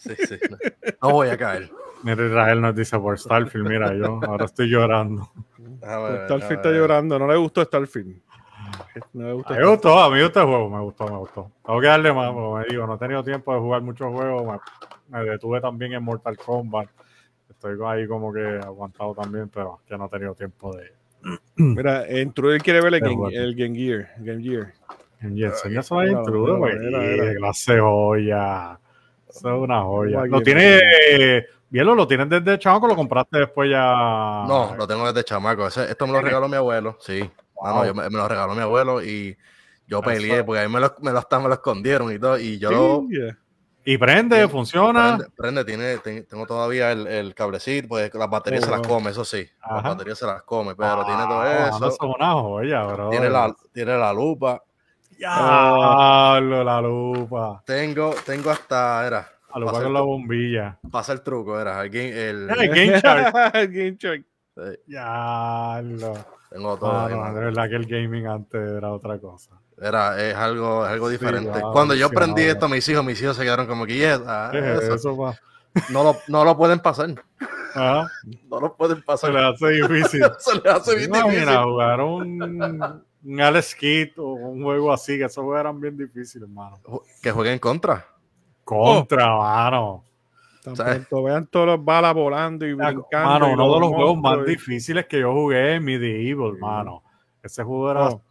sí, 0.06 0.14
sí. 0.26 0.38
No, 0.50 0.56
No 1.02 1.10
voy 1.14 1.28
a 1.28 1.36
caer. 1.36 1.70
Mira, 2.02 2.26
Israel 2.26 2.60
nos 2.60 2.74
dice 2.76 2.98
por 2.98 3.18
Starfield. 3.18 3.68
Mira, 3.68 3.94
yo 3.94 4.20
ahora 4.26 4.44
estoy 4.44 4.68
llorando. 4.68 5.30
Ver, 5.58 6.24
Starfield 6.24 6.52
está 6.52 6.70
llorando, 6.70 7.18
no 7.18 7.26
le 7.26 7.36
gustó 7.36 7.64
Starfield. 7.64 8.20
No 9.12 9.26
le 9.26 9.32
gustó. 9.32 9.54
Me 9.54 9.66
gustó, 9.66 9.98
a 9.98 10.10
mí 10.10 10.20
este 10.20 10.40
juego 10.40 10.70
me 10.70 10.80
gustó, 10.80 11.08
me 11.08 11.16
gustó. 11.16 11.50
Tengo 11.64 11.80
que 11.80 11.86
darle 11.86 12.12
más, 12.12 12.32
como 12.32 12.56
me 12.58 12.64
digo, 12.66 12.86
no 12.86 12.94
he 12.94 12.98
tenido 12.98 13.22
tiempo 13.24 13.54
de 13.54 13.60
jugar 13.60 13.82
muchos 13.82 14.12
juegos. 14.12 14.60
Me, 15.08 15.18
me 15.18 15.30
detuve 15.30 15.60
también 15.60 15.92
en 15.94 16.02
Mortal 16.02 16.36
Kombat. 16.36 16.88
Estoy 17.48 17.78
ahí 17.86 18.06
como 18.06 18.32
que 18.32 18.60
aguantado 18.62 19.14
también, 19.14 19.48
pero 19.48 19.80
que 19.86 19.96
no 19.96 20.06
he 20.06 20.08
tenido 20.08 20.34
tiempo 20.34 20.76
de. 20.76 20.92
Mira, 21.56 22.20
Intruder 22.20 22.60
quiere 22.60 22.80
ver 22.82 22.94
el 22.94 23.00
Game, 23.00 23.34
el 23.34 23.54
Game 23.54 23.76
Gear. 23.76 24.08
Game 24.18 24.42
Gear. 24.42 24.72
Enseña 25.20 25.80
eso 25.80 25.96
Mira, 25.96 26.12
intruder, 26.12 26.56
güey. 26.56 27.34
clase 27.36 27.80
joya. 27.80 28.78
Eso 29.38 29.54
es 29.56 29.60
una 29.62 29.82
joya. 29.82 30.20
Aquí, 30.20 30.30
Lo 30.30 30.40
tiene. 30.42 30.80
Bielo, 31.68 31.94
lo 31.96 32.06
tienes 32.06 32.28
desde 32.28 32.58
chavo, 32.58 32.86
lo 32.86 32.94
compraste 32.94 33.38
después 33.40 33.68
ya. 33.70 34.44
No, 34.46 34.74
lo 34.76 34.86
tengo 34.86 35.04
desde 35.12 35.24
chamaco. 35.24 35.66
Ese- 35.66 35.90
esto 35.90 36.06
me 36.06 36.12
lo 36.12 36.20
regaló 36.20 36.48
mi 36.48 36.56
abuelo, 36.56 36.96
sí. 37.00 37.20
No, 37.62 37.68
no, 37.68 37.74
Wow. 37.76 37.84
yo 37.86 37.94
me, 37.94 38.02
me 38.08 38.16
lo 38.16 38.28
regaló 38.28 38.54
mi 38.54 38.60
abuelo 38.62 39.02
y 39.02 39.36
yo 39.86 40.00
peleé 40.00 40.44
porque 40.44 40.60
a 40.62 40.68
mí 40.68 40.72
me 40.72 40.80
lo, 40.80 40.94
me 41.00 41.10
lo, 41.10 41.18
hasta 41.18 41.38
me 41.40 41.48
lo 41.48 41.54
escondieron 41.54 42.12
y 42.14 42.18
todo. 42.18 42.38
Y 42.38 42.58
yo 42.58 43.02
Sí, 43.08 43.16
yeah. 43.16 43.36
Y 43.84 43.98
prende, 43.98 44.42
Sí, 44.42 44.48
funciona. 44.48 45.16
Prende, 45.16 45.26
prende, 45.36 45.64
tiene, 45.64 45.98
ten- 45.98 46.26
tengo 46.26 46.46
todavía 46.46 46.92
el, 46.92 47.06
el 47.06 47.34
cablecito, 47.34 47.88
pues 47.88 48.12
las 48.14 48.28
baterías 48.30 48.62
Oh, 48.62 48.66
se 48.66 48.70
las 48.72 48.80
wow. 48.80 48.88
come, 48.88 49.10
eso 49.10 49.24
sí. 49.24 49.48
Las 49.62 49.70
Ajá. 49.78 49.88
baterías 49.90 50.18
se 50.18 50.26
las 50.26 50.42
come, 50.42 50.74
pero 50.76 51.04
tiene 51.04 51.22
todo 51.24 51.40
Ah, 51.40 51.68
eso. 51.68 51.76
Eso 51.76 51.88
es 51.88 51.98
una 52.00 52.32
joya, 52.32 52.84
bro. 52.84 53.10
Tiene 53.10 53.30
la, 53.30 53.54
tiene 53.72 53.96
la 53.96 54.12
lupa. 54.12 54.62
Diablo, 55.18 56.64
la 56.64 56.80
lupa. 56.80 57.62
Tengo, 57.66 58.14
tengo 58.24 58.50
hasta, 58.50 59.06
era, 59.06 59.28
La 59.54 59.60
lupa 59.60 59.82
con 59.82 59.92
la 59.94 60.00
bombilla. 60.00 60.78
pasa 60.90 61.12
el 61.12 61.22
truco, 61.22 61.58
era, 61.60 61.82
el, 61.82 61.90
game- 61.90 62.10
el- 62.30 62.50
El 62.50 62.68
Game 62.68 63.00
Shark. 63.00 63.54
El 63.54 63.68
Game 63.72 63.96
Shark. 63.98 64.24
eh, 64.56 64.80
Diablo. 64.86 66.14
tengo 66.50 66.76
todo. 66.76 66.92
Mano, 66.92 67.16
mano. 67.20 67.34
de 67.34 67.44
verdad 67.46 67.68
que 67.68 67.76
el 67.76 67.86
gaming 67.86 68.26
antes 68.26 68.60
era 68.70 68.90
otra 68.92 69.18
cosa. 69.18 69.52
Era, 69.80 70.18
es 70.22 70.34
algo, 70.34 70.86
es 70.86 70.92
algo 70.92 71.06
Sí, 71.08 71.12
diferente. 71.12 71.60
Cuando 71.72 71.94
yo 71.94 72.06
aprendí 72.06 72.42
wow. 72.42 72.50
esto, 72.52 72.68
mis 72.68 72.88
hijos, 72.88 73.04
mis 73.04 73.20
hijos 73.20 73.36
se 73.36 73.42
quedaron 73.44 73.66
como 73.66 73.84
que, 73.86 73.96
"Yeah, 73.96 74.20
ah, 74.26 74.48
¿Qué 74.50 74.58
es 74.58 74.82
eso". 74.84 75.34
No, 75.90 76.02
lo, 76.02 76.16
no 76.28 76.44
lo 76.44 76.56
pueden 76.56 76.80
pasar. 76.80 77.10
Ajá, 77.74 78.08
No 78.48 78.58
lo 78.60 78.74
pueden 78.74 78.96
Se 78.96 79.02
pasar. 79.02 79.30
le 79.34 79.44
hace 79.46 79.68
difícil. 79.68 80.22
Se 80.38 80.54
les 80.54 80.66
hace 80.66 80.96
bien 80.96 81.12
difícil. 81.12 81.42
Imagina 81.42 81.62
jugar 81.64 82.00
un, 82.00 83.04
un 83.26 83.40
Alex 83.40 83.74
Kidd 83.74 84.18
o 84.18 84.32
un 84.34 84.62
juego 84.62 84.92
así, 84.92 85.18
que 85.18 85.24
esos 85.24 85.42
juegos 85.44 85.60
eran 85.60 85.80
bien 85.80 85.96
difíciles, 85.96 86.48
hermano. 86.48 86.78
Que 87.22 87.30
jueguen 87.32 87.58
contra. 87.58 88.06
Contra, 88.64 89.36
mano. 89.36 90.04
Tan 90.62 90.74
pronto 90.74 91.22
vean 91.22 91.46
todas 91.46 91.68
las 91.68 91.84
balas 91.84 92.14
volando 92.14 92.66
y 92.66 92.72
brincando. 92.74 93.06
Mano, 93.12 93.50
y 93.50 93.52
uno 93.54 93.74
de 93.74 93.80
los 93.80 93.88
juegos 93.90 94.18
más 94.18 94.38
y- 94.46 94.50
difíciles 94.50 95.06
que 95.06 95.20
yo 95.20 95.32
jugué 95.32 95.74
en 95.74 95.84
Medieval, 95.84 96.54
Sí. 96.54 96.60
mano. 96.60 97.02
Ese 97.42 97.62
juego 97.62 97.90
era 97.92 98.08
Oh. 98.08 98.22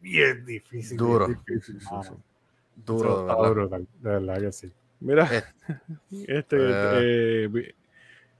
bien 0.00 0.44
difícil. 0.46 0.96
Duro. 0.96 1.26
bien 1.26 1.40
difícil, 1.46 1.80
Sí, 1.80 1.86
sí, 1.86 1.92
mano. 1.92 2.02
sí. 2.04 2.10
Duro, 2.76 3.18
de 3.18 3.24
verdad. 3.26 3.50
brutal, 3.50 3.86
de 4.00 4.10
verdad 4.10 4.40
que 4.40 4.52
sí. 4.52 4.72
Mira, 5.00 5.28
Eh, 5.32 5.42
este 6.28 6.56
eh. 6.58 7.44
eh, 7.52 7.74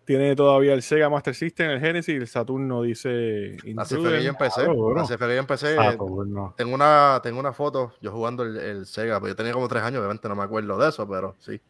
tiene 0.04 0.34
todavía 0.34 0.74
el 0.74 0.82
Sega 0.82 1.08
Master 1.08 1.34
System, 1.34 1.70
el 1.70 1.80
Genesis 1.80 2.14
y 2.14 2.18
el 2.18 2.26
Saturno 2.26 2.82
dice 2.82 3.56
Así 3.76 3.96
fue 3.96 4.10
que 4.10 4.22
yo 4.22 4.30
empecé. 4.30 4.64
Claro, 4.64 4.74
duro. 4.74 5.00
Así 5.02 5.16
fue 5.16 5.28
que 5.28 5.34
yo 5.34 5.40
empecé. 5.40 5.76
Saturno. 5.76 6.54
Tengo 6.56 6.74
una, 6.74 7.20
tengo 7.22 7.38
una 7.38 7.52
foto 7.52 7.92
yo 8.00 8.10
jugando 8.10 8.42
el, 8.42 8.56
el 8.56 8.86
Sega, 8.86 9.20
pero 9.20 9.28
yo 9.28 9.36
tenía 9.36 9.52
como 9.52 9.68
tres 9.68 9.82
años, 9.82 9.98
obviamente 9.98 10.28
no 10.28 10.36
me 10.36 10.42
acuerdo 10.42 10.78
de 10.78 10.88
eso, 10.88 11.08
pero 11.08 11.36
sí. 11.38 11.60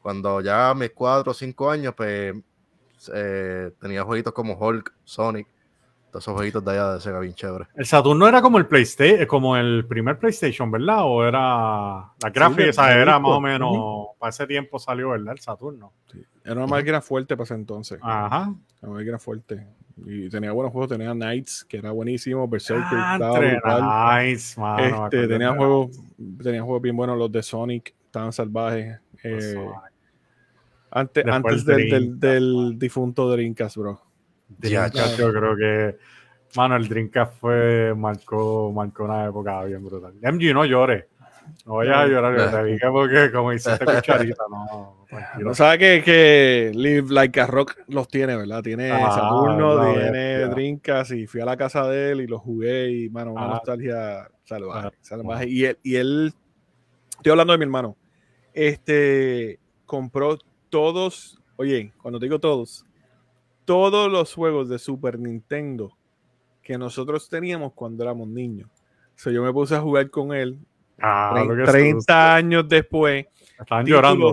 Cuando 0.00 0.40
ya 0.40 0.74
mis 0.74 0.90
cuatro 0.90 1.32
o 1.32 1.34
cinco 1.34 1.70
años, 1.70 1.94
pues 1.96 2.34
eh, 3.12 3.70
tenía 3.80 4.04
jueguitos 4.04 4.32
como 4.32 4.54
Hulk, 4.54 4.92
Sonic, 5.04 5.48
todos 6.18 6.24
esos 6.24 6.34
jueguitos 6.34 6.64
de 6.64 6.70
allá 6.72 6.94
de 6.94 7.00
Sega 7.00 7.20
bien 7.20 7.34
chévere. 7.34 7.66
El 7.74 7.86
Saturno 7.86 8.26
era 8.26 8.42
como 8.42 8.58
el 8.58 8.66
PlayStation, 8.66 9.26
como 9.26 9.56
el 9.56 9.86
primer 9.86 10.18
PlayStation, 10.18 10.70
¿verdad? 10.70 10.98
O 11.02 11.24
era 11.24 11.38
la 11.40 12.30
gráfica, 12.32 12.86
de 12.86 12.92
era 13.00 13.14
disco. 13.14 13.20
más 13.20 13.30
o 13.30 13.40
menos, 13.40 14.06
para 14.18 14.30
ese 14.30 14.46
tiempo 14.46 14.78
salió, 14.78 15.10
¿verdad? 15.10 15.32
El 15.32 15.38
Saturno. 15.40 15.92
Era 16.44 16.54
una 16.54 16.66
máquina 16.66 17.00
fuerte 17.00 17.36
para 17.36 17.44
ese 17.44 17.54
entonces. 17.54 17.98
Ajá. 18.02 18.52
Una 18.82 18.92
máquina 18.92 19.18
fuerte. 19.18 19.66
Y 20.06 20.28
tenía 20.28 20.52
buenos 20.52 20.72
juegos, 20.72 20.90
tenía 20.90 21.12
Knights, 21.12 21.64
que 21.64 21.78
era 21.78 21.90
buenísimo, 21.90 22.46
Berserker, 22.48 22.84
Ah, 22.92 23.14
estaba 23.16 24.22
nice, 24.22 24.60
mano, 24.60 25.04
Este, 25.04 25.26
tenía 25.26 25.52
juegos, 25.54 26.00
tenía 26.42 26.62
juegos 26.62 26.82
bien 26.82 26.96
buenos, 26.96 27.18
los 27.18 27.30
de 27.32 27.42
Sonic, 27.42 27.94
estaban 28.06 28.32
salvajes. 28.32 29.00
Eh, 29.24 29.66
antes 30.90 31.26
antes 31.26 31.64
del, 31.64 31.90
del, 31.90 32.20
del 32.20 32.78
difunto 32.78 33.28
Dreamcast, 33.30 33.76
bro. 33.76 34.07
Ya, 34.60 34.88
yo 35.16 35.32
creo 35.32 35.56
que, 35.56 35.96
mano, 36.56 36.76
el 36.76 36.88
Dreamcast 36.88 37.34
fue, 37.38 37.94
marcó, 37.96 38.72
marcó 38.72 39.04
una 39.04 39.26
época 39.26 39.64
bien 39.64 39.84
brutal. 39.84 40.14
MG, 40.22 40.52
no 40.54 40.64
llores. 40.64 41.04
No 41.66 41.74
vayas 41.76 41.96
a 41.96 42.06
llorar, 42.06 42.36
yo 42.36 42.50
te 42.50 42.64
dije 42.72 42.86
porque 42.90 43.30
como 43.30 43.52
hiciste 43.52 43.84
cucharita, 43.84 44.44
no, 44.50 45.06
tranquilo. 45.10 45.48
No 45.48 45.54
sabe 45.54 45.78
que, 45.78 46.02
que 46.02 46.72
Live 46.74 47.08
Like 47.10 47.40
a 47.40 47.46
Rock 47.46 47.76
los 47.88 48.08
tiene, 48.08 48.36
¿verdad? 48.36 48.62
Tiene 48.62 48.90
Ah, 48.90 49.10
Saturno, 49.10 49.80
tiene 49.82 50.10
bestia. 50.10 50.48
Dreamcast 50.48 51.10
y 51.12 51.26
fui 51.26 51.40
a 51.40 51.44
la 51.44 51.56
casa 51.56 51.86
de 51.88 52.12
él 52.12 52.20
y 52.22 52.26
lo 52.26 52.38
jugué 52.38 52.90
y, 52.90 53.10
mano, 53.10 53.32
una 53.34 53.44
Ah. 53.44 53.48
nostalgia 53.48 54.28
salvaje, 54.44 54.88
Ah, 54.88 54.92
salvaje. 55.00 55.48
Y 55.48 55.64
él, 55.66 55.78
y 55.82 55.96
él, 55.96 56.32
estoy 57.16 57.32
hablando 57.32 57.52
de 57.52 57.58
mi 57.58 57.64
hermano, 57.64 57.96
este, 58.54 59.58
compró 59.84 60.38
todos, 60.70 61.38
oye, 61.56 61.92
cuando 62.00 62.18
te 62.18 62.26
digo 62.26 62.38
todos, 62.38 62.84
todos 63.68 64.10
los 64.10 64.32
juegos 64.32 64.70
de 64.70 64.78
Super 64.78 65.18
Nintendo 65.18 65.92
que 66.62 66.78
nosotros 66.78 67.28
teníamos 67.28 67.74
cuando 67.74 68.02
éramos 68.02 68.26
niños. 68.26 68.70
O 68.70 69.18
sea, 69.20 69.30
yo 69.30 69.42
me 69.42 69.52
puse 69.52 69.74
a 69.74 69.80
jugar 69.80 70.08
con 70.08 70.32
él 70.32 70.58
Ah, 70.98 71.44
lo 71.46 71.54
que 71.54 71.64
30 71.70 71.98
susto. 71.98 72.12
años 72.14 72.66
después. 72.66 73.26
Estaban 73.60 73.84
llorando. 73.84 74.32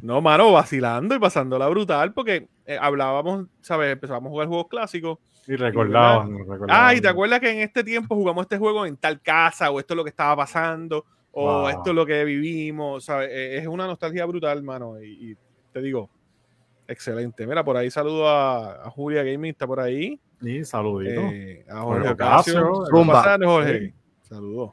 No, 0.00 0.20
mano, 0.20 0.52
vacilando 0.52 1.16
y 1.16 1.18
pasándola 1.18 1.68
brutal 1.68 2.12
porque 2.14 2.48
eh, 2.64 2.78
hablábamos, 2.80 3.46
¿sabes? 3.60 3.92
Empezábamos 3.92 4.28
a 4.28 4.30
jugar 4.30 4.46
juegos 4.48 4.68
clásicos. 4.68 5.18
Y 5.48 5.56
recordaban. 5.56 6.38
Ay, 6.68 7.00
¿te 7.00 7.08
acuerdas 7.08 7.40
que 7.40 7.50
en 7.50 7.58
este 7.58 7.82
tiempo 7.82 8.14
jugamos 8.14 8.42
este 8.42 8.56
juego 8.58 8.86
en 8.86 8.96
tal 8.96 9.20
casa 9.20 9.70
o 9.72 9.80
esto 9.80 9.94
es 9.94 9.96
lo 9.96 10.04
que 10.04 10.10
estaba 10.10 10.36
pasando 10.36 11.04
o 11.32 11.44
Wow. 11.62 11.68
esto 11.70 11.90
es 11.90 11.96
lo 11.96 12.06
que 12.06 12.24
vivimos? 12.24 13.04
¿sabes? 13.04 13.30
Eh, 13.32 13.58
Es 13.58 13.66
una 13.66 13.86
nostalgia 13.88 14.24
brutal, 14.26 14.62
mano. 14.62 15.02
Y, 15.02 15.32
y 15.32 15.36
te 15.72 15.82
digo, 15.82 16.08
excelente. 16.88 17.46
Mira, 17.46 17.64
por 17.64 17.76
ahí 17.76 17.90
saludo 17.90 18.28
a, 18.28 18.86
a 18.86 18.90
Julia 18.90 19.22
Gaming, 19.22 19.50
está 19.52 19.66
por 19.66 19.80
ahí. 19.80 20.20
Sí, 20.42 20.64
saludito. 20.64 21.20
Eh, 21.22 21.64
a 21.70 21.80
Jorge 21.80 22.08
Ocasio, 22.10 22.52
Ocasio. 22.54 22.74
Zumba. 22.74 22.88
¿Cómo 22.90 23.12
pasando, 23.12 23.46
Jorge? 23.48 23.80
Sí. 23.80 23.94
Saludos. 24.28 24.72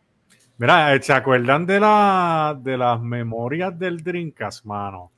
Mira, 0.58 1.02
¿se 1.02 1.14
acuerdan 1.14 1.66
de, 1.66 1.80
la, 1.80 2.56
de 2.60 2.78
las 2.78 3.02
memorias 3.02 3.78
del 3.80 4.04
Dreamcast, 4.04 4.66
mano? 4.66 5.12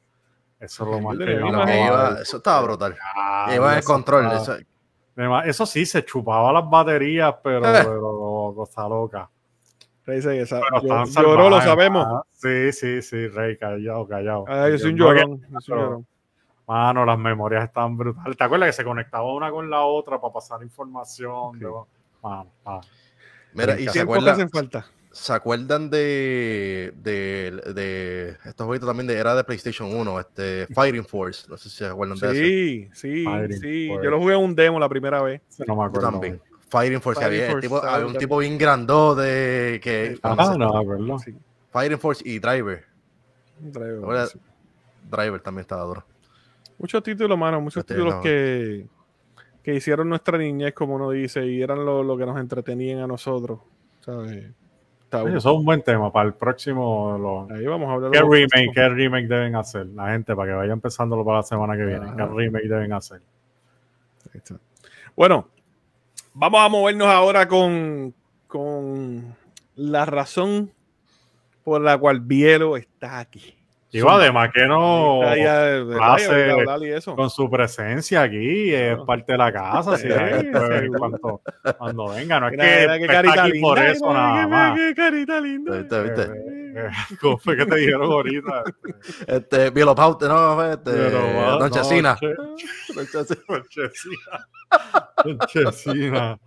Eso 0.60 0.86
es 0.86 0.92
lo 0.92 1.00
más 1.02 1.18
que 1.18 1.34
Iba- 1.34 2.22
eso 2.22 2.38
estaba 2.38 2.62
brutal. 2.62 2.96
Ah, 3.16 3.52
Iba 3.54 3.68
en 3.68 3.74
el 3.74 3.80
eso 3.80 3.88
control. 3.94 4.26
estaba- 4.32 5.46
eso- 5.46 5.66
sí, 5.66 5.86
se 5.86 6.06
chupaba 6.06 6.54
las 6.54 6.70
baterías, 6.70 7.36
pero, 7.44 7.66
Eh. 7.66 7.82
pero 7.84 8.54
cosa 8.56 8.88
loca. 8.88 9.30
Rey 10.06 10.22
se 10.22 10.46
lloró, 11.22 11.50
lo 11.50 11.62
sabemos. 11.62 12.06
mano. 12.06 12.26
Sí, 12.32 12.72
sí, 12.74 13.02
sí, 13.02 13.28
Rey, 13.28 13.58
callado, 13.58 14.08
callado. 14.08 14.46
Ah, 14.48 14.70
yo 14.70 14.78
soy 14.78 14.92
un 14.92 14.98
llorón. 14.98 15.42
Mano, 16.68 17.06
las 17.06 17.18
memorias 17.20 17.66
están 17.66 17.98
brutales. 17.98 18.38
¿Te 18.38 18.44
acuerdas 18.44 18.68
que 18.70 18.74
se 18.74 18.84
conectaba 18.84 19.34
una 19.34 19.52
con 19.52 19.70
la 19.70 19.82
otra 19.82 20.20
para 20.22 20.34
pasar 20.34 20.62
información? 20.64 21.60
De- 21.60 21.68
Mano, 22.22 22.50
mano. 22.64 22.82
Mira, 23.54 23.80
y 23.80 23.88
se 23.90 24.00
acuerdan, 24.00 24.34
hacen 24.36 24.50
falta. 24.50 24.86
¿se 25.12 25.32
acuerdan 25.34 25.90
de, 25.92 26.92
de, 26.96 27.52
de 27.76 28.30
estos 28.46 28.66
jueguitos 28.66 28.88
también 28.88 29.06
de 29.06 29.16
era 29.18 29.36
de 29.36 29.44
PlayStation 29.44 29.94
1, 29.94 30.20
este 30.22 30.68
Fighting 30.74 31.06
Force? 31.06 31.46
No 31.50 31.58
sé 31.58 31.70
si 31.70 31.76
se 31.78 31.86
acuerdan 31.86 32.18
de. 32.18 32.34
Sí, 32.34 32.90
sí, 32.94 33.24
Fighting 33.26 33.60
sí. 33.60 33.88
Force. 33.90 34.06
Yo 34.06 34.10
lo 34.10 34.20
jugué 34.20 34.34
en 34.36 34.40
un 34.42 34.56
demo 34.56 34.80
la 34.80 34.88
primera 34.90 35.22
vez. 35.22 35.42
No 35.68 35.76
me 35.76 35.82
Yo 35.82 35.84
acuerdo. 35.84 36.12
también. 36.12 36.42
Fighting 36.70 37.02
Force, 37.02 37.20
Fighting 37.22 37.40
había, 37.42 37.46
el 37.46 37.52
Force 37.52 37.68
tipo- 37.68 37.76
estaba 37.76 37.96
había 37.96 38.08
un 38.08 38.18
tipo 38.18 38.38
bien 38.40 38.58
grandote 38.58 39.80
que 39.84 40.18
Ah, 40.24 40.56
no, 40.58 40.78
acuerdo. 40.78 41.20
Sí, 41.20 41.36
Fighting 41.72 42.00
Force 42.00 42.24
y 42.28 42.40
Driver. 42.40 42.86
Driver, 43.60 44.28
sí. 44.30 44.40
Driver 45.12 45.42
también 45.42 45.62
estaba 45.62 45.84
duro. 45.84 46.04
Muchos 46.78 47.04
títulos, 47.04 47.38
mano, 47.38 47.62
muchos 47.62 47.82
Este, 47.82 47.94
títulos 47.94 48.16
no. 48.16 48.22
que, 48.22 48.88
que 49.64 49.76
hicieron 49.76 50.10
nuestra 50.10 50.38
niñez, 50.38 50.74
como 50.74 50.96
uno 50.96 51.12
dice, 51.12 51.46
y 51.46 51.62
eran 51.62 51.86
lo, 51.86 52.04
lo 52.04 52.18
que 52.18 52.26
nos 52.26 52.40
entretenían 52.40 53.00
a 53.00 53.08
nosotros. 53.08 53.60
¿sabes? 54.02 54.50
Eso 55.12 55.38
es 55.38 55.46
un 55.46 55.64
buen 55.64 55.84
tema 55.84 56.12
para 56.12 56.28
el 56.28 56.34
próximo. 56.34 57.18
lo- 57.20 57.56
Ahí 57.56 57.66
vamos 57.68 57.88
a 57.88 57.94
hablar. 57.94 58.12
¿Qué 58.12 58.20
remake. 58.22 58.72
¿Qué 58.74 58.90
remake 58.90 59.28
deben 59.28 59.56
hacer? 59.56 59.86
La 59.88 60.12
gente, 60.12 60.36
para 60.36 60.50
que 60.52 60.56
vaya 60.56 60.74
empezándolo 60.74 61.24
para 61.24 61.38
la 61.38 61.44
semana 61.44 61.78
que 61.78 61.86
viene. 61.86 62.06
¿Qué 62.16 62.22
Ajá. 62.24 62.32
remake 62.34 62.68
deben 62.68 62.92
hacer? 62.94 63.22
Ahí 64.34 64.40
está. 64.40 64.56
Bueno, 65.16 65.48
vamos 66.34 66.60
a 66.62 66.68
movernos 66.68 67.08
ahora 67.08 67.48
con, 67.48 68.12
con 68.48 69.36
la 69.76 70.06
razón 70.06 70.72
por 71.64 71.80
la 71.82 71.96
cual 71.98 72.20
Bielo 72.20 72.76
está 72.76 73.20
aquí. 73.20 73.56
Digo, 73.94 74.10
además 74.10 74.50
que 74.54 74.66
no. 74.66 75.22
Eso. 76.84 77.16
Con 77.16 77.30
su 77.30 77.48
presencia 77.50 78.24
aquí, 78.24 78.74
es 78.74 78.98
No. 78.98 79.06
parte 79.06 79.34
de 79.34 79.38
la 79.38 79.54
casa. 79.54 79.96
sí, 79.98 80.08
pues, 80.52 80.90
cuando, 80.98 81.42
cuando 81.78 82.08
venga, 82.10 82.40
no 82.40 82.48
es 82.48 82.54
Mira, 82.54 82.66
que 82.66 82.88
mira 82.88 82.94
está 82.96 83.08
carita 83.14 83.44
aquí 83.44 83.52
linda. 83.54 83.68
por 83.68 83.80
eso 83.80 84.08
mira, 84.08 84.20
nada 84.20 84.42
qué- 84.42 84.48
más. 84.48 84.78
Qué 84.80 84.96
carita 84.96 85.40
linda. 85.42 85.78
¿Viste? 85.78 86.02
¿Viste? 86.04 86.22
Eh, 86.76 86.90
¿Cómo 87.22 87.38
fue 87.38 87.56
que 87.56 87.68
te 87.68 87.76
dijeron 87.76 88.12
ahorita? 88.12 88.64
Este, 89.28 89.70
Bielopauste, 89.70 90.28
no, 90.28 90.72
este, 90.72 90.92
Pero, 90.92 91.60
Don 91.60 91.70
Chesina. 91.70 92.18
Don 92.20 93.06
Chesina. 93.06 93.64
Chesina. 93.70 95.48
Chesina. 95.48 96.40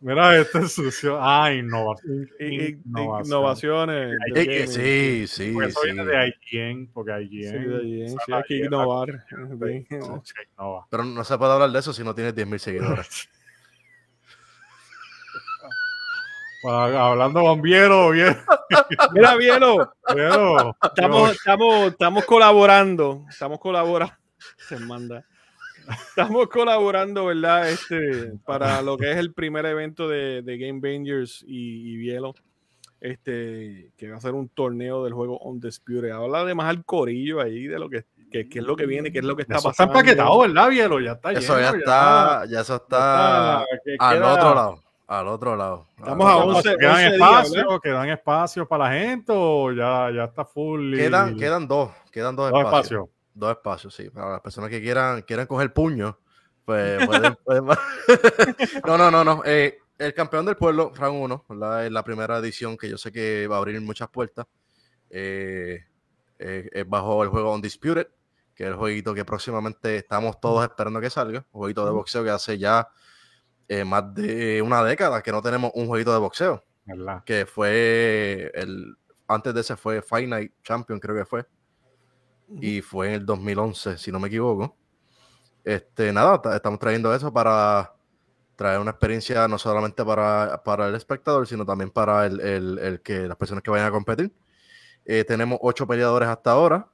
Mira, 0.00 0.36
este 0.38 0.58
es 0.60 0.72
sucio. 0.72 1.18
Ah, 1.20 1.52
innovación. 1.52 2.28
Innovaciones. 2.40 4.18
Que 4.34 4.44
gaming. 4.44 4.68
sí, 4.68 5.26
sí, 5.26 5.50
Porque 5.52 5.68
eso 5.70 5.80
sí. 5.80 5.86
viene 5.92 6.04
de 6.04 6.34
IGN, 6.50 6.90
porque 6.92 7.12
Sí, 7.18 7.36
IGN. 7.38 7.68
de 7.70 8.08
sí, 8.08 8.32
hay 8.32 8.42
que 8.48 8.56
innovar. 8.58 9.24
Sí, 10.24 10.34
no. 10.58 10.86
Pero 10.90 11.04
no 11.04 11.24
se 11.24 11.38
puede 11.38 11.52
hablar 11.52 11.70
de 11.70 11.78
eso 11.78 11.92
si 11.92 12.04
no 12.04 12.14
tienes 12.14 12.34
10.000 12.34 12.58
seguidores. 12.58 13.28
Hablando 16.64 17.40
con 17.40 17.60
Viero, 17.60 18.10
Viero. 18.10 18.36
Mira, 19.12 19.34
Bielo, 19.36 19.94
Viero. 20.14 20.76
estamos, 20.82 21.32
estamos, 21.32 21.86
estamos 21.92 22.24
colaborando. 22.24 23.24
Estamos 23.28 23.58
colaborando. 23.58 24.14
Se 24.68 24.78
manda. 24.78 25.24
Estamos 26.08 26.48
colaborando, 26.48 27.26
¿verdad? 27.26 27.68
Este, 27.70 28.32
para 28.44 28.82
lo 28.82 28.96
que 28.96 29.10
es 29.10 29.16
el 29.18 29.32
primer 29.32 29.66
evento 29.66 30.08
de, 30.08 30.42
de 30.42 30.58
Game 30.58 30.80
Bangers 30.80 31.44
y, 31.46 31.92
y 31.92 31.96
Bielo. 31.96 32.34
Este, 33.00 33.90
que 33.96 34.10
va 34.10 34.18
a 34.18 34.20
ser 34.20 34.32
un 34.34 34.48
torneo 34.48 35.02
del 35.02 35.12
juego 35.12 35.38
Undisputed. 35.40 36.10
Habla 36.10 36.40
además 36.40 36.68
al 36.68 36.84
corillo 36.84 37.40
ahí 37.40 37.66
de 37.66 37.78
lo 37.78 37.90
que, 37.90 38.04
que, 38.30 38.48
que 38.48 38.60
es 38.60 38.64
lo 38.64 38.76
que 38.76 38.86
viene, 38.86 39.10
qué 39.10 39.18
es 39.18 39.24
lo 39.24 39.34
que 39.34 39.42
está 39.42 39.56
Eso 39.56 39.70
está 39.70 39.84
pasando. 39.86 39.98
empaquetado, 39.98 40.38
¿verdad, 40.40 40.68
Viero? 40.70 41.00
Ya 41.00 41.12
está 41.12 41.32
Eso 41.32 41.56
lleno, 41.56 41.72
ya 41.72 41.78
está, 41.78 42.44
ya 42.48 42.60
eso 42.60 42.76
está 42.76 43.64
está- 43.64 43.66
que 43.84 43.96
al 43.98 44.18
queda- 44.18 44.34
otro 44.34 44.54
lado. 44.54 44.82
Al 45.08 45.28
otro 45.28 45.56
lado. 45.56 45.86
Estamos 45.98 46.26
a 46.26 46.36
otro 46.36 46.46
lado. 46.52 46.56
11, 46.58 46.76
¿Quedan 46.78 46.92
11 46.92 47.02
días, 47.02 47.12
espacios? 47.14 47.56
¿verdad? 47.66 47.80
¿Quedan 47.82 48.08
espacios 48.10 48.68
para 48.68 48.84
la 48.84 48.92
gente 48.92 49.32
o 49.34 49.72
ya, 49.72 50.10
ya 50.14 50.24
está 50.24 50.44
full? 50.44 50.94
y- 50.94 50.96
Quedan, 50.96 51.36
quedan 51.36 51.66
dos, 51.68 51.90
quedan 52.12 52.36
dos, 52.36 52.50
dos 52.50 52.60
espacios. 52.60 52.84
espacios. 53.00 53.08
Dos 53.34 53.50
espacios, 53.52 53.94
sí. 53.94 54.10
Para 54.10 54.32
las 54.32 54.40
personas 54.40 54.70
que 54.70 54.80
quieran, 54.80 55.22
quieran 55.22 55.46
coger 55.46 55.72
puño, 55.72 56.18
pues 56.64 57.06
pueden. 57.06 57.36
pueden- 57.44 57.64
no, 58.86 58.98
no, 58.98 59.10
no, 59.10 59.24
no. 59.24 59.42
eh, 59.44 59.78
el 59.98 60.14
campeón 60.14 60.44
del 60.46 60.56
pueblo, 60.56 60.92
round 60.94 61.22
1, 61.24 61.44
¿verdad? 61.48 61.86
Es 61.86 61.92
la 61.92 62.02
primera 62.02 62.38
edición 62.38 62.76
que 62.76 62.88
yo 62.88 62.98
sé 62.98 63.12
que 63.12 63.46
va 63.46 63.56
a 63.56 63.58
abrir 63.58 63.80
muchas 63.80 64.08
puertas. 64.08 64.46
eh, 65.10 65.84
eh, 66.38 66.68
es 66.72 66.88
bajo 66.88 67.22
el 67.22 67.28
juego 67.28 67.54
Undisputed, 67.54 68.08
que 68.54 68.64
es 68.64 68.68
el 68.70 68.74
jueguito 68.76 69.14
que 69.14 69.24
próximamente 69.24 69.96
estamos 69.96 70.40
todos 70.40 70.64
esperando 70.64 71.00
que 71.00 71.08
salga. 71.08 71.46
Un 71.52 71.60
jueguito 71.60 71.84
de 71.86 71.92
boxeo 71.92 72.24
que 72.24 72.30
hace 72.30 72.58
ya 72.58 72.88
más 73.86 74.12
de 74.14 74.60
una 74.60 74.82
década 74.82 75.22
que 75.22 75.30
no 75.32 75.40
tenemos 75.40 75.70
un 75.74 75.86
jueguito 75.86 76.12
de 76.12 76.18
boxeo. 76.18 76.64
¿verdad? 76.84 77.22
Que 77.24 77.46
fue 77.46 78.50
el. 78.54 78.96
Antes 79.28 79.54
de 79.54 79.60
ese 79.60 79.76
fue 79.76 80.02
Fight 80.02 80.28
Night 80.28 80.52
Champion, 80.64 80.98
creo 80.98 81.14
que 81.16 81.24
fue 81.24 81.46
y 82.60 82.80
fue 82.82 83.08
en 83.08 83.14
el 83.14 83.26
2011, 83.26 83.98
si 83.98 84.12
no 84.12 84.20
me 84.20 84.28
equivoco. 84.28 84.76
Este, 85.64 86.12
nada, 86.12 86.40
ta- 86.42 86.56
estamos 86.56 86.78
trayendo 86.80 87.14
eso 87.14 87.32
para 87.32 87.94
traer 88.56 88.80
una 88.80 88.92
experiencia 88.92 89.48
no 89.48 89.58
solamente 89.58 90.04
para, 90.04 90.62
para 90.64 90.88
el 90.88 90.94
espectador, 90.94 91.46
sino 91.46 91.66
también 91.66 91.90
para 91.90 92.26
el, 92.26 92.40
el- 92.40 92.78
el 92.78 93.02
que 93.02 93.28
las 93.28 93.36
personas 93.36 93.62
que 93.62 93.70
vayan 93.70 93.88
a 93.88 93.90
competir. 93.92 94.32
Eh, 95.04 95.24
tenemos 95.24 95.58
ocho 95.62 95.86
peleadores 95.86 96.28
hasta 96.28 96.52
ahora. 96.52 96.88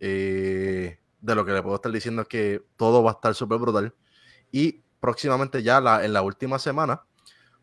Eh, 0.00 0.98
de 1.20 1.34
lo 1.34 1.44
que 1.44 1.52
le 1.52 1.62
puedo 1.62 1.76
estar 1.76 1.92
diciendo 1.92 2.22
es 2.22 2.28
que 2.28 2.62
todo 2.76 3.02
va 3.02 3.12
a 3.12 3.14
estar 3.14 3.34
súper 3.34 3.58
brutal. 3.58 3.94
Y 4.52 4.82
próximamente 5.00 5.62
ya 5.62 5.80
la, 5.80 6.04
en 6.04 6.12
la 6.12 6.22
última 6.22 6.58
semana 6.58 7.02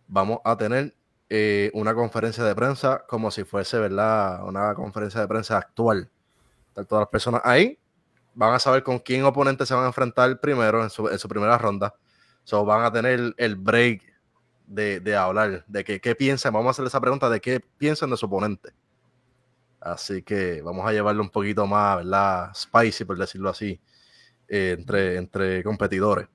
vamos 0.08 0.40
a 0.46 0.58
tener 0.58 0.96
eh, 1.30 1.72
una 1.74 1.94
conferencia 1.96 2.44
de 2.44 2.56
prensa 2.56 3.06
como 3.08 3.32
si 3.32 3.44
fuese, 3.44 3.80
¿verdad? 3.80 4.46
Una 4.48 4.74
conferencia 4.76 5.22
de 5.22 5.28
prensa 5.28 5.58
actual. 5.58 6.10
Están 6.72 6.86
todas 6.86 7.02
las 7.04 7.10
personas 7.10 7.42
ahí. 7.44 7.78
Van 8.34 8.54
a 8.54 8.60
saber 8.60 8.82
con 8.82 8.98
quién 9.00 9.26
oponente 9.26 9.66
se 9.66 9.74
van 9.74 9.84
a 9.84 9.88
enfrentar 9.88 10.40
primero 10.40 10.82
en 10.82 10.90
su, 10.90 11.08
en 11.10 11.20
su 11.20 11.28
primera 11.28 11.58
ronda. 11.58 11.94
So, 12.44 12.64
van 12.66 12.84
a 12.86 12.92
tener 12.92 13.34
el 13.38 13.56
break 13.56 14.02
de, 14.66 15.02
de 15.02 15.16
hablar, 15.16 15.66
de 15.68 15.84
que, 15.84 16.00
qué 16.00 16.16
piensan. 16.16 16.54
Vamos 16.54 16.68
a 16.68 16.72
hacerle 16.72 16.88
esa 16.88 17.02
pregunta 17.02 17.30
de 17.30 17.42
qué 17.42 17.60
piensan 17.60 18.10
de 18.10 18.18
su 18.18 18.26
oponente. 18.26 18.72
Así 19.82 20.24
que 20.24 20.62
vamos 20.62 20.88
a 20.88 20.94
llevarlo 20.94 21.22
un 21.24 21.30
poquito 21.30 21.68
más, 21.68 21.98
¿verdad? 21.98 22.52
Spicy, 22.56 23.04
por 23.04 23.18
decirlo 23.18 23.50
así, 23.50 23.82
eh, 24.48 24.76
entre, 24.78 25.18
entre 25.18 25.64
competidores. 25.64 26.28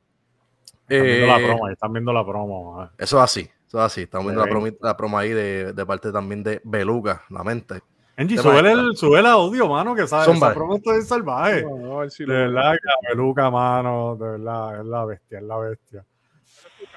Están 0.89 1.03
viendo 1.03 1.27
la 1.27 1.39
Eh, 1.39 1.45
promo, 1.47 1.67
ahí 1.67 1.73
están 1.73 1.93
viendo 1.93 2.13
la 2.13 2.25
promo. 2.27 2.81
ah. 2.81 2.93
Eso 2.99 3.17
es 3.17 3.23
así, 3.23 3.51
eso 3.67 3.79
es 3.79 3.85
así. 3.85 4.03
Estamos 4.03 4.27
viendo 4.27 4.45
la 4.45 4.51
promo, 4.51 4.67
la 4.81 4.97
promo 4.97 5.19
ahí 5.19 5.31
de, 5.31 5.73
de 5.73 5.87
parte 5.87 6.13
también 6.13 6.43
de 6.43 6.61
Beluga, 6.63 7.23
la 7.31 7.43
mente. 7.43 7.81
Angie, 8.19 8.37
Te 8.37 8.43
sube 8.43 8.61
el, 8.61 8.97
sube 8.97 9.19
el 9.21 9.27
audio, 9.27 9.69
mano, 9.69 9.95
que 9.95 10.07
sabes, 10.07 10.27
Zumba. 10.27 10.47
esa 10.49 10.55
promo 10.55 10.77
está 10.77 10.93
bien 10.93 11.05
salvaje. 11.05 11.63
De 11.63 12.25
verdad 12.27 12.73
que 12.73 12.87
la 12.87 13.09
peluca, 13.11 13.51
mano, 13.51 14.17
de 14.17 14.29
verdad, 14.31 14.81
es 14.81 14.87
la 14.87 15.05
bestia, 15.05 15.39
es 15.39 15.45
la 15.45 15.57
bestia. 15.59 16.05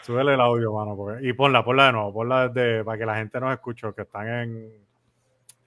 Súbele 0.01 0.33
el 0.35 0.39
audio, 0.41 0.73
mano, 0.73 0.95
porque- 0.95 1.27
y 1.27 1.33
ponla, 1.33 1.63
ponla 1.63 1.87
de 1.87 1.91
nuevo, 1.91 2.13
ponla 2.13 2.47
desde, 2.47 2.83
para 2.85 2.97
que 2.97 3.05
la 3.05 3.15
gente 3.17 3.39
nos 3.39 3.51
escuche, 3.51 3.93
que 3.93 4.03
están 4.03 4.27
en, 4.29 4.71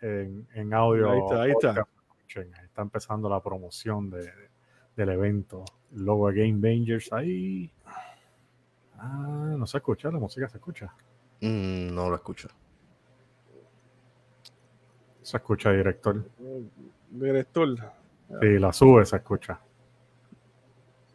en, 0.01 0.49
en 0.55 0.75
audio. 0.75 1.11
Ahí 1.11 1.19
está, 1.19 1.43
ahí 1.43 1.51
está. 1.51 1.69
podcast, 1.69 1.89
escuchen, 2.19 2.55
ahí 2.55 2.65
está 2.65 2.83
empezando 2.83 3.29
la 3.29 3.41
promoción 3.41 4.09
de, 4.11 4.33
del 4.97 5.09
evento. 5.11 5.65
El 5.95 6.05
logo 6.07 6.31
de 6.31 6.41
Game 6.47 6.59
Bangers 6.61 7.13
ahí. 7.13 7.71
Ah, 8.99 9.55
no 9.59 9.67
se 9.67 9.77
escucha, 9.77 10.11
la 10.11 10.19
música 10.19 10.49
se 10.49 10.57
escucha. 10.57 10.93
Mm, 11.43 11.95
no 11.95 12.09
lo 12.09 12.15
escucho. 12.17 12.49
Se 15.23 15.37
escucha, 15.37 15.71
director. 15.73 16.25
Director. 17.11 17.69
Sí, 18.41 18.59
la 18.59 18.73
sube, 18.73 19.05
se 19.07 19.17
escucha. 19.17 19.59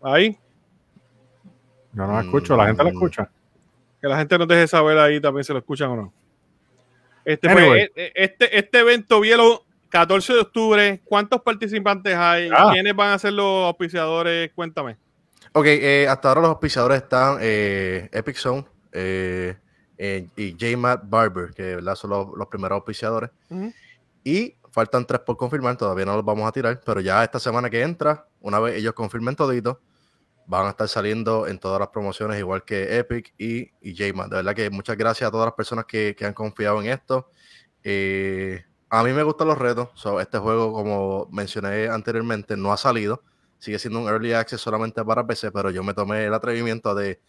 Ahí, 0.01 0.37
Yo 1.93 2.05
no 2.05 2.13
la 2.13 2.21
escucho, 2.21 2.55
la 2.55 2.67
gente 2.67 2.83
la 2.83 2.89
Mm. 2.91 2.93
escucha. 2.93 3.29
que 3.99 4.07
la 4.07 4.17
gente 4.19 4.37
nos 4.37 4.47
deje 4.47 4.67
saber 4.67 4.95
ahí 4.99 5.19
también 5.19 5.43
si 5.43 5.51
lo 5.51 5.57
escuchan 5.59 5.89
o 5.89 5.95
no. 5.95 6.13
Este, 7.25 7.49
pues, 7.49 7.57
Anyway. 7.63 7.81
e- 7.81 7.91
e- 7.95 8.11
este, 8.15 8.57
este 8.59 8.79
evento, 8.79 9.19
Bielo, 9.19 9.63
14 9.89 10.33
de 10.33 10.39
octubre, 10.41 11.01
¿cuántos 11.03 11.41
participantes 11.41 12.15
hay? 12.15 12.47
Ah. 12.55 12.69
¿Quiénes 12.71 12.95
van 12.95 13.13
a 13.13 13.17
ser 13.17 13.33
los 13.33 13.65
auspiciadores? 13.65 14.51
Cuéntame. 14.53 14.97
Ok, 15.53 15.65
eh, 15.65 16.07
hasta 16.07 16.29
ahora 16.29 16.41
los 16.41 16.49
auspiciadores 16.51 17.01
están 17.01 17.39
eh, 17.41 18.07
Epic 18.11 18.35
Zone, 18.37 18.65
eh, 18.91 19.55
eh, 19.97 20.27
y 20.35 20.51
J. 20.51 20.77
Matt 20.77 21.01
Barber, 21.09 21.49
que 21.55 21.75
¿verdad? 21.77 21.95
son 21.95 22.11
los, 22.11 22.27
los 22.37 22.47
primeros 22.47 22.75
auspiciadores. 22.75 23.31
Y 24.27 24.57
faltan 24.71 25.05
tres 25.07 25.21
por 25.21 25.37
confirmar, 25.37 25.77
todavía 25.77 26.03
no 26.03 26.17
los 26.17 26.25
vamos 26.25 26.45
a 26.45 26.51
tirar, 26.51 26.81
pero 26.85 26.99
ya 26.99 27.23
esta 27.23 27.39
semana 27.39 27.69
que 27.69 27.81
entra, 27.81 28.27
una 28.41 28.59
vez 28.59 28.75
ellos 28.75 28.91
confirmen 28.91 29.37
todito, 29.37 29.79
van 30.47 30.65
a 30.65 30.71
estar 30.71 30.89
saliendo 30.89 31.47
en 31.47 31.57
todas 31.59 31.79
las 31.79 31.87
promociones, 31.87 32.37
igual 32.37 32.65
que 32.65 32.97
Epic 32.97 33.33
y, 33.37 33.71
y 33.79 33.95
J-Man. 33.95 34.29
De 34.29 34.35
verdad 34.35 34.53
que 34.53 34.69
muchas 34.69 34.97
gracias 34.97 35.29
a 35.29 35.31
todas 35.31 35.45
las 35.45 35.53
personas 35.53 35.85
que, 35.85 36.13
que 36.13 36.25
han 36.25 36.33
confiado 36.33 36.81
en 36.81 36.89
esto. 36.89 37.29
Eh, 37.85 38.65
a 38.89 39.01
mí 39.01 39.13
me 39.13 39.23
gustan 39.23 39.47
los 39.47 39.57
retos. 39.57 39.91
este 40.19 40.39
juego, 40.39 40.73
como 40.73 41.29
mencioné 41.31 41.87
anteriormente, 41.87 42.57
no 42.57 42.73
ha 42.73 42.77
salido. 42.77 43.23
Sigue 43.59 43.79
siendo 43.79 44.01
un 44.01 44.09
early 44.09 44.33
access 44.33 44.59
solamente 44.59 45.05
para 45.05 45.25
PC, 45.25 45.53
pero 45.53 45.69
yo 45.69 45.85
me 45.85 45.93
tomé 45.93 46.25
el 46.25 46.33
atrevimiento 46.33 46.93
de, 46.93 47.21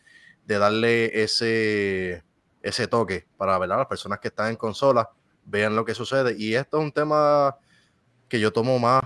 de 0.46 0.58
darle 0.58 1.22
ese, 1.22 2.24
ese 2.60 2.88
toque 2.88 3.28
para 3.36 3.56
¿verdad? 3.56 3.78
las 3.78 3.86
personas 3.86 4.18
que 4.18 4.26
están 4.26 4.48
en 4.48 4.56
consola 4.56 5.08
vean 5.48 5.74
lo 5.74 5.84
que 5.84 5.94
sucede. 5.94 6.34
Y 6.38 6.54
esto 6.54 6.78
es 6.78 6.84
un 6.84 6.92
tema 6.92 7.56
que 8.28 8.38
yo 8.38 8.52
tomo 8.52 8.78
más 8.78 9.02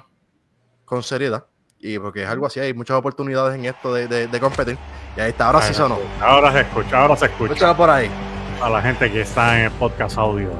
con 0.85 1.03
seriedad. 1.03 1.47
Y 1.79 1.99
porque 1.99 2.23
es 2.23 2.29
algo 2.29 2.47
así, 2.47 2.61
hay 2.61 2.75
muchas 2.75 2.97
oportunidades 2.97 3.59
en 3.59 3.65
esto 3.65 3.93
de, 3.93 4.07
de, 4.07 4.41
competir. 4.41 4.79
Y 5.17 5.21
ahí 5.21 5.31
está, 5.31 5.47
ahora 5.47 5.63
sí 5.63 5.75
sonó. 5.75 5.99
Ahora 6.21 6.53
se 6.53 6.61
escucha, 6.61 7.01
ahora 7.01 7.17
se 7.17 7.27
escucha. 7.27 7.55
Escucha 7.55 7.77
por 7.77 7.91
ahí. 7.91 8.09
A 8.63 8.71
la 8.71 8.81
gente 8.81 9.11
que 9.11 9.23
está 9.23 9.59
en 9.59 9.65
el 9.65 9.71
podcast 9.73 10.17
audio, 10.17 10.51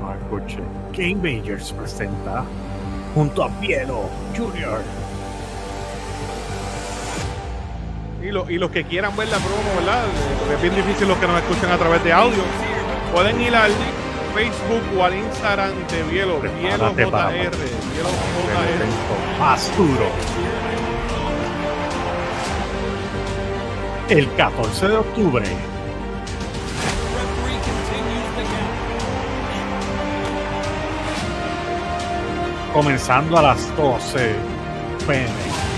no 0.00 0.12
escuche. 0.12 0.58
Game 0.92 1.14
Majors 1.16 1.72
presenta 1.72 2.44
junto 3.14 3.44
a 3.44 3.48
Piero 3.60 4.08
Junior. 4.36 4.80
Y, 8.20 8.26
y 8.26 8.58
los 8.58 8.70
que 8.70 8.84
quieran 8.84 9.16
ver 9.16 9.28
la 9.28 9.38
promo, 9.38 9.76
¿verdad? 9.78 10.04
Porque 10.40 10.54
es 10.54 10.62
bien 10.62 10.74
difícil 10.74 11.06
los 11.06 11.18
que 11.18 11.26
nos 11.28 11.40
escuchan 11.40 11.70
a 11.70 11.78
través 11.78 12.02
de 12.02 12.12
audio. 12.12 12.42
Pueden 13.12 13.40
ir 13.40 13.54
al 13.54 13.70
Facebook 14.34 14.82
o 14.98 15.04
al 15.04 15.14
Instagram 15.14 15.72
de 15.88 16.02
Bielo, 16.04 16.40
Bielo 16.40 16.90
JR, 16.90 16.96
Bielo 16.96 17.20
JR. 17.20 17.52
Más 19.38 19.76
duro. 19.76 20.06
El 24.08 24.34
14 24.34 24.88
de 24.88 24.96
octubre. 24.96 25.44
Comenzando 32.72 33.38
a 33.38 33.42
las 33.42 33.76
12 33.76 34.34
pm. 35.06 35.71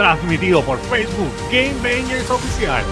Transmitido 0.00 0.62
por 0.62 0.78
Facebook 0.78 1.30
Game 1.52 1.74
Bangers 1.82 2.30
Oficial. 2.30 2.82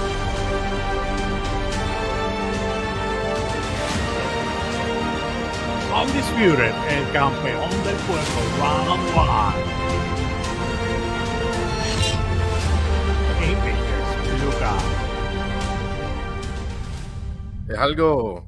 Undisputed, 6.02 6.74
el 6.90 7.12
campeón 7.14 7.70
del 7.82 7.97
pueblo, 8.05 8.40
Round 8.59 9.16
One. 9.16 9.56
Game 13.40 13.56
Bangers, 13.56 14.44
Lucas. 14.44 14.85
Es 17.70 17.78
algo, 17.78 18.47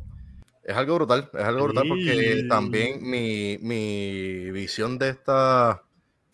es 0.65 0.77
algo 0.77 0.95
brutal, 0.97 1.31
es 1.33 1.45
algo 1.45 1.65
brutal 1.65 1.89
porque 1.89 2.45
también 2.47 3.11
mi, 3.11 3.57
mi 3.63 4.51
visión 4.51 4.99
de 4.99 5.09
esta 5.09 5.83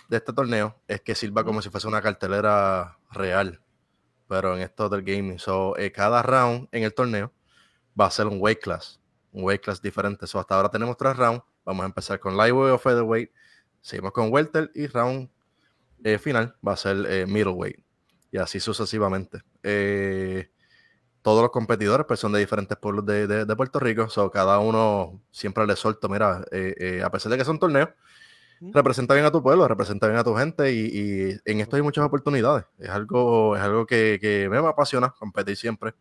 de 0.08 0.16
este 0.18 0.32
torneo 0.32 0.80
es 0.88 1.00
que 1.00 1.14
sirva 1.14 1.44
como 1.44 1.62
si 1.62 1.70
fuese 1.70 1.88
una 1.88 2.02
cartelera 2.02 2.98
real, 3.10 3.60
pero 4.28 4.56
en 4.56 4.62
esto 4.62 4.88
del 4.88 5.02
gaming. 5.02 5.38
So, 5.38 5.76
eh, 5.76 5.92
cada 5.92 6.22
round 6.22 6.68
en 6.72 6.84
el 6.84 6.94
torneo 6.94 7.32
va 7.98 8.06
a 8.06 8.10
ser 8.10 8.26
un 8.26 8.38
weight 8.40 8.60
class, 8.60 9.00
un 9.32 9.44
weight 9.44 9.62
class 9.62 9.80
diferente. 9.80 10.26
So, 10.26 10.38
hasta 10.38 10.54
ahora 10.54 10.70
tenemos 10.70 10.96
tres 10.96 11.16
rounds. 11.16 11.42
Vamos 11.64 11.82
a 11.82 11.86
empezar 11.86 12.20
con 12.20 12.36
lightweight 12.36 12.74
o 12.74 12.78
featherweight. 12.78 13.30
Seguimos 13.80 14.12
con 14.12 14.32
welter 14.32 14.70
y 14.74 14.86
round 14.86 15.30
eh, 16.04 16.18
final 16.18 16.56
va 16.66 16.72
a 16.72 16.76
ser 16.76 17.04
eh, 17.08 17.26
middleweight. 17.26 17.78
Y 18.30 18.38
así 18.38 18.60
sucesivamente. 18.60 19.42
todos 21.22 21.42
los 21.42 21.50
competidores 21.50 22.06
pues, 22.06 22.20
son 22.20 22.32
de 22.32 22.38
diferentes 22.38 22.76
pueblos 22.78 23.04
de, 23.06 23.26
de, 23.26 23.56
Puerto 23.56 23.80
Rico. 23.80 24.08
So, 24.08 24.30
cada 24.30 24.58
uno 24.58 25.22
siempre 25.30 25.66
le 25.66 25.74
suelto, 25.74 26.08
mira, 26.08 26.44
a 27.04 27.10
pesar 27.10 27.32
de 27.32 27.38
que 27.38 27.44
son 27.44 27.58
torneos, 27.58 27.88
representa 28.60 29.14
bien 29.14 29.26
a 29.26 29.30
tu 29.30 29.42
pueblo, 29.42 29.66
representa 29.68 30.06
bien 30.06 30.18
a 30.18 30.24
tu 30.24 30.34
gente 30.34 30.72
y, 30.72 31.36
en 31.44 31.60
esto 31.60 31.76
hay 31.76 31.82
muchas 31.82 32.04
oportunidades. 32.04 32.64
Es 32.78 32.88
algo, 32.88 33.56
es 33.56 33.62
algo 33.62 33.86
que, 33.86 34.48
me 34.50 34.58
apasiona, 34.58 35.10
competir 35.10 35.56
siempre. 35.56 35.94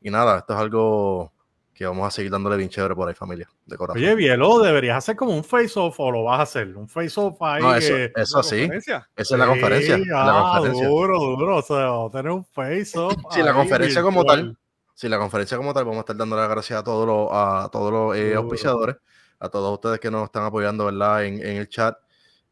Y 0.00 0.10
nada, 0.10 0.38
esto 0.38 0.54
es 0.54 0.60
algo 0.60 1.32
que 1.72 1.84
vamos 1.84 2.06
a 2.08 2.10
seguir 2.10 2.30
dándole 2.30 2.56
bien 2.56 2.70
chévere 2.70 2.94
por 2.94 3.06
ahí, 3.06 3.14
familia, 3.14 3.48
de 3.66 3.76
corazón. 3.76 4.02
Oye, 4.02 4.14
Bielo, 4.14 4.60
deberías 4.60 4.96
hacer 4.96 5.14
como 5.14 5.34
un 5.34 5.44
face-off 5.44 6.00
o 6.00 6.10
lo 6.10 6.24
vas 6.24 6.40
a 6.40 6.42
hacer, 6.42 6.74
un 6.74 6.88
face-off 6.88 7.36
ahí. 7.42 7.62
No, 7.62 7.74
eso, 7.74 7.94
eso 8.14 8.42
sí, 8.42 8.68
esa 8.72 9.06
es 9.14 9.30
la 9.32 9.46
conferencia. 9.46 9.98
la 9.98 10.56
ah, 10.56 10.60
duro, 10.60 11.18
duro, 11.18 11.56
o 11.56 11.62
sea, 11.62 11.90
tener 12.10 12.32
un 12.32 12.46
face-off. 12.46 13.14
Sí, 13.30 13.42
la 13.42 13.52
conferencia 13.52 14.00
como 14.00 14.24
tal, 14.24 14.56
sí, 14.94 15.06
la 15.08 15.18
conferencia 15.18 15.58
como 15.58 15.74
tal, 15.74 15.84
vamos 15.84 15.98
a 15.98 16.00
estar 16.00 16.16
dando 16.16 16.36
las 16.36 16.48
gracias 16.48 16.80
a 16.80 16.84
todos 16.84 17.06
los, 17.06 17.28
a 17.30 17.68
todos 17.70 17.92
los 17.92 18.16
eh, 18.16 18.34
auspiciadores 18.34 18.96
a 19.38 19.48
todos 19.48 19.72
ustedes 19.72 20.00
que 20.00 20.10
nos 20.10 20.24
están 20.24 20.44
apoyando 20.44 20.86
¿verdad? 20.86 21.24
En, 21.24 21.40
el 21.40 21.68
chat. 21.68 21.96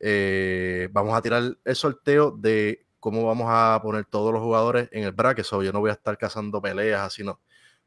Eh, 0.01 0.89
vamos 0.93 1.15
a 1.16 1.23
tirar 1.23 1.56
el 1.65 1.77
sorteo 1.77 2.31
de 2.32 2.86
cómo 3.01 3.27
vamos 3.27 3.47
a 3.51 3.81
poner 3.82 4.05
todos 4.06 4.32
los 4.32 4.43
jugadores 4.43 4.89
en 4.93 5.05
el 5.05 5.12
bracket. 5.12 5.44
So, 5.44 5.62
yo 5.62 5.73
no 5.73 5.81
voy 5.81 5.90
a 5.90 5.94
estar 5.94 6.16
cazando 6.16 6.61
peleas 6.61 7.02
así, 7.02 7.23
no. 7.23 7.40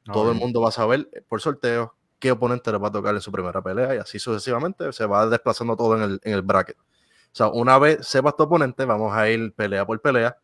Todo 0.06 0.32
el 0.32 0.38
mundo 0.38 0.62
va 0.62 0.70
a 0.70 0.72
saber 0.72 1.10
eh, 1.12 1.22
por 1.28 1.42
sorteo 1.42 1.96
qué 2.20 2.32
oponente 2.32 2.72
le 2.72 2.78
va 2.78 2.88
a 2.88 2.92
tocar 2.92 3.14
en 3.14 3.22
su 3.22 3.32
primera 3.32 3.62
pelea 3.62 3.96
y 3.96 3.98
así 3.98 4.20
sucesivamente 4.20 4.92
se 4.94 5.06
va 5.06 5.28
desplazando 5.28 5.76
todo 5.76 5.98
en 5.98 6.04
el, 6.04 6.20
en 6.24 6.34
el 6.34 6.42
bracket. 6.42 6.78
O 6.78 7.36
sea, 7.38 7.48
una 7.48 7.78
vez 7.78 8.08
sepas 8.08 8.36
tu 8.36 8.44
oponente, 8.44 8.86
vamos 8.86 9.14
a 9.14 9.30
ir 9.30 9.54
pelea 9.54 9.86
por 9.86 10.00
pelea 10.02 10.38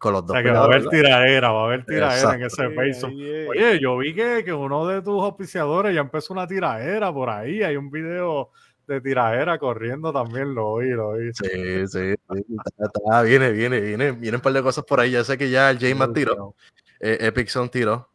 con 0.00 0.14
los 0.14 0.26
dos. 0.26 0.30
O 0.30 0.34
sea, 0.34 0.42
que 0.42 0.50
va 0.50 0.62
a 0.62 0.64
haber 0.64 0.88
tiradera, 0.88 1.52
va 1.52 1.60
a 1.60 1.64
haber 1.66 1.84
tiradera 1.84 2.34
en 2.34 2.42
ese 2.42 2.70
peso. 2.70 3.06
Oye, 3.06 3.78
yo 3.78 3.98
vi 3.98 4.14
que, 4.14 4.42
que, 4.42 4.52
uno 4.52 4.86
de 4.86 5.02
tus 5.02 5.22
auspiciadores 5.22 5.94
ya 5.94 6.00
empezó 6.00 6.32
una 6.32 6.48
tiradera 6.48 7.12
por 7.12 7.28
ahí. 7.28 7.62
Hay 7.62 7.76
un 7.76 7.90
video 7.90 8.50
de 8.88 9.00
tiradera 9.00 9.58
corriendo 9.58 10.12
también, 10.12 10.54
lo 10.54 10.68
oí, 10.68 10.88
lo 10.88 11.10
oí. 11.10 11.30
Sí, 11.34 11.86
sí, 11.86 12.14
viene, 13.24 13.52
viene, 13.52 13.80
viene, 13.80 14.12
vienen 14.12 14.36
un 14.36 14.40
par 14.40 14.54
de 14.54 14.62
cosas 14.62 14.84
por 14.84 14.98
ahí. 14.98 15.12
Ya 15.12 15.22
sé 15.22 15.36
que 15.36 15.50
ya 15.50 15.70
el 15.70 15.78
James 15.78 16.12
tiró, 16.14 16.56
eh, 16.98 17.18
Epic 17.20 17.48
Son 17.48 17.68
tiró. 17.68 18.09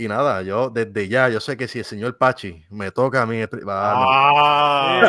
Y 0.00 0.08
nada, 0.08 0.40
yo 0.40 0.70
desde 0.70 1.08
ya, 1.08 1.28
yo 1.28 1.40
sé 1.40 1.58
que 1.58 1.68
si 1.68 1.80
el 1.80 1.84
señor 1.84 2.16
Pachi 2.16 2.64
me 2.70 2.90
toca 2.90 3.20
a 3.20 3.26
mí. 3.26 3.42
Ah, 3.68 5.02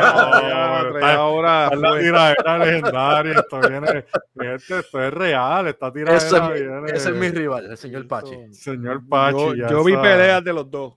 ahora. 1.16 1.74
La 1.74 1.98
tiradera 1.98 2.58
legendaria. 2.58 3.40
Esto 3.40 3.62
viene. 3.70 4.06
Esto 4.58 5.02
es 5.02 5.14
real. 5.14 5.70
Esta 5.70 5.94
tiradera 5.94 6.18
ese, 6.18 6.42
viene. 6.42 6.92
Ese 6.92 7.10
es 7.12 7.16
mi 7.16 7.30
rival, 7.30 7.72
el 7.72 7.78
señor 7.78 8.06
Pachi. 8.06 8.54
Señor 8.54 9.08
Pachi. 9.08 9.62
Yo, 9.70 9.82
vi 9.82 9.96
peleas 9.96 10.44
de 10.44 10.52
los 10.52 10.70
dos. 10.70 10.94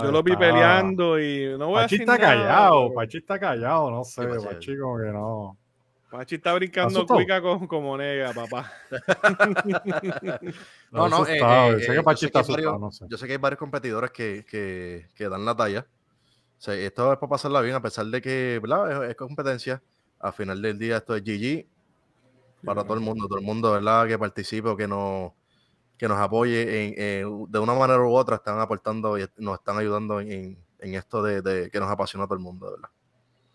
yo 0.00 0.10
lo 0.10 0.22
vi 0.22 0.34
peleando 0.34 1.20
y 1.20 1.54
no 1.58 1.66
voy 1.66 1.82
Pachi 1.82 1.96
está 1.96 2.16
callado. 2.16 2.94
Pachi 2.94 3.18
está 3.18 3.38
callado, 3.38 3.90
no 3.90 4.02
sé. 4.02 4.26
Pachi 4.26 4.78
como 4.78 4.96
que 4.96 5.12
no. 5.12 5.58
Pachi 6.12 6.34
está 6.34 6.52
brincando 6.52 7.06
cuica 7.06 7.40
con, 7.40 7.66
como 7.66 7.96
nega, 7.96 8.34
papá. 8.34 8.70
no, 10.90 11.08
no, 11.08 11.26
eh, 11.26 11.40
eh, 11.40 11.80
sé 11.80 11.94
que 11.94 12.02
Pachi 12.02 12.26
está 12.26 12.40
asustado, 12.40 12.78
no 12.78 12.92
sé. 12.92 13.06
Yo 13.08 13.16
sé 13.16 13.26
que 13.26 13.32
hay 13.32 13.38
varios 13.38 13.58
competidores 13.58 14.10
que, 14.10 14.44
que, 14.46 15.08
que 15.14 15.28
dan 15.30 15.46
la 15.46 15.56
talla. 15.56 15.86
O 16.58 16.60
sea, 16.60 16.74
esto 16.74 17.14
es 17.14 17.18
para 17.18 17.30
pasarla 17.30 17.62
bien, 17.62 17.76
a 17.76 17.80
pesar 17.80 18.04
de 18.04 18.20
que 18.20 18.60
¿verdad? 18.60 19.08
Es, 19.08 19.16
competencia. 19.16 19.82
Al 20.18 20.34
final 20.34 20.60
del 20.60 20.78
día, 20.78 20.98
esto 20.98 21.16
es 21.16 21.22
GG 21.24 21.66
para 22.62 22.84
todo 22.84 22.94
el 22.94 23.00
mundo, 23.00 23.26
todo 23.26 23.38
el 23.38 23.44
mundo, 23.44 23.72
¿verdad? 23.72 24.06
Que 24.06 24.18
participe 24.18 24.68
o 24.68 24.76
que 24.76 24.86
nos, 24.86 25.32
que 25.96 26.08
nos 26.08 26.18
apoye 26.18 26.88
en, 26.88 27.50
de 27.50 27.58
una 27.58 27.72
manera 27.72 28.02
u 28.02 28.12
otra, 28.12 28.36
están 28.36 28.60
aportando 28.60 29.18
y 29.18 29.26
nos 29.38 29.58
están 29.60 29.78
ayudando 29.78 30.20
en, 30.20 30.58
en 30.78 30.94
esto 30.94 31.22
de, 31.22 31.40
de, 31.40 31.70
que 31.70 31.80
nos 31.80 31.90
apasiona 31.90 32.24
a 32.24 32.26
todo 32.26 32.36
el 32.36 32.44
mundo, 32.44 32.70
¿verdad? 32.70 32.90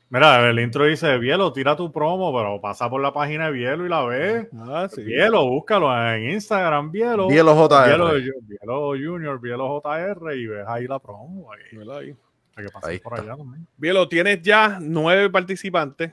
Mira, 0.10 0.50
el 0.50 0.60
intro 0.60 0.86
dice, 0.86 1.18
Bielo, 1.18 1.52
tira 1.52 1.76
tu 1.76 1.92
promo, 1.92 2.34
pero 2.36 2.62
pasa 2.62 2.90
por 2.90 3.02
la 3.02 3.12
página 3.12 3.48
de 3.48 3.52
Bielo 3.52 3.86
y 3.86 3.90
la 3.90 4.06
ves. 4.06 4.48
Ah, 4.58 4.88
sí. 4.90 5.04
Bielo, 5.04 5.46
búscalo 5.46 5.92
en 6.14 6.32
Instagram, 6.32 6.92
Bielo. 6.92 7.28
Bielo 7.28 7.54
JR. 7.56 8.22
Bielo, 8.48 8.90
Junior, 8.92 9.42
Bielo 9.42 9.82
JR 9.82 10.34
y 10.36 10.48
ves 10.48 10.66
ahí 10.66 10.88
la 10.88 11.00
promo. 11.00 11.52
Ahí. 11.52 12.16
Hay 12.56 12.66
que 12.66 13.00
por 13.00 13.20
allá 13.20 13.36
también. 13.36 13.68
Bielo, 13.76 14.08
tienes 14.08 14.42
ya 14.42 14.80
nueve 14.82 15.30
participantes. 15.30 16.12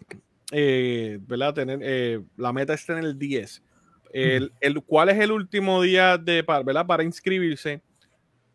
Eh, 0.51 1.19
¿Verdad? 1.23 1.55
Tener, 1.55 1.79
eh, 1.83 2.21
la 2.37 2.53
meta 2.53 2.75
es 2.75 2.85
tener 2.85 3.17
10. 3.17 3.63
El, 4.13 4.53
el, 4.61 4.83
¿Cuál 4.83 5.09
es 5.09 5.19
el 5.19 5.33
último 5.33 5.83
día 5.83 6.19
de, 6.19 6.43
¿verdad? 6.43 6.87
para 6.87 7.03
inscribirse? 7.03 7.81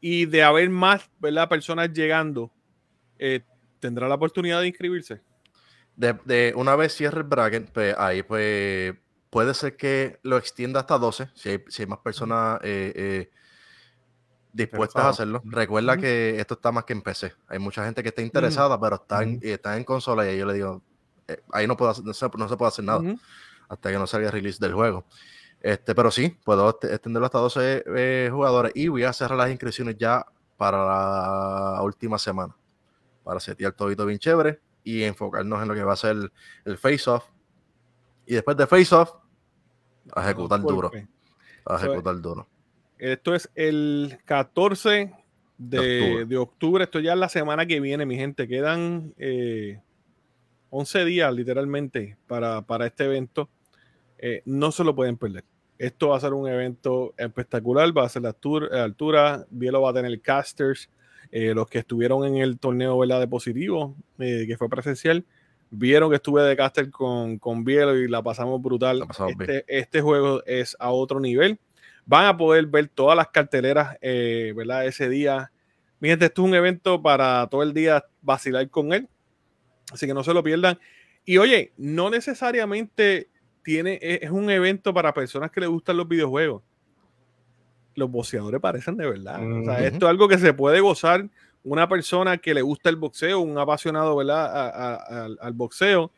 Y 0.01 0.25
de 0.25 0.43
haber 0.43 0.69
más 0.69 1.09
¿verdad? 1.19 1.49
personas 1.49 1.91
llegando, 1.91 2.51
eh, 3.17 3.41
¿tendrá 3.79 4.07
la 4.07 4.15
oportunidad 4.15 4.61
de 4.61 4.67
inscribirse? 4.67 5.21
De, 5.99 6.53
una 6.55 6.75
vez 6.75 6.93
cierre 6.95 7.19
el 7.19 7.23
bracket, 7.23 7.71
pues 7.71 7.95
ahí 7.97 8.23
pues 8.23 8.95
puede 9.29 9.53
ser 9.53 9.75
que 9.75 10.19
lo 10.23 10.37
extienda 10.37 10.79
hasta 10.79 10.97
12, 10.97 11.29
si 11.35 11.49
hay, 11.49 11.63
si 11.67 11.81
hay 11.81 11.87
más 11.87 11.99
personas 11.99 12.59
eh, 12.63 12.93
eh, 12.95 13.31
dispuestas 14.53 15.03
a 15.03 15.09
hacerlo. 15.09 15.41
Recuerda 15.43 15.97
que 15.97 16.39
esto 16.39 16.53
está 16.53 16.71
más 16.71 16.85
que 16.85 16.93
en 16.93 17.01
PC. 17.01 17.33
Hay 17.47 17.59
mucha 17.59 17.83
gente 17.83 18.01
que 18.01 18.09
está 18.09 18.21
interesada, 18.21 18.79
pero 18.79 18.95
está 18.95 19.23
en, 19.23 19.39
está 19.43 19.75
en 19.75 19.83
consola 19.83 20.29
y 20.31 20.37
yo 20.37 20.45
le 20.45 20.53
digo, 20.53 20.81
eh, 21.27 21.41
ahí 21.51 21.67
no, 21.67 21.75
puedo 21.75 21.93
no, 22.03 22.13
se, 22.13 22.29
no 22.37 22.49
se 22.49 22.57
puede 22.57 22.69
hacer 22.69 22.85
nada 22.85 23.01
hasta 23.67 23.91
que 23.91 23.97
no 23.97 24.07
salga 24.07 24.27
el 24.27 24.33
release 24.33 24.57
del 24.59 24.73
juego. 24.73 25.05
Este, 25.61 25.93
pero 25.93 26.09
sí, 26.09 26.29
puedo 26.45 26.69
extenderlo 26.69 27.25
hasta 27.25 27.39
12 27.39 27.83
eh, 27.85 28.29
jugadores 28.31 28.71
y 28.73 28.87
voy 28.87 29.03
a 29.03 29.11
cerrar 29.11 29.37
las 29.37 29.49
inscripciones 29.49 29.97
ya 29.97 30.25
para 30.55 30.77
la 30.85 31.81
última 31.83 32.17
semana. 32.17 32.55
Para 33.23 33.41
setear 33.41 33.73
todo 33.73 34.05
bien 34.05 34.17
chévere 34.17 34.61
y 34.89 35.03
enfocarnos 35.03 35.61
en 35.61 35.67
lo 35.67 35.75
que 35.75 35.83
va 35.83 35.93
a 35.93 35.97
ser 35.97 36.17
el, 36.65 36.77
face-off. 36.77 37.25
Y 38.25 38.33
después 38.33 38.57
de 38.57 38.65
face-off, 38.65 39.11
a 40.13 40.23
ejecutar 40.23 40.61
duro. 40.61 40.91
A 41.65 41.75
ejecutar 41.75 42.19
duro. 42.19 42.47
Esto 42.97 43.35
es 43.35 43.49
el 43.55 44.17
14 44.25 45.13
de, 45.57 46.37
octubre. 46.37 46.83
Esto 46.83 46.99
ya 46.99 47.13
es 47.13 47.19
la 47.19 47.29
semana 47.29 47.65
que 47.65 47.79
viene, 47.79 48.05
mi 48.05 48.15
gente. 48.15 48.47
Quedan 48.47 49.13
11 50.69 51.01
eh, 51.01 51.05
días 51.05 51.33
literalmente 51.33 52.17
para, 52.27 52.61
para 52.63 52.87
este 52.87 53.05
evento. 53.05 53.49
Eh, 54.17 54.41
no 54.45 54.71
se 54.71 54.83
lo 54.83 54.95
pueden 54.95 55.17
perder. 55.17 55.43
Esto 55.77 56.09
va 56.09 56.17
a 56.17 56.19
ser 56.19 56.33
un 56.33 56.47
evento 56.47 57.13
espectacular, 57.15 57.95
va 57.97 58.03
a 58.03 58.09
ser 58.09 58.23
la 58.23 58.29
altura, 58.29 58.83
altura 58.83 59.45
Bielo 59.49 59.81
va 59.81 59.91
a 59.91 59.93
tener 59.93 60.19
casters, 60.19 60.89
eh, 61.31 61.53
los 61.53 61.67
que 61.67 61.79
estuvieron 61.79 62.25
en 62.25 62.37
el 62.37 62.59
torneo 62.59 62.99
de 63.05 63.27
positivo, 63.27 63.95
eh, 64.17 64.45
que 64.47 64.57
fue 64.57 64.69
presencial, 64.69 65.25
vieron 65.69 66.09
que 66.09 66.15
estuve 66.15 66.43
de 66.43 66.55
caster 66.55 66.89
con, 66.89 67.37
con 67.37 67.63
Bielo 67.63 67.95
y 67.95 68.07
la 68.07 68.21
pasamos 68.21 68.61
brutal. 68.61 69.05
este, 69.27 69.65
este, 69.67 70.01
juego 70.01 70.43
es 70.45 70.75
a 70.79 70.91
otro 70.91 71.19
nivel. 71.19 71.59
Van 72.05 72.25
a 72.25 72.37
poder 72.37 72.65
ver 72.65 72.87
todas 72.87 73.15
las 73.15 73.27
carteleras, 73.27 73.97
¿verdad? 74.01 74.85
Ese 74.87 75.09
día. 75.09 75.51
Mi 75.99 76.09
gente, 76.09 76.25
esto 76.25 76.41
es 76.41 76.47
un 76.47 76.55
evento 76.55 77.01
para 77.01 77.47
todo 77.51 77.61
el 77.61 77.73
día 77.73 78.03
vacilar 78.21 78.67
con 78.69 78.93
él. 78.93 79.07
Así 79.91 80.07
que 80.07 80.13
no 80.13 80.23
se 80.23 80.33
lo 80.33 80.43
pierdan. 80.43 80.79
Y 81.23 81.37
oye, 81.37 81.73
no 81.77 82.09
necesariamente 82.09 83.29
tiene, 83.63 83.99
es 84.01 84.31
un 84.31 84.49
evento 84.49 84.93
para 84.93 85.13
personas 85.13 85.51
que 85.51 85.59
les 85.59 85.69
gustan 85.69 85.97
los 85.97 86.07
videojuegos. 86.07 86.63
Los 87.95 88.09
boxeadores 88.09 88.61
parecen 88.61 88.97
de 88.97 89.09
verdad. 89.09 89.41
esto 89.83 90.05
es 90.05 90.09
algo 90.09 90.27
que 90.27 90.37
se 90.37 90.53
puede 90.53 90.79
gozar 90.79 91.27
una 91.63 91.89
persona 91.89 92.37
que 92.37 92.53
le 92.53 92.61
gusta 92.61 92.89
el 92.89 92.95
boxeo, 92.95 93.39
un 93.39 93.57
apasionado 93.57 94.15
¿verdad? 94.15 94.99
al 95.41 95.53
boxeo, 95.53 96.11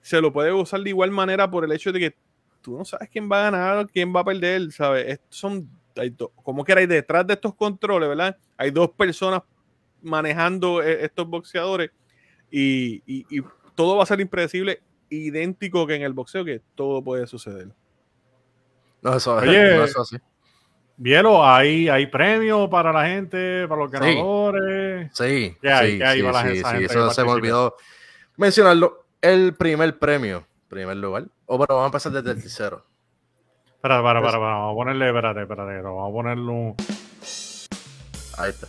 se 0.00 0.20
lo 0.20 0.32
puede 0.32 0.50
gozar 0.50 0.80
de 0.80 0.90
igual 0.90 1.10
manera 1.10 1.50
por 1.50 1.64
el 1.64 1.72
hecho 1.72 1.92
de 1.92 2.00
que 2.00 2.16
tú 2.60 2.76
no 2.76 2.84
sabes 2.84 3.08
quién 3.08 3.30
va 3.30 3.40
a 3.40 3.50
ganar, 3.50 3.86
quién 3.88 4.14
va 4.14 4.20
a 4.20 4.24
perder, 4.24 4.70
¿sabes? 4.72 5.20
son, 5.28 5.68
como 6.42 6.64
que 6.64 6.72
hay 6.72 6.86
detrás 6.86 7.26
de 7.26 7.34
estos 7.34 7.54
controles, 7.54 8.08
¿verdad? 8.08 8.36
Hay 8.56 8.70
dos 8.70 8.90
personas 8.90 9.42
manejando 10.02 10.82
eh, 10.82 11.04
estos 11.04 11.26
boxeadores 11.26 11.90
y, 12.50 13.02
y 13.06 13.42
todo 13.74 13.96
va 13.96 14.02
a 14.02 14.06
ser 14.06 14.20
impredecible 14.20 14.80
idéntico 15.12 15.86
que 15.86 15.94
en 15.94 16.02
el 16.02 16.12
boxeo, 16.12 16.44
que 16.44 16.60
todo 16.74 17.02
puede 17.02 17.26
suceder. 17.26 17.68
No, 19.02 19.16
eso, 19.16 19.34
Oye, 19.34 19.84
es 19.84 19.96
así. 19.96 20.16
Vielo, 20.96 21.44
¿hay, 21.44 21.88
¿hay 21.88 22.06
premios 22.06 22.68
para 22.68 22.92
la 22.92 23.06
gente, 23.06 23.66
para 23.66 23.80
los 23.80 23.90
ganadores? 23.90 25.10
Sí, 25.12 25.56
sí, 25.60 25.68
hay, 25.68 25.92
sí, 25.92 25.98
sí, 25.98 26.22
la 26.22 26.42
gente, 26.42 26.84
eso 26.84 27.10
se 27.10 27.24
me 27.24 27.30
olvidó 27.30 27.76
mencionarlo. 28.36 29.06
El 29.20 29.54
primer 29.54 29.98
premio, 29.98 30.44
primer 30.68 30.96
lugar. 30.96 31.24
O 31.46 31.56
bueno, 31.56 31.74
vamos 31.74 31.84
a 31.84 31.86
empezar 31.86 32.12
desde 32.12 32.30
el 32.32 32.42
tercero. 32.42 32.84
Espera, 33.66 34.02
para, 34.02 34.20
para, 34.20 34.22
para, 34.22 34.38
vamos 34.38 34.72
a 34.72 34.76
ponerle, 34.76 35.08
espérate, 35.08 35.42
espérate, 35.42 35.80
vamos 35.80 36.08
a 36.08 36.12
ponerle 36.12 36.50
un... 36.50 36.76
Ahí 38.38 38.50
está. 38.50 38.66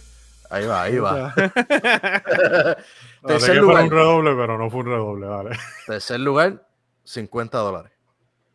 Ahí 0.49 0.65
va, 0.67 0.81
ahí 0.83 0.97
va. 0.99 1.33
Tercer 3.25 3.57
lugar. 3.57 3.85
un 3.85 3.91
redoble, 3.91 4.35
pero 4.35 4.57
no 4.57 4.69
fue 4.69 4.81
un 4.81 4.85
redoble, 4.85 5.25
vale. 5.27 5.57
Tercer 5.87 6.19
lugar, 6.19 6.67
50 7.03 7.57
dólares. 7.57 7.91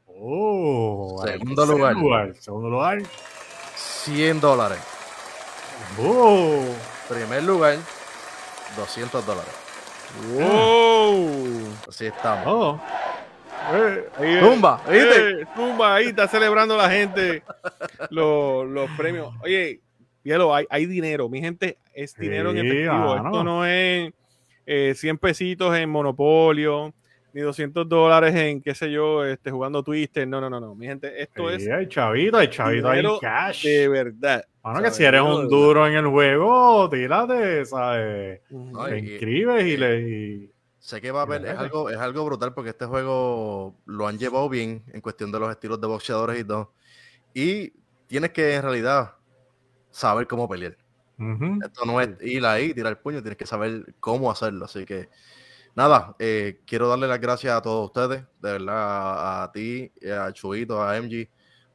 Oh, 0.06 1.20
segundo 1.24 1.66
lugar, 1.66 2.34
Segundo 2.40 2.70
lugar. 2.70 2.98
100 4.04 4.40
dólares. 4.40 4.78
Oh. 5.98 6.64
Primer 7.08 7.42
lugar, 7.42 7.76
200 8.76 9.24
dólares. 9.24 9.52
Wow. 10.32 11.68
Así 11.88 12.06
estamos. 12.06 12.46
Oh. 12.46 12.80
Eh, 13.70 14.40
tumba, 14.40 14.80
¿viste? 14.88 15.42
Eh, 15.42 15.46
tumba, 15.54 15.96
ahí 15.96 16.06
está 16.06 16.26
celebrando 16.26 16.76
la 16.76 16.88
gente 16.88 17.42
los, 18.10 18.66
los 18.66 18.90
premios. 18.92 19.34
Oye, 19.42 19.80
Hielo, 20.22 20.54
hay, 20.54 20.66
hay 20.70 20.86
dinero, 20.86 21.28
mi 21.28 21.40
gente, 21.40 21.78
es 21.92 22.14
dinero 22.14 22.50
en 22.50 22.58
efectivo. 22.58 23.16
Esto 23.16 23.44
no 23.44 23.66
es 23.66 24.12
eh, 24.66 24.94
100 24.94 25.18
pesitos 25.18 25.76
en 25.76 25.90
Monopolio, 25.90 26.94
ni 27.32 27.40
200 27.42 27.88
dólares 27.88 28.34
en, 28.34 28.60
qué 28.62 28.74
sé 28.74 28.90
yo, 28.90 29.24
este, 29.24 29.50
jugando 29.50 29.82
Twister. 29.82 30.26
No, 30.26 30.40
no, 30.40 30.48
no, 30.48 30.60
no. 30.60 30.74
Mi 30.74 30.86
gente, 30.86 31.22
esto 31.22 31.50
es. 31.50 31.68
Hay 31.68 31.88
chavito, 31.88 32.38
hay 32.38 32.48
chavito, 32.48 32.88
hay 32.88 33.02
cash. 33.20 33.64
De 33.64 33.88
verdad. 33.88 34.44
Bueno, 34.62 34.82
que 34.82 34.90
si 34.90 35.04
eres 35.04 35.22
un 35.22 35.48
duro 35.48 35.86
en 35.86 35.94
el 35.94 36.06
juego, 36.06 36.88
tírate, 36.90 37.64
¿sabes? 37.64 38.40
Te 38.48 38.98
inscribes 38.98 39.64
y, 39.64 39.76
le. 39.76 40.50
Sé 40.78 41.00
que 41.00 41.10
va 41.10 41.20
a 41.20 41.22
haber, 41.24 41.44
es 41.44 41.58
algo, 41.58 41.90
es 41.90 41.98
algo 41.98 42.24
brutal 42.24 42.54
porque 42.54 42.70
este 42.70 42.86
juego 42.86 43.74
lo 43.84 44.06
han 44.06 44.16
llevado 44.18 44.48
bien 44.48 44.84
en 44.92 45.00
cuestión 45.00 45.30
de 45.30 45.38
los 45.38 45.50
estilos 45.50 45.80
de 45.80 45.86
boxeadores 45.86 46.40
y 46.40 46.44
todo. 46.44 46.72
Y 47.34 47.72
tienes 48.06 48.30
que 48.30 48.54
en 48.54 48.62
realidad 48.62 49.12
saber 49.90 50.26
cómo 50.26 50.48
pelear. 50.48 50.76
Esto 51.64 51.84
no 51.84 52.00
es 52.00 52.10
ir 52.22 52.46
ahí, 52.46 52.72
tirar 52.72 52.92
el 52.92 52.98
puño, 52.98 53.20
tienes 53.20 53.36
que 53.36 53.46
saber 53.46 53.94
cómo 53.98 54.30
hacerlo. 54.30 54.66
Así 54.66 54.84
que, 54.86 55.08
nada, 55.78 56.16
eh, 56.18 56.60
quiero 56.66 56.88
darle 56.88 57.06
las 57.06 57.20
gracias 57.20 57.54
a 57.54 57.62
todos 57.62 57.86
ustedes, 57.86 58.24
de 58.42 58.52
verdad, 58.52 59.44
a, 59.44 59.52
ti, 59.52 59.92
a 60.12 60.32
Chuito, 60.32 60.82
a 60.82 60.96
MG, 60.96 61.28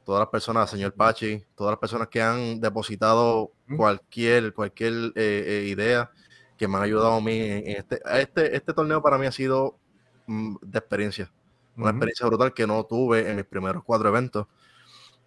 todas 0.04 0.20
las 0.20 0.28
personas, 0.28 0.68
señor 0.68 0.92
Pachi, 0.92 1.42
todas 1.54 1.72
las 1.72 1.78
personas 1.78 2.08
que 2.08 2.20
han 2.20 2.60
depositado 2.60 3.52
cualquier, 3.78 4.52
cualquier 4.52 4.92
eh, 5.16 5.44
eh, 5.46 5.68
idea 5.68 6.10
que 6.58 6.68
me 6.68 6.76
han 6.76 6.82
ayudado 6.82 7.14
a 7.14 7.20
mí 7.22 7.32
en 7.34 7.66
este, 7.66 7.98
este, 8.20 8.54
este 8.54 8.74
torneo 8.74 9.00
para 9.00 9.16
mí 9.16 9.24
ha 9.24 9.32
sido 9.32 9.78
mm, 10.26 10.56
de 10.60 10.78
experiencia, 10.78 11.32
una 11.74 11.88
experiencia 11.88 12.26
brutal 12.26 12.52
que 12.52 12.66
no 12.66 12.84
tuve 12.84 13.30
en 13.30 13.36
mis 13.36 13.46
primeros 13.46 13.82
cuatro 13.84 14.10
eventos. 14.10 14.46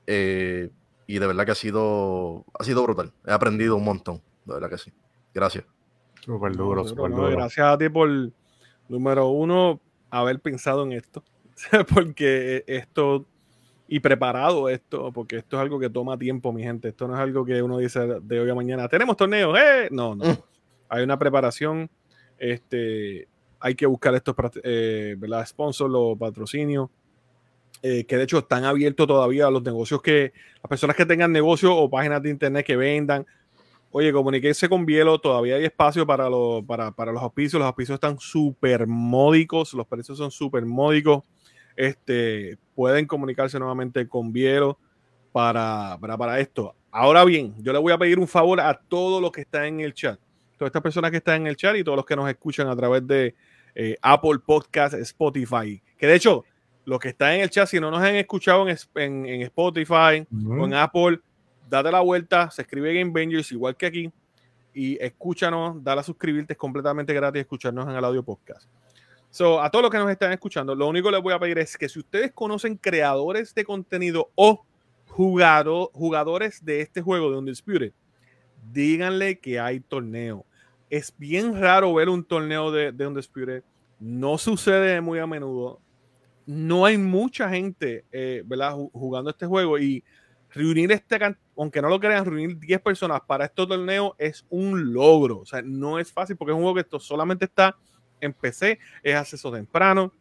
Eh, 0.05 0.69
y 1.07 1.17
de 1.17 1.25
verdad 1.25 1.45
que 1.45 1.51
ha 1.53 1.55
sido, 1.55 2.45
ha 2.53 2.63
sido 2.63 2.83
brutal. 2.83 3.11
He 3.25 3.31
aprendido 3.31 3.75
un 3.75 3.85
montón, 3.85 4.21
de 4.45 4.53
verdad 4.53 4.69
que 4.69 4.77
sí. 4.77 4.93
Gracias. 5.33 5.65
Súper 6.21 6.55
duro, 6.55 6.87
súper 6.87 7.09
duro. 7.09 7.31
Gracias 7.31 7.65
a 7.65 7.77
ti 7.77 7.89
por, 7.89 8.09
número 8.89 9.27
uno, 9.27 9.79
haber 10.09 10.39
pensado 10.39 10.83
en 10.83 10.93
esto. 10.93 11.23
porque 11.93 12.63
esto, 12.67 13.25
y 13.87 13.99
preparado 13.99 14.69
esto, 14.69 15.11
porque 15.11 15.37
esto 15.37 15.57
es 15.57 15.61
algo 15.61 15.79
que 15.79 15.89
toma 15.89 16.17
tiempo, 16.17 16.53
mi 16.53 16.63
gente. 16.63 16.89
Esto 16.89 17.07
no 17.07 17.15
es 17.15 17.19
algo 17.19 17.45
que 17.45 17.61
uno 17.61 17.77
dice 17.77 17.99
de 18.21 18.39
hoy 18.39 18.49
a 18.49 18.55
mañana, 18.55 18.87
tenemos 18.87 19.17
torneos, 19.17 19.57
¡eh! 19.59 19.87
No, 19.91 20.15
no. 20.15 20.25
Mm. 20.25 20.37
Hay 20.89 21.03
una 21.03 21.17
preparación, 21.17 21.89
este, 22.37 23.27
hay 23.59 23.75
que 23.75 23.85
buscar 23.85 24.15
estos, 24.15 24.35
eh, 24.63 25.15
¿verdad? 25.17 25.45
Sponsors, 25.45 25.91
los 25.91 26.17
patrocinios 26.17 26.89
eh, 27.83 28.05
que 28.05 28.17
de 28.17 28.23
hecho 28.23 28.39
están 28.39 28.63
abiertos 28.63 29.05
todavía 29.07 29.47
a 29.47 29.51
los 29.51 29.61
negocios 29.61 30.01
que, 30.01 30.33
las 30.55 30.69
personas 30.69 30.95
que 30.95 31.05
tengan 31.05 31.31
negocios 31.31 31.71
o 31.75 31.89
páginas 31.89 32.23
de 32.23 32.31
internet 32.31 32.65
que 32.65 32.75
vendan. 32.75 33.25
Oye, 33.99 34.13
comuníquense 34.13 34.69
con 34.69 34.85
Bielo, 34.85 35.17
todavía 35.17 35.55
hay 35.55 35.65
espacio 35.65 36.05
para, 36.05 36.29
los 36.29 36.63
para, 36.65 37.11
los 37.11 37.23
auspicios, 37.23 37.59
los 37.59 37.65
auspicios 37.65 37.95
están 37.95 38.19
súper 38.19 38.85
módicos, 38.85 39.73
los 39.73 39.87
precios 39.87 40.19
son 40.19 40.29
súper 40.29 40.67
módicos. 40.67 41.23
Este, 41.75 42.59
pueden 42.75 43.07
comunicarse 43.07 43.57
nuevamente 43.57 44.07
con 44.07 44.31
Bielo 44.31 44.77
para, 45.31 45.97
para, 45.99 46.39
esto. 46.39 46.75
Ahora 46.91 47.25
bien, 47.25 47.55
yo 47.57 47.73
le 47.73 47.79
voy 47.79 47.91
a 47.91 47.97
pedir 47.97 48.19
un 48.19 48.27
favor 48.27 48.61
a 48.61 48.79
todos 48.87 49.19
los 49.19 49.31
que 49.31 49.41
están 49.41 49.65
en 49.65 49.79
el 49.79 49.95
chat, 49.95 50.19
todas 50.59 50.69
estas 50.69 50.83
personas 50.83 51.09
que 51.09 51.17
están 51.17 51.41
en 51.41 51.47
el 51.47 51.55
chat 51.55 51.75
y 51.75 51.83
todos 51.83 51.95
los 51.95 52.05
que 52.05 52.15
nos 52.15 52.29
escuchan 52.29 52.67
a 52.67 52.75
través 52.75 53.07
de 53.07 53.33
eh, 53.73 53.97
Apple 54.03 54.37
Podcast, 54.45 54.93
Spotify, 54.93 55.81
que 55.97 56.05
de 56.05 56.13
hecho 56.13 56.45
los 56.85 56.99
que 56.99 57.09
están 57.09 57.33
en 57.33 57.41
el 57.41 57.49
chat, 57.49 57.67
si 57.67 57.79
no 57.79 57.89
nos 57.89 58.03
han 58.03 58.13
escuchado 58.13 58.67
en, 58.67 59.41
Spotify 59.41 60.27
o 60.47 60.65
en 60.65 60.73
Apple, 60.75 61.19
date 61.69 61.91
la 61.91 62.01
vuelta, 62.01 62.49
se 62.51 62.61
escribe 62.61 62.93
Game 62.93 63.11
Bangers 63.11 63.51
igual 63.51 63.75
que 63.75 63.85
aquí 63.85 64.11
y 64.73 64.97
escúchanos, 65.03 65.83
dale 65.83 66.01
a 66.01 66.03
suscribirte, 66.03 66.53
es 66.53 66.59
completamente 66.59 67.13
gratis 67.13 67.41
escucharnos 67.41 67.87
en 67.87 67.95
el 67.95 68.05
audio 68.05 68.23
podcast. 68.23 68.69
So, 69.29 69.61
a 69.61 69.69
todos 69.69 69.83
los 69.83 69.91
que 69.91 69.97
nos 69.97 70.09
están 70.09 70.31
escuchando, 70.31 70.75
lo 70.75 70.87
único 70.87 71.09
que 71.09 71.15
les 71.15 71.23
voy 71.23 71.33
a 71.33 71.39
pedir 71.39 71.57
es 71.57 71.77
que 71.77 71.89
si 71.89 71.99
ustedes 71.99 72.31
conocen 72.31 72.77
creadores 72.77 73.53
de 73.53 73.65
contenido 73.65 74.31
o 74.35 74.65
jugadores 75.07 76.63
de 76.63 76.81
este 76.81 77.01
juego 77.01 77.31
de 77.31 77.37
Undisputed, 77.37 77.93
díganle 78.71 79.39
que 79.39 79.59
hay 79.59 79.79
torneo. 79.79 80.45
Es 80.89 81.13
bien 81.17 81.59
raro 81.59 81.93
ver 81.93 82.09
un 82.09 82.23
torneo 82.23 82.71
de, 82.71 82.91
de 82.91 83.07
Undisputed. 83.07 83.63
No 83.99 84.37
sucede 84.37 85.01
muy 85.01 85.19
a 85.19 85.27
menudo 85.27 85.81
no 86.47 86.85
hay 86.85 86.97
mucha 86.97 87.49
gente, 87.49 88.05
eh, 88.11 88.41
¿verdad? 88.45 88.73
Jugando 88.93 89.29
este 89.29 89.45
juego 89.45 89.77
y 89.77 90.03
reunir 90.49 90.91
este, 90.93 91.19
aunque 91.57 91.81
no 91.81 91.89
lo 91.89 91.99
crean, 91.99 92.25
reunir 92.25 92.57
10 92.59 92.81
personas 92.81 93.21
para 93.25 93.45
este 93.45 93.65
torneo 93.65 94.15
es 94.17 94.45
un 94.49 94.93
logro. 94.93 95.39
O 95.39 95.45
sea, 95.45 95.61
no 95.61 95.99
es 95.99 96.11
fácil 96.11 96.37
porque 96.37 96.51
es 96.51 96.55
un 96.55 96.61
juego 96.61 96.75
que 96.75 96.81
esto 96.81 96.99
solamente 96.99 97.45
está 97.45 97.75
en 98.21 98.33
PC, 98.33 98.79
es 99.03 99.15
acceso 99.15 99.51
temprano, 99.51 100.13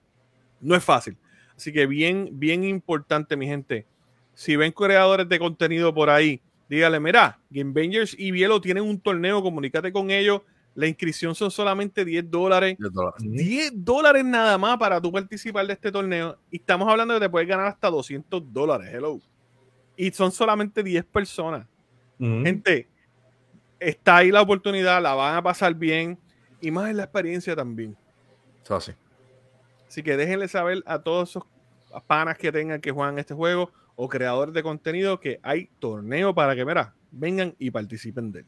no 0.61 0.75
es 0.75 0.83
fácil. 0.83 1.17
Así 1.57 1.73
que 1.73 1.87
bien, 1.87 2.31
bien 2.33 2.65
importante, 2.65 3.37
mi 3.37 3.47
gente. 3.47 3.87
Si 4.35 4.57
ven 4.57 4.73
creadores 4.73 5.29
de 5.29 5.39
contenido 5.39 5.95
por 5.95 6.11
ahí, 6.11 6.43
dígale, 6.69 7.01
mira, 7.01 7.39
Game 7.51 7.73
Bangers 7.73 8.15
y 8.19 8.31
Bielo 8.31 8.61
tienen 8.61 8.85
un 8.85 9.01
torneo, 9.01 9.43
comunícate 9.43 9.93
con 9.93 10.11
ellos. 10.11 10.43
La 10.75 10.87
inscripción 10.87 11.35
son 11.35 11.51
solamente 11.51 12.05
10 12.05 12.31
dólares. 12.31 12.77
10 13.19 13.73
dólares. 13.77 14.23
nada 14.27 14.59
más 14.59 14.77
para 14.77 15.01
tú 15.01 15.11
participar 15.11 15.67
de 15.67 15.73
este 15.73 15.91
torneo. 15.91 16.39
Y 16.51 16.57
estamos 16.57 16.87
hablando 16.87 17.15
de 17.15 17.21
que 17.21 17.27
te 17.27 17.31
puedes 17.31 17.49
ganar 17.49 17.67
hasta 17.67 17.89
200 17.89 18.53
dólares. 18.53 18.91
Hello. 18.93 19.19
Y 19.97 20.11
son 20.11 20.31
solamente 20.33 20.83
10 20.83 21.05
personas. 21.07 21.67
Gente, 22.19 22.89
está 23.79 24.17
ahí 24.17 24.31
la 24.31 24.43
oportunidad, 24.43 25.03
la 25.03 25.15
van 25.15 25.37
a 25.37 25.43
pasar 25.43 25.75
bien. 25.75 26.19
Y 26.61 26.71
más 26.71 26.91
en 26.91 26.97
la 26.97 27.05
experiencia 27.05 27.55
también. 27.55 27.97
así. 28.69 28.93
Así 29.87 30.03
que 30.03 30.17
déjenle 30.17 30.49
saber 30.49 30.83
a 30.87 30.99
todos 30.99 31.31
esos 31.31 31.45
panas 32.07 32.37
que 32.37 32.51
tengan 32.53 32.81
que 32.81 32.91
juegan 32.91 33.19
este 33.19 33.35
juego 33.35 33.71
o 33.95 34.09
creadores 34.09 34.53
de 34.55 34.63
contenido 34.63 35.19
que 35.19 35.41
hay 35.43 35.71
torneo 35.79 36.35
para 36.35 36.55
que, 36.55 36.65
mira, 36.65 36.95
vengan 37.11 37.55
y 37.59 37.71
participen 37.71 38.33
de 38.33 38.41
él. 38.41 38.47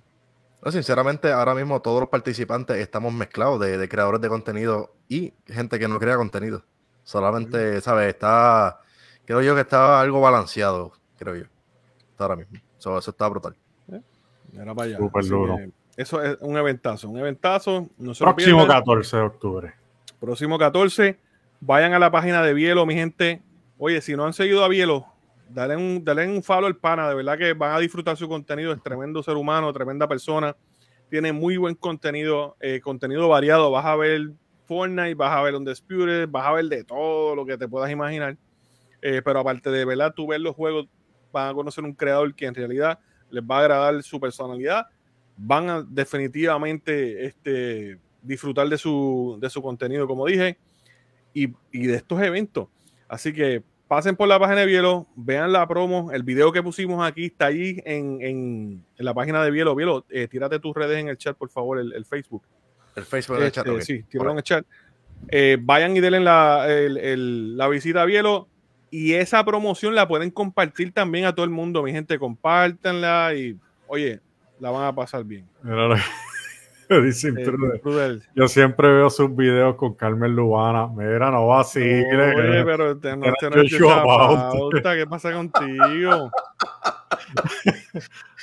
No, 0.62 0.72
sinceramente, 0.72 1.30
ahora 1.30 1.54
mismo 1.54 1.80
todos 1.80 2.00
los 2.00 2.08
participantes 2.08 2.76
estamos 2.78 3.12
mezclados 3.12 3.60
de, 3.60 3.88
creadores 3.88 4.20
de 4.20 4.28
contenido 4.28 4.94
y 5.08 5.32
gente 5.46 5.78
que 5.78 5.88
no 5.88 5.98
crea 5.98 6.16
contenido. 6.16 6.64
Solamente, 7.04 7.80
¿sabes? 7.80 8.08
Está, 8.08 8.80
creo 9.24 9.40
yo 9.40 9.54
que 9.54 9.62
está 9.62 10.00
algo 10.00 10.20
balanceado, 10.20 10.92
creo 11.18 11.36
yo. 11.36 11.44
ahora 12.18 12.36
mismo. 12.36 12.58
eso 12.78 12.98
está 12.98 13.28
brutal. 13.28 13.54
¿Eh? 13.92 14.00
para 14.74 14.84
allá. 14.84 14.98
eso 15.96 16.22
es 16.22 16.38
un 16.40 16.56
eventazo, 16.56 17.10
un 17.10 17.18
eventazo. 17.18 17.88
Próximo 18.18 18.66
14 18.66 19.16
de 19.16 19.22
octubre. 19.22 19.74
Próximo 20.20 20.58
14. 20.58 21.18
Vayan 21.60 21.92
a 21.92 21.98
la 21.98 22.10
página 22.10 22.42
de 22.42 22.54
Bielo, 22.54 22.86
mi 22.86 22.94
gente. 22.94 23.42
Oye, 23.78 24.00
si 24.00 24.16
no 24.16 24.24
han 24.24 24.32
seguido 24.32 24.64
a 24.64 24.68
Bielo, 24.68 25.06
dale 25.48 25.76
un, 25.76 26.04
dale 26.04 26.28
un 26.28 26.42
follow 26.42 26.66
al 26.66 26.76
pana, 26.76 27.08
de 27.08 27.14
verdad 27.14 27.38
que 27.38 27.52
van 27.52 27.72
a 27.72 27.78
disfrutar 27.78 28.16
su 28.16 28.28
contenido, 28.28 28.72
es 28.72 28.82
tremendo 28.82 29.22
ser 29.22 29.36
humano, 29.36 29.72
tremenda 29.72 30.06
persona, 30.08 30.56
tiene 31.10 31.32
muy 31.32 31.56
buen 31.56 31.74
contenido, 31.74 32.56
eh, 32.60 32.80
contenido 32.80 33.28
variado, 33.28 33.70
vas 33.70 33.86
a 33.86 33.96
ver 33.96 34.30
Fortnite, 34.66 35.14
vas 35.14 35.32
a 35.32 35.42
ver 35.42 35.54
Undisputed, 35.54 36.28
vas 36.28 36.46
a 36.46 36.52
ver 36.52 36.66
de 36.66 36.84
todo 36.84 37.34
lo 37.34 37.46
que 37.46 37.56
te 37.56 37.68
puedas 37.68 37.90
imaginar, 37.90 38.36
eh, 39.00 39.22
pero 39.24 39.40
aparte 39.40 39.70
de 39.70 39.84
verdad, 39.84 40.12
tú 40.14 40.26
ver 40.26 40.40
los 40.40 40.54
juegos, 40.54 40.86
van 41.32 41.50
a 41.50 41.54
conocer 41.54 41.84
un 41.84 41.92
creador 41.92 42.34
que 42.34 42.46
en 42.46 42.54
realidad 42.54 42.98
les 43.30 43.42
va 43.42 43.58
a 43.58 43.60
agradar 43.60 44.02
su 44.02 44.20
personalidad, 44.20 44.86
van 45.36 45.70
a 45.70 45.82
definitivamente 45.82 47.26
este, 47.26 47.98
disfrutar 48.22 48.68
de 48.68 48.78
su, 48.78 49.38
de 49.40 49.50
su 49.50 49.62
contenido, 49.62 50.06
como 50.06 50.26
dije, 50.26 50.58
y, 51.32 51.52
y 51.72 51.86
de 51.86 51.96
estos 51.96 52.20
eventos. 52.22 52.68
Así 53.08 53.32
que 53.32 53.62
pasen 53.86 54.16
por 54.16 54.28
la 54.28 54.38
página 54.38 54.60
de 54.60 54.66
Bielo, 54.66 55.06
vean 55.16 55.52
la 55.52 55.66
promo, 55.66 56.12
el 56.12 56.22
video 56.22 56.52
que 56.52 56.62
pusimos 56.62 57.06
aquí 57.06 57.26
está 57.26 57.46
ahí 57.46 57.80
en, 57.84 58.18
en, 58.20 58.84
la 58.96 59.14
página 59.14 59.42
de 59.42 59.50
Bielo. 59.50 59.74
Bielo, 59.74 60.04
eh, 60.10 60.28
tírate 60.28 60.58
tus 60.58 60.74
redes 60.74 60.98
en 60.98 61.08
el 61.08 61.16
chat, 61.16 61.36
por 61.36 61.48
favor, 61.48 61.78
el, 61.78 62.04
Facebook. 62.04 62.42
El 62.96 63.04
Facebook 63.04 63.38
del 63.38 63.52
chat. 63.52 63.66
Este, 63.66 63.82
sí, 63.82 64.02
tíralo 64.04 64.32
en 64.32 64.36
el 64.38 64.42
chat. 64.42 64.66
Eh, 65.28 65.56
vayan 65.60 65.96
y 65.96 66.00
denle 66.00 66.20
la, 66.20 66.66
la 66.68 67.68
visita 67.68 68.02
a 68.02 68.04
Bielo 68.04 68.48
y 68.90 69.14
esa 69.14 69.44
promoción 69.44 69.94
la 69.94 70.08
pueden 70.08 70.30
compartir 70.30 70.92
también 70.92 71.24
a 71.24 71.34
todo 71.34 71.44
el 71.44 71.50
mundo, 71.50 71.82
mi 71.82 71.92
gente, 71.92 72.18
compártanla 72.18 73.34
y, 73.34 73.56
oye, 73.86 74.20
la 74.60 74.70
van 74.70 74.84
a 74.84 74.94
pasar 74.94 75.24
bien. 75.24 75.46
Dice 76.88 77.34
eh, 77.36 78.18
Yo 78.34 78.48
siempre 78.48 78.88
veo 78.88 79.10
sus 79.10 79.36
videos 79.36 79.76
con 79.76 79.92
Carmen 79.92 80.34
Lubana. 80.34 80.86
Mira, 80.86 81.30
no 81.30 81.46
va 81.46 81.60
así. 81.60 81.80
Oye, 81.80 82.64
pero 82.64 82.96
te, 82.96 83.14
no, 83.14 83.26
te 83.38 83.50
no 83.50 83.88
Pauta. 83.88 84.96
¿Qué 84.96 85.06
pasa 85.06 85.32
contigo? 85.32 86.30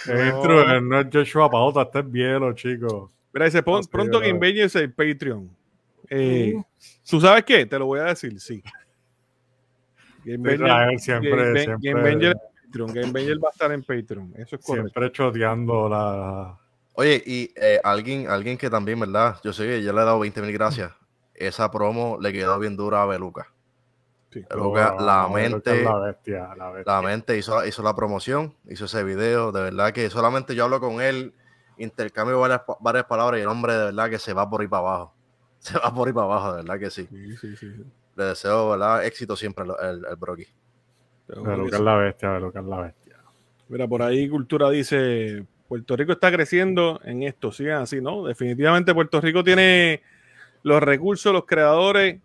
no. 0.07 0.81
no 0.81 0.99
es 0.99 1.07
Joshua 1.11 1.49
Pauta, 1.49 1.81
este 1.81 1.99
es 1.99 2.11
Bielo, 2.11 2.53
chicos. 2.53 3.09
Mira, 3.33 3.45
dice, 3.45 3.63
pronto 3.63 4.21
que 4.21 4.29
embellece 4.29 4.79
el 4.79 4.93
Patreon. 4.93 5.49
Eh, 6.09 6.53
¿Tú 7.09 7.19
sabes 7.19 7.43
qué? 7.45 7.65
Te 7.65 7.79
lo 7.79 7.87
voy 7.87 7.99
a 7.99 8.03
decir, 8.05 8.39
sí. 8.39 8.61
Game 10.25 10.97
siempre, 10.97 11.63
siempre. 11.79 12.15
Game 12.73 13.35
va 13.35 13.49
a 13.49 13.51
estar 13.51 13.71
en 13.71 13.83
Patreon. 13.83 14.33
Eso 14.35 14.55
es 14.55 14.65
correcto. 14.65 14.89
Siempre 14.89 15.11
choteando 15.11 15.87
la 15.87 16.57
Oye, 16.97 17.21
y 17.25 17.51
eh, 17.55 17.79
alguien, 17.83 18.29
alguien 18.29 18.57
que 18.57 18.69
también, 18.69 18.99
¿verdad? 18.99 19.37
Yo 19.43 19.51
sé 19.51 19.67
que 19.67 19.83
ya 19.83 19.91
le 19.91 20.01
he 20.01 20.05
dado 20.05 20.19
20 20.19 20.41
mil 20.41 20.53
gracias. 20.53 20.93
Esa 21.33 21.69
promo 21.69 22.17
le 22.21 22.31
quedó 22.31 22.57
bien 22.57 22.77
dura 22.77 23.03
a 23.03 23.05
Beluca. 23.05 23.51
Beluca, 24.49 24.95
la 24.99 25.27
mente, 25.27 25.83
la, 26.85 27.01
mente 27.01 27.37
hizo, 27.37 27.65
hizo 27.65 27.83
la 27.83 27.95
promoción, 27.95 28.55
hizo 28.69 28.85
ese 28.85 29.03
video. 29.03 29.51
De 29.51 29.61
verdad 29.61 29.91
que 29.91 30.09
solamente 30.09 30.55
yo 30.55 30.63
hablo 30.65 30.79
con 30.79 31.01
él, 31.01 31.33
intercambio 31.77 32.39
varias, 32.39 32.61
varias 32.79 33.05
palabras 33.05 33.39
y 33.39 33.41
el 33.41 33.47
hombre 33.49 33.73
de 33.73 33.85
verdad 33.85 34.09
que 34.09 34.19
se 34.19 34.33
va 34.33 34.49
por 34.49 34.61
ahí 34.61 34.67
para 34.67 34.87
abajo. 34.87 35.15
Se 35.65 35.79
va 35.79 35.91
por 35.93 36.07
ahí 36.07 36.13
para 36.13 36.25
abajo, 36.27 36.51
de 36.51 36.63
verdad 36.63 36.79
que 36.79 36.91
sí. 36.91 37.09
Le 38.15 38.23
deseo, 38.23 38.71
¿verdad? 38.71 39.05
Éxito 39.05 39.35
siempre 39.35 39.65
el, 39.65 40.05
el 40.09 40.15
Brocky. 40.15 40.47
Beluca 41.27 41.77
es 41.77 41.81
la 41.81 41.95
bestia, 41.95 42.31
Beluca 42.31 42.59
es 42.59 42.65
la 42.65 42.81
bestia. 42.81 43.17
Mira, 43.67 43.87
por 43.87 44.01
ahí 44.03 44.29
Cultura 44.29 44.69
dice, 44.69 45.45
Puerto 45.67 45.95
Rico 45.95 46.11
está 46.11 46.31
creciendo 46.31 46.99
en 47.03 47.23
esto, 47.23 47.51
sigan 47.51 47.81
así, 47.81 47.99
¿no? 47.99 48.25
Definitivamente 48.25 48.93
Puerto 48.93 49.19
Rico 49.19 49.43
tiene 49.43 50.01
los 50.63 50.81
recursos, 50.81 51.33
los 51.33 51.45
creadores 51.45 52.19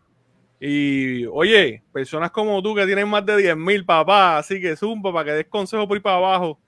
y, 0.61 1.25
oye, 1.27 1.83
personas 1.93 2.31
como 2.31 2.63
tú 2.63 2.75
que 2.75 2.85
tienen 2.85 3.09
más 3.09 3.25
de 3.25 3.37
10 3.39 3.57
mil 3.57 3.85
papás, 3.85 4.45
así 4.45 4.61
que 4.61 4.77
zumba 4.77 5.11
para 5.13 5.25
que 5.25 5.33
des 5.33 5.47
consejo 5.47 5.89
por 5.89 5.97
ir 5.97 6.03
para 6.03 6.17
abajo. 6.17 6.61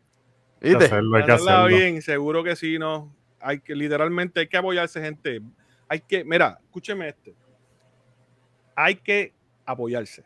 Hay 0.62 0.77
que 0.77 0.85
hacerlo, 0.85 1.16
hay 1.16 1.24
que 1.24 1.32
hacerlo. 1.32 1.66
bien, 1.66 2.01
seguro 2.01 2.43
que 2.43 2.57
sí, 2.57 2.78
¿no? 2.78 3.15
Hay 3.39 3.61
que, 3.61 3.74
literalmente, 3.74 4.40
hay 4.40 4.47
que 4.47 4.57
apoyarse, 4.57 5.03
gente. 5.03 5.43
Hay 5.89 6.01
que, 6.01 6.24
mira, 6.24 6.59
escúcheme 6.62 7.09
este. 7.09 7.35
Hay 8.77 8.97
que 8.97 9.35
apoyarse. 9.65 10.24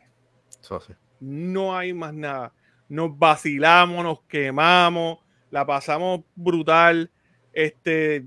Eso 0.61 0.81
sí. 0.81 0.93
No 1.21 1.77
hay 1.77 1.93
más 1.93 2.15
nada. 2.15 2.53
Nos 2.89 3.19
vacilamos, 3.19 4.05
nos 4.05 4.21
quemamos 4.23 5.19
la 5.51 5.65
pasamos 5.65 6.21
brutal, 6.35 7.11
este, 7.53 8.27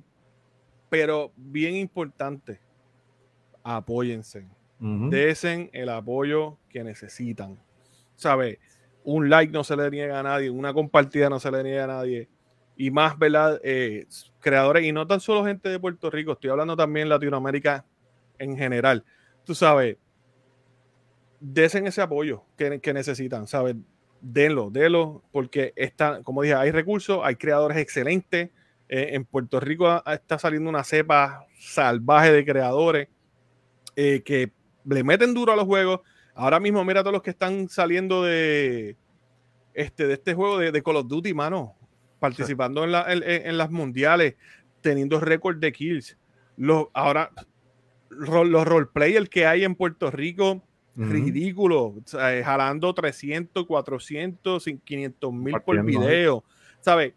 pero 0.90 1.32
bien 1.36 1.76
importante, 1.76 2.60
apóyense, 3.64 4.48
desen 4.80 5.70
el 5.74 5.90
apoyo 5.90 6.58
que 6.70 6.84
necesitan. 6.84 7.60
¿Sabe? 8.16 8.60
Un 9.04 9.30
like 9.30 9.52
no 9.52 9.64
se 9.64 9.76
le 9.76 9.90
niega 9.90 10.20
a 10.20 10.24
nadie, 10.24 10.50
una 10.50 10.74
compartida 10.74 11.30
no 11.30 11.40
se 11.40 11.52
le 11.52 11.64
niega 11.64 11.84
a 11.84 11.88
nadie. 11.88 12.30
Y 12.76 12.92
más, 12.92 13.18
¿verdad? 13.20 13.60
Eh, 13.64 14.08
creadores, 14.40 14.86
y 14.86 14.92
no 14.92 15.06
tan 15.06 15.20
solo 15.20 15.46
gente 15.46 15.70
de 15.70 15.80
Puerto 15.80 16.10
Rico, 16.10 16.32
estoy 16.32 16.50
hablando 16.50 16.78
también 16.78 17.10
Latinoamérica 17.10 17.86
en 18.38 18.58
general. 18.58 19.04
Tú 19.44 19.54
sabes, 19.54 19.98
desen 21.40 21.88
ese 21.88 22.02
apoyo 22.02 22.44
que, 22.58 22.94
necesitan, 22.94 23.48
¿sabes? 23.48 23.76
denlo, 24.22 24.70
denlo, 24.70 25.24
porque 25.32 25.74
está, 25.76 26.22
como 26.24 26.42
dije, 26.42 26.56
hay 26.56 26.72
recursos, 26.72 27.22
hay 27.24 27.36
creadores 27.36 27.78
excelentes. 27.78 28.50
Eh, 28.90 29.10
en 29.14 29.24
Puerto 29.24 29.60
Rico 29.60 30.04
está 30.06 30.40
saliendo 30.40 30.70
una 30.70 30.84
cepa 30.84 31.46
salvaje 31.60 32.32
de 32.32 32.44
creadores 32.44 33.08
eh, 33.96 34.24
que 34.24 34.52
le 34.84 35.04
meten 35.04 35.34
duro 35.34 35.54
a 35.54 35.56
los 35.56 35.66
juegos. 35.66 36.02
Ahora 36.34 36.60
mismo, 36.60 36.84
mira 36.84 37.02
todos 37.02 37.14
los 37.14 37.22
que 37.22 37.30
están 37.30 37.70
saliendo 37.70 38.24
de 38.24 38.98
este, 39.74 40.12
este 40.12 40.34
juego 40.34 40.58
de, 40.58 40.84
Call 40.84 40.98
of 40.98 41.08
Duty, 41.08 41.34
mano, 41.34 41.76
participando 42.20 42.84
en, 42.84 43.24
en, 43.24 43.58
las 43.58 43.70
mundiales, 43.70 44.36
teniendo 44.82 45.20
récord 45.20 45.58
de 45.58 45.72
kills. 45.72 46.18
Los, 46.58 46.88
ahora, 46.94 47.32
los 48.10 48.68
roleplayers 48.68 49.30
que 49.30 49.46
hay 49.46 49.64
en 49.64 49.76
Puerto 49.76 50.10
Rico 50.12 50.64
ridículo, 51.08 51.96
jalando 52.44 52.94
300, 52.94 53.66
400, 53.66 54.66
500 54.84 55.34
mil 55.34 55.62
por 55.62 55.82
video, 55.84 56.44
¿sabes? 56.82 57.14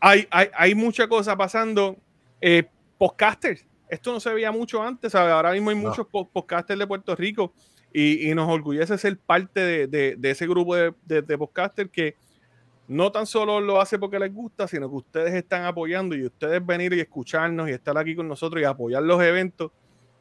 Hay, 0.00 0.26
hay, 0.30 0.48
hay 0.54 0.74
mucha 0.74 1.08
cosa 1.08 1.36
pasando. 1.36 1.96
Eh, 2.40 2.64
podcasters, 2.98 3.64
esto 3.88 4.12
no 4.12 4.20
se 4.20 4.32
veía 4.32 4.52
mucho 4.52 4.82
antes, 4.82 5.12
¿sabes? 5.12 5.32
Ahora 5.32 5.52
mismo 5.52 5.70
hay 5.70 5.76
muchos 5.76 6.06
podcasters 6.06 6.78
de 6.78 6.86
Puerto 6.86 7.14
Rico 7.14 7.52
y, 7.92 8.34
nos 8.34 8.48
orgullece 8.50 8.98
ser 8.98 9.16
parte 9.18 9.86
de, 9.86 10.18
ese 10.22 10.46
grupo 10.46 10.74
de, 10.74 10.92
de, 11.06 11.38
podcasters 11.38 11.90
que 11.90 12.14
no 12.88 13.10
tan 13.10 13.26
solo 13.26 13.60
lo 13.60 13.80
hace 13.80 13.98
porque 13.98 14.18
les 14.18 14.32
gusta, 14.32 14.68
sino 14.68 14.88
que 14.90 14.96
ustedes 14.96 15.34
están 15.34 15.64
apoyando 15.64 16.14
y 16.14 16.26
ustedes 16.26 16.64
venir 16.64 16.92
y 16.92 17.00
escucharnos 17.00 17.68
y 17.68 17.72
estar 17.72 17.96
aquí 17.96 18.14
con 18.14 18.28
nosotros 18.28 18.60
y 18.60 18.64
apoyar 18.64 19.02
los 19.02 19.22
eventos 19.22 19.72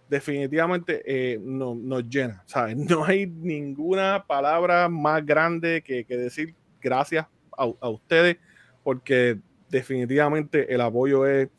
definitivamente 0.10 1.02
eh, 1.06 1.40
no, 1.42 1.76
nos 1.76 2.08
llena. 2.10 2.44
¿sabes? 2.46 2.76
No 2.90 3.06
hay 3.06 3.28
ninguna 3.28 4.26
palabra 4.28 4.90
más 4.90 5.26
grande 5.26 5.82
que, 5.82 6.06
decir 6.06 6.56
gracias 6.82 7.28
a, 7.58 7.90
ustedes, 7.90 8.38
porque 8.84 9.40
definitivamente 9.70 10.74
el 10.74 10.82
apoyo 10.82 11.26
es 11.26 11.50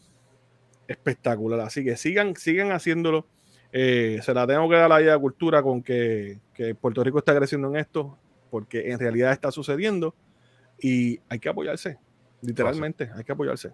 espectacular. 0.86 1.60
Así 1.60 1.84
que 1.84 1.96
sigan, 1.96 2.36
sigan 2.36 2.70
haciéndolo. 2.70 3.26
Eh, 3.72 4.20
se 4.22 4.32
la 4.32 4.46
tengo 4.46 4.68
que 4.68 4.76
dar 4.76 4.92
a 4.92 5.00
la 5.00 5.18
cultura 5.18 5.62
con 5.62 5.82
que, 5.82 6.38
Puerto 6.80 7.02
Rico 7.02 7.18
está 7.18 7.34
creciendo 7.34 7.68
en 7.68 7.76
esto, 7.76 8.18
porque 8.50 8.90
en 8.90 8.98
realidad 8.98 9.32
está 9.32 9.50
sucediendo 9.50 10.14
y 10.78 11.18
hay 11.28 11.38
que 11.38 11.48
apoyarse. 11.48 11.98
Literalmente, 12.42 13.10
hay 13.14 13.24
que 13.24 13.32
apoyarse. 13.32 13.72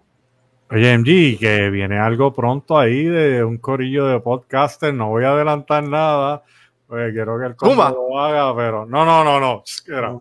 Oye, 0.71 0.97
MG, 0.97 1.37
que 1.39 1.69
viene 1.69 1.99
algo 1.99 2.33
pronto 2.33 2.77
ahí 2.77 3.03
de 3.03 3.43
un 3.43 3.57
corillo 3.57 4.07
de 4.07 4.19
podcaster. 4.19 4.93
No 4.93 5.09
voy 5.09 5.23
a 5.23 5.31
adelantar 5.31 5.83
nada, 5.83 6.43
porque 6.87 7.11
quiero 7.13 7.39
que 7.39 7.45
el 7.45 7.55
combo 7.55 7.89
lo 7.89 8.19
haga, 8.19 8.55
pero 8.55 8.85
no, 8.85 9.05
no, 9.05 9.23
no, 9.23 9.39
no. 9.39 9.63
Era. 9.87 10.17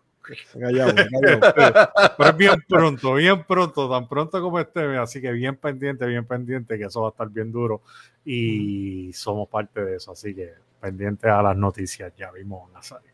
Callado, 0.58 0.94
callado. 0.94 1.90
Pero 2.16 2.32
bien 2.34 2.64
pronto, 2.68 3.14
bien 3.14 3.44
pronto, 3.44 3.90
tan 3.90 4.08
pronto 4.08 4.40
como 4.40 4.60
este, 4.60 4.96
así 4.96 5.20
que 5.20 5.32
bien 5.32 5.56
pendiente, 5.56 6.06
bien 6.06 6.24
pendiente, 6.24 6.78
que 6.78 6.84
eso 6.84 7.02
va 7.02 7.08
a 7.08 7.10
estar 7.10 7.28
bien 7.28 7.50
duro 7.50 7.82
y 8.24 9.12
somos 9.12 9.48
parte 9.48 9.84
de 9.84 9.96
eso, 9.96 10.12
así 10.12 10.34
que 10.34 10.52
pendiente 10.80 11.28
a 11.28 11.42
las 11.42 11.56
noticias, 11.56 12.12
ya 12.16 12.30
vimos 12.30 12.70
la 12.72 12.82
serie. 12.82 13.10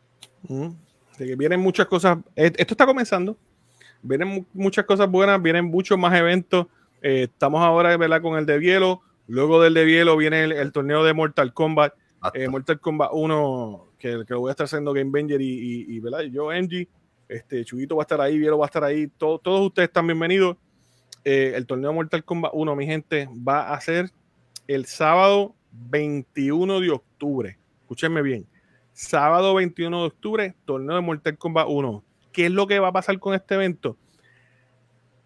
Mm. 0.48 0.68
Así 1.10 1.26
que 1.26 1.34
vienen 1.34 1.60
muchas 1.60 1.86
cosas, 1.86 2.18
esto 2.36 2.74
está 2.74 2.84
comenzando, 2.84 3.36
vienen 4.02 4.46
muchas 4.52 4.84
cosas 4.84 5.10
buenas, 5.10 5.40
vienen 5.40 5.64
muchos 5.64 5.98
más 5.98 6.14
eventos, 6.14 6.66
eh, 7.02 7.24
estamos 7.24 7.62
ahora 7.62 7.96
¿verdad? 7.96 8.22
con 8.22 8.38
el 8.38 8.46
de 8.46 8.58
Bielo, 8.58 9.02
luego 9.26 9.60
del 9.62 9.74
de 9.74 9.84
Bielo 9.84 10.16
viene 10.16 10.44
el, 10.44 10.52
el 10.52 10.72
torneo 10.72 11.04
de 11.04 11.14
Mortal 11.14 11.52
Kombat, 11.52 11.94
eh, 12.34 12.48
Mortal 12.48 12.80
Kombat 12.80 13.10
1, 13.12 13.86
que, 13.98 14.24
que, 14.26 14.34
lo 14.34 14.40
voy 14.40 14.48
a 14.48 14.52
estar 14.52 14.64
haciendo 14.64 14.92
Game 14.92 15.10
Banger 15.10 15.40
y, 15.40 15.46
y, 15.46 15.96
y 15.96 16.00
¿verdad? 16.00 16.22
yo, 16.22 16.50
Angie, 16.50 16.88
este, 17.28 17.64
Chuyito 17.64 17.96
va 17.96 18.02
a 18.02 18.04
estar 18.04 18.20
ahí, 18.20 18.38
Bielo 18.38 18.58
va 18.58 18.66
a 18.66 18.68
estar 18.68 18.84
ahí, 18.84 19.08
todo, 19.18 19.38
todos 19.38 19.66
ustedes 19.66 19.88
están 19.88 20.06
bienvenidos. 20.06 20.56
Eh, 21.24 21.52
el 21.54 21.66
torneo 21.66 21.92
Mortal 21.92 22.24
Kombat 22.24 22.52
1, 22.54 22.76
mi 22.76 22.86
gente, 22.86 23.28
va 23.46 23.72
a 23.72 23.80
ser 23.80 24.10
el 24.66 24.86
sábado 24.86 25.54
21 25.72 26.80
de 26.80 26.90
octubre. 26.90 27.58
Escúchenme 27.80 28.22
bien. 28.22 28.46
Sábado 28.92 29.54
21 29.54 30.00
de 30.00 30.06
octubre, 30.06 30.54
torneo 30.64 30.96
de 30.96 31.02
Mortal 31.02 31.36
Kombat 31.36 31.66
1. 31.68 32.04
¿Qué 32.32 32.46
es 32.46 32.50
lo 32.50 32.66
que 32.66 32.78
va 32.78 32.88
a 32.88 32.92
pasar 32.92 33.18
con 33.18 33.34
este 33.34 33.54
evento? 33.54 33.96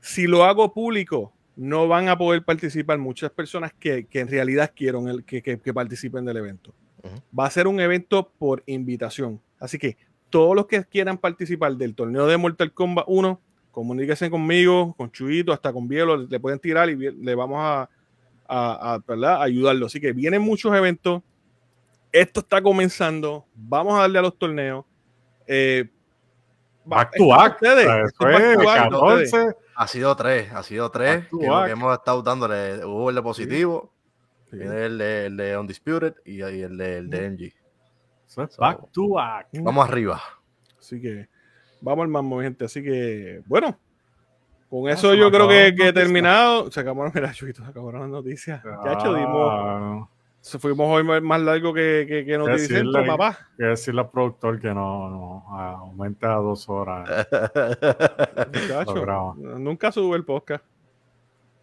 Si 0.01 0.27
lo 0.27 0.45
hago 0.45 0.73
público, 0.73 1.33
no 1.57 1.89
van 1.89 2.09
a 2.09 2.17
poder 2.17 2.45
participar 2.45 2.99
muchas 2.99 3.31
personas 3.31 3.73
que, 3.79 4.07
que 4.07 4.21
en 4.21 4.29
realidad 4.29 4.73
quieren 4.75 5.09
el, 5.09 5.25
que, 5.25 5.43
que, 5.43 5.59
que, 5.61 5.75
participen 5.75 6.25
del 6.25 6.39
evento. 6.39 6.75
Uh 7.03 7.09
-huh. 7.09 7.23
Va 7.39 7.47
a 7.47 7.51
ser 7.51 7.67
un 7.67 7.81
evento 7.81 8.31
por 8.39 8.63
invitación. 8.67 9.41
Así 9.59 9.79
que 9.79 9.97
todos 10.31 10.57
los 10.57 10.67
que 10.67 10.83
quieran 10.85 11.19
participar 11.19 11.77
del 11.77 11.95
torneo 11.95 12.27
de 12.27 12.37
Mortal 12.39 12.73
Kombat 12.73 13.05
1, 13.07 13.41
comuníquense 13.71 14.31
conmigo, 14.31 14.95
con 14.95 15.11
Chuito, 15.13 15.53
hasta 15.53 15.73
con 15.73 15.87
Bielo, 15.89 16.17
le 16.17 16.41
pueden 16.41 16.59
tirar 16.59 16.89
y 16.89 16.97
le 16.97 17.35
vamos 17.35 17.59
a, 17.61 17.89
a, 18.49 19.43
ayudarlo. 19.43 19.87
Así 19.87 20.01
que 20.01 20.13
vienen 20.13 20.43
muchos 20.43 20.75
eventos. 20.75 21.23
Esto 22.13 22.41
está 22.41 22.63
comenzando. 22.63 23.47
Vamos 23.55 23.95
a 23.95 24.03
darle 24.03 24.19
a 24.19 24.23
los 24.23 24.39
torneos. 24.39 24.85
Eh, 25.47 25.91
back 26.85 27.13
to 27.17 27.29
back. 27.29 27.59
Ha 29.75 29.87
sido 29.89 30.15
tres, 30.17 30.53
ha 30.53 30.63
sido 30.63 30.91
tres. 30.91 31.27
Que, 31.29 31.39
que 31.39 31.71
hemos 31.71 31.93
estado 31.95 32.23
dándole. 32.23 32.85
Hubo 32.85 33.11
el 33.11 33.17
de 33.17 33.23
positivo, 33.23 33.93
sí. 34.51 34.59
Sí. 34.59 34.63
El, 34.63 34.99
de, 34.99 35.27
el, 35.27 35.37
de, 35.37 35.57
Undisputed 35.57 36.15
y 36.27 36.41
el 36.43 36.77
de, 36.77 36.99
el 36.99 37.09
de 37.09 37.31
MG. 37.31 37.53
So, 38.27 38.47
back 38.59 38.91
to 38.93 39.09
back. 39.09 39.49
Vamos 39.55 39.89
arriba. 39.89 40.21
Así 40.79 41.01
que 41.01 41.29
vamos 41.81 42.03
al 42.03 42.09
mambo, 42.09 42.41
gente. 42.41 42.65
Así 42.65 42.83
que, 42.83 43.43
bueno, 43.47 43.79
con 44.69 44.89
eso 44.89 45.11
ah, 45.11 45.15
yo 45.15 45.31
creo 45.31 45.49
que, 45.49 45.75
que 45.75 45.89
he 45.89 45.93
terminado. 45.93 46.71
Se 46.71 46.81
acabaron, 46.81 47.13
mira, 47.15 47.33
Chuito, 47.33 47.63
se 47.63 47.71
acabaron 47.71 48.03
las 48.03 48.11
noticias. 48.11 48.63
Ah. 48.65 48.81
Ya, 48.85 48.93
hecho, 48.93 49.15
dimos. 49.15 50.09
Fuimos 50.43 50.89
hoy 50.89 51.05
más 51.21 51.41
largo 51.41 51.73
que, 51.73 52.05
que, 52.09 52.25
que 52.25 52.37
Noticentro, 52.37 53.07
papá. 53.07 53.49
Que 53.57 53.65
decirle 53.67 54.01
al 54.01 54.11
productor 54.11 54.61
que 54.61 54.75
no, 54.75 55.09
no 55.09 55.45
aumenta 55.49 56.35
a 56.35 56.39
dos 56.39 56.69
horas. 56.69 57.09
Muchacho, 58.53 59.35
nunca 59.37 59.93
sube 59.93 60.17
el 60.17 60.25
podcast. 60.25 60.65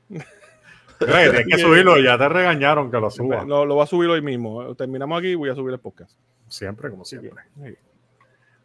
Tienes 0.08 1.46
que 1.48 1.58
subirlo, 1.60 1.98
ya 2.00 2.18
te 2.18 2.30
regañaron 2.30 2.90
que 2.90 3.00
lo 3.00 3.10
suba. 3.10 3.44
No, 3.44 3.66
lo 3.66 3.76
va 3.76 3.84
a 3.84 3.88
subir 3.88 4.10
hoy 4.10 4.22
mismo. 4.22 4.74
Terminamos 4.76 5.20
aquí 5.20 5.30
y 5.30 5.36
voy 5.36 5.50
a 5.50 5.56
subir 5.56 5.74
el 5.74 5.80
podcast. 5.80 6.18
Siempre, 6.48 6.90
como 6.90 7.04
siempre. 7.04 7.44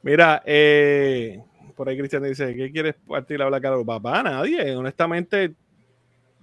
Mira, 0.02 0.42
eh, 0.46 1.42
por 1.74 1.88
ahí 1.88 1.98
Cristian 1.98 2.22
dice, 2.22 2.54
¿qué 2.54 2.70
quieres 2.70 2.94
partir 3.06 3.42
a 3.42 3.46
hablar, 3.46 3.60
Carlos? 3.60 3.84
Papá, 3.84 4.22
nadie. 4.22 4.76
Honestamente, 4.76 5.54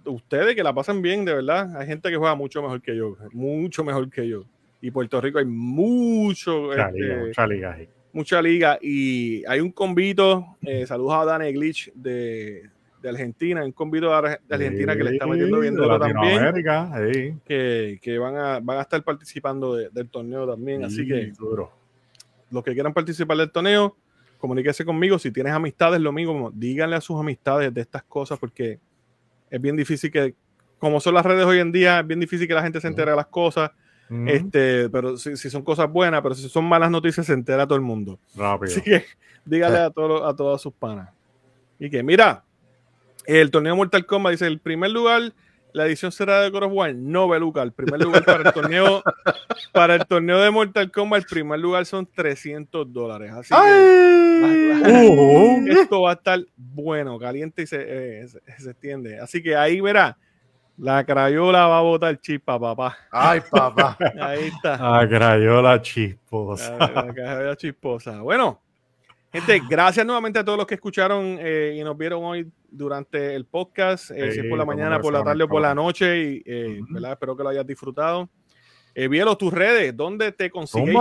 ustedes 0.05 0.55
que 0.55 0.63
la 0.63 0.73
pasan 0.73 1.01
bien, 1.01 1.25
de 1.25 1.33
verdad. 1.33 1.75
Hay 1.77 1.87
gente 1.87 2.09
que 2.09 2.17
juega 2.17 2.35
mucho 2.35 2.61
mejor 2.61 2.81
que 2.81 2.95
yo, 2.95 3.17
mucho 3.31 3.83
mejor 3.83 4.09
que 4.09 4.27
yo. 4.27 4.43
Y 4.81 4.91
Puerto 4.91 5.21
Rico 5.21 5.39
hay 5.39 5.45
mucho. 5.45 6.63
Mucha, 6.63 6.87
este, 6.87 6.99
liga, 6.99 7.17
mucha 7.19 7.47
liga. 7.47 7.73
Ahí. 7.73 7.89
Mucha 8.13 8.41
liga. 8.41 8.79
Y 8.81 9.45
hay 9.45 9.59
un 9.59 9.71
convito. 9.71 10.57
Eh, 10.61 10.85
saludos 10.85 11.13
a 11.13 11.25
Dani 11.25 11.51
Glitch 11.53 11.91
de, 11.93 12.69
de 13.01 13.09
Argentina, 13.09 13.63
un 13.63 13.71
convito 13.71 14.09
de 14.09 14.39
Argentina 14.49 14.93
sí, 14.93 14.97
que 14.97 15.03
le 15.03 15.11
está 15.11 15.27
metiendo 15.27 15.59
bien 15.59 15.75
duro 15.75 15.99
también. 15.99 16.53
Sí. 17.13 17.33
Que, 17.45 17.99
que 18.01 18.17
van, 18.17 18.35
a, 18.35 18.59
van 18.59 18.79
a 18.79 18.81
estar 18.81 19.03
participando 19.03 19.75
de, 19.75 19.89
del 19.89 20.09
torneo 20.09 20.47
también. 20.47 20.83
Así 20.83 21.07
que 21.07 21.31
duro. 21.37 21.71
los 22.49 22.63
que 22.63 22.73
quieran 22.73 22.93
participar 22.93 23.37
del 23.37 23.51
torneo, 23.51 23.95
comuníquese 24.39 24.83
conmigo. 24.83 25.17
Si 25.19 25.31
tienes 25.31 25.53
amistades, 25.53 26.01
lo 26.01 26.11
mismo, 26.11 26.51
díganle 26.53 26.95
a 26.95 27.01
sus 27.01 27.19
amistades 27.19 27.73
de 27.73 27.81
estas 27.81 28.03
cosas 28.03 28.39
porque 28.39 28.79
es 29.51 29.61
bien 29.61 29.75
difícil 29.75 30.09
que, 30.09 30.33
como 30.79 30.99
son 30.99 31.13
las 31.13 31.25
redes 31.25 31.45
hoy 31.45 31.59
en 31.59 31.71
día, 31.71 31.99
es 31.99 32.07
bien 32.07 32.19
difícil 32.19 32.47
que 32.47 32.53
la 32.55 32.63
gente 32.63 32.81
se 32.81 32.87
entere 32.87 33.11
de 33.11 33.17
las 33.17 33.27
cosas. 33.27 33.71
Este, 34.27 34.89
pero 34.89 35.15
si, 35.15 35.37
si, 35.37 35.49
son 35.49 35.63
cosas 35.63 35.89
buenas, 35.89 36.21
pero 36.21 36.35
si 36.35 36.49
son 36.49 36.65
malas 36.65 36.91
noticias, 36.91 37.25
se 37.25 37.31
entera 37.31 37.65
todo 37.65 37.77
el 37.77 37.81
mundo. 37.81 38.19
Rápido. 38.35 38.71
Así 38.71 38.81
que 38.81 39.05
dígale 39.45 39.77
a, 39.77 39.89
todo, 39.89 40.27
a 40.27 40.35
todas 40.35 40.61
sus 40.61 40.73
panas. 40.73 41.09
Y 41.79 41.89
que, 41.89 42.03
mira, 42.03 42.43
el 43.25 43.51
torneo 43.51 43.73
Mortal 43.73 44.05
Kombat 44.05 44.31
dice: 44.31 44.47
el 44.47 44.59
primer 44.59 44.91
lugar, 44.91 45.33
la 45.73 45.85
edición 45.85 46.11
será 46.11 46.41
de 46.41 46.49
God 46.49 46.63
of 46.63 46.71
War. 46.73 46.93
No, 46.93 47.27
Beluca. 47.27 47.61
El 47.61 47.71
primer 47.71 48.01
lugar 48.01 48.23
para 48.23 48.49
el 48.49 48.53
torneo, 48.53 49.03
para 49.71 49.95
el 49.95 50.05
torneo 50.05 50.39
de 50.39 50.51
Mortal 50.51 50.91
Kombat, 50.91 51.21
el 51.21 51.25
primer 51.27 51.59
lugar 51.59 51.85
son 51.85 52.05
300 52.05 52.91
dólares. 52.91 53.31
Así 53.31 53.53
que 53.53 55.09
uh, 55.09 55.67
esto 55.67 56.01
va 56.01 56.11
a 56.11 56.13
estar 56.13 56.39
bueno, 56.55 57.17
caliente 57.19 57.63
y 57.63 57.67
se, 57.67 57.81
eh, 57.81 58.27
se, 58.27 58.41
se 58.57 58.71
extiende. 58.71 59.19
Así 59.19 59.41
que 59.41 59.55
ahí 59.55 59.81
verá. 59.81 60.17
La 60.77 61.05
crayola 61.05 61.67
va 61.67 61.77
a 61.77 61.81
botar 61.81 62.19
chispa, 62.19 62.59
papá. 62.59 62.97
Ay, 63.11 63.41
papá. 63.51 63.97
Ahí 64.19 64.47
está. 64.47 64.77
La 64.77 65.07
crayola 65.07 65.81
chisposa. 65.81 66.75
La, 66.77 67.03
la 67.05 67.13
crayola 67.13 67.55
chisposa. 67.55 68.21
Bueno, 68.21 68.59
gente, 69.31 69.61
gracias 69.69 70.05
nuevamente 70.05 70.39
a 70.39 70.43
todos 70.43 70.57
los 70.57 70.65
que 70.65 70.75
escucharon 70.75 71.37
eh, 71.39 71.75
y 71.77 71.83
nos 71.83 71.95
vieron 71.95 72.23
hoy 72.23 72.51
durante 72.71 73.35
el 73.35 73.45
podcast. 73.45 74.11
Eh, 74.11 74.27
sí, 74.27 74.31
si 74.31 74.39
es 74.39 74.45
por 74.49 74.57
la 74.57 74.65
mañana, 74.65 74.99
por 74.99 75.13
la 75.13 75.23
tarde 75.23 75.43
o 75.43 75.47
por 75.47 75.61
la 75.61 75.75
noche. 75.75 76.17
Y, 76.19 76.43
eh, 76.45 76.79
uh 76.79 76.85
-huh. 76.85 76.93
¿verdad? 76.93 77.11
Espero 77.13 77.37
que 77.37 77.43
lo 77.43 77.49
hayas 77.49 77.67
disfrutado. 77.67 78.29
Eh, 78.95 79.07
Bielo, 79.07 79.37
tus 79.37 79.53
redes, 79.53 79.95
¿dónde 79.95 80.31
te 80.31 80.49
consigues? 80.49 80.95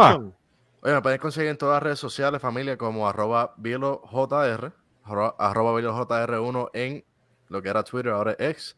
Oye, 0.83 0.95
me 0.95 1.03
pueden 1.03 1.19
conseguir 1.19 1.51
en 1.51 1.57
todas 1.57 1.77
las 1.77 1.83
redes 1.83 1.99
sociales, 1.99 2.41
familia, 2.41 2.77
como 2.77 3.09
arroba 3.09 3.55
BieloJR, 3.57 4.73
arroba, 5.05 5.35
arroba 5.39 5.81
BieloJR1 5.81 6.71
en 6.75 7.05
lo 7.49 7.63
que 7.63 7.69
era 7.69 7.83
Twitter, 7.83 8.13
ahora 8.13 8.33
es 8.33 8.51
X 8.51 8.77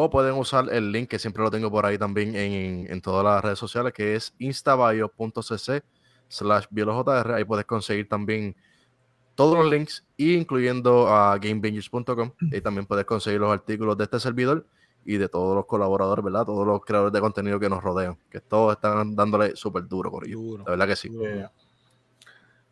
o 0.00 0.08
pueden 0.08 0.34
usar 0.34 0.72
el 0.72 0.92
link 0.92 1.08
que 1.08 1.18
siempre 1.18 1.42
lo 1.42 1.50
tengo 1.50 1.72
por 1.72 1.84
ahí 1.84 1.98
también 1.98 2.36
en, 2.36 2.86
en 2.88 3.00
todas 3.00 3.24
las 3.24 3.42
redes 3.42 3.58
sociales, 3.58 3.92
que 3.92 4.14
es 4.14 4.32
instabio.cc 4.38 5.82
slash 6.28 6.66
bielojr. 6.70 7.32
Ahí 7.32 7.42
puedes 7.42 7.64
conseguir 7.64 8.08
también 8.08 8.54
todos 9.38 9.56
los 9.56 9.70
links, 9.70 10.04
incluyendo 10.16 11.06
a 11.06 11.38
gamebangers.com. 11.38 12.32
Y 12.40 12.60
también 12.60 12.86
puedes 12.86 13.04
conseguir 13.04 13.38
los 13.38 13.52
artículos 13.52 13.96
de 13.96 14.02
este 14.02 14.18
servidor 14.18 14.66
y 15.04 15.16
de 15.16 15.28
todos 15.28 15.54
los 15.54 15.64
colaboradores, 15.64 16.24
¿verdad? 16.24 16.44
Todos 16.44 16.66
los 16.66 16.84
creadores 16.84 17.12
de 17.12 17.20
contenido 17.20 17.60
que 17.60 17.68
nos 17.68 17.80
rodean, 17.80 18.18
que 18.32 18.40
todos 18.40 18.74
están 18.74 19.14
dándole 19.14 19.54
súper 19.54 19.86
duro 19.86 20.10
por 20.10 20.26
ello. 20.26 20.58
La 20.58 20.70
verdad 20.70 20.88
que 20.88 20.96
sí. 20.96 21.08
Yeah. 21.08 21.52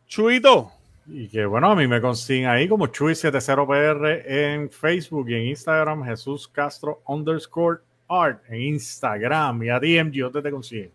Chuito. 0.07 0.73
Y 1.05 1.29
que 1.29 1.45
bueno, 1.45 1.71
a 1.71 1.75
mí 1.77 1.87
me 1.87 2.01
consiguen 2.01 2.47
ahí 2.47 2.67
como 2.67 2.87
Chuy70PR 2.87 4.23
en 4.25 4.69
Facebook 4.69 5.29
y 5.29 5.35
en 5.35 5.43
Instagram, 5.43 6.03
Jesús 6.03 6.49
Castro 6.49 7.01
underscore 7.07 7.79
art 8.09 8.43
en 8.49 8.61
Instagram. 8.61 9.63
Y 9.63 9.69
a 9.69 9.79
DMG, 9.79 10.19
¿dónde 10.19 10.41
te 10.41 10.51
consiguen? 10.51 10.91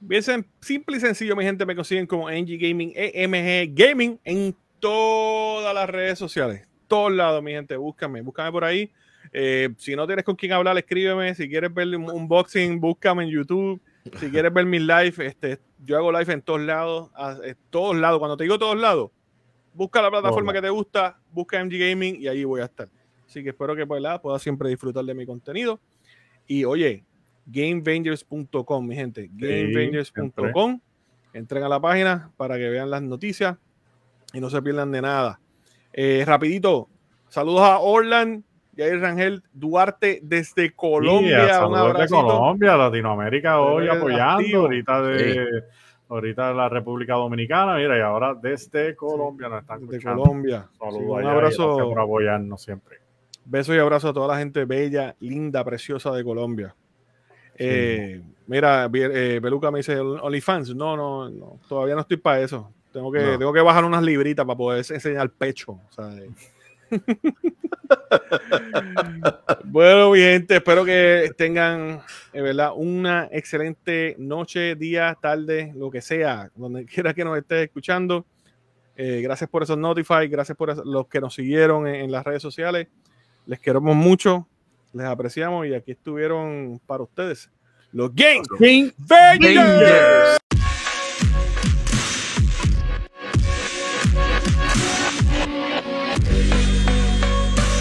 Bien 0.00 0.22
simple 0.60 0.96
y 0.96 1.00
sencillo, 1.00 1.36
mi 1.36 1.44
gente, 1.44 1.66
me 1.66 1.76
consiguen 1.76 2.06
como 2.06 2.30
NG 2.30 2.58
Gaming, 2.58 2.92
EMG 2.94 3.74
Gaming 3.74 4.18
en 4.24 4.56
todas 4.84 5.74
las 5.74 5.88
redes 5.88 6.18
sociales. 6.18 6.68
Todos 6.86 7.10
lados, 7.10 7.42
mi 7.42 7.52
gente, 7.52 7.74
búscame, 7.74 8.20
búscame 8.20 8.52
por 8.52 8.64
ahí. 8.64 8.92
Eh, 9.32 9.70
si 9.78 9.96
no 9.96 10.06
tienes 10.06 10.26
con 10.26 10.36
quién 10.36 10.52
hablar, 10.52 10.76
escríbeme. 10.76 11.34
Si 11.34 11.48
quieres 11.48 11.72
ver 11.72 11.96
un 11.96 12.10
unboxing, 12.10 12.78
búscame 12.78 13.24
en 13.24 13.30
YouTube. 13.30 13.80
Si 14.20 14.30
quieres 14.30 14.52
ver 14.52 14.66
mis 14.66 14.82
live, 14.82 15.14
este, 15.26 15.58
yo 15.82 15.96
hago 15.96 16.12
live 16.12 16.30
en 16.34 16.42
todos 16.42 16.60
lados, 16.60 17.10
en 17.42 17.56
todos 17.70 17.96
lados. 17.96 18.18
Cuando 18.18 18.36
te 18.36 18.44
digo 18.44 18.58
todos 18.58 18.78
lados, 18.78 19.10
busca 19.72 20.02
la 20.02 20.10
plataforma 20.10 20.52
que 20.52 20.60
te 20.60 20.68
gusta, 20.68 21.18
busca 21.32 21.64
MG 21.64 21.78
Gaming 21.78 22.20
y 22.20 22.28
ahí 22.28 22.44
voy 22.44 22.60
a 22.60 22.64
estar. 22.64 22.90
Así 23.26 23.42
que 23.42 23.48
espero 23.48 23.74
que 23.74 23.86
pues, 23.86 24.02
puedas 24.20 24.42
siempre 24.42 24.68
disfrutar 24.68 25.02
de 25.06 25.14
mi 25.14 25.24
contenido. 25.24 25.80
Y 26.46 26.66
oye, 26.66 27.04
GameVengers.com, 27.46 28.86
mi 28.86 28.96
gente, 28.96 29.30
GameVengers.com. 29.32 30.78
Entren 31.32 31.62
a 31.62 31.70
la 31.70 31.80
página 31.80 32.30
para 32.36 32.58
que 32.58 32.68
vean 32.68 32.90
las 32.90 33.00
noticias 33.00 33.56
y 34.34 34.40
no 34.40 34.50
se 34.50 34.60
pierdan 34.60 34.92
de 34.92 35.00
nada. 35.00 35.40
Eh, 35.92 36.24
rapidito, 36.26 36.88
saludos 37.28 37.62
a 37.62 37.78
Orland, 37.78 38.42
Jair 38.76 39.00
Rangel 39.00 39.42
Duarte 39.52 40.20
desde 40.22 40.74
Colombia. 40.74 41.66
un 41.66 41.76
abrazo. 41.76 42.00
Desde 42.00 42.16
Colombia, 42.16 42.76
Latinoamérica 42.76 43.60
hoy 43.60 43.88
apoyando. 43.88 44.58
Ahorita 44.58 45.02
de, 45.02 45.62
ahorita 46.08 46.52
la 46.52 46.68
República 46.68 47.14
Dominicana, 47.14 47.76
mira, 47.76 47.96
y 47.96 48.00
ahora 48.00 48.34
desde 48.34 48.96
Colombia 48.96 49.48
nos 49.48 49.62
están 49.62 49.86
desde 49.86 50.04
Colombia. 50.04 50.68
Saludos 50.78 51.22
un 51.22 51.26
abrazo. 51.26 51.78
por 51.78 52.00
apoyarnos 52.00 52.60
siempre. 52.60 52.98
Besos 53.44 53.76
y 53.76 53.78
abrazos 53.78 54.10
a 54.10 54.14
toda 54.14 54.28
la 54.28 54.38
gente 54.38 54.64
bella, 54.64 55.14
linda, 55.20 55.62
preciosa 55.64 56.10
de 56.12 56.24
Colombia. 56.24 56.74
Eh, 57.56 58.20
mira, 58.46 58.90
eh, 58.92 59.38
Beluca 59.40 59.70
me 59.70 59.78
dice 59.78 59.98
OnlyFans. 60.00 60.74
No, 60.74 60.96
no, 60.96 61.28
no, 61.28 61.60
todavía 61.68 61.94
no 61.94 62.00
estoy 62.00 62.16
para 62.16 62.40
eso. 62.40 62.72
Tengo 62.94 63.10
que, 63.10 63.18
tengo 63.18 63.52
que 63.52 63.60
bajar 63.60 63.84
unas 63.84 64.04
libritas 64.04 64.46
para 64.46 64.56
poder 64.56 64.86
enseñar 64.88 65.28
pecho. 65.30 65.80
bueno, 69.64 70.12
mi 70.12 70.20
gente, 70.20 70.54
espero 70.54 70.84
que 70.84 71.32
tengan 71.36 72.00
eh, 72.32 72.40
¿verdad? 72.40 72.70
una 72.76 73.28
excelente 73.32 74.14
noche, 74.16 74.76
día, 74.76 75.18
tarde, 75.20 75.72
lo 75.74 75.90
que 75.90 76.00
sea, 76.00 76.52
donde 76.54 76.86
quiera 76.86 77.12
que 77.12 77.24
nos 77.24 77.36
estés 77.36 77.64
escuchando. 77.64 78.24
gracias 78.96 79.50
por 79.50 79.64
esos 79.64 79.76
notify, 79.76 80.28
gracias 80.28 80.56
por 80.56 80.86
los 80.86 81.08
que 81.08 81.20
nos 81.20 81.34
siguieron 81.34 81.88
en 81.88 82.12
las 82.12 82.24
redes 82.24 82.42
sociales. 82.42 82.86
Les 83.44 83.58
queremos 83.58 83.96
mucho, 83.96 84.46
les 84.92 85.06
apreciamos 85.06 85.66
y 85.66 85.74
aquí 85.74 85.90
estuvieron 85.90 86.80
para 86.86 87.02
ustedes 87.02 87.50
los 87.90 88.14
Game, 88.14 88.42
Game 88.60 88.92